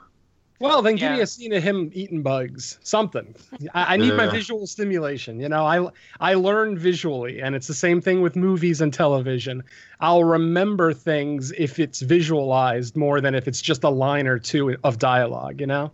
Well, 0.61 0.83
then 0.83 0.97
give 0.97 1.13
me 1.13 1.21
a 1.21 1.27
scene 1.27 1.53
of 1.53 1.63
him 1.63 1.89
eating 1.95 2.21
bugs. 2.25 2.81
Something. 2.83 3.33
I, 3.75 3.95
I 3.95 3.97
need 4.03 4.15
my 4.15 4.27
visual 4.27 4.67
stimulation. 4.67 5.39
You 5.39 5.49
know, 5.49 5.65
I 5.65 5.89
I 6.19 6.35
learn 6.35 6.77
visually, 6.77 7.41
and 7.41 7.55
it's 7.55 7.69
the 7.69 7.75
same 7.75 8.01
thing 8.01 8.23
with 8.23 8.35
movies 8.35 8.81
and 8.81 8.93
television. 8.93 9.63
I'll 10.01 10.25
remember 10.25 10.93
things 10.93 11.53
if 11.57 11.79
it's 11.79 12.01
visualized 12.01 12.97
more 12.97 13.21
than 13.21 13.37
if 13.37 13.47
it's 13.47 13.63
just 13.63 13.85
a 13.85 13.89
line 13.89 14.27
or 14.27 14.41
two 14.41 14.77
of 14.83 14.99
dialogue. 14.99 15.61
You 15.61 15.69
know, 15.69 15.93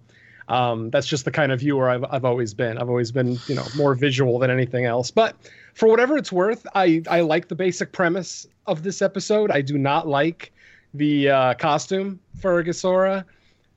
um, 0.48 0.90
that's 0.90 1.06
just 1.06 1.24
the 1.24 1.30
kind 1.30 1.52
of 1.52 1.60
viewer 1.60 1.90
I've 1.90 2.04
I've 2.04 2.24
always 2.24 2.54
been. 2.54 2.78
I've 2.78 2.88
always 2.88 3.12
been 3.12 3.38
you 3.46 3.54
know 3.54 3.64
more 3.76 3.94
visual 3.94 4.38
than 4.38 4.50
anything 4.50 4.84
else. 4.84 5.10
But 5.10 5.36
for 5.74 5.88
whatever 5.88 6.16
it's 6.16 6.32
worth, 6.32 6.66
I 6.74 7.02
I 7.08 7.20
like 7.20 7.48
the 7.48 7.54
basic 7.54 7.92
premise 7.92 8.46
of 8.66 8.82
this 8.82 9.02
episode. 9.02 9.50
I 9.50 9.60
do 9.60 9.78
not 9.78 10.06
like 10.08 10.52
the 10.92 11.30
uh, 11.30 11.54
costume 11.54 12.20
for 12.40 12.62
Gisora 12.62 13.24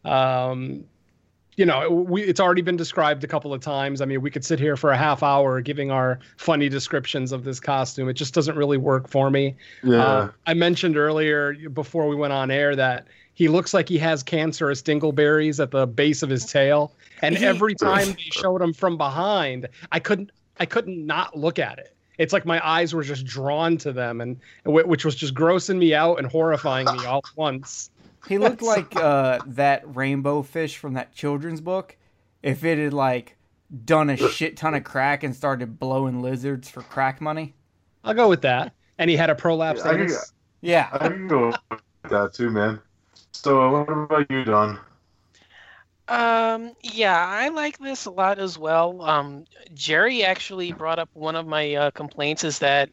um, 0.07 0.85
you 1.55 1.65
know, 1.65 1.89
we, 1.89 2.21
it's 2.23 2.39
already 2.39 2.61
been 2.61 2.77
described 2.77 3.23
a 3.23 3.27
couple 3.27 3.53
of 3.53 3.61
times. 3.61 3.99
I 3.99 4.05
mean, 4.05 4.21
we 4.21 4.29
could 4.29 4.45
sit 4.45 4.59
here 4.59 4.77
for 4.77 4.91
a 4.91 4.97
half 4.97 5.23
hour 5.23 5.59
giving 5.59 5.89
our 5.89 6.19
funny 6.37 6.69
descriptions 6.69 7.31
of 7.31 7.43
this 7.43 7.59
costume. 7.59 8.07
It 8.09 8.13
just 8.13 8.33
doesn't 8.33 8.55
really 8.55 8.77
work 8.77 9.07
for 9.07 9.31
me. 9.31 9.55
Yeah. 9.83 10.03
Uh, 10.03 10.31
I 10.45 10.53
mentioned 10.53 10.97
earlier 10.97 11.53
before 11.69 12.07
we 12.07 12.15
went 12.15 12.31
on 12.31 12.51
air 12.51 12.75
that 12.75 13.07
he 13.37 13.49
looks 13.49 13.71
like 13.71 13.87
he 13.87 13.99
has 13.99 14.23
cancerous 14.23 14.81
dingleberries 14.81 15.61
at 15.61 15.69
the 15.69 15.85
base 15.85 16.23
of 16.23 16.29
his 16.29 16.43
tail, 16.43 16.91
and 17.21 17.37
He- 17.37 17.45
every 17.45 17.75
time 17.75 18.13
they 18.13 18.29
showed 18.31 18.63
him 18.63 18.73
from 18.73 18.97
behind, 18.97 19.67
I 19.91 19.99
couldn't, 19.99 20.31
I 20.59 20.65
couldn't 20.65 21.05
not 21.05 21.37
look 21.37 21.59
at 21.59 21.77
it. 21.77 21.95
It's 22.17 22.33
like 22.33 22.47
my 22.47 22.59
eyes 22.67 22.95
were 22.95 23.03
just 23.03 23.27
drawn 23.27 23.77
to 23.77 23.93
them, 23.93 24.21
and 24.21 24.39
which 24.65 25.05
was 25.05 25.13
just 25.13 25.35
grossing 25.35 25.77
me 25.77 25.93
out 25.93 26.17
and 26.17 26.25
horrifying 26.25 26.87
me 26.87 27.05
all 27.05 27.19
at 27.19 27.37
once. 27.37 27.91
He 28.27 28.39
looked 28.39 28.63
like 28.63 28.95
uh, 28.95 29.37
that 29.45 29.83
rainbow 29.95 30.41
fish 30.41 30.79
from 30.79 30.95
that 30.95 31.13
children's 31.13 31.61
book. 31.61 31.95
If 32.41 32.63
it 32.63 32.79
had 32.79 32.91
like 32.91 33.37
done 33.85 34.09
a 34.09 34.17
shit 34.17 34.57
ton 34.57 34.73
of 34.73 34.83
crack 34.83 35.21
and 35.21 35.35
started 35.35 35.77
blowing 35.77 36.23
lizards 36.23 36.71
for 36.71 36.81
crack 36.81 37.21
money. 37.21 37.53
I'll 38.03 38.15
go 38.15 38.29
with 38.29 38.41
that. 38.41 38.73
And 38.97 39.11
he 39.11 39.15
had 39.15 39.29
a 39.29 39.35
prolapse 39.35 39.81
I 39.83 39.93
anus. 39.93 40.33
Yeah. 40.61 40.89
I 40.91 41.09
can 41.09 41.27
go 41.27 41.53
with 41.69 41.81
that 42.09 42.33
too, 42.33 42.49
man. 42.49 42.81
So, 43.43 43.69
what 43.69 43.89
about 43.89 44.31
you, 44.31 44.43
Don? 44.43 44.79
Um, 46.07 46.71
yeah, 46.81 47.17
I 47.17 47.49
like 47.49 47.77
this 47.77 48.05
a 48.05 48.11
lot 48.11 48.39
as 48.39 48.57
well. 48.57 49.01
Um, 49.01 49.45
Jerry 49.73 50.23
actually 50.23 50.71
brought 50.71 50.99
up 50.99 51.09
one 51.13 51.35
of 51.35 51.45
my 51.45 51.75
uh, 51.75 51.91
complaints 51.91 52.43
is 52.43 52.59
that 52.59 52.89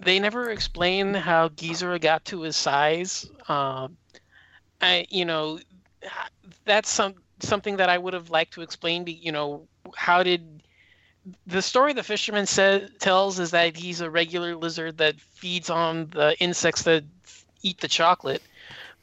they 0.00 0.18
never 0.18 0.50
explain 0.50 1.14
how 1.14 1.48
Ghidorah 1.48 2.00
got 2.00 2.24
to 2.26 2.42
his 2.42 2.56
size. 2.56 3.28
Um, 3.48 3.96
I, 4.80 5.06
you 5.08 5.24
know, 5.24 5.58
that's 6.64 6.90
some 6.90 7.14
something 7.40 7.76
that 7.78 7.88
I 7.88 7.98
would 7.98 8.14
have 8.14 8.30
liked 8.30 8.54
to 8.54 8.62
explain. 8.62 9.06
You 9.06 9.32
know, 9.32 9.66
how 9.96 10.22
did 10.22 10.62
the 11.46 11.62
story 11.62 11.92
the 11.92 12.02
fisherman 12.02 12.46
says 12.46 12.90
tells 12.98 13.38
is 13.38 13.50
that 13.52 13.76
he's 13.76 14.00
a 14.00 14.10
regular 14.10 14.54
lizard 14.54 14.98
that 14.98 15.18
feeds 15.20 15.70
on 15.70 16.10
the 16.10 16.36
insects 16.38 16.82
that 16.82 17.04
eat 17.62 17.80
the 17.80 17.88
chocolate, 17.88 18.42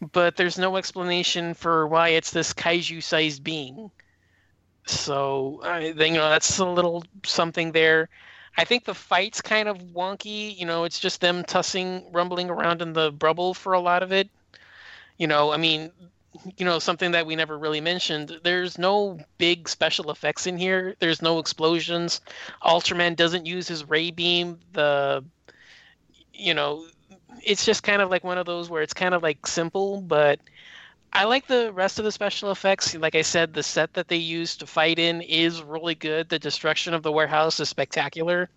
but 0.01 0.35
there's 0.35 0.57
no 0.57 0.77
explanation 0.77 1.53
for 1.53 1.87
why 1.87 2.09
it's 2.09 2.31
this 2.31 2.53
kaiju-sized 2.53 3.43
being. 3.43 3.91
So, 4.85 5.61
I, 5.63 5.87
you 5.87 6.13
know, 6.13 6.29
that's 6.29 6.57
a 6.57 6.65
little 6.65 7.03
something 7.25 7.71
there. 7.71 8.09
I 8.57 8.65
think 8.65 8.83
the 8.83 8.95
fight's 8.95 9.41
kind 9.41 9.69
of 9.69 9.77
wonky. 9.77 10.57
You 10.57 10.65
know, 10.65 10.83
it's 10.83 10.99
just 10.99 11.21
them 11.21 11.43
tussing, 11.43 12.11
rumbling 12.11 12.49
around 12.49 12.81
in 12.81 12.93
the 12.93 13.13
rubble 13.21 13.53
for 13.53 13.73
a 13.73 13.79
lot 13.79 14.03
of 14.03 14.11
it. 14.11 14.29
You 15.17 15.27
know, 15.27 15.51
I 15.51 15.57
mean, 15.57 15.91
you 16.57 16.65
know, 16.65 16.79
something 16.79 17.11
that 17.11 17.25
we 17.25 17.35
never 17.35 17.57
really 17.57 17.81
mentioned. 17.81 18.39
There's 18.43 18.77
no 18.77 19.19
big 19.37 19.69
special 19.69 20.09
effects 20.11 20.47
in 20.47 20.57
here. 20.57 20.95
There's 20.99 21.21
no 21.21 21.39
explosions. 21.39 22.21
Ultraman 22.63 23.15
doesn't 23.15 23.45
use 23.45 23.67
his 23.67 23.87
ray 23.87 24.11
beam. 24.11 24.59
The, 24.73 25.23
you 26.33 26.53
know, 26.53 26.85
it's 27.43 27.65
just 27.65 27.83
kind 27.83 28.01
of 28.01 28.09
like 28.09 28.23
one 28.23 28.37
of 28.37 28.45
those 28.45 28.69
where 28.69 28.81
it's 28.81 28.93
kind 28.93 29.13
of 29.13 29.23
like 29.23 29.45
simple, 29.47 30.01
but 30.01 30.39
I 31.13 31.25
like 31.25 31.47
the 31.47 31.73
rest 31.73 31.99
of 31.99 32.05
the 32.05 32.11
special 32.11 32.51
effects. 32.51 32.95
Like 32.95 33.15
I 33.15 33.21
said, 33.21 33.53
the 33.53 33.63
set 33.63 33.93
that 33.93 34.07
they 34.07 34.17
use 34.17 34.55
to 34.57 34.67
fight 34.67 34.97
in 34.97 35.21
is 35.21 35.61
really 35.61 35.95
good. 35.95 36.29
The 36.29 36.39
destruction 36.39 36.93
of 36.93 37.03
the 37.03 37.11
warehouse 37.11 37.59
is 37.59 37.69
spectacular. 37.69 38.49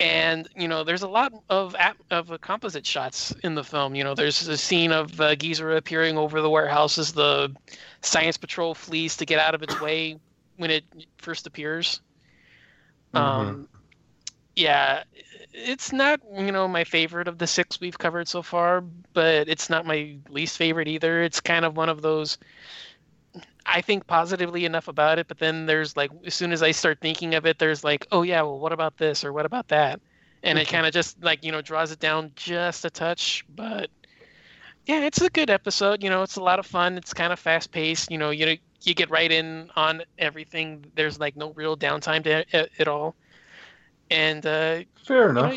And 0.00 0.48
you 0.56 0.68
know, 0.68 0.84
there's 0.84 1.02
a 1.02 1.08
lot 1.08 1.32
of 1.48 1.76
of 2.10 2.40
composite 2.40 2.84
shots 2.84 3.32
in 3.42 3.54
the 3.54 3.64
film. 3.64 3.94
You 3.94 4.04
know, 4.04 4.14
there's 4.14 4.48
a 4.48 4.56
scene 4.56 4.90
of 4.90 5.20
uh, 5.20 5.36
Ghidorah 5.36 5.76
appearing 5.76 6.18
over 6.18 6.40
the 6.40 6.50
warehouse 6.50 6.98
as 6.98 7.12
the 7.12 7.54
science 8.00 8.36
patrol 8.36 8.74
flees 8.74 9.16
to 9.18 9.24
get 9.24 9.38
out 9.38 9.54
of 9.54 9.62
its 9.62 9.80
way 9.80 10.18
when 10.56 10.70
it 10.70 10.84
first 11.18 11.46
appears. 11.46 12.00
Mm-hmm. 13.14 13.24
Um, 13.24 13.68
yeah, 14.56 15.04
it's 15.52 15.92
not 15.92 16.20
you 16.34 16.52
know 16.52 16.66
my 16.66 16.84
favorite 16.84 17.28
of 17.28 17.38
the 17.38 17.46
six 17.46 17.80
we've 17.80 17.98
covered 17.98 18.28
so 18.28 18.42
far, 18.42 18.80
but 19.12 19.48
it's 19.48 19.68
not 19.68 19.86
my 19.86 20.16
least 20.28 20.56
favorite 20.56 20.88
either. 20.88 21.22
It's 21.22 21.40
kind 21.40 21.64
of 21.64 21.76
one 21.76 21.88
of 21.88 22.02
those. 22.02 22.38
I 23.64 23.80
think 23.80 24.06
positively 24.06 24.64
enough 24.64 24.88
about 24.88 25.18
it, 25.18 25.28
but 25.28 25.38
then 25.38 25.66
there's 25.66 25.96
like 25.96 26.10
as 26.26 26.34
soon 26.34 26.52
as 26.52 26.62
I 26.62 26.72
start 26.72 26.98
thinking 27.00 27.34
of 27.34 27.46
it, 27.46 27.58
there's 27.58 27.84
like, 27.84 28.06
oh 28.12 28.22
yeah, 28.22 28.42
well 28.42 28.58
what 28.58 28.72
about 28.72 28.96
this 28.96 29.24
or 29.24 29.32
what 29.32 29.46
about 29.46 29.68
that, 29.68 30.00
and 30.42 30.58
it 30.58 30.68
kind 30.68 30.86
of 30.86 30.92
just 30.92 31.22
like 31.22 31.44
you 31.44 31.52
know 31.52 31.62
draws 31.62 31.92
it 31.92 32.00
down 32.00 32.32
just 32.34 32.84
a 32.84 32.90
touch. 32.90 33.44
But 33.54 33.90
yeah, 34.86 35.00
it's 35.00 35.20
a 35.20 35.30
good 35.30 35.50
episode. 35.50 36.02
You 36.02 36.10
know, 36.10 36.22
it's 36.22 36.36
a 36.36 36.42
lot 36.42 36.58
of 36.58 36.66
fun. 36.66 36.96
It's 36.96 37.14
kind 37.14 37.32
of 37.32 37.38
fast 37.38 37.70
paced. 37.70 38.10
You 38.10 38.18
know, 38.18 38.30
you 38.30 38.58
you 38.82 38.94
get 38.94 39.10
right 39.10 39.30
in 39.30 39.70
on 39.76 40.02
everything. 40.18 40.86
There's 40.94 41.20
like 41.20 41.36
no 41.36 41.52
real 41.52 41.76
downtime 41.76 42.24
to 42.24 42.44
it 42.50 42.72
at 42.78 42.88
all 42.88 43.14
and 44.12 44.44
uh, 44.46 44.80
Fair 45.04 45.30
enough. 45.30 45.54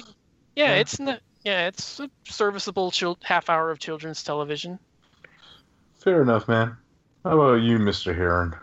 yeah, 0.56 0.74
Yeah. 0.74 0.74
it's 0.76 1.00
not. 1.00 1.20
Yeah, 1.44 1.68
it's 1.68 2.00
a 2.00 2.10
serviceable 2.24 2.90
chil- 2.90 3.20
half 3.24 3.50
hour 3.52 3.70
of 3.70 3.78
children's 3.78 4.24
television. 4.24 4.80
Fair 6.00 6.22
enough, 6.24 6.48
man. 6.48 6.76
How 7.24 7.40
about 7.40 7.62
you, 7.62 7.78
Mr. 7.78 8.16
Heron? 8.16 8.56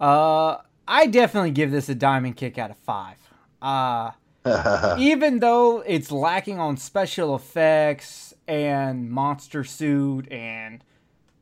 Uh, 0.00 0.56
I 0.88 1.06
definitely 1.06 1.50
give 1.50 1.70
this 1.70 1.88
a 1.90 1.94
diamond 1.94 2.36
kick 2.36 2.56
out 2.58 2.70
of 2.70 2.78
five. 2.78 3.16
Uh, 3.60 4.12
even 4.98 5.38
though 5.40 5.80
it's 5.86 6.10
lacking 6.10 6.58
on 6.58 6.76
special 6.78 7.36
effects 7.36 8.32
and 8.48 9.10
monster 9.10 9.62
suit 9.62 10.30
and 10.32 10.82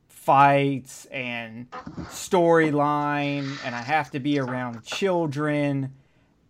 fights 0.09 1.05
and 1.05 1.71
storyline, 2.09 3.57
and 3.65 3.73
I 3.73 3.81
have 3.81 4.11
to 4.11 4.19
be 4.19 4.37
around 4.39 4.83
children 4.83 5.93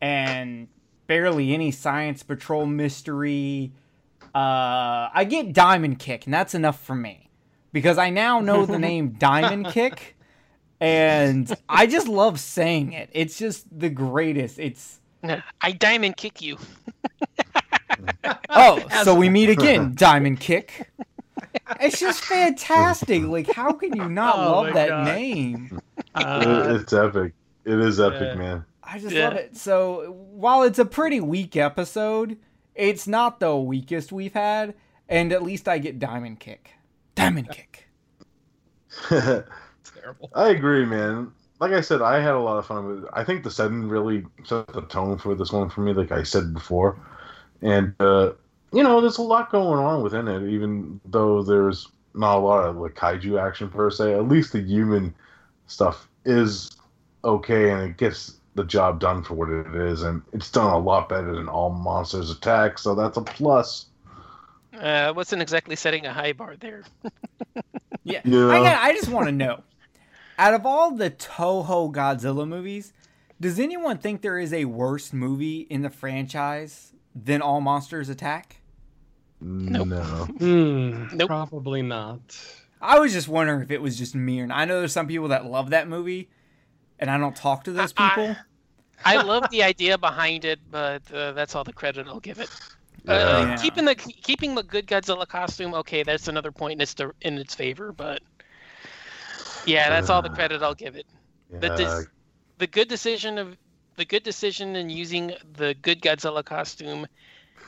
and 0.01 0.67
barely 1.11 1.53
any 1.53 1.71
science 1.71 2.23
patrol 2.23 2.65
mystery. 2.65 3.73
Uh, 4.33 5.11
I 5.13 5.27
get 5.29 5.51
Diamond 5.51 5.99
Kick, 5.99 6.23
and 6.23 6.33
that's 6.33 6.55
enough 6.55 6.81
for 6.81 6.95
me 6.95 7.29
because 7.73 7.97
I 7.97 8.09
now 8.09 8.39
know 8.39 8.65
the 8.65 8.79
name 8.79 9.09
Diamond 9.19 9.67
Kick, 9.67 10.15
and 10.79 11.53
I 11.67 11.85
just 11.85 12.07
love 12.07 12.39
saying 12.39 12.93
it. 12.93 13.09
It's 13.11 13.38
just 13.38 13.65
the 13.77 13.89
greatest. 13.89 14.57
It's 14.57 15.01
I 15.59 15.73
diamond 15.73 16.15
kick 16.15 16.41
you. 16.41 16.57
oh, 18.49 18.81
so 19.03 19.13
we 19.13 19.27
meet 19.27 19.49
again, 19.49 19.93
Diamond 19.93 20.39
Kick. 20.39 20.89
It's 21.81 21.99
just 21.99 22.23
fantastic. 22.23 23.23
Like, 23.23 23.51
how 23.51 23.73
can 23.73 23.93
you 23.97 24.07
not 24.07 24.38
Oh 24.38 24.61
love 24.61 24.73
that 24.75 24.88
God. 24.88 25.05
name? 25.07 25.81
Uh, 26.15 26.77
it's 26.79 26.93
epic. 26.93 27.33
It 27.65 27.79
is 27.79 27.99
epic, 27.99 28.21
Yeah. 28.21 28.35
man. 28.35 28.65
I 28.91 28.99
just 28.99 29.15
Yeah. 29.15 29.30
love 29.30 29.38
it. 29.38 29.55
So 29.55 30.11
while 30.31 30.63
it's 30.63 30.80
a 30.80 30.85
pretty 30.85 31.22
weak 31.22 31.55
episode, 31.55 32.38
it's 32.76 33.07
not 33.07 33.39
the 33.39 33.55
weakest 33.55 34.11
we've 34.11 34.34
had, 34.34 34.73
and 35.07 35.31
at 35.31 35.43
least 35.43 35.68
I 35.68 35.77
get 35.77 35.99
Diamond 35.99 36.39
Kick. 36.39 36.72
Diamond 37.15 37.49
Kick. 37.49 37.88
terrible. 39.09 40.30
I 40.35 40.49
agree, 40.49 40.85
man. 40.85 41.31
Like 41.59 41.72
I 41.73 41.81
said, 41.81 42.01
I 42.01 42.19
had 42.19 42.34
a 42.34 42.39
lot 42.39 42.57
of 42.57 42.65
fun 42.65 42.88
with 42.88 43.03
it. 43.03 43.09
I 43.13 43.23
think 43.23 43.43
the 43.43 43.51
setting 43.51 43.88
really 43.88 44.26
set 44.43 44.68
the 44.68 44.81
tone 44.81 45.18
for 45.18 45.35
this 45.35 45.51
one 45.51 45.69
for 45.69 45.81
me, 45.81 45.93
like 45.93 46.11
I 46.11 46.23
said 46.23 46.53
before. 46.53 46.97
And 47.61 47.93
uh, 47.99 48.31
you 48.73 48.84
know, 48.84 48.99
there's 48.99 49.19
a 49.19 49.23
lot 49.23 49.51
going 49.51 49.80
on 49.80 50.01
within 50.01 50.27
it, 50.27 50.49
even 50.49 50.99
though 51.05 51.43
there's 51.43 51.88
not 52.13 52.38
a 52.38 52.41
lot 52.41 52.65
of 52.65 52.77
like 52.77 52.95
kaiju 52.95 53.39
action 53.41 53.69
per 53.69 53.89
se. 53.89 54.13
At 54.13 54.27
least 54.27 54.53
the 54.53 54.61
human 54.61 55.13
stuff 55.68 56.09
is 56.26 56.72
okay 57.23 57.69
and 57.69 57.84
it 57.84 57.97
gets 57.97 58.40
the 58.55 58.63
job 58.63 58.99
done 58.99 59.23
for 59.23 59.33
what 59.35 59.49
it 59.49 59.75
is, 59.75 60.03
and 60.03 60.21
it's 60.33 60.51
done 60.51 60.71
a 60.73 60.77
lot 60.77 61.09
better 61.09 61.35
than 61.35 61.47
all 61.47 61.69
monsters 61.69 62.29
attack, 62.29 62.77
so 62.77 62.95
that's 62.95 63.17
a 63.17 63.21
plus. 63.21 63.87
Uh, 64.73 65.13
wasn't 65.15 65.41
exactly 65.41 65.75
setting 65.75 66.05
a 66.05 66.13
high 66.13 66.33
bar 66.33 66.55
there. 66.59 66.83
Yeah. 67.03 67.11
Yeah. 68.03 68.47
I, 68.47 68.63
got, 68.63 68.83
I 68.83 68.93
just 68.93 69.09
want 69.09 69.27
to 69.27 69.31
know 69.31 69.61
out 70.41 70.55
of 70.55 70.65
all 70.65 70.91
the 70.91 71.11
Toho 71.11 71.93
Godzilla 71.93 72.47
movies, 72.47 72.93
does 73.39 73.59
anyone 73.59 73.99
think 73.99 74.23
there 74.23 74.39
is 74.39 74.51
a 74.53 74.65
worse 74.65 75.13
movie 75.13 75.59
in 75.69 75.83
the 75.83 75.89
franchise 75.91 76.93
than 77.15 77.43
All 77.43 77.61
Monsters 77.61 78.09
Attack? 78.09 78.57
Nope. 79.39 79.87
No. 79.87 79.99
Hmm, 79.99 81.05
Nope. 81.15 81.27
Probably 81.27 81.83
not. 81.83 82.19
I 82.81 82.99
was 82.99 83.13
just 83.13 83.27
wondering 83.27 83.61
if 83.61 83.69
it 83.69 83.83
was 83.83 83.99
just 83.99 84.15
me 84.15 84.41
or 84.41 84.51
I 84.51 84.65
know 84.65 84.79
there's 84.79 84.93
some 84.93 85.07
people 85.07 85.27
that 85.27 85.45
love 85.45 85.69
that 85.69 85.87
movie, 85.87 86.29
and 87.01 87.09
I 87.09 87.17
don't 87.17 87.35
talk 87.35 87.63
to 87.65 87.71
those 87.73 87.91
people. 87.91 88.35
I 89.03 89.21
love 89.21 89.49
the 89.49 89.63
idea 89.63 89.97
behind 89.97 90.45
it, 90.45 90.59
but 90.69 91.01
uh, 91.11 91.31
that's 91.31 91.55
all 91.55 91.63
the 91.63 91.73
credit 91.73 92.07
I'll 92.07 92.19
give 92.19 92.39
it. 92.39 92.49
Uh, 93.07 93.13
Yeah. 93.49 93.57
Keeping 93.57 93.85
the 93.85 93.95
keeping 93.95 94.53
the 94.53 94.61
good 94.63 94.85
Godzilla 94.85 95.27
costume, 95.27 95.73
okay, 95.73 96.03
that's 96.03 96.27
another 96.27 96.51
point 96.51 96.73
in 96.73 96.81
its 96.81 96.95
in 97.21 97.37
its 97.39 97.55
favor, 97.55 97.91
but 97.91 98.21
yeah, 99.65 99.89
that's 99.89 100.09
all 100.11 100.21
the 100.21 100.29
credit 100.29 100.61
I'll 100.61 100.75
give 100.75 100.95
it. 100.95 101.07
The 101.49 101.67
Yeah. 101.67 101.75
dis- 101.75 102.07
the 102.59 102.67
good 102.67 102.87
decision 102.87 103.39
of 103.39 103.57
the 103.95 104.05
good 104.05 104.21
decision 104.23 104.75
in 104.75 104.89
using 104.91 105.33
the 105.53 105.73
good 105.81 106.01
Godzilla 106.01 106.45
costume, 106.45 107.07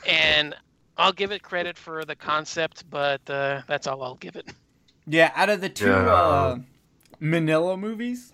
and 0.06 0.54
I'll 0.96 1.12
give 1.12 1.32
it 1.32 1.42
credit 1.42 1.76
for 1.76 2.04
the 2.04 2.14
concept, 2.14 2.88
but 2.88 3.28
uh, 3.28 3.62
that's 3.66 3.88
all 3.88 4.04
I'll 4.04 4.14
give 4.14 4.36
it. 4.36 4.46
Yeah, 5.06 5.32
out 5.34 5.48
of 5.50 5.60
the 5.60 5.68
two 5.68 5.86
Yeah. 5.88 6.12
uh, 6.14 6.58
Minilla 7.20 7.76
movies 7.78 8.33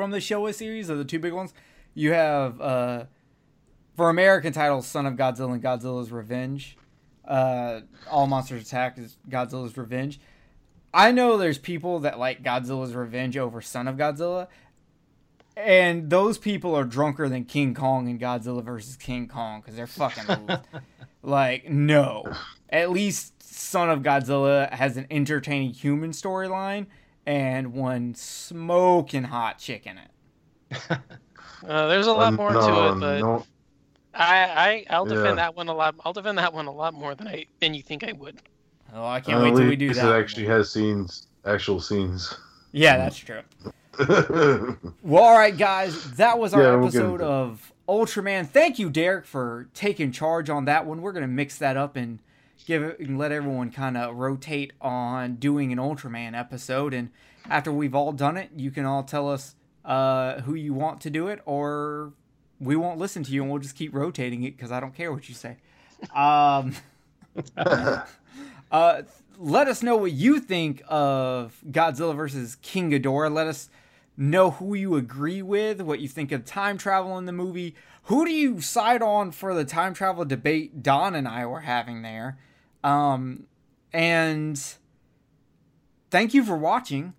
from 0.00 0.12
the 0.12 0.18
Showa 0.18 0.54
series, 0.54 0.88
of 0.88 0.96
the 0.96 1.04
two 1.04 1.18
big 1.18 1.34
ones, 1.34 1.52
you 1.92 2.12
have 2.12 2.58
uh, 2.58 3.04
for 3.96 4.08
American 4.08 4.50
titles, 4.50 4.86
Son 4.86 5.04
of 5.04 5.12
Godzilla 5.12 5.52
and 5.52 5.62
Godzilla's 5.62 6.10
Revenge. 6.10 6.78
Uh, 7.22 7.80
All 8.10 8.26
Monsters 8.26 8.62
Attack 8.62 8.96
is 8.98 9.18
Godzilla's 9.28 9.76
Revenge. 9.76 10.18
I 10.94 11.12
know 11.12 11.36
there's 11.36 11.58
people 11.58 12.00
that 12.00 12.18
like 12.18 12.42
Godzilla's 12.42 12.94
Revenge 12.94 13.36
over 13.36 13.60
Son 13.60 13.86
of 13.86 13.96
Godzilla, 13.96 14.48
and 15.54 16.08
those 16.08 16.38
people 16.38 16.74
are 16.74 16.84
drunker 16.84 17.28
than 17.28 17.44
King 17.44 17.74
Kong 17.74 18.08
and 18.08 18.18
Godzilla 18.18 18.64
versus 18.64 18.96
King 18.96 19.28
Kong 19.28 19.60
because 19.60 19.76
they're 19.76 19.86
fucking 19.86 20.48
like 21.22 21.68
no. 21.68 22.24
At 22.70 22.90
least 22.90 23.42
Son 23.42 23.90
of 23.90 24.00
Godzilla 24.00 24.72
has 24.72 24.96
an 24.96 25.06
entertaining 25.10 25.74
human 25.74 26.12
storyline 26.12 26.86
and 27.26 27.72
one 27.74 28.14
smoking 28.14 29.24
hot 29.24 29.58
chick 29.58 29.86
in 29.86 29.98
it. 29.98 30.98
Uh, 31.66 31.88
there's 31.88 32.06
a 32.06 32.12
lot 32.12 32.32
more 32.34 32.52
to 32.52 32.58
it, 32.58 33.00
but 33.00 33.20
no, 33.20 33.44
I, 34.14 34.44
I 34.44 34.86
I'll 34.90 35.04
defend 35.04 35.26
Yeah. 35.26 35.34
that 35.34 35.56
one 35.56 35.68
a 35.68 35.74
lot. 35.74 35.94
I'll 36.04 36.12
defend 36.12 36.38
that 36.38 36.52
one 36.54 36.66
a 36.66 36.72
lot 36.72 36.94
more 36.94 37.14
than 37.14 37.28
I 37.28 37.46
than 37.60 37.74
you 37.74 37.82
think 37.82 38.02
I 38.04 38.12
would. 38.12 38.40
Oh, 38.94 39.04
I 39.06 39.20
can't 39.20 39.38
at 39.38 39.44
wait 39.44 39.56
till 39.56 39.68
we 39.68 39.76
do 39.76 39.88
least 39.88 40.00
that. 40.00 40.06
It 40.06 40.10
one. 40.10 40.20
actually 40.20 40.46
has 40.46 40.70
scenes, 40.72 41.26
actual 41.44 41.80
scenes. 41.80 42.34
Yeah, 42.72 42.96
that's 42.96 43.16
true. 43.18 43.42
Well, 45.02 45.22
all 45.24 45.36
right, 45.36 45.56
guys, 45.56 46.12
that 46.12 46.38
was 46.38 46.54
our 46.54 46.62
Yeah, 46.62 46.74
we'll 46.76 46.84
episode 46.88 47.12
into 47.20 47.24
it. 47.24 47.28
of 47.28 47.72
Ultraman. 47.88 48.48
Thank 48.48 48.78
you, 48.78 48.88
Derek, 48.88 49.26
for 49.26 49.68
taking 49.74 50.10
charge 50.12 50.48
on 50.48 50.64
that 50.66 50.86
one. 50.86 51.02
We're 51.02 51.12
gonna 51.12 51.26
mix 51.26 51.58
that 51.58 51.76
up 51.76 51.96
and 51.96 52.20
give 52.66 52.82
it 52.82 52.98
and 53.00 53.18
let 53.18 53.32
everyone 53.32 53.70
kind 53.70 53.96
of 53.96 54.16
rotate 54.16 54.72
on 54.80 55.36
doing 55.36 55.72
an 55.72 55.78
Ultraman 55.78 56.38
episode. 56.38 56.94
And 56.94 57.10
after 57.48 57.72
we've 57.72 57.94
all 57.94 58.12
done 58.12 58.36
it, 58.36 58.50
you 58.56 58.70
can 58.70 58.84
all 58.84 59.02
tell 59.02 59.30
us 59.30 59.54
uh, 59.84 60.40
who 60.42 60.54
you 60.54 60.74
want 60.74 61.00
to 61.02 61.10
do 61.10 61.28
it, 61.28 61.40
or 61.44 62.12
we 62.60 62.76
won't 62.76 62.98
listen 62.98 63.22
to 63.24 63.32
you 63.32 63.42
and 63.42 63.50
we'll 63.50 63.60
just 63.60 63.76
keep 63.76 63.94
rotating 63.94 64.44
it 64.44 64.56
because 64.56 64.70
I 64.70 64.80
don't 64.80 64.94
care 64.94 65.12
what 65.12 65.28
you 65.28 65.34
say. 65.34 65.56
Um, 66.14 66.74
uh, 67.56 69.02
let 69.38 69.68
us 69.68 69.82
know 69.82 69.96
what 69.96 70.12
you 70.12 70.38
think 70.40 70.82
of 70.86 71.58
Godzilla 71.70 72.14
versus 72.14 72.56
King 72.56 72.90
Ghidorah. 72.90 73.32
Let 73.32 73.46
us 73.46 73.70
know 74.16 74.50
who 74.50 74.74
you 74.74 74.96
agree 74.96 75.40
with, 75.40 75.80
what 75.80 76.00
you 76.00 76.08
think 76.08 76.30
of 76.30 76.44
time 76.44 76.76
travel 76.76 77.16
in 77.16 77.24
the 77.24 77.32
movie. 77.32 77.74
Who 78.04 78.26
do 78.26 78.32
you 78.32 78.60
side 78.60 79.02
on 79.02 79.30
for 79.30 79.54
the 79.54 79.64
time 79.64 79.94
travel 79.94 80.24
debate 80.24 80.82
Don 80.82 81.14
and 81.14 81.26
I 81.26 81.46
were 81.46 81.60
having 81.60 82.02
there? 82.02 82.38
Um, 82.82 83.46
and 83.92 84.60
thank 86.10 86.34
you 86.34 86.44
for 86.44 86.56
watching. 86.56 87.14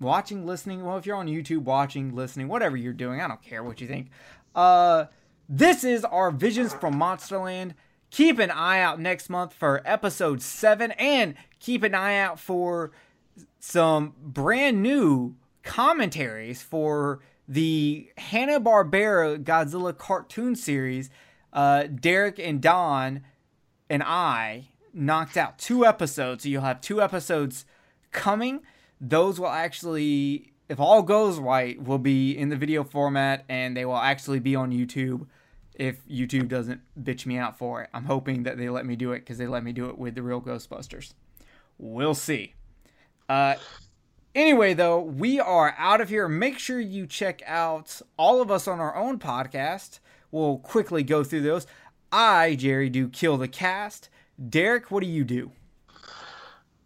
Watching, 0.00 0.46
listening. 0.46 0.84
Well, 0.84 0.96
if 0.96 1.06
you're 1.06 1.16
on 1.16 1.26
YouTube, 1.26 1.64
watching, 1.64 2.14
listening, 2.14 2.48
whatever 2.48 2.76
you're 2.76 2.92
doing, 2.92 3.20
I 3.20 3.26
don't 3.26 3.42
care 3.42 3.64
what 3.64 3.80
you 3.80 3.88
think. 3.88 4.10
Uh, 4.54 5.06
this 5.48 5.82
is 5.82 6.04
our 6.04 6.30
Visions 6.30 6.72
from 6.72 6.94
Monsterland. 6.94 7.74
Keep 8.10 8.38
an 8.38 8.50
eye 8.50 8.80
out 8.80 9.00
next 9.00 9.28
month 9.28 9.52
for 9.52 9.82
episode 9.84 10.40
7 10.40 10.92
and 10.92 11.34
keep 11.58 11.82
an 11.82 11.94
eye 11.94 12.18
out 12.18 12.38
for 12.38 12.92
some 13.60 14.14
brand 14.22 14.82
new 14.82 15.34
commentaries 15.62 16.62
for 16.62 17.20
the 17.46 18.10
Hanna-Barbera 18.16 19.42
Godzilla 19.42 19.96
cartoon 19.96 20.54
series. 20.54 21.10
Uh, 21.52 21.84
Derek 21.84 22.38
and 22.38 22.60
Don 22.60 23.22
and 23.90 24.02
I 24.02 24.68
knocked 24.98 25.36
out 25.36 25.58
two 25.58 25.84
episodes, 25.86 26.42
so 26.42 26.48
you'll 26.48 26.62
have 26.62 26.80
two 26.80 27.00
episodes 27.00 27.64
coming. 28.12 28.60
Those 29.00 29.38
will 29.38 29.48
actually, 29.48 30.52
if 30.68 30.80
all 30.80 31.02
goes 31.02 31.38
right, 31.38 31.80
will 31.82 31.98
be 31.98 32.36
in 32.36 32.48
the 32.48 32.56
video 32.56 32.84
format 32.84 33.44
and 33.48 33.76
they 33.76 33.84
will 33.84 33.96
actually 33.96 34.40
be 34.40 34.54
on 34.56 34.72
YouTube 34.72 35.26
if 35.74 36.04
YouTube 36.08 36.48
doesn't 36.48 36.80
bitch 37.00 37.24
me 37.24 37.38
out 37.38 37.56
for 37.56 37.82
it. 37.82 37.90
I'm 37.94 38.04
hoping 38.04 38.42
that 38.42 38.58
they 38.58 38.68
let 38.68 38.84
me 38.84 38.96
do 38.96 39.12
it 39.12 39.20
because 39.20 39.38
they 39.38 39.46
let 39.46 39.62
me 39.62 39.72
do 39.72 39.88
it 39.88 39.96
with 39.96 40.16
the 40.16 40.22
real 40.22 40.40
Ghostbusters. 40.40 41.14
We'll 41.78 42.14
see. 42.14 42.54
Uh, 43.28 43.54
anyway, 44.34 44.74
though, 44.74 45.00
we 45.00 45.38
are 45.38 45.74
out 45.78 46.00
of 46.00 46.08
here. 46.08 46.28
Make 46.28 46.58
sure 46.58 46.80
you 46.80 47.06
check 47.06 47.40
out 47.46 48.02
all 48.18 48.42
of 48.42 48.50
us 48.50 48.66
on 48.66 48.80
our 48.80 48.96
own 48.96 49.18
podcast. 49.20 50.00
We'll 50.32 50.58
quickly 50.58 51.04
go 51.04 51.22
through 51.22 51.42
those. 51.42 51.66
I, 52.10 52.56
Jerry, 52.56 52.90
do 52.90 53.08
Kill 53.08 53.36
the 53.36 53.48
Cast. 53.48 54.08
Derek, 54.48 54.90
what 54.90 55.02
do 55.02 55.08
you 55.08 55.24
do? 55.24 55.50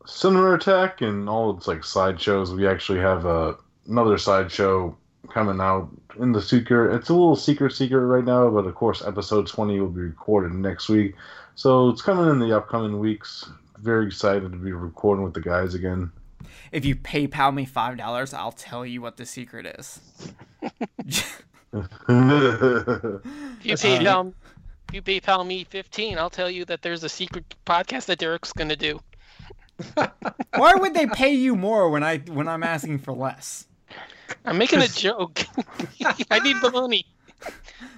Cinema 0.06 0.54
Attack 0.54 1.00
and 1.00 1.28
all 1.28 1.56
its 1.56 1.68
like 1.68 1.84
sideshows. 1.84 2.52
We 2.52 2.66
actually 2.66 3.00
have 3.00 3.26
uh, 3.26 3.54
another 3.86 4.18
sideshow 4.18 4.96
coming 5.32 5.60
out 5.60 5.88
in 6.18 6.32
the 6.32 6.42
secret. 6.42 6.94
It's 6.94 7.08
a 7.08 7.14
little 7.14 7.36
secret 7.36 7.72
secret 7.72 8.00
right 8.00 8.24
now, 8.24 8.50
but 8.50 8.66
of 8.66 8.74
course, 8.74 9.02
episode 9.04 9.46
20 9.46 9.80
will 9.80 9.88
be 9.88 10.00
recorded 10.00 10.52
next 10.52 10.88
week. 10.88 11.14
So 11.54 11.90
it's 11.90 12.02
coming 12.02 12.28
in 12.30 12.38
the 12.38 12.56
upcoming 12.56 12.98
weeks. 12.98 13.48
Very 13.78 14.06
excited 14.06 14.52
to 14.52 14.58
be 14.58 14.72
recording 14.72 15.24
with 15.24 15.34
the 15.34 15.40
guys 15.40 15.74
again. 15.74 16.10
If 16.72 16.84
you 16.84 16.96
PayPal 16.96 17.54
me 17.54 17.64
five 17.64 17.96
dollars, 17.96 18.32
I'll 18.32 18.52
tell 18.52 18.86
you 18.86 19.02
what 19.02 19.16
the 19.16 19.26
secret 19.26 19.66
is. 19.78 20.00
If 21.74 21.84
you 23.84 23.98
PayPal, 23.98 24.34
if 24.92 25.08
you 25.08 25.20
PayPal 25.20 25.46
me 25.46 25.64
fifteen, 25.64 26.18
I'll 26.18 26.28
tell 26.30 26.50
you 26.50 26.64
that 26.66 26.82
there's 26.82 27.02
a 27.02 27.08
secret 27.08 27.54
podcast 27.64 28.06
that 28.06 28.18
Derek's 28.18 28.52
gonna 28.52 28.76
do. 28.76 29.00
Why 30.54 30.74
would 30.74 30.92
they 30.92 31.06
pay 31.06 31.32
you 31.32 31.56
more 31.56 31.88
when 31.88 32.02
I 32.02 32.18
when 32.18 32.46
I'm 32.46 32.62
asking 32.62 32.98
for 32.98 33.12
less? 33.12 33.66
I'm 34.44 34.58
making 34.58 34.82
a 34.82 34.88
joke. 34.88 35.44
I 36.30 36.38
need 36.40 36.56
the 36.60 36.70
money. 36.70 37.06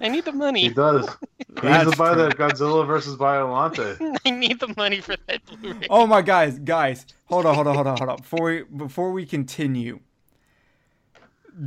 I 0.00 0.08
need 0.08 0.24
the 0.24 0.32
money. 0.32 0.68
he 0.68 0.68
money. 0.70 1.00
does. 1.00 1.16
He 1.62 1.68
needs 1.68 1.84
That's 1.84 1.90
to 1.92 1.96
buy 1.96 2.14
true. 2.14 2.22
that 2.24 2.36
Godzilla 2.36 2.84
versus 2.84 3.16
Biollante. 3.16 4.18
I 4.26 4.30
need 4.30 4.58
the 4.58 4.74
money 4.76 5.00
for 5.00 5.14
that 5.28 5.40
Blu-ray. 5.46 5.86
Oh 5.88 6.04
my 6.04 6.20
guys, 6.20 6.58
guys, 6.58 7.06
hold 7.26 7.46
on, 7.46 7.54
hold 7.54 7.68
on, 7.68 7.76
hold 7.76 7.86
on, 7.86 7.96
hold 7.96 8.10
on. 8.10 8.16
Before 8.16 8.42
we 8.44 8.62
before 8.64 9.12
we 9.12 9.24
continue, 9.24 10.00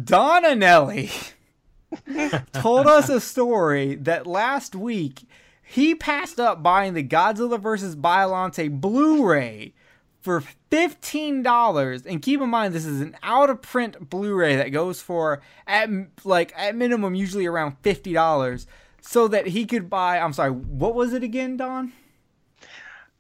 Don 0.03 0.43
Anelli 0.43 1.33
told 2.53 2.87
us 2.87 3.09
a 3.09 3.19
story 3.21 3.95
that 3.95 4.27
last 4.27 4.75
week 4.75 5.21
he 5.63 5.95
passed 5.95 6.39
up 6.39 6.63
buying 6.63 6.93
the 6.93 7.03
Godzilla 7.03 7.59
vs. 7.59 7.95
Biollante 7.95 8.69
Blu-ray 8.69 9.73
for 10.21 10.41
fifteen 10.69 11.41
dollars. 11.43 12.05
And 12.05 12.21
keep 12.21 12.41
in 12.41 12.49
mind, 12.49 12.73
this 12.73 12.85
is 12.85 13.01
an 13.01 13.15
out 13.23 13.49
of 13.49 13.61
print 13.61 14.09
Blu-ray 14.09 14.55
that 14.57 14.69
goes 14.71 15.01
for 15.01 15.41
at 15.65 15.89
like 16.23 16.53
at 16.57 16.75
minimum 16.75 17.15
usually 17.15 17.45
around 17.45 17.77
fifty 17.81 18.13
dollars, 18.13 18.67
so 19.01 19.27
that 19.29 19.47
he 19.47 19.65
could 19.65 19.89
buy. 19.89 20.19
I'm 20.19 20.33
sorry, 20.33 20.51
what 20.51 20.95
was 20.95 21.13
it 21.13 21.23
again, 21.23 21.57
Don? 21.57 21.93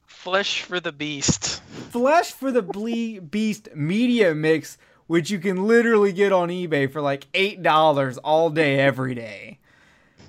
Flesh 0.05 0.63
for 0.63 0.79
the 0.81 0.91
Beast. 0.91 1.61
Flesh 1.91 2.31
for 2.33 2.51
the 2.51 2.61
Ble- 2.61 3.21
Beast 3.21 3.69
Media 3.73 4.35
Mix, 4.35 4.77
which 5.07 5.31
you 5.31 5.39
can 5.39 5.67
literally 5.67 6.11
get 6.11 6.31
on 6.31 6.49
eBay 6.49 6.91
for 6.91 7.01
like 7.01 7.31
$8 7.33 8.17
all 8.23 8.49
day, 8.49 8.79
every 8.79 9.15
day. 9.15 9.59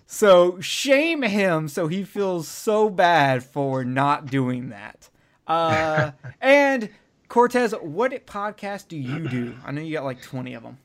So 0.06 0.58
shame 0.60 1.22
him 1.22 1.68
so 1.68 1.86
he 1.86 2.02
feels 2.02 2.48
so 2.48 2.88
bad 2.88 3.44
for 3.44 3.84
not 3.84 4.26
doing 4.26 4.70
that. 4.70 5.10
Uh, 5.46 6.12
and 6.40 6.88
Cortes, 7.28 7.72
what 7.82 8.12
podcast 8.26 8.88
do 8.88 8.96
you 8.96 9.28
do? 9.28 9.54
I 9.66 9.70
know 9.72 9.82
you 9.82 9.92
got 9.92 10.04
like 10.04 10.22
20 10.22 10.54
of 10.54 10.62
them. 10.62 10.78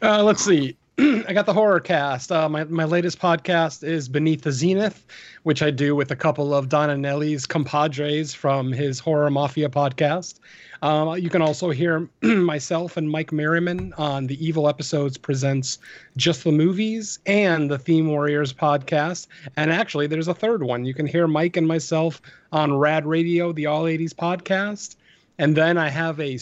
Uh, 0.00 0.22
let's 0.22 0.42
see. 0.42 0.76
I 0.98 1.32
got 1.32 1.46
the 1.46 1.52
horror 1.52 1.80
cast. 1.80 2.32
Uh, 2.32 2.48
my 2.48 2.64
my 2.64 2.84
latest 2.84 3.18
podcast 3.18 3.84
is 3.84 4.08
Beneath 4.08 4.42
the 4.42 4.52
Zenith, 4.52 5.06
which 5.44 5.62
I 5.62 5.70
do 5.70 5.94
with 5.94 6.10
a 6.10 6.16
couple 6.16 6.52
of 6.52 6.68
Don 6.68 6.90
Anelli's 6.90 7.46
compadres 7.46 8.34
from 8.34 8.72
his 8.72 8.98
Horror 8.98 9.30
Mafia 9.30 9.68
podcast. 9.68 10.40
Um, 10.82 11.18
you 11.18 11.28
can 11.28 11.42
also 11.42 11.70
hear 11.70 12.08
myself 12.22 12.96
and 12.96 13.10
Mike 13.10 13.32
Merriman 13.32 13.92
on 13.98 14.26
the 14.26 14.44
Evil 14.44 14.68
Episodes 14.68 15.18
presents 15.18 15.78
Just 16.16 16.44
the 16.44 16.52
Movies 16.52 17.18
and 17.26 17.70
the 17.70 17.78
Theme 17.78 18.08
Warriors 18.08 18.52
podcast. 18.52 19.26
And 19.56 19.70
actually, 19.70 20.06
there's 20.06 20.28
a 20.28 20.34
third 20.34 20.62
one. 20.62 20.84
You 20.84 20.94
can 20.94 21.06
hear 21.06 21.26
Mike 21.26 21.56
and 21.56 21.68
myself 21.68 22.22
on 22.52 22.76
Rad 22.76 23.06
Radio, 23.06 23.52
the 23.52 23.66
All 23.66 23.84
80s 23.84 24.14
podcast. 24.14 24.96
And 25.38 25.56
then 25.56 25.76
I 25.76 25.88
have 25.88 26.18
a, 26.20 26.32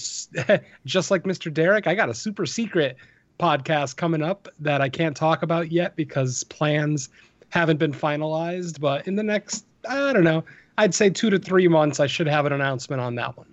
just 0.86 1.10
like 1.10 1.24
Mr. 1.24 1.52
Derek, 1.52 1.86
I 1.86 1.94
got 1.94 2.08
a 2.08 2.14
super 2.14 2.46
secret 2.46 2.96
podcast 3.38 3.96
coming 3.96 4.22
up 4.22 4.48
that 4.60 4.80
I 4.80 4.88
can't 4.88 5.16
talk 5.16 5.42
about 5.42 5.70
yet 5.70 5.96
because 5.96 6.44
plans 6.44 7.08
haven't 7.50 7.78
been 7.78 7.92
finalized. 7.92 8.80
But 8.80 9.06
in 9.06 9.16
the 9.16 9.22
next, 9.22 9.64
I 9.88 10.12
don't 10.12 10.24
know, 10.24 10.44
I'd 10.76 10.94
say 10.94 11.10
two 11.10 11.30
to 11.30 11.38
three 11.38 11.68
months, 11.68 11.98
I 11.98 12.06
should 12.06 12.28
have 12.28 12.46
an 12.46 12.52
announcement 12.52 13.00
on 13.00 13.16
that 13.16 13.36
one. 13.36 13.47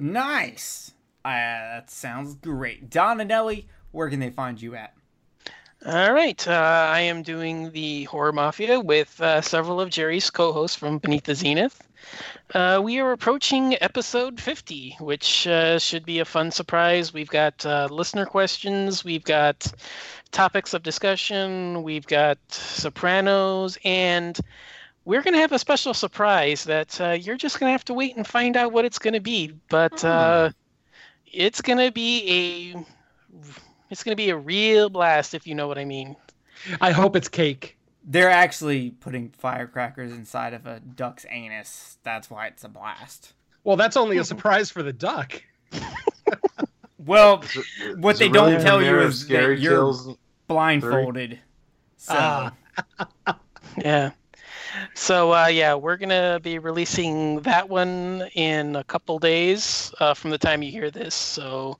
Nice. 0.00 0.92
Uh, 1.24 1.30
that 1.30 1.90
sounds 1.90 2.34
great. 2.34 2.90
Don 2.90 3.18
Anelli, 3.18 3.66
where 3.92 4.08
can 4.08 4.20
they 4.20 4.30
find 4.30 4.60
you 4.60 4.74
at? 4.74 4.94
All 5.86 6.12
right, 6.12 6.48
uh, 6.48 6.90
I 6.92 7.00
am 7.00 7.22
doing 7.22 7.70
the 7.70 8.04
Horror 8.04 8.32
Mafia 8.32 8.80
with 8.80 9.20
uh, 9.20 9.40
several 9.40 9.80
of 9.80 9.90
Jerry's 9.90 10.28
co-hosts 10.28 10.76
from 10.76 10.98
Beneath 10.98 11.24
the 11.24 11.36
Zenith. 11.36 11.80
Uh, 12.52 12.80
we 12.82 12.98
are 12.98 13.12
approaching 13.12 13.76
episode 13.80 14.40
50, 14.40 14.96
which 14.98 15.46
uh, 15.46 15.78
should 15.78 16.04
be 16.04 16.18
a 16.18 16.24
fun 16.24 16.50
surprise. 16.50 17.12
We've 17.12 17.28
got 17.28 17.64
uh, 17.64 17.86
listener 17.92 18.26
questions, 18.26 19.04
we've 19.04 19.22
got 19.22 19.70
topics 20.32 20.74
of 20.74 20.82
discussion, 20.82 21.84
we've 21.84 22.06
got 22.06 22.38
Sopranos, 22.48 23.78
and 23.84 24.38
we're 25.08 25.22
going 25.22 25.32
to 25.32 25.40
have 25.40 25.52
a 25.52 25.58
special 25.58 25.94
surprise 25.94 26.64
that 26.64 27.00
uh, 27.00 27.12
you're 27.12 27.38
just 27.38 27.58
going 27.58 27.68
to 27.68 27.72
have 27.72 27.84
to 27.86 27.94
wait 27.94 28.14
and 28.16 28.26
find 28.26 28.58
out 28.58 28.72
what 28.72 28.84
it's 28.84 28.98
going 28.98 29.14
to 29.14 29.20
be. 29.20 29.54
But 29.70 30.04
uh, 30.04 30.50
it's 31.26 31.62
going 31.62 31.78
to 31.78 31.90
be 31.90 32.74
a 32.76 32.84
it's 33.90 34.04
going 34.04 34.12
to 34.12 34.16
be 34.22 34.28
a 34.28 34.36
real 34.36 34.90
blast 34.90 35.32
if 35.32 35.46
you 35.46 35.54
know 35.54 35.66
what 35.66 35.78
I 35.78 35.86
mean. 35.86 36.14
I 36.80 36.90
hope 36.90 37.16
it's 37.16 37.28
cake. 37.28 37.78
They're 38.04 38.30
actually 38.30 38.90
putting 38.90 39.30
firecrackers 39.30 40.12
inside 40.12 40.52
of 40.52 40.66
a 40.66 40.80
duck's 40.80 41.24
anus. 41.30 41.96
That's 42.02 42.28
why 42.28 42.48
it's 42.48 42.64
a 42.64 42.68
blast. 42.68 43.32
Well, 43.64 43.76
that's 43.76 43.96
only 43.96 44.18
a 44.18 44.24
surprise 44.24 44.70
for 44.70 44.82
the 44.82 44.92
duck. 44.92 45.42
Well, 46.98 47.40
Is 47.42 47.56
it- 47.80 47.98
What 47.98 48.14
is 48.14 48.18
they 48.18 48.26
it 48.26 48.32
don't 48.34 48.60
tell 48.60 48.80
you 48.82 48.88
premiere 48.88 49.02
of 49.04 49.10
is 49.12 49.28
that 49.28 49.58
you're- 49.60 49.76
Tales? 49.76 50.14
blindfolded. 50.46 51.38
So 51.96 52.14
Ah. 52.18 52.52
Yeah. 53.78 54.10
So 54.94 55.32
uh, 55.34 55.46
yeah, 55.46 55.74
we're 55.74 55.96
gonna 55.96 56.40
be 56.42 56.58
releasing 56.58 57.40
that 57.42 57.68
one 57.68 58.28
in 58.34 58.76
a 58.76 58.84
couple 58.84 59.18
days 59.18 59.92
uh, 60.00 60.14
from 60.14 60.30
the 60.30 60.38
time 60.38 60.62
you 60.62 60.70
hear 60.70 60.90
this. 60.90 61.14
So 61.14 61.78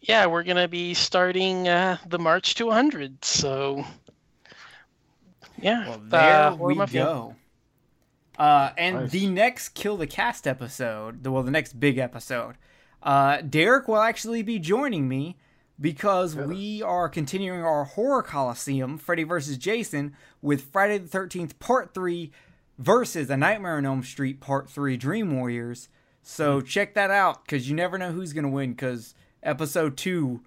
yeah, 0.00 0.26
we're 0.26 0.44
gonna 0.44 0.68
be 0.68 0.94
starting 0.94 1.68
uh, 1.68 1.98
the 2.08 2.18
march 2.18 2.54
to 2.56 2.66
100. 2.66 3.24
So 3.24 3.84
Yeah. 5.60 5.86
Well, 5.86 6.00
there 6.02 6.50
horror 6.52 6.68
we 6.68 6.74
mafia. 6.74 7.04
go. 7.04 7.36
Uh, 8.38 8.70
and 8.78 9.02
Nice. 9.02 9.10
the 9.10 9.26
next 9.26 9.70
Kill 9.70 9.96
the 9.96 10.06
Cast 10.06 10.46
episode, 10.46 11.24
the, 11.24 11.32
well, 11.32 11.42
the 11.42 11.50
next 11.50 11.80
big 11.80 11.98
episode, 11.98 12.54
uh, 13.02 13.40
Derek 13.40 13.88
will 13.88 13.98
actually 14.00 14.42
be 14.42 14.58
joining 14.60 15.08
me 15.08 15.36
because 15.80 16.36
we 16.36 16.82
are 16.82 17.08
continuing 17.08 17.62
our 17.62 17.84
horror 17.84 18.22
coliseum, 18.22 18.98
Freddy 18.98 19.24
vs. 19.24 19.58
Jason, 19.58 20.14
with 20.42 20.70
Friday 20.72 20.98
the 20.98 21.08
13th 21.08 21.58
Part 21.58 21.94
3 21.94 22.30
versus 22.78 23.30
A 23.30 23.36
Nightmare 23.36 23.76
on 23.76 23.86
Elm 23.86 24.02
Street 24.02 24.40
Part 24.40 24.70
3 24.70 24.96
Dream 24.96 25.36
Warriors. 25.36 25.88
So 26.22 26.60
hmm. 26.60 26.66
check 26.66 26.94
that 26.94 27.10
out 27.10 27.44
because 27.44 27.68
you 27.68 27.74
never 27.74 27.98
know 27.98 28.12
who's 28.12 28.32
going 28.32 28.44
to 28.44 28.50
win 28.50 28.70
because 28.70 29.14
episode 29.42 29.96
2 29.96 30.40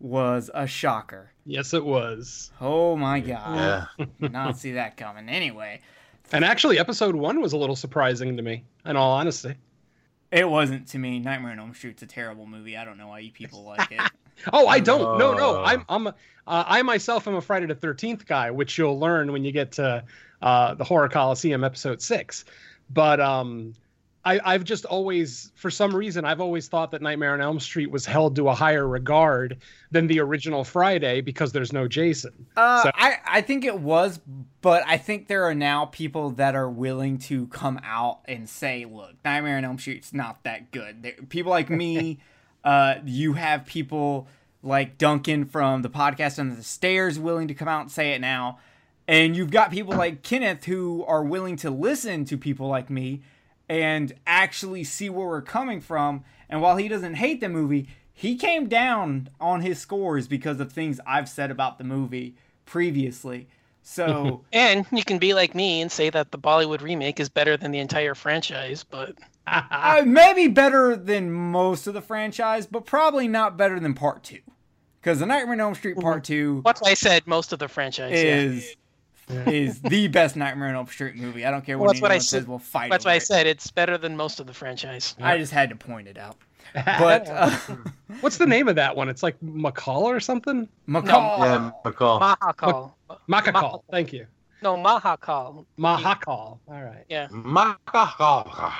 was 0.00 0.50
a 0.54 0.66
shocker. 0.66 1.30
Yes, 1.46 1.74
it 1.74 1.84
was. 1.84 2.50
Oh 2.60 2.96
my 2.96 3.20
god. 3.20 3.88
Yeah. 3.98 4.06
Not 4.28 4.58
see 4.58 4.72
that 4.72 4.96
coming. 4.96 5.28
Anyway, 5.28 5.80
And 6.32 6.44
actually, 6.44 6.78
episode 6.78 7.14
one 7.14 7.40
was 7.40 7.52
a 7.52 7.56
little 7.56 7.76
surprising 7.76 8.36
to 8.36 8.42
me, 8.42 8.64
in 8.84 8.96
all 8.96 9.12
honesty. 9.12 9.54
it 10.30 10.48
wasn't 10.48 10.88
to 10.88 10.98
me. 10.98 11.18
Nightmare 11.20 11.52
on 11.52 11.58
Elm 11.58 11.74
Street's 11.74 12.02
a 12.02 12.06
terrible 12.06 12.46
movie. 12.46 12.76
I 12.76 12.84
don't 12.84 12.98
know 12.98 13.08
why 13.08 13.20
you 13.20 13.32
people 13.32 13.64
like 13.64 13.92
it. 13.92 14.00
Oh, 14.52 14.66
I 14.66 14.80
don't. 14.80 15.18
No, 15.18 15.32
no. 15.34 15.56
Uh. 15.60 15.64
I'm. 15.66 15.84
I'm. 15.88 16.06
Uh, 16.08 16.12
I 16.66 16.82
myself 16.82 17.26
am 17.26 17.34
a 17.36 17.40
Friday 17.40 17.66
the 17.66 17.74
Thirteenth 17.74 18.26
guy, 18.26 18.50
which 18.50 18.76
you'll 18.76 18.98
learn 18.98 19.32
when 19.32 19.44
you 19.44 19.52
get 19.52 19.72
to 19.72 20.04
uh, 20.42 20.74
the 20.74 20.84
Horror 20.84 21.08
Coliseum 21.08 21.64
episode 21.64 22.02
six. 22.02 22.44
But 22.90 23.18
um, 23.18 23.72
I, 24.26 24.40
I've 24.44 24.64
just 24.64 24.84
always, 24.84 25.52
for 25.54 25.70
some 25.70 25.96
reason, 25.96 26.26
I've 26.26 26.40
always 26.42 26.68
thought 26.68 26.90
that 26.90 27.00
Nightmare 27.00 27.32
on 27.32 27.40
Elm 27.40 27.58
Street 27.60 27.90
was 27.90 28.04
held 28.04 28.36
to 28.36 28.48
a 28.50 28.54
higher 28.54 28.86
regard 28.86 29.58
than 29.90 30.06
the 30.06 30.20
original 30.20 30.64
Friday 30.64 31.22
because 31.22 31.52
there's 31.52 31.72
no 31.72 31.88
Jason. 31.88 32.46
Uh, 32.56 32.82
So- 32.82 32.90
I, 32.94 33.16
I 33.26 33.40
think 33.40 33.64
it 33.64 33.78
was, 33.80 34.20
but 34.60 34.82
I 34.86 34.98
think 34.98 35.28
there 35.28 35.44
are 35.44 35.54
now 35.54 35.86
people 35.86 36.30
that 36.32 36.54
are 36.54 36.68
willing 36.68 37.16
to 37.20 37.46
come 37.48 37.80
out 37.82 38.20
and 38.26 38.46
say, 38.48 38.84
look, 38.84 39.14
Nightmare 39.24 39.56
on 39.56 39.64
Elm 39.64 39.78
Street's 39.78 40.12
not 40.12 40.42
that 40.44 40.70
good. 40.72 41.02
There, 41.02 41.12
people 41.30 41.50
like 41.50 41.70
me, 41.70 42.18
uh, 42.64 42.96
you 43.04 43.34
have 43.34 43.66
people 43.66 44.26
like 44.62 44.98
Duncan 44.98 45.44
from 45.44 45.82
the 45.82 45.90
podcast 45.90 46.38
Under 46.38 46.54
the 46.54 46.62
Stairs 46.62 47.18
willing 47.18 47.48
to 47.48 47.54
come 47.54 47.68
out 47.68 47.82
and 47.82 47.90
say 47.90 48.12
it 48.12 48.20
now. 48.20 48.58
And 49.06 49.36
you've 49.36 49.50
got 49.50 49.70
people 49.70 49.94
like 49.94 50.22
Kenneth 50.22 50.64
who 50.64 51.04
are 51.04 51.22
willing 51.22 51.56
to 51.56 51.70
listen 51.70 52.24
to 52.24 52.38
people 52.38 52.68
like 52.68 52.88
me 52.88 53.22
and 53.68 54.14
actually 54.26 54.84
see 54.84 55.10
where 55.10 55.26
we're 55.26 55.42
coming 55.42 55.80
from. 55.80 56.24
And 56.48 56.62
while 56.62 56.76
he 56.76 56.88
doesn't 56.88 57.14
hate 57.14 57.40
the 57.40 57.50
movie, 57.50 57.88
he 58.14 58.36
came 58.36 58.66
down 58.66 59.28
on 59.40 59.60
his 59.60 59.78
scores 59.78 60.26
because 60.26 60.60
of 60.60 60.72
things 60.72 61.00
I've 61.06 61.28
said 61.28 61.50
about 61.50 61.76
the 61.76 61.84
movie 61.84 62.36
previously. 62.64 63.48
So 63.82 64.42
And 64.52 64.86
you 64.90 65.04
can 65.04 65.18
be 65.18 65.34
like 65.34 65.54
me 65.54 65.82
and 65.82 65.92
say 65.92 66.08
that 66.08 66.30
the 66.30 66.38
Bollywood 66.38 66.80
remake 66.80 67.20
is 67.20 67.28
better 67.28 67.56
than 67.58 67.70
the 67.70 67.80
entire 67.80 68.14
franchise, 68.14 68.84
but 68.84 69.16
uh, 69.70 70.02
maybe 70.06 70.48
better 70.48 70.96
than 70.96 71.30
most 71.30 71.86
of 71.86 71.94
the 71.94 72.00
franchise, 72.00 72.66
but 72.66 72.86
probably 72.86 73.28
not 73.28 73.56
better 73.56 73.78
than 73.78 73.94
Part 73.94 74.22
Two, 74.24 74.40
because 75.00 75.20
the 75.20 75.26
Nightmare 75.26 75.54
on 75.54 75.60
Elm 75.60 75.74
Street 75.74 75.96
Part 75.98 76.24
Two 76.24 76.62
that's 76.64 76.80
why 76.80 76.90
I 76.90 76.94
said 76.94 77.26
most 77.26 77.52
of 77.52 77.58
the 77.58 77.68
franchise. 77.68 78.12
yeah. 78.12 78.34
is 78.36 78.76
is 79.46 79.80
the 79.80 80.08
best 80.08 80.36
Nightmare 80.36 80.68
on 80.68 80.74
Elm 80.74 80.86
Street 80.86 81.16
movie. 81.16 81.44
I 81.46 81.50
don't 81.50 81.64
care 81.64 81.78
Well, 81.78 81.86
what 81.86 81.92
that's 81.94 82.02
what 82.02 82.10
I 82.10 82.14
anyone 82.14 82.20
says. 82.22 82.28
said- 82.42 82.48
We'll 82.48 82.58
fight. 82.58 82.90
That's 82.90 83.04
over 83.06 83.10
why 83.10 83.14
I 83.14 83.16
it. 83.16 83.22
said 83.22 83.46
it's 83.46 83.70
better 83.70 83.96
than 83.96 84.16
most 84.16 84.38
of 84.40 84.46
the 84.46 84.52
franchise. 84.54 85.14
I 85.20 85.38
just 85.38 85.52
had 85.52 85.70
to 85.70 85.76
point 85.76 86.08
it 86.08 86.18
out. 86.18 86.36
But 86.74 87.28
uh, 87.30 87.50
What's 88.20 88.36
the 88.38 88.46
name 88.46 88.66
of 88.68 88.74
that 88.76 88.96
one? 88.96 89.08
It's 89.08 89.22
like 89.22 89.38
McCall 89.40 90.02
or 90.02 90.18
something. 90.20 90.68
McCall. 90.88 91.38
Yeah, 91.38 91.70
McCall. 91.84 92.20
Mahakaal. 92.20 92.92
Makakal. 93.28 93.82
Thank 93.92 94.12
you. 94.12 94.26
No, 94.60 94.76
Mahakaal. 94.76 95.64
Mahakaal. 95.78 96.58
All 96.66 96.82
right. 96.82 97.04
Yeah. 97.08 97.28
McCall. 97.28 98.72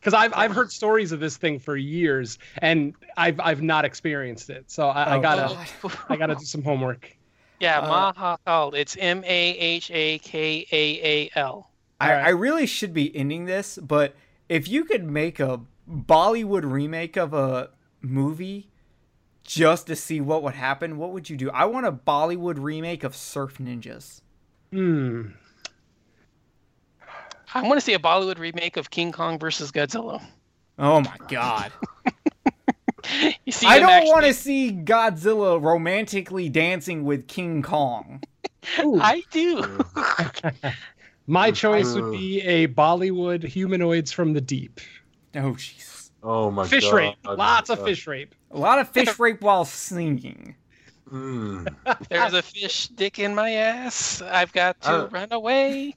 Because 0.00 0.14
I've 0.14 0.32
I've 0.34 0.52
heard 0.52 0.70
stories 0.70 1.10
of 1.12 1.20
this 1.20 1.36
thing 1.36 1.58
for 1.58 1.76
years, 1.76 2.38
and 2.58 2.94
I've 3.16 3.40
I've 3.40 3.62
not 3.62 3.84
experienced 3.84 4.48
it. 4.50 4.70
So 4.70 4.88
I, 4.88 5.02
I 5.04 5.16
Oh, 5.16 5.20
gotta 5.20 5.66
God. 5.82 5.92
I 6.08 6.16
gotta 6.16 6.34
do 6.36 6.44
some 6.44 6.62
homework. 6.62 7.14
Yeah, 7.60 7.80
Uh, 7.80 8.12
Mahakaal. 8.12 8.72
It's 8.76 8.96
M 9.00 9.24
A 9.24 9.28
H 9.58 9.90
A 9.92 10.18
K 10.20 10.64
A 10.70 10.76
A 11.04 11.30
L. 11.34 11.68
I, 12.00 12.10
Alright. 12.10 12.26
I 12.26 12.28
really 12.30 12.66
should 12.66 12.94
be 12.94 13.14
ending 13.16 13.46
this, 13.46 13.78
but 13.82 14.14
if 14.48 14.68
you 14.68 14.84
could 14.84 15.02
make 15.02 15.40
a 15.40 15.60
Bollywood 15.90 16.62
remake 16.70 17.16
of 17.16 17.34
a 17.34 17.70
movie 18.00 18.68
just 19.42 19.88
to 19.88 19.96
see 19.96 20.20
what 20.20 20.44
would 20.44 20.54
happen, 20.54 20.98
what 20.98 21.10
would 21.10 21.28
you 21.28 21.36
do? 21.36 21.50
I 21.50 21.64
want 21.64 21.84
a 21.84 21.90
Bollywood 21.90 22.58
remake 22.62 23.02
of 23.02 23.16
Surf 23.16 23.58
Ninjas. 23.58 24.20
Hmm. 24.70 25.30
I 27.64 27.68
want 27.68 27.78
to 27.80 27.84
see 27.84 27.94
a 27.94 27.98
Bollywood 27.98 28.38
remake 28.38 28.76
of 28.76 28.90
King 28.90 29.12
Kong 29.12 29.38
versus 29.38 29.70
Godzilla. 29.72 30.22
Oh 30.78 31.00
my 31.00 31.16
god. 31.28 31.72
You 33.46 33.52
see 33.52 33.66
I 33.66 33.78
don't 33.78 33.88
actually- 33.88 34.10
want 34.12 34.26
to 34.26 34.34
see 34.34 34.70
Godzilla 34.72 35.62
romantically 35.62 36.50
dancing 36.50 37.04
with 37.04 37.26
King 37.26 37.62
Kong. 37.62 38.22
I 38.76 39.22
do. 39.30 39.82
my 41.26 41.50
choice 41.50 41.94
would 41.94 42.10
be 42.12 42.42
a 42.42 42.68
Bollywood 42.68 43.44
humanoids 43.44 44.12
from 44.12 44.34
the 44.34 44.42
deep. 44.42 44.80
Oh 45.34 45.52
jeez. 45.52 46.10
Oh 46.22 46.50
my 46.50 46.64
god. 46.64 46.70
Fish 46.70 46.84
god. 46.84 46.94
rape. 46.94 47.14
Lots 47.24 47.70
of 47.70 47.82
fish 47.82 48.06
rape. 48.06 48.34
A 48.50 48.58
lot 48.58 48.78
of 48.78 48.88
fish 48.92 49.18
rape 49.18 49.40
while 49.40 49.64
singing. 49.64 50.54
mm. 51.10 51.66
There's 52.10 52.34
a 52.34 52.42
fish 52.42 52.88
dick 52.88 53.18
in 53.18 53.34
my 53.34 53.52
ass. 53.52 54.20
I've 54.20 54.52
got 54.52 54.80
to 54.82 54.90
Uh, 55.04 55.08
run 55.10 55.28
away. 55.32 55.94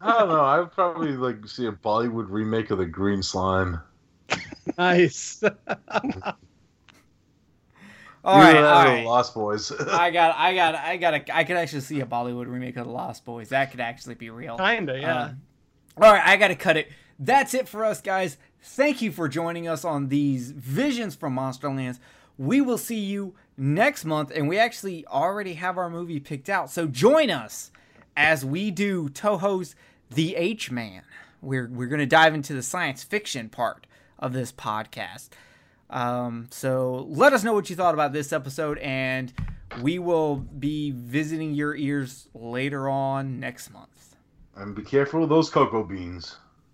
I 0.00 0.18
don't 0.18 0.28
know. 0.28 0.40
I 0.40 0.60
would 0.60 0.72
probably 0.72 1.12
like 1.12 1.46
see 1.46 1.66
a 1.66 1.72
Bollywood 1.72 2.26
remake 2.28 2.70
of 2.70 2.78
the 2.78 2.86
Green 2.86 3.22
Slime. 3.22 3.80
Nice. 4.78 5.42
All 8.24 8.38
right, 8.38 8.56
Either 8.56 8.62
that 8.62 8.72
all 8.72 8.82
or 8.82 8.88
right. 8.88 9.04
Lost 9.04 9.34
Boys. 9.34 9.70
I 9.90 10.10
got, 10.10 10.34
I 10.36 10.54
got, 10.54 10.74
I 10.74 10.96
got. 10.96 11.14
A, 11.14 11.36
I 11.36 11.44
could 11.44 11.58
actually 11.58 11.82
see 11.82 12.00
a 12.00 12.06
Bollywood 12.06 12.46
remake 12.46 12.78
of 12.78 12.86
The 12.86 12.92
Lost 12.92 13.26
Boys. 13.26 13.50
That 13.50 13.70
could 13.70 13.80
actually 13.80 14.14
be 14.14 14.30
real. 14.30 14.56
Kinda, 14.56 14.98
yeah. 14.98 15.16
Uh, 15.16 15.32
all 16.02 16.12
right, 16.12 16.22
I 16.24 16.38
got 16.38 16.48
to 16.48 16.54
cut 16.54 16.78
it. 16.78 16.90
That's 17.18 17.52
it 17.52 17.68
for 17.68 17.84
us, 17.84 18.00
guys. 18.00 18.38
Thank 18.62 19.02
you 19.02 19.12
for 19.12 19.28
joining 19.28 19.68
us 19.68 19.84
on 19.84 20.08
these 20.08 20.52
visions 20.52 21.14
from 21.14 21.36
Monsterlands. 21.36 21.98
We 22.38 22.62
will 22.62 22.78
see 22.78 22.98
you 22.98 23.34
next 23.58 24.06
month, 24.06 24.32
and 24.34 24.48
we 24.48 24.58
actually 24.58 25.06
already 25.06 25.54
have 25.54 25.76
our 25.76 25.90
movie 25.90 26.18
picked 26.18 26.48
out. 26.48 26.70
So 26.70 26.86
join 26.86 27.30
us 27.30 27.70
as 28.16 28.44
we 28.44 28.70
do 28.70 29.08
Toho's 29.08 29.74
The 30.10 30.36
H 30.36 30.70
Man. 30.70 31.02
We're 31.40 31.68
we're 31.68 31.88
gonna 31.88 32.06
dive 32.06 32.34
into 32.34 32.54
the 32.54 32.62
science 32.62 33.04
fiction 33.04 33.48
part 33.48 33.86
of 34.18 34.32
this 34.32 34.52
podcast. 34.52 35.30
Um, 35.90 36.48
so 36.50 37.06
let 37.10 37.32
us 37.32 37.44
know 37.44 37.52
what 37.52 37.68
you 37.70 37.76
thought 37.76 37.94
about 37.94 38.12
this 38.12 38.32
episode, 38.32 38.78
and 38.78 39.32
we 39.82 39.98
will 39.98 40.36
be 40.36 40.92
visiting 40.92 41.54
your 41.54 41.76
ears 41.76 42.28
later 42.34 42.88
on 42.88 43.38
next 43.40 43.70
month. 43.70 44.16
and 44.56 44.74
be 44.74 44.82
careful 44.82 45.22
of 45.22 45.28
those 45.28 45.50
cocoa 45.50 45.82
beans. 45.84 46.36